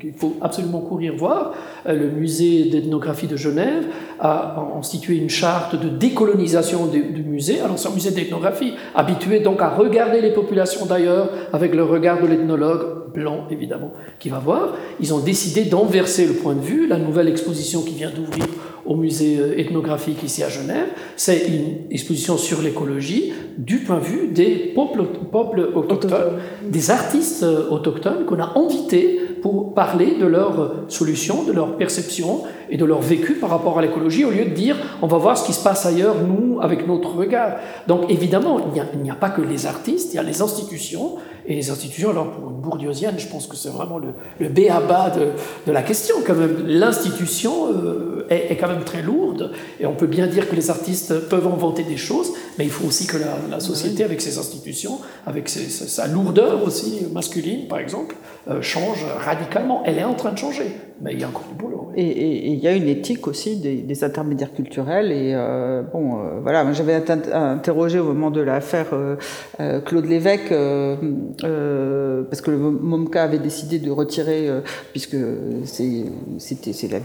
qu'il 0.03 0.13
faut 0.13 0.35
absolument 0.41 0.81
courir 0.81 1.15
voir. 1.15 1.53
Euh, 1.87 1.93
Le 1.93 2.09
musée 2.09 2.65
d'ethnographie 2.65 3.27
de 3.27 3.37
Genève 3.37 3.85
a 4.19 4.67
institué 4.77 5.15
une 5.15 5.29
charte 5.29 5.75
de 5.81 5.89
décolonisation 5.89 6.87
du, 6.87 7.23
musée. 7.23 7.61
Alors, 7.61 7.79
c'est 7.79 7.87
un 7.87 7.93
musée 7.93 8.11
d'ethnographie, 8.11 8.73
habitué 8.95 9.39
donc 9.39 9.61
à 9.61 9.69
regarder 9.69 10.21
les 10.21 10.31
populations 10.31 10.85
d'ailleurs 10.85 11.29
avec 11.53 11.73
le 11.73 11.83
regard 11.83 12.21
de 12.21 12.27
l'ethnologue 12.27 13.11
blanc, 13.13 13.47
évidemment, 13.49 13.93
qui 14.19 14.29
va 14.29 14.39
voir. 14.39 14.73
Ils 14.99 15.13
ont 15.13 15.19
décidé 15.19 15.63
d'inverser 15.63 16.25
le 16.25 16.33
point 16.33 16.55
de 16.55 16.61
vue. 16.61 16.87
La 16.87 16.97
nouvelle 16.97 17.29
exposition 17.29 17.81
qui 17.81 17.93
vient 17.93 18.11
d'ouvrir 18.11 18.47
au 18.85 18.95
musée 18.95 19.37
euh, 19.39 19.57
ethnographique 19.57 20.23
ici 20.23 20.43
à 20.43 20.49
Genève, 20.49 20.87
c'est 21.15 21.47
une 21.47 21.91
exposition 21.91 22.37
sur 22.37 22.61
l'écologie 22.61 23.33
du 23.57 23.77
point 23.77 23.99
de 23.99 24.03
vue 24.03 24.27
des 24.27 24.73
peuples, 24.75 25.05
peuples 25.31 25.69
autochtones, 25.73 26.39
des 26.67 26.91
artistes 26.91 27.43
euh, 27.43 27.69
autochtones 27.69 28.25
qu'on 28.25 28.39
a 28.39 28.53
invités 28.57 29.19
pour 29.43 29.73
parler 29.73 30.15
de 30.15 30.25
leurs 30.25 30.85
solutions, 30.87 31.43
de 31.43 31.51
leurs 31.51 31.75
perceptions 31.75 32.43
et 32.69 32.77
de 32.77 32.85
leur 32.85 33.01
vécu 33.01 33.33
par 33.33 33.49
rapport 33.49 33.77
à 33.77 33.81
l'écologie, 33.81 34.23
au 34.23 34.31
lieu 34.31 34.45
de 34.45 34.51
dire 34.51 34.77
on 35.01 35.07
va 35.07 35.17
voir 35.17 35.37
ce 35.37 35.45
qui 35.45 35.51
se 35.51 35.61
passe 35.61 35.85
ailleurs, 35.85 36.15
nous, 36.25 36.61
avec 36.61 36.87
notre 36.87 37.13
regard. 37.13 37.57
Donc 37.85 38.09
évidemment, 38.09 38.61
il 38.73 39.01
n'y 39.01 39.11
a 39.11 39.15
pas 39.15 39.29
que 39.29 39.41
les 39.41 39.65
artistes, 39.65 40.13
il 40.13 40.15
y 40.15 40.19
a 40.19 40.23
les 40.23 40.41
institutions, 40.41 41.17
et 41.45 41.55
les 41.55 41.69
institutions, 41.69 42.09
alors 42.11 42.31
pour 42.31 42.49
une 42.49 42.57
bourdieusienne, 42.61 43.15
je 43.17 43.27
pense 43.27 43.47
que 43.47 43.55
c'est 43.57 43.69
vraiment 43.69 43.97
le, 43.97 44.09
le 44.39 44.49
B 44.49 44.69
à 44.69 44.79
bas 44.79 45.09
de, 45.09 45.27
de 45.67 45.71
la 45.71 45.81
question. 45.83 46.15
Quand 46.25 46.35
même, 46.35 46.63
l'institution 46.65 47.53
euh, 47.73 48.25
est, 48.29 48.51
est 48.51 48.55
quand 48.57 48.67
même 48.69 48.83
très 48.83 49.01
lourde, 49.01 49.51
et 49.79 49.85
on 49.85 49.93
peut 49.93 50.07
bien 50.07 50.27
dire 50.27 50.49
que 50.49 50.55
les 50.55 50.69
artistes 50.69 51.27
peuvent 51.29 51.47
inventer 51.47 51.83
des 51.83 51.97
choses, 51.97 52.31
mais 52.57 52.63
il 52.65 52.71
faut 52.71 52.87
aussi 52.87 53.07
que 53.07 53.17
la, 53.17 53.37
la 53.49 53.59
société, 53.59 54.03
avec 54.03 54.21
ses 54.21 54.37
institutions, 54.37 54.99
avec 55.25 55.49
ses- 55.49 55.69
sa, 55.69 55.87
sa 55.87 56.07
lourdeur 56.07 56.63
aussi 56.63 57.05
masculine, 57.11 57.67
par 57.67 57.79
exemple, 57.79 58.15
euh, 58.49 58.61
change 58.61 59.05
radicalement. 59.25 59.83
Elle 59.85 59.97
est 59.97 60.03
en 60.03 60.13
train 60.13 60.31
de 60.31 60.37
changer, 60.37 60.67
mais 61.01 61.13
il 61.13 61.19
y 61.19 61.23
a 61.23 61.27
encore 61.27 61.45
du 61.49 61.55
boulot. 61.55 61.83
Et 61.95 62.51
il 62.53 62.59
y 62.59 62.67
a 62.67 62.73
une 62.73 62.87
éthique 62.87 63.27
aussi 63.27 63.57
des, 63.57 64.03
intermédiaires 64.03 64.53
culturels. 64.53 65.11
Et 65.11 65.33
euh, 65.35 65.83
bon, 65.83 66.17
euh, 66.17 66.39
voilà, 66.41 66.71
j'avais 66.73 66.95
interrogé 67.33 67.99
au 67.99 68.05
moment 68.05 68.31
de 68.31 68.41
l'affaire 68.41 68.87
euh, 68.93 69.79
Claude 69.81 70.05
Lévesque, 70.05 70.49
parce 70.49 72.41
que 72.41 72.51
le 72.51 72.57
MOMCA 72.57 73.23
avait 73.23 73.39
décidé 73.39 73.79
de 73.79 73.91
retirer, 73.91 74.49
puisque 74.91 75.17
c'était 75.65 76.73
c'est 76.73 76.91
la 76.91 76.99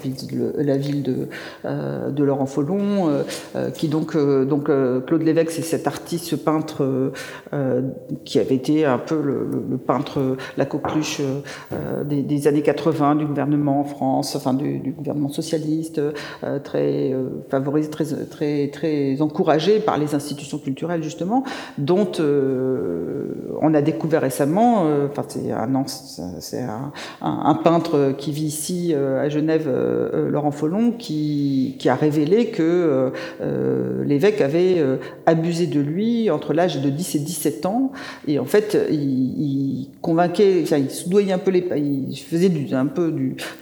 ville 0.77 1.03
de, 1.03 2.23
Laurent 2.23 2.47
Follon, 2.47 3.25
qui 3.75 3.89
donc 3.89 4.17
donc 4.17 4.65
Claude 5.07 5.23
Lévesque, 5.23 5.51
c'est 5.51 5.63
cet 5.63 5.87
artiste, 5.87 6.27
ce 6.27 6.37
peintre 6.37 7.13
qui 8.25 8.39
avait 8.39 8.55
été 8.55 8.85
un 8.85 8.99
peu 8.99 9.21
le, 9.21 9.77
peintre, 9.77 10.37
la 10.57 10.65
coqueluche 10.65 11.21
des 12.07 12.47
années 12.47 12.63
80 12.63 13.17
du 13.17 13.27
gouvernement 13.27 13.78
en 13.79 13.85
France, 13.85 14.37
enfin 14.37 14.55
du, 14.55 14.93
gouvernement 14.97 15.29
socialiste, 15.29 16.01
euh, 16.45 16.59
très 16.59 17.13
euh, 17.13 17.29
favorisé, 17.49 17.91
très, 17.91 18.05
très, 18.05 18.69
très 18.69 19.21
encouragé 19.21 19.81
par 19.81 19.99
les 19.99 20.15
institutions 20.15 20.59
culturelles 20.59 21.03
justement, 21.03 21.45
dont 21.79 22.11
euh, 22.21 23.27
on 23.61 23.75
a 23.75 23.83
découvert 23.83 24.23
récemment, 24.23 24.87
enfin 25.11 25.25
c'est 26.39 26.63
un, 27.23 27.55
peintre 27.55 28.15
qui 28.17 28.33
vit 28.33 28.45
ici 28.45 28.95
à 28.95 29.29
Genève, 29.29 29.69
Laurent 30.31 30.51
Follon, 30.51 30.93
qui, 30.93 31.77
qui 31.79 31.89
a 31.89 31.95
révélé 31.95 32.47
que 32.47 33.13
l'évêque 34.05 34.41
avait 34.41 34.83
abusé 35.27 35.67
de 35.67 35.81
lui 35.81 36.31
entre 36.31 36.53
l'âge 36.53 36.81
de 36.81 36.89
10 36.89 37.17
et 37.17 37.19
17 37.21 37.67
ans, 37.67 37.93
et 38.27 38.39
en 38.39 38.45
fait 38.45 38.79
il, 38.91 39.89
convainquait, 40.01 40.61
enfin, 40.63 40.77
il 40.77 40.91
soudoyait 40.91 41.33
un 41.33 41.39
peu 41.39 41.51
les, 41.51 41.67
il 41.77 42.17
faisait 42.17 42.51
un 42.73 42.87
peu 42.87 43.13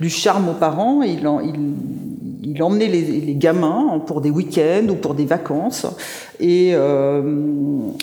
du 0.01 0.06
charme 0.11 0.49
aux 0.49 0.55
parents, 0.55 1.03
il, 1.03 1.27
en- 1.27 1.41
il, 1.41 2.63
emmenait 2.63 2.89
les, 2.89 3.35
gamins 3.35 4.01
pour 4.07 4.23
des 4.23 4.31
week-ends 4.31 4.87
ou 4.89 4.95
pour 4.95 5.15
des 5.15 5.27
vacances. 5.27 5.87
Et, 6.41 6.71
euh, 6.73 7.21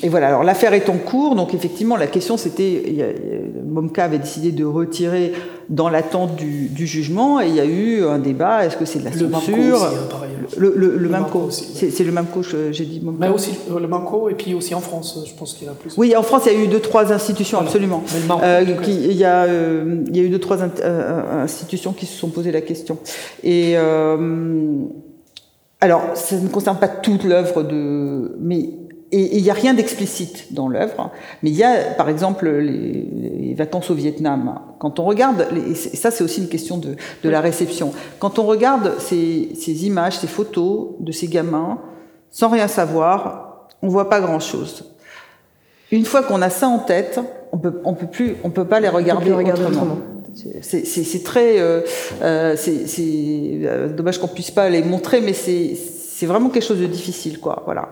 et 0.03 0.09
voilà, 0.09 0.27
alors 0.27 0.43
l'affaire 0.43 0.73
est 0.73 0.89
en 0.89 0.97
cours, 0.97 1.35
donc 1.35 1.55
effectivement 1.55 1.95
la 1.97 2.05
question 2.07 2.37
c'était, 2.37 3.15
Momka 3.65 4.03
avait 4.03 4.19
décidé 4.19 4.51
de 4.51 4.63
retirer 4.63 5.33
dans 5.69 5.89
l'attente 5.89 6.35
du, 6.35 6.67
du 6.67 6.85
jugement, 6.87 7.39
et 7.41 7.47
il 7.47 7.55
y 7.55 7.59
a 7.59 7.65
eu 7.65 8.03
un 8.05 8.19
débat, 8.19 8.65
est-ce 8.65 8.75
que 8.77 8.85
c'est 8.85 8.99
de 8.99 9.05
la 9.05 9.11
Le 9.11 9.27
Mamco 9.27 9.45
censure 9.45 9.75
aussi, 9.75 9.85
hein. 9.95 10.17
Le, 10.57 10.73
le, 10.75 10.97
le 10.97 11.09
Mamco, 11.09 11.39
Mamco 11.39 11.51
c'est 11.51 12.03
le 12.03 12.11
Mamco, 12.11 12.41
j'ai 12.71 12.85
dit 12.85 12.99
Momka. 13.01 13.27
Mais 13.27 13.33
aussi 13.33 13.51
euh, 13.71 13.79
le 13.79 13.87
Manco, 13.87 14.29
et 14.29 14.33
puis 14.35 14.53
aussi 14.53 14.75
en 14.75 14.81
France, 14.81 15.17
je 15.25 15.33
pense 15.33 15.53
qu'il 15.53 15.67
y 15.67 15.69
en 15.69 15.73
a 15.73 15.75
plus. 15.75 15.93
Oui, 15.97 16.15
en 16.15 16.21
France, 16.23 16.43
il 16.47 16.53
y 16.53 16.55
a 16.55 16.63
eu 16.63 16.67
deux, 16.67 16.79
trois 16.81 17.11
institutions, 17.13 17.57
Voilà. 17.59 17.69
absolument. 17.69 18.03
Mais 18.13 18.19
le 18.21 18.27
Manco, 18.27 18.43
Euh, 18.43 18.61
en 18.61 18.65
tout 18.65 18.73
cas. 18.75 18.81
qui- 18.81 19.05
il, 19.05 19.13
y 19.17 19.23
a, 19.23 19.43
euh, 19.45 20.03
il 20.07 20.17
y 20.17 20.19
a 20.19 20.23
eu 20.23 20.29
deux, 20.29 20.39
trois 20.39 20.57
euh, 20.61 21.43
institutions 21.43 21.93
qui 21.93 22.05
se 22.05 22.17
sont 22.17 22.29
posé 22.29 22.51
la 22.51 22.61
question. 22.61 22.97
Et 23.43 23.75
alors, 25.81 26.01
ça 26.15 26.37
ne 26.37 26.47
concerne 26.47 26.77
pas 26.77 26.87
toute 26.87 27.23
l'œuvre 27.25 27.63
de, 27.63 28.35
mais 28.39 28.69
et 29.15 29.37
il 29.37 29.43
n'y 29.43 29.49
a 29.49 29.53
rien 29.53 29.73
d'explicite 29.73 30.53
dans 30.53 30.67
l'œuvre, 30.67 31.11
mais 31.41 31.49
il 31.51 31.55
y 31.55 31.63
a, 31.63 31.73
par 32.01 32.09
exemple, 32.09 32.49
les, 32.49 33.07
les 33.43 33.53
vacances 33.53 33.89
au 33.91 33.93
Vietnam. 33.93 34.59
Quand 34.79 34.99
on 34.99 35.05
regarde, 35.05 35.47
et 35.69 35.75
ça 35.75 36.09
c'est 36.11 36.23
aussi 36.23 36.41
une 36.41 36.49
question 36.49 36.77
de, 36.77 36.95
de 37.23 37.29
la 37.29 37.39
réception. 37.39 37.93
Quand 38.19 38.39
on 38.39 38.45
regarde 38.53 38.95
ces, 38.99 39.49
ces 39.59 39.85
images, 39.85 40.17
ces 40.17 40.27
photos 40.27 40.89
de 40.99 41.11
ces 41.11 41.27
gamins, 41.27 41.77
sans 42.31 42.49
rien 42.49 42.67
savoir, 42.67 43.67
on 43.81 43.87
voit 43.87 44.09
pas 44.09 44.19
grand-chose. 44.19 44.73
Une 45.91 46.05
fois 46.05 46.23
qu'on 46.23 46.41
a 46.41 46.49
ça 46.49 46.67
en 46.67 46.79
tête, 46.79 47.19
on 47.51 47.59
peut, 47.59 47.81
on 47.85 47.93
peut 47.93 48.07
plus, 48.07 48.35
on 48.43 48.49
peut 48.49 48.65
pas 48.65 48.79
les 48.79 48.89
regarder, 48.89 49.25
plus 49.25 49.33
regarder 49.33 49.63
autrement. 49.63 49.81
autrement. 49.83 49.97
C'est- 50.61 51.23
très, 51.23 51.59
euh, 51.59 51.81
euh, 52.23 52.55
c'est 52.57 52.85
euh, 53.63 53.89
dommage 53.89 54.17
qu'on 54.17 54.27
puisse 54.27 54.49
pas 54.49 54.67
les 54.69 54.81
montrer, 54.81 55.21
mais 55.21 55.33
c'est 55.33 55.75
c'est 56.15 56.27
vraiment 56.27 56.49
quelque 56.49 56.63
chose 56.65 56.79
de 56.79 56.85
difficile, 56.85 57.39
quoi. 57.39 57.63
Voilà. 57.65 57.89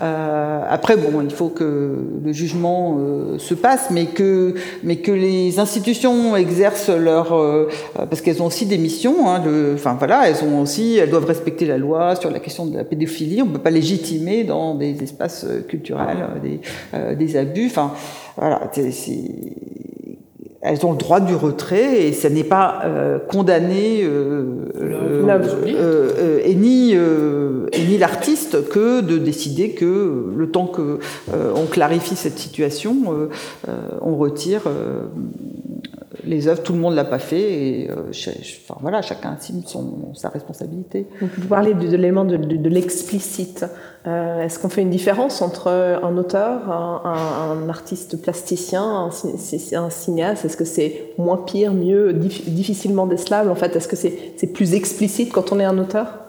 Euh, 0.00 0.60
après, 0.68 0.96
bon, 0.96 1.20
il 1.22 1.30
faut 1.30 1.48
que 1.48 1.96
le 2.24 2.32
jugement 2.32 2.96
euh, 3.00 3.38
se 3.38 3.54
passe, 3.54 3.88
mais 3.90 4.06
que 4.06 4.54
mais 4.84 4.96
que 4.96 5.10
les 5.10 5.58
institutions 5.58 6.36
exercent 6.36 6.88
leur, 6.90 7.32
euh, 7.32 7.68
euh, 7.98 8.06
parce 8.06 8.20
qu'elles 8.20 8.40
ont 8.42 8.46
aussi 8.46 8.66
des 8.66 8.78
missions. 8.78 9.28
Hein, 9.28 9.40
de- 9.40 9.72
enfin 9.74 9.96
voilà, 9.98 10.28
elles 10.28 10.42
ont 10.44 10.60
aussi, 10.62 10.96
elles 10.98 11.10
doivent 11.10 11.24
respecter 11.26 11.66
la 11.66 11.76
loi 11.78 12.14
sur 12.16 12.30
la 12.30 12.38
question 12.38 12.64
de 12.66 12.76
la 12.76 12.84
pédophilie. 12.84 13.42
On 13.42 13.48
peut 13.48 13.58
pas 13.58 13.70
légitimer 13.70 14.44
dans 14.44 14.74
des 14.76 15.02
espaces 15.02 15.44
euh, 15.44 15.60
culturels 15.62 16.18
euh, 16.36 16.40
des, 16.40 16.60
euh, 16.94 17.14
des 17.16 17.36
abus. 17.36 17.66
Enfin 17.66 17.92
voilà, 18.36 18.70
c'est- 18.72 18.90
c'est 18.92 19.30
elles 20.64 20.86
ont 20.86 20.92
le 20.92 20.98
droit 20.98 21.20
du 21.20 21.34
retrait 21.34 22.06
et 22.06 22.12
ça 22.12 22.30
n'est 22.30 22.42
pas 22.42 22.80
euh, 22.84 23.18
condamné 23.18 24.02
euh, 24.02 24.46
euh, 24.80 25.26
euh, 25.28 25.58
euh, 25.68 26.40
et 26.42 26.54
ni 26.54 26.92
euh, 26.94 27.66
et 27.72 27.84
ni 27.84 27.98
l'artiste 27.98 28.66
que 28.70 29.02
de 29.02 29.18
décider 29.18 29.70
que 29.70 30.32
le 30.34 30.50
temps 30.50 30.66
que 30.66 30.98
euh, 31.34 31.52
on 31.54 31.66
clarifie 31.66 32.16
cette 32.16 32.38
situation, 32.38 32.96
euh, 33.08 33.28
euh, 33.68 33.76
on 34.00 34.16
retire 34.16 34.62
euh, 34.66 35.02
les 36.26 36.48
œuvres, 36.48 36.62
tout 36.62 36.72
le 36.72 36.78
monde 36.78 36.94
l'a 36.94 37.04
pas 37.04 37.18
fait, 37.18 37.40
et 37.40 37.90
enfin, 37.90 38.78
voilà, 38.80 39.02
chacun 39.02 39.36
assume 39.38 39.62
son, 39.66 40.14
sa 40.14 40.28
responsabilité. 40.28 41.06
vous 41.20 41.48
parlez 41.48 41.74
de, 41.74 41.86
l'élément 41.88 42.24
de, 42.24 42.36
de, 42.36 42.68
l'explicite. 42.68 43.64
Est-ce 44.06 44.58
qu'on 44.58 44.68
fait 44.68 44.82
une 44.82 44.90
différence 44.90 45.40
entre 45.40 45.68
un 45.68 46.16
auteur, 46.16 46.70
un, 46.70 47.68
artiste 47.68 48.20
plasticien, 48.20 48.82
un, 48.82 49.10
un 49.76 49.90
cinéaste? 49.90 50.44
Est-ce 50.44 50.56
que 50.56 50.64
c'est 50.64 51.12
moins 51.18 51.38
pire, 51.38 51.72
mieux, 51.72 52.12
difficilement 52.12 53.06
décelable? 53.06 53.50
En 53.50 53.54
fait, 53.54 53.76
est-ce 53.76 53.88
que 53.88 53.96
c'est 53.96 54.52
plus 54.52 54.74
explicite 54.74 55.32
quand 55.32 55.52
on 55.52 55.60
est 55.60 55.64
un 55.64 55.78
auteur? 55.78 56.23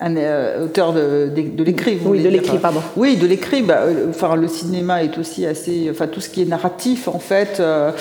Un 0.00 0.16
euh, 0.16 0.64
auteur 0.64 0.92
de, 0.92 1.28
de, 1.28 1.64
l'écrit. 1.64 1.98
Oui, 2.04 2.22
de 2.22 2.28
l'écrit, 2.28 2.58
pardon. 2.58 2.80
Oui, 2.96 3.16
de 3.16 3.26
l'écrit. 3.26 3.62
Bah, 3.62 3.80
euh, 3.82 4.06
enfin, 4.10 4.36
le 4.36 4.46
cinéma 4.46 5.02
est 5.02 5.18
aussi 5.18 5.44
assez. 5.44 5.88
Enfin, 5.90 6.06
tout 6.06 6.20
ce 6.20 6.28
qui 6.28 6.42
est 6.42 6.44
narratif, 6.44 7.08
en 7.08 7.18
fait, 7.18 7.60
euh, 7.60 7.92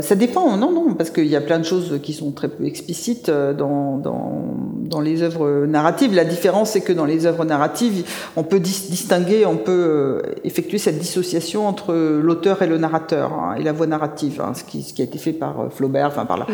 ça 0.00 0.14
dépend. 0.14 0.56
Non, 0.56 0.70
non, 0.72 0.94
parce 0.94 1.10
qu'il 1.10 1.26
y 1.26 1.36
a 1.36 1.40
plein 1.40 1.58
de 1.58 1.64
choses 1.64 1.98
qui 2.02 2.12
sont 2.12 2.30
très 2.32 2.48
peu 2.48 2.66
explicites 2.66 3.30
dans, 3.30 3.96
dans, 3.96 4.44
dans 4.84 5.00
les 5.00 5.22
œuvres 5.22 5.64
narratives. 5.66 6.14
La 6.14 6.26
différence, 6.26 6.70
c'est 6.70 6.82
que 6.82 6.92
dans 6.92 7.06
les 7.06 7.24
œuvres 7.24 7.46
narratives, 7.46 8.04
on 8.36 8.42
peut 8.42 8.60
distinguer, 8.60 9.46
on 9.46 9.56
peut 9.56 10.22
effectuer 10.44 10.78
cette 10.78 10.98
dissociation 10.98 11.66
entre 11.66 11.94
l'auteur 11.94 12.60
et 12.60 12.66
le 12.66 12.76
narrateur 12.76 13.32
hein, 13.32 13.54
et 13.58 13.62
la 13.62 13.72
voix 13.72 13.86
narrative, 13.86 14.42
hein, 14.44 14.52
ce, 14.54 14.62
qui, 14.62 14.82
ce, 14.82 14.92
qui, 14.92 15.00
a 15.00 15.04
été 15.06 15.18
fait 15.18 15.32
par 15.32 15.68
Flaubert, 15.70 16.08
enfin 16.08 16.26
par, 16.26 16.36
la, 16.36 16.46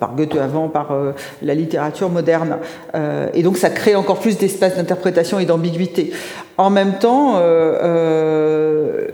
par 0.00 0.14
Goethe 0.14 0.36
avant, 0.36 0.68
par 0.68 0.96
la 1.42 1.54
littérature 1.54 2.08
moderne. 2.08 2.56
et 3.34 3.42
donc, 3.42 3.58
ça 3.58 3.65
ça 3.66 3.70
crée 3.70 3.96
encore 3.96 4.20
plus 4.20 4.38
d'espace 4.38 4.76
d'interprétation 4.76 5.40
et 5.40 5.44
d'ambiguïté. 5.44 6.12
En 6.56 6.70
même 6.70 6.98
temps, 7.00 7.32
euh, 7.38 9.08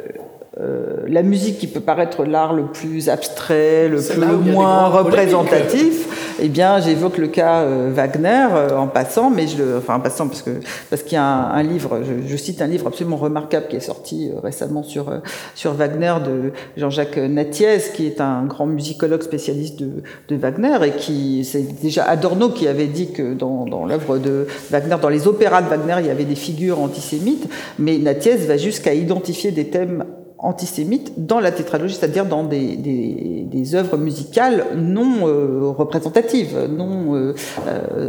euh, 0.60 0.82
euh, 0.82 1.06
la 1.08 1.22
musique 1.22 1.58
qui 1.58 1.66
peut 1.66 1.80
paraître 1.80 2.24
l'art 2.24 2.52
le 2.52 2.64
plus 2.64 3.08
abstrait, 3.08 3.88
le, 3.88 4.00
plus, 4.00 4.20
le 4.20 4.36
moins 4.36 4.88
représentatif, 4.88 6.36
eh 6.40 6.48
bien, 6.48 6.80
j'évoque 6.80 7.18
le 7.18 7.28
cas 7.28 7.62
euh, 7.62 7.90
Wagner 7.92 8.48
euh, 8.52 8.76
en 8.76 8.86
passant, 8.86 9.30
mais 9.30 9.46
je 9.46 9.78
enfin 9.78 9.96
en 9.96 10.00
passant 10.00 10.28
parce 10.28 10.42
que 10.42 10.50
parce 10.90 11.02
qu'il 11.02 11.14
y 11.14 11.16
a 11.16 11.24
un, 11.24 11.62
livre, 11.62 12.00
je, 12.26 12.36
cite 12.36 12.62
un 12.62 12.66
livre 12.66 12.86
absolument 12.86 13.16
remarquable 13.16 13.66
qui 13.68 13.76
est 13.76 13.80
sorti 13.80 14.30
récemment 14.42 14.82
sur 14.82 15.12
sur 15.54 15.74
Wagner 15.74 16.14
de 16.24 16.52
Jean-Jacques 16.76 17.16
Natiez, 17.16 17.78
qui 17.94 18.06
est 18.06 18.20
un 18.20 18.44
grand 18.44 18.66
musicologue 18.66 19.22
spécialiste 19.22 19.78
de, 19.78 20.02
de 20.28 20.36
Wagner 20.36 20.76
et 20.86 20.90
qui 20.92 21.44
c'est 21.44 21.80
déjà 21.82 22.04
Adorno 22.04 22.50
qui 22.50 22.66
avait 22.68 22.86
dit 22.86 23.12
que 23.12 23.34
dans, 23.34 23.64
dans 23.66 23.84
l'œuvre 23.84 24.18
de 24.18 24.46
Wagner, 24.70 24.96
dans 25.00 25.08
les 25.08 25.26
opéras 25.26 25.62
de 25.62 25.68
Wagner, 25.68 25.96
il 26.00 26.06
y 26.06 26.10
avait 26.10 26.24
des 26.24 26.34
figures 26.34 26.80
antisémites, 26.80 27.48
mais 27.78 27.98
Natiez 27.98 28.36
va 28.36 28.56
jusqu'à 28.56 28.94
identifier 28.94 29.50
des 29.50 29.68
thèmes 29.68 30.04
antisémites 30.42 31.12
dans 31.16 31.38
la 31.38 31.52
tétralogie, 31.52 31.94
c'est-à-dire 31.94 32.26
dans 32.26 32.42
des, 32.42 32.76
des, 32.76 33.46
des, 33.46 33.74
œuvres 33.76 33.96
musicales 33.96 34.66
non 34.76 35.28
euh, 35.28 35.68
représentatives, 35.70 36.68
non 36.68 37.14
euh, 37.14 37.34
euh, 37.68 38.08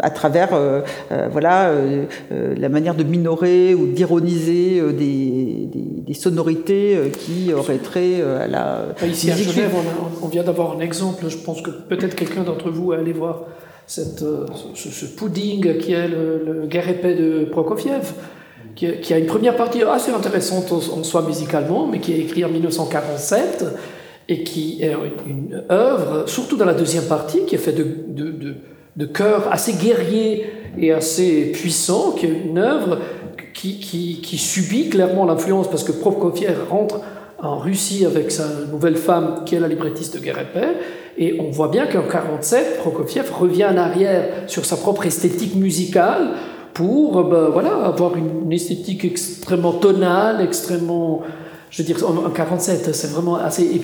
à 0.00 0.10
travers 0.10 0.50
voilà 1.30 1.72
la 2.30 2.68
manière 2.68 2.94
de 2.94 3.04
minorer 3.04 3.74
ou 3.74 3.86
d'ironiser 3.86 4.82
des, 4.92 5.68
des, 6.06 6.14
sonorités 6.14 7.12
qui 7.12 7.52
auraient 7.52 7.78
trait 7.78 8.20
à 8.20 8.48
la 8.48 8.86
ici 9.06 9.30
à 9.30 9.36
Genève, 9.36 9.72
on, 10.22 10.28
vient 10.28 10.42
d'avoir 10.42 10.76
un 10.76 10.80
exemple. 10.80 11.26
Je 11.28 11.38
pense 11.38 11.62
que 11.62 11.70
peut-être 11.70 12.14
quelqu'un 12.14 12.42
d'entre 12.42 12.70
vous 12.70 12.92
est 12.92 12.96
allé 12.96 13.12
voir 13.12 13.42
cette, 13.86 14.24
ce, 14.74 15.06
pudding 15.06 15.78
qui 15.78 15.92
est 15.92 16.08
le, 16.08 16.42
le 16.44 16.66
guerre 16.66 16.88
épais 16.88 17.14
de 17.14 17.44
Prokofiev 17.44 18.12
qui, 18.74 19.12
a 19.12 19.18
une 19.18 19.26
première 19.26 19.56
partie 19.56 19.82
assez 19.82 20.12
intéressante 20.12 20.72
en 20.72 21.02
soi 21.02 21.22
musicalement, 21.22 21.86
mais 21.86 21.98
qui 21.98 22.12
est 22.12 22.18
écrite 22.18 22.44
en 22.44 22.48
1947 22.48 23.64
et 24.28 24.42
qui 24.44 24.82
est 24.82 24.94
une, 25.26 25.62
œuvre, 25.70 26.28
surtout 26.28 26.56
dans 26.56 26.64
la 26.64 26.74
deuxième 26.74 27.04
partie, 27.04 27.44
qui 27.44 27.54
est 27.54 27.58
faite 27.58 27.76
de, 27.76 27.86
de, 28.08 28.54
de, 28.96 29.06
chœurs 29.06 29.48
assez 29.50 29.74
guerriers 29.74 30.46
et 30.78 30.92
assez 30.92 31.52
puissants, 31.52 32.12
qui 32.12 32.26
est 32.26 32.42
une 32.46 32.58
œuvre 32.58 32.98
qui, 33.52 33.78
qui, 33.80 34.20
qui 34.22 34.38
subit 34.38 34.88
clairement 34.88 35.24
l'influence, 35.26 35.68
parce 35.68 35.84
que 35.84 35.92
Prokofiev 35.92 36.56
rentre 36.70 37.00
en 37.40 37.58
Russie 37.58 38.06
avec 38.06 38.30
sa 38.30 38.46
nouvelle 38.70 38.96
femme, 38.96 39.42
qui 39.44 39.56
est 39.56 39.60
la 39.60 39.68
librettiste 39.68 40.14
de 40.14 40.20
Guerre 40.20 40.38
épais, 40.38 40.76
et 41.18 41.38
on 41.40 41.50
voit 41.50 41.68
bien 41.68 41.86
qu'en 41.86 42.02
1947, 42.02 42.78
Prokofiev 42.78 43.30
revient 43.32 43.66
en 43.66 43.76
arrière 43.76 44.44
sur 44.46 44.64
sa 44.64 44.76
propre 44.76 45.04
esthétique 45.04 45.56
musicale, 45.56 46.30
pour 46.74 47.18
euh, 47.18 47.22
ben, 47.24 47.48
voilà, 47.50 47.74
avoir 47.84 48.16
une, 48.16 48.52
esthétique 48.52 49.04
extrêmement 49.04 49.72
tonale, 49.72 50.40
extrêmement. 50.40 51.22
Je 51.70 51.82
veux 51.82 51.86
dire, 51.86 51.98
en, 52.06 52.30
47, 52.30 52.94
c'est 52.94 53.08
vraiment 53.08 53.36
assez. 53.36 53.80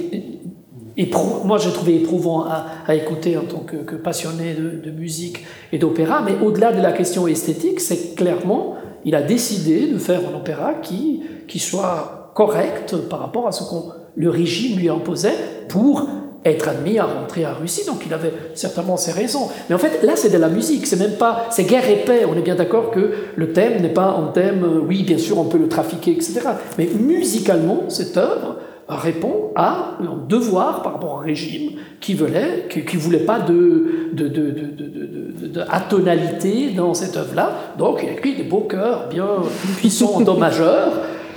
Moi, 1.45 1.59
j'ai 1.59 1.71
trouvé 1.73 1.97
éprouvant 1.97 2.45
à, 2.45 2.95
écouter 2.95 3.37
en 3.37 3.43
tant 3.43 3.61
que, 3.61 3.95
passionné 3.95 4.55
de, 4.55 4.91
musique 4.91 5.45
et 5.73 5.79
d'opéra, 5.79 6.23
mais 6.23 6.35
au-delà 6.45 6.73
de 6.73 6.83
la 6.83 6.93
question 6.93 7.29
esthétique, 7.29 7.81
c'est 7.81 8.17
clairement, 8.17 8.75
il 9.05 9.15
a 9.15 9.23
décidé 9.23 9.87
de 9.87 9.97
faire 9.97 10.21
un 10.29 10.37
opéra 10.37 10.75
qui, 10.75 11.23
qui 11.47 11.61
soit 11.61 12.33
correct 12.35 12.97
par 13.09 13.21
rapport 13.21 13.47
à 13.47 13.53
ce 13.53 13.63
que 13.63 13.77
le 14.17 14.29
régime 14.29 14.79
lui 14.79 14.89
imposait 14.89 15.37
pour 15.69 16.09
être 16.45 16.69
admis 16.69 16.99
à 16.99 17.05
rentrer 17.05 17.47
en 17.47 17.55
Russie, 17.55 17.85
donc 17.87 18.03
il 18.07 18.15
avait 18.15 18.33
certainement 18.55 18.97
ses 18.97 19.13
raisons. 19.13 19.49
Mais 19.69 19.75
en 19.75 19.79
fait, 19.79 20.03
là, 20.03 20.13
c'est 20.15 20.31
de 20.31 20.39
la 20.39 20.49
musique, 20.49 20.87
c'est 20.87 20.99
même 20.99 21.17
pas, 21.17 21.47
c'est 21.51 21.65
guerre 21.65 21.89
et 21.89 22.05
paix. 22.05 22.25
On 22.29 22.37
est 22.37 22.43
bien 22.43 22.55
d'accord 22.55 22.91
que 22.91 23.13
le 23.35 23.53
thème 23.53 23.83
n'est 23.83 23.89
pas 23.89 24.17
un 24.19 24.29
thème, 24.33 24.65
euh, 24.65 24.81
oui, 24.87 25.03
bien 25.03 25.19
sûr, 25.19 25.39
on 25.39 25.45
peut 25.45 25.59
le 25.59 25.69
trafiquer, 25.69 26.13
etc. 26.13 26.41
Mais 26.79 26.89
musicalement, 26.99 27.85
cette 27.89 28.17
œuvre 28.17 28.57
répond 28.89 29.51
à 29.55 29.97
un 30.01 30.27
devoir 30.29 30.83
par 30.83 30.95
rapport 30.95 31.15
au 31.15 31.19
régime 31.19 31.73
qui 32.01 32.15
voulait, 32.15 32.67
qui, 32.71 32.97
voulait 32.97 33.19
pas 33.19 33.41
de, 33.41 34.11
de, 34.13 34.29
de, 34.29 34.51
de, 34.51 35.61
atonalité 35.69 36.71
dans 36.71 36.95
cette 36.95 37.17
œuvre-là. 37.17 37.75
Donc, 37.77 38.01
il 38.03 38.09
a 38.09 38.13
écrit 38.13 38.35
des 38.37 38.45
beaux 38.45 38.61
chœurs 38.61 39.09
bien 39.11 39.29
puissants 39.77 40.15
en 40.15 40.21
do 40.23 40.35
majeur, 40.35 40.93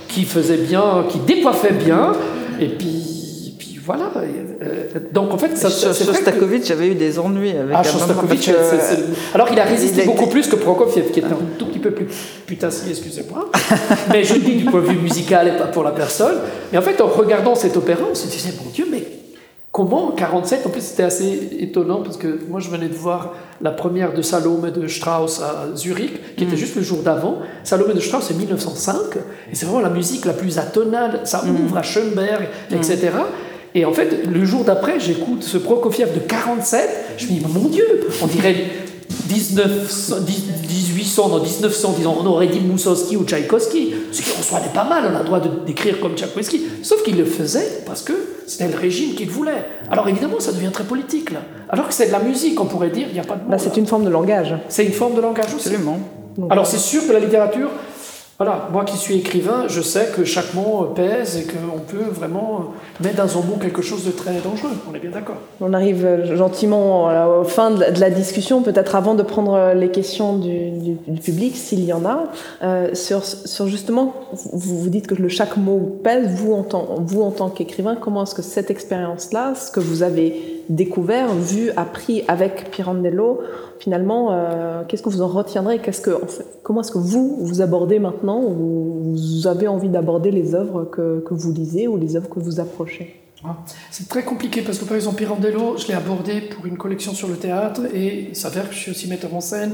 qui 0.08 0.24
faisaient 0.24 0.58
bien, 0.58 1.06
qui 1.10 1.20
décoiffaient 1.20 1.74
bien, 1.74 2.14
et 2.60 2.68
puis 2.68 3.80
voilà. 3.84 4.12
Euh, 4.16 4.51
donc 5.12 5.34
en 5.34 5.38
fait, 5.38 5.58
ça, 5.58 5.70
Shostakovich 5.70 6.68
j'avais 6.68 6.88
eu 6.88 6.96
des 6.96 7.18
ennuis 7.18 7.52
avec. 7.52 7.76
Ah, 7.76 7.84
Shostakovich, 7.84 8.50
alors 9.34 9.48
il 9.52 9.60
a 9.60 9.64
résisté 9.64 10.04
beaucoup 10.06 10.28
plus 10.28 10.48
que 10.48 10.56
Prokofiev, 10.56 11.12
qui 11.12 11.20
était 11.20 11.28
un 11.28 11.58
tout 11.58 11.66
petit 11.66 11.80
peu 11.80 11.92
plus 11.92 12.08
putassier, 12.46 12.92
excusez-moi. 12.92 13.50
mais 14.12 14.24
je 14.24 14.36
dis 14.36 14.58
du 14.58 14.66
point 14.66 14.82
de 14.82 14.88
vue 14.88 15.00
musical 15.00 15.48
et 15.48 15.58
pas 15.58 15.66
pour 15.66 15.84
la 15.84 15.92
personne. 15.92 16.38
Mais 16.72 16.78
en 16.78 16.82
fait, 16.82 17.02
en 17.02 17.08
regardant 17.08 17.56
cet 17.56 17.76
opéra, 17.76 18.04
on 18.12 18.16
se 18.16 18.28
disait, 18.28 18.54
mon 18.64 18.70
Dieu, 18.70 18.88
mais 18.92 19.04
Comment 19.72 20.10
en 20.10 20.12
47 20.12 20.68
En 20.68 20.70
plus, 20.70 20.82
c'était 20.82 21.04
assez 21.04 21.50
étonnant 21.60 22.02
parce 22.04 22.18
que 22.18 22.40
moi, 22.50 22.60
je 22.60 22.70
venais 22.70 22.90
de 22.90 22.94
voir 22.94 23.34
la 23.62 23.72
première 23.72 24.14
de 24.14 24.22
Salome 24.22 24.70
de 24.70 24.86
Strauss 24.88 25.42
à 25.42 25.74
Zurich, 25.78 26.36
qui 26.36 26.44
était 26.44 26.56
mm. 26.56 26.60
juste 26.60 26.76
le 26.76 26.82
jour 26.82 27.00
d'avant. 27.04 27.38
Salome 27.64 27.94
de 27.94 28.00
Strauss, 28.02 28.26
c'est 28.28 28.38
1905, 28.38 28.96
et 29.50 29.56
c'est 29.56 29.66
vraiment 29.66 29.80
la 29.80 29.90
musique 29.90 30.26
la 30.26 30.34
plus 30.34 30.58
atonale. 30.60 31.22
Ça 31.24 31.44
mm. 31.44 31.66
ouvre 31.66 31.78
à 31.78 31.84
Schoenberg, 31.84 32.50
etc. 32.70 33.12
Et 33.74 33.86
en 33.86 33.94
fait, 33.94 34.26
le 34.26 34.44
jour 34.46 34.64
d'après, 34.64 35.00
j'écoute 35.00 35.44
ce 35.44 35.58
Prokofiev 35.58 36.14
de 36.14 36.20
47, 36.20 36.90
je 37.18 37.26
me 37.28 37.32
dis, 37.32 37.46
mon 37.48 37.70
Dieu, 37.70 37.86
on 38.22 38.28
dirait 38.28 38.56
1900, 39.30 40.16
1800, 40.28 41.30
dans 41.30 41.40
1900, 41.42 41.94
disons, 41.98 42.16
on 42.22 42.26
aurait 42.26 42.48
dit 42.48 42.60
Moussowski 42.60 43.16
ou 43.16 43.24
Tchaïkovski, 43.24 43.94
ce 44.12 44.22
qui 44.22 44.32
en 44.38 44.42
soi 44.42 44.60
n'est 44.60 44.74
pas 44.74 44.84
mal, 44.84 45.10
on 45.12 45.16
a 45.16 45.20
le 45.20 45.26
droit 45.26 45.40
d'écrire 45.66 46.00
comme 46.00 46.16
Tchaïkovski, 46.16 46.62
sauf 46.84 47.02
qu'il 47.04 47.18
le 47.18 47.26
faisait 47.26 47.84
parce 47.86 48.02
que 48.02 48.14
c'était 48.46 48.68
le 48.68 48.78
régime 48.78 49.16
qu'il 49.16 49.30
voulait. 49.30 49.66
Alors 49.90 50.08
évidemment, 50.10 50.40
ça 50.40 50.52
devient 50.52 50.72
très 50.72 50.84
politique, 50.84 51.32
là. 51.32 51.40
Alors 51.70 51.88
que 51.88 51.94
c'est 51.94 52.08
de 52.08 52.12
la 52.12 52.20
musique, 52.20 52.60
on 52.60 52.66
pourrait 52.66 52.90
dire, 52.90 53.08
il 53.10 53.14
n'y 53.14 53.20
a 53.20 53.24
pas 53.24 53.36
de... 53.36 53.50
Bah, 53.50 53.58
c'est 53.58 53.78
une 53.78 53.88
forme 53.88 54.04
de 54.04 54.10
langage. 54.10 54.54
C'est 54.68 54.86
une 54.86 54.92
forme 54.92 55.16
de 55.16 55.22
langage 55.22 55.54
aussi. 55.56 55.70
Absolument. 55.70 56.00
Alors 56.50 56.66
c'est 56.66 56.78
sûr 56.78 57.06
que 57.08 57.12
la 57.12 57.20
littérature, 57.20 57.70
voilà, 58.44 58.70
moi 58.72 58.86
qui 58.86 58.98
suis 58.98 59.20
écrivain, 59.20 59.66
je 59.68 59.82
sais 59.82 60.08
que 60.16 60.26
chaque 60.26 60.56
mot 60.56 60.86
pèse 60.96 61.38
et 61.38 61.44
qu'on 61.44 61.78
peut 61.78 62.10
vraiment 62.12 62.74
mettre 63.00 63.18
dans 63.18 63.38
un 63.38 63.44
mot 63.44 63.58
quelque 63.62 63.84
chose 63.84 64.04
de 64.04 64.10
très 64.10 64.34
dangereux. 64.40 64.72
On 64.90 64.96
est 64.96 65.00
bien 65.00 65.12
d'accord. 65.12 65.36
On 65.60 65.74
arrive 65.74 66.36
gentiment 66.36 67.40
au 67.40 67.44
fin 67.44 67.70
de 67.70 68.00
la 68.00 68.10
discussion, 68.10 68.64
peut-être 68.64 68.96
avant 68.96 69.14
de 69.14 69.22
prendre 69.22 69.74
les 69.76 69.90
questions 69.92 70.38
du, 70.40 70.96
public, 71.24 71.56
s'il 71.56 71.84
y 71.84 71.94
en 71.94 72.04
a, 72.04 72.24
euh, 72.64 72.96
sur, 72.96 73.22
justement, 73.68 74.16
vous, 74.34 74.80
vous 74.80 74.90
dites 74.90 75.06
que 75.06 75.14
le 75.14 75.30
chaque 75.30 75.58
mot 75.58 76.00
pèse. 76.04 76.32
Vous 76.34 76.54
en 76.54 76.66
vous, 76.98 77.22
en 77.22 77.30
tant 77.30 77.50
qu'écrivain, 77.50 77.96
comment 77.96 78.24
est-ce 78.24 78.34
que 78.34 78.42
cette 78.42 78.72
expérience-là, 78.72 79.54
ce 79.54 79.70
que 79.70 79.80
vous 79.80 80.02
avez 80.02 80.61
découvert, 80.76 81.34
vu, 81.34 81.72
appris 81.76 82.24
avec 82.28 82.72
Pirandello, 82.72 83.42
finalement, 83.80 84.30
euh, 84.32 84.84
qu'est-ce 84.88 85.04
que 85.04 85.10
vous 85.10 85.22
en 85.22 85.28
retiendrez? 85.28 85.80
Qu'est-ce 85.80 86.02
que, 86.02 86.12
Comment 86.64 86.82
est-ce 86.82 86.92
que 86.92 86.98
vous, 86.98 87.38
vous 87.40 87.62
abordez 87.62 88.00
maintenant, 88.00 88.42
ou 88.42 89.16
vous 89.16 89.48
avez 89.48 89.68
envie 89.68 89.90
d'aborder 89.90 90.32
les 90.32 90.56
œuvres 90.56 90.86
que, 90.86 91.20
que, 91.20 91.34
vous 91.34 91.52
lisez 91.52 91.88
ou 91.88 91.98
les 91.98 92.16
œuvres 92.16 92.30
que 92.30 92.40
vous 92.40 92.60
approchez? 92.60 93.16
Ah, 93.44 93.58
C'est 93.90 94.08
très 94.08 94.24
compliqué 94.24 94.62
parce 94.62 94.78
que 94.78 94.86
par 94.86 94.96
exemple, 94.96 95.18
Pirandello, 95.18 95.78
je 95.78 95.88
l'ai 95.88 95.96
abordé 95.96 96.42
pour 96.42 96.66
une 96.66 96.78
collection 96.78 97.14
sur 97.14 97.28
le 97.28 97.36
théâtre 97.36 97.82
et 97.94 98.30
il 98.30 98.36
s'avère 98.36 98.70
que 98.70 98.76
je 98.76 98.80
suis 98.80 98.92
aussi 98.92 99.08
metteur 99.10 99.34
en 99.34 99.42
scène. 99.42 99.74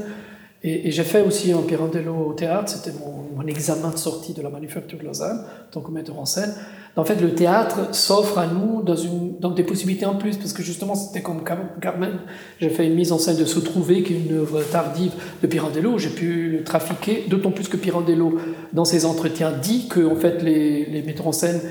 Et, 0.64 0.90
j'ai 0.92 1.04
fait 1.04 1.22
aussi 1.22 1.52
un 1.52 1.62
Pirandello 1.62 2.16
au 2.30 2.34
théâtre, 2.34 2.72
c'était 2.72 2.98
mon, 2.98 3.26
mon, 3.36 3.48
examen 3.48 3.90
de 3.90 3.98
sortie 3.98 4.34
de 4.34 4.42
la 4.42 4.50
Manufacture 4.50 4.98
de 4.98 5.04
Lausanne, 5.04 5.40
en 5.40 5.72
tant 5.72 5.82
que 5.82 5.92
metteur 5.92 6.18
en 6.18 6.26
scène. 6.26 6.54
En 6.98 7.06
fait, 7.06 7.22
le 7.22 7.36
théâtre 7.36 7.94
s'offre 7.96 8.40
à 8.40 8.48
nous 8.48 8.82
dans, 8.82 9.52
des 9.52 9.64
possibilités 9.64 10.08
en 10.08 10.16
plus, 10.16 10.36
parce 10.36 10.52
que 10.52 10.64
justement, 10.64 10.96
c'était 10.96 11.22
comme 11.22 11.44
Carmen, 11.44 12.20
j'ai 12.60 12.70
fait 12.70 12.88
une 12.88 12.96
mise 12.96 13.12
en 13.12 13.20
scène 13.20 13.38
de 13.38 13.46
Se 13.46 13.60
Trouver, 13.60 14.02
qui 14.02 14.14
est 14.14 14.18
une 14.18 14.36
œuvre 14.36 14.64
tardive 14.64 15.12
de 15.42 15.48
Pirandello, 15.48 16.00
j'ai 16.00 16.10
pu 16.10 16.64
trafiquer, 16.66 17.26
d'autant 17.30 17.52
plus 17.52 17.68
que 17.68 17.78
Pirandello, 17.78 18.40
dans 18.74 18.84
ses 18.84 19.06
entretiens, 19.06 19.52
dit 19.52 19.88
que 19.88 20.12
en 20.12 20.16
fait, 20.16 20.42
les, 20.42 20.86
les 20.86 21.04
metteurs 21.04 21.28
en 21.28 21.32
scène 21.32 21.62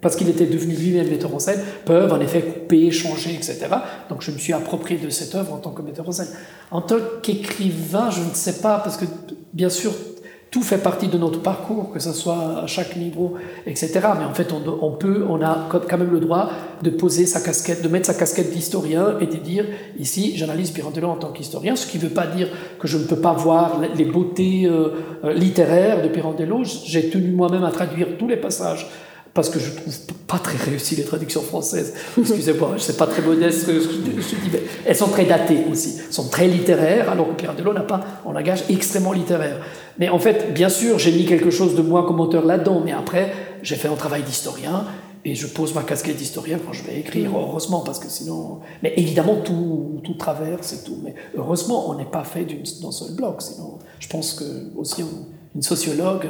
parce 0.00 0.16
qu'il 0.16 0.28
était 0.28 0.46
devenu 0.46 0.74
lui-même 0.74 1.08
metteur 1.08 1.34
en 1.34 1.38
scène, 1.38 1.60
peuvent 1.84 2.12
en 2.12 2.20
effet 2.20 2.40
couper, 2.40 2.90
changer, 2.90 3.34
etc. 3.34 3.66
Donc 4.08 4.22
je 4.22 4.30
me 4.30 4.38
suis 4.38 4.52
approprié 4.52 4.98
de 4.98 5.10
cette 5.10 5.34
œuvre 5.34 5.52
en 5.52 5.58
tant 5.58 5.72
que 5.72 5.82
metteur 5.82 6.08
en 6.08 6.12
scène. 6.12 6.28
En 6.70 6.80
tant 6.80 6.96
qu'écrivain, 7.22 8.10
je 8.10 8.20
ne 8.20 8.32
sais 8.32 8.60
pas, 8.60 8.78
parce 8.78 8.96
que 8.96 9.04
bien 9.52 9.68
sûr, 9.68 9.92
tout 10.50 10.62
fait 10.62 10.78
partie 10.78 11.06
de 11.06 11.16
notre 11.16 11.40
parcours, 11.40 11.92
que 11.92 12.00
ce 12.00 12.12
soit 12.12 12.62
à 12.62 12.66
chaque 12.66 12.96
niveau, 12.96 13.34
etc. 13.66 13.90
Mais 14.18 14.24
en 14.24 14.34
fait, 14.34 14.52
on, 14.52 14.90
peut, 14.90 15.24
on 15.28 15.40
a 15.42 15.68
quand 15.70 15.98
même 15.98 16.10
le 16.10 16.18
droit 16.18 16.50
de 16.82 16.90
poser 16.90 17.26
sa 17.26 17.40
casquette, 17.40 17.82
de 17.82 17.88
mettre 17.88 18.06
sa 18.06 18.14
casquette 18.14 18.50
d'historien 18.52 19.16
et 19.20 19.26
de 19.26 19.36
dire 19.36 19.64
ici, 19.98 20.36
j'analyse 20.36 20.72
Pirandello 20.72 21.08
en 21.08 21.16
tant 21.16 21.30
qu'historien, 21.30 21.76
ce 21.76 21.86
qui 21.86 21.98
ne 21.98 22.02
veut 22.02 22.14
pas 22.14 22.26
dire 22.26 22.48
que 22.80 22.88
je 22.88 22.98
ne 22.98 23.04
peux 23.04 23.20
pas 23.20 23.32
voir 23.32 23.80
les 23.94 24.04
beautés 24.04 24.66
euh, 24.66 25.32
littéraires 25.34 26.02
de 26.02 26.08
Pirandello. 26.08 26.62
J'ai 26.64 27.10
tenu 27.10 27.30
moi-même 27.30 27.62
à 27.62 27.70
traduire 27.70 28.18
tous 28.18 28.26
les 28.26 28.36
passages 28.36 28.88
parce 29.34 29.48
que 29.48 29.58
je 29.58 29.70
trouve 29.70 29.94
pas 30.26 30.38
très 30.38 30.58
réussi 30.58 30.96
les 30.96 31.04
traductions 31.04 31.42
françaises. 31.42 31.94
Excusez-moi, 32.18 32.72
je 32.76 32.82
sais 32.82 32.96
pas 32.96 33.06
très 33.06 33.22
modeste 33.22 33.60
ce 33.60 33.66
que 33.66 33.80
je 33.80 33.88
dis, 33.88 34.50
mais 34.52 34.62
elles 34.84 34.96
sont 34.96 35.08
très 35.08 35.24
datées 35.24 35.64
aussi, 35.70 35.98
elles 36.06 36.12
sont 36.12 36.28
très 36.28 36.48
littéraires, 36.48 37.10
alors 37.10 37.28
que 37.28 37.34
Pierre 37.34 37.54
Delon 37.54 37.72
n'a 37.72 37.82
pas 37.82 38.00
un 38.28 38.32
langage 38.32 38.64
extrêmement 38.68 39.12
littéraire. 39.12 39.58
Mais 39.98 40.08
en 40.08 40.18
fait, 40.18 40.52
bien 40.52 40.68
sûr, 40.68 40.98
j'ai 40.98 41.12
mis 41.12 41.26
quelque 41.26 41.50
chose 41.50 41.74
de 41.74 41.82
moi 41.82 42.06
comme 42.06 42.20
auteur 42.20 42.44
là-dedans, 42.44 42.82
mais 42.84 42.92
après, 42.92 43.32
j'ai 43.62 43.76
fait 43.76 43.88
un 43.88 43.96
travail 43.96 44.22
d'historien, 44.22 44.84
et 45.24 45.34
je 45.34 45.46
pose 45.46 45.74
ma 45.74 45.82
casquette 45.82 46.16
d'historien 46.16 46.58
quand 46.64 46.72
je 46.72 46.82
vais 46.82 46.98
écrire, 46.98 47.30
heureusement, 47.36 47.80
parce 47.80 47.98
que 47.98 48.08
sinon... 48.08 48.60
Mais 48.82 48.94
évidemment, 48.96 49.36
tout, 49.44 50.00
tout 50.02 50.14
traverse 50.14 50.72
et 50.72 50.84
tout, 50.84 50.96
mais 51.04 51.14
heureusement, 51.36 51.90
on 51.90 51.94
n'est 51.94 52.06
pas 52.06 52.24
fait 52.24 52.46
d'un 52.80 52.90
seul 52.90 53.12
bloc, 53.14 53.42
sinon 53.42 53.78
je 54.00 54.08
pense 54.08 54.32
que 54.32 54.44
aussi 54.76 55.04
une 55.54 55.62
sociologue 55.62 56.26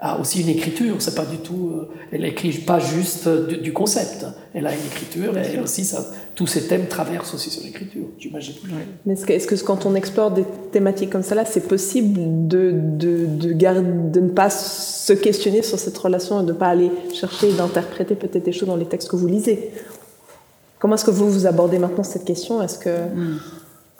a 0.00 0.18
aussi 0.18 0.40
une 0.40 0.48
écriture. 0.48 0.96
C'est 0.98 1.14
pas 1.14 1.26
du 1.26 1.38
tout. 1.38 1.72
Euh, 1.74 1.88
elle 2.10 2.24
écrit 2.24 2.52
pas 2.52 2.78
juste 2.78 3.28
du, 3.28 3.72
concept. 3.72 4.24
Elle 4.54 4.66
a 4.66 4.72
une 4.72 4.86
écriture 4.86 5.36
et 5.36 5.42
elle 5.42 5.60
aussi, 5.60 5.84
ça, 5.84 6.06
tous 6.34 6.46
ces 6.46 6.66
thèmes 6.66 6.86
traversent 6.86 7.34
aussi 7.34 7.50
sur 7.50 7.62
l'écriture, 7.62 8.06
j'imagine. 8.18 8.54
Mais 9.04 9.12
est-ce 9.12 9.26
que, 9.26 9.32
est 9.32 9.46
que, 9.46 9.54
quand 9.62 9.86
on 9.86 9.94
explore 9.94 10.30
des 10.30 10.44
thématiques 10.72 11.10
comme 11.10 11.22
ça, 11.22 11.44
c'est 11.44 11.68
possible 11.68 12.48
de, 12.48 12.72
de, 12.72 13.26
de, 13.26 13.52
de, 13.52 14.20
ne 14.20 14.30
pas 14.30 14.50
se 14.50 15.12
questionner 15.12 15.62
sur 15.62 15.78
cette 15.78 15.96
relation 15.98 16.40
et 16.40 16.44
de 16.44 16.52
ne 16.52 16.56
pas 16.56 16.68
aller 16.68 16.90
chercher 17.12 17.52
d'interpréter 17.52 18.14
peut-être 18.14 18.44
des 18.44 18.52
choses 18.52 18.68
dans 18.68 18.76
les 18.76 18.86
textes 18.86 19.08
que 19.08 19.16
vous 19.16 19.28
lisez? 19.28 19.70
Comment 20.78 20.94
est-ce 20.94 21.04
que 21.04 21.10
vous 21.10 21.30
vous 21.30 21.46
abordez 21.46 21.78
maintenant 21.78 22.04
cette 22.04 22.24
question? 22.24 22.62
Est-ce 22.62 22.78
que. 22.78 22.88
Hmm. 22.88 23.38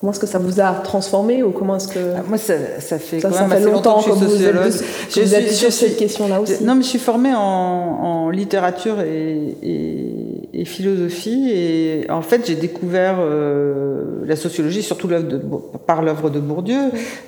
Comment 0.01 0.13
est-ce 0.13 0.21
que 0.21 0.27
ça 0.27 0.39
vous 0.39 0.63
a 0.63 0.73
transformé 0.73 1.43
ou 1.43 1.51
comment 1.51 1.77
est-ce 1.77 1.89
que 1.89 1.99
ah, 2.17 2.23
moi 2.27 2.39
ça, 2.39 2.55
ça 2.79 2.99
fait 2.99 3.21
quand 3.21 3.29
même 3.47 3.65
longtemps, 3.67 4.03
que, 4.03 4.09
je 4.09 4.17
suis 4.17 4.29
sociologue. 4.31 4.73
je, 5.11 5.21
vous 5.21 5.35
êtes 5.35 5.53
sur 5.53 5.71
cette 5.71 5.99
question-là 5.99 6.41
aussi. 6.41 6.65
Non, 6.65 6.75
mais 6.75 6.83
je 6.83 6.89
suis 6.89 6.99
formée 6.99 7.35
en, 7.35 7.39
en 7.39 8.31
littérature 8.31 9.03
et, 9.03 9.57
et, 9.63 10.61
et, 10.63 10.65
philosophie 10.65 11.51
et 11.51 12.11
en 12.11 12.23
fait 12.23 12.47
j'ai 12.47 12.55
découvert 12.55 13.17
euh, 13.19 14.23
la 14.25 14.37
sociologie 14.37 14.83
surtout 14.83 15.07
de, 15.07 15.39
par 15.87 16.01
l'œuvre 16.01 16.31
de 16.31 16.41
Bourdieu 16.41 16.81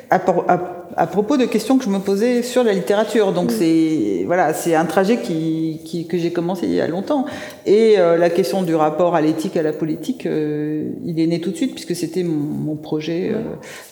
à, 0.08 0.16
à, 0.48 0.81
à, 0.96 1.06
propos 1.06 1.36
de 1.36 1.44
questions 1.44 1.78
que 1.78 1.84
je 1.84 1.90
me 1.90 1.98
posais 1.98 2.42
sur 2.42 2.64
la 2.64 2.72
littérature. 2.72 3.32
Donc 3.32 3.50
mm. 3.50 3.54
c'est 3.58 4.22
voilà, 4.26 4.54
c'est 4.54 4.74
un 4.74 4.84
trajet 4.84 5.18
qui, 5.18 5.80
qui 5.84 6.06
que 6.06 6.18
j'ai 6.18 6.32
commencé 6.32 6.66
il 6.66 6.74
y 6.74 6.80
a 6.80 6.88
longtemps 6.88 7.26
et 7.66 7.98
euh, 7.98 8.16
la 8.16 8.30
question 8.30 8.62
du 8.62 8.74
rapport 8.74 9.14
à 9.14 9.20
l'éthique 9.20 9.56
à 9.56 9.62
la 9.62 9.72
politique, 9.72 10.26
euh, 10.26 10.90
il 11.04 11.20
est 11.20 11.26
né 11.26 11.40
tout 11.40 11.50
de 11.50 11.56
suite 11.56 11.74
puisque 11.74 11.94
c'était 11.94 12.22
mon 12.22 12.42
mon 12.42 12.76
projet 12.76 13.30
euh, 13.32 13.40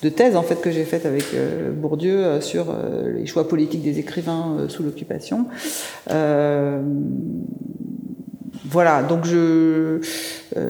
de 0.02 0.08
thèse 0.08 0.36
en 0.36 0.42
fait 0.42 0.60
que 0.60 0.70
j'ai 0.70 0.84
fait 0.84 1.06
avec 1.06 1.24
Bourdieu 1.76 2.40
sur 2.40 2.74
les 3.14 3.26
choix 3.26 3.48
politiques 3.48 3.82
des 3.82 3.98
écrivains 3.98 4.66
sous 4.68 4.82
l'occupation. 4.82 5.46
voilà, 8.70 9.02
donc 9.02 9.24
je, 9.24 10.00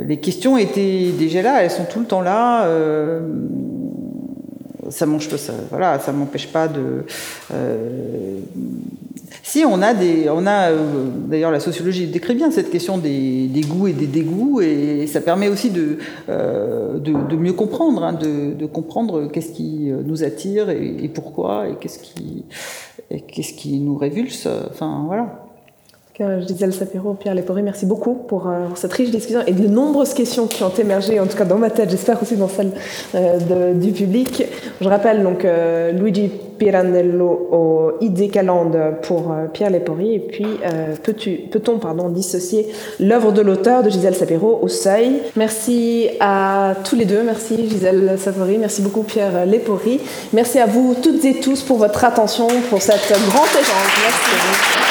les 0.07 0.19
questions 0.19 0.57
étaient 0.57 1.11
déjà 1.19 1.43
là, 1.43 1.62
elles 1.62 1.70
sont 1.70 1.85
tout 1.85 2.01
le 2.01 2.07
temps 2.07 2.23
là 2.23 2.66
ça 4.91 5.07
ça, 5.37 5.53
voilà, 5.71 5.99
ça 5.99 6.12
m'empêche 6.12 6.49
pas 6.49 6.69
de. 6.69 7.05
Si, 9.43 9.65
on 9.65 9.83
a 9.83 9.95
des. 9.95 10.29
On 10.29 10.47
a, 10.47 10.71
euh, 10.71 10.77
d'ailleurs, 11.27 11.51
la 11.51 11.59
sociologie 11.59 12.07
décrit 12.07 12.35
bien 12.35 12.53
cette 12.53 12.71
question 12.71 12.99
des, 12.99 13.51
goûts 13.69 13.89
et 13.89 13.93
des 13.93 14.07
dégoûts, 14.07 14.61
et 14.61 15.09
ça 15.09 15.21
permet 15.21 15.49
aussi 15.49 15.71
de, 15.71 15.99
euh, 16.29 16.99
de, 16.99 17.37
mieux 17.37 17.53
comprendre, 17.53 18.05
hein, 18.05 18.12
de, 18.12 18.67
comprendre 18.67 19.27
qu'est-ce 19.27 19.53
qui 19.53 19.91
nous 20.05 20.23
attire 20.23 20.71
et, 20.71 21.11
pourquoi, 21.12 21.69
et 21.69 21.75
qu'est-ce 21.81 21.99
qui, 21.99 22.45
qu'est-ce 23.29 23.55
qui 23.55 23.81
nous 23.81 23.97
révulse. 23.97 24.47
Enfin, 24.71 25.03
voilà. 25.07 25.50
Gisèle 26.47 26.73
Sapiro, 26.73 27.15
Pierre 27.15 27.35
Lepory, 27.35 27.63
merci 27.63 27.87
beaucoup 27.87 28.15
pour 28.15 28.49
euh, 28.49 28.67
cette 28.75 28.93
riche 28.93 29.11
discussion 29.11 29.41
et 29.47 29.53
de 29.53 29.67
nombreuses 29.67 30.15
questions 30.15 30.47
qui 30.47 30.63
ont 30.63 30.73
émergé, 30.79 31.19
en 31.21 31.27
tout 31.27 31.37
cas 31.37 31.45
dans 31.45 31.59
ma 31.59 31.71
tête, 31.71 31.91
j'espère 31.91 32.21
aussi 32.23 32.37
dans 32.37 32.49
celle 32.49 32.73
du 33.81 33.93
public. 33.93 34.45
Je 34.81 34.89
rappelle 34.89 35.23
donc 35.23 35.47
Luigi 35.93 36.31
Pirandello 36.61 37.49
au 37.51 37.93
ID 38.03 38.31
Calande 38.31 38.77
pour 39.03 39.33
euh, 39.33 39.47
Pierre 39.53 39.71
Lepory. 39.71 40.15
Et 40.15 40.19
puis, 40.21 40.47
euh, 40.47 40.95
peut-on 41.51 42.09
dissocier 42.11 42.69
l'œuvre 43.01 43.33
de 43.33 43.41
l'auteur 43.41 43.83
de 43.83 43.91
Gisèle 43.91 44.15
Sapiro 44.15 44.61
au 44.63 44.69
seuil? 44.69 45.23
Merci 45.37 46.09
à 46.21 46.75
tous 46.85 46.95
les 46.95 47.07
deux. 47.07 47.23
Merci 47.25 47.69
Gisèle 47.69 48.17
Sapiro. 48.19 48.45
Merci 48.59 48.83
beaucoup 48.83 49.03
Pierre 49.03 49.47
Lepory. 49.47 50.01
Merci 50.33 50.59
à 50.59 50.67
vous 50.67 50.95
toutes 51.03 51.25
et 51.25 51.41
tous 51.41 51.63
pour 51.63 51.79
votre 51.79 52.05
attention 52.05 52.47
pour 52.69 52.83
cette 52.83 53.09
grande 53.09 53.49
échange. 53.59 54.05
Merci. 54.05 54.90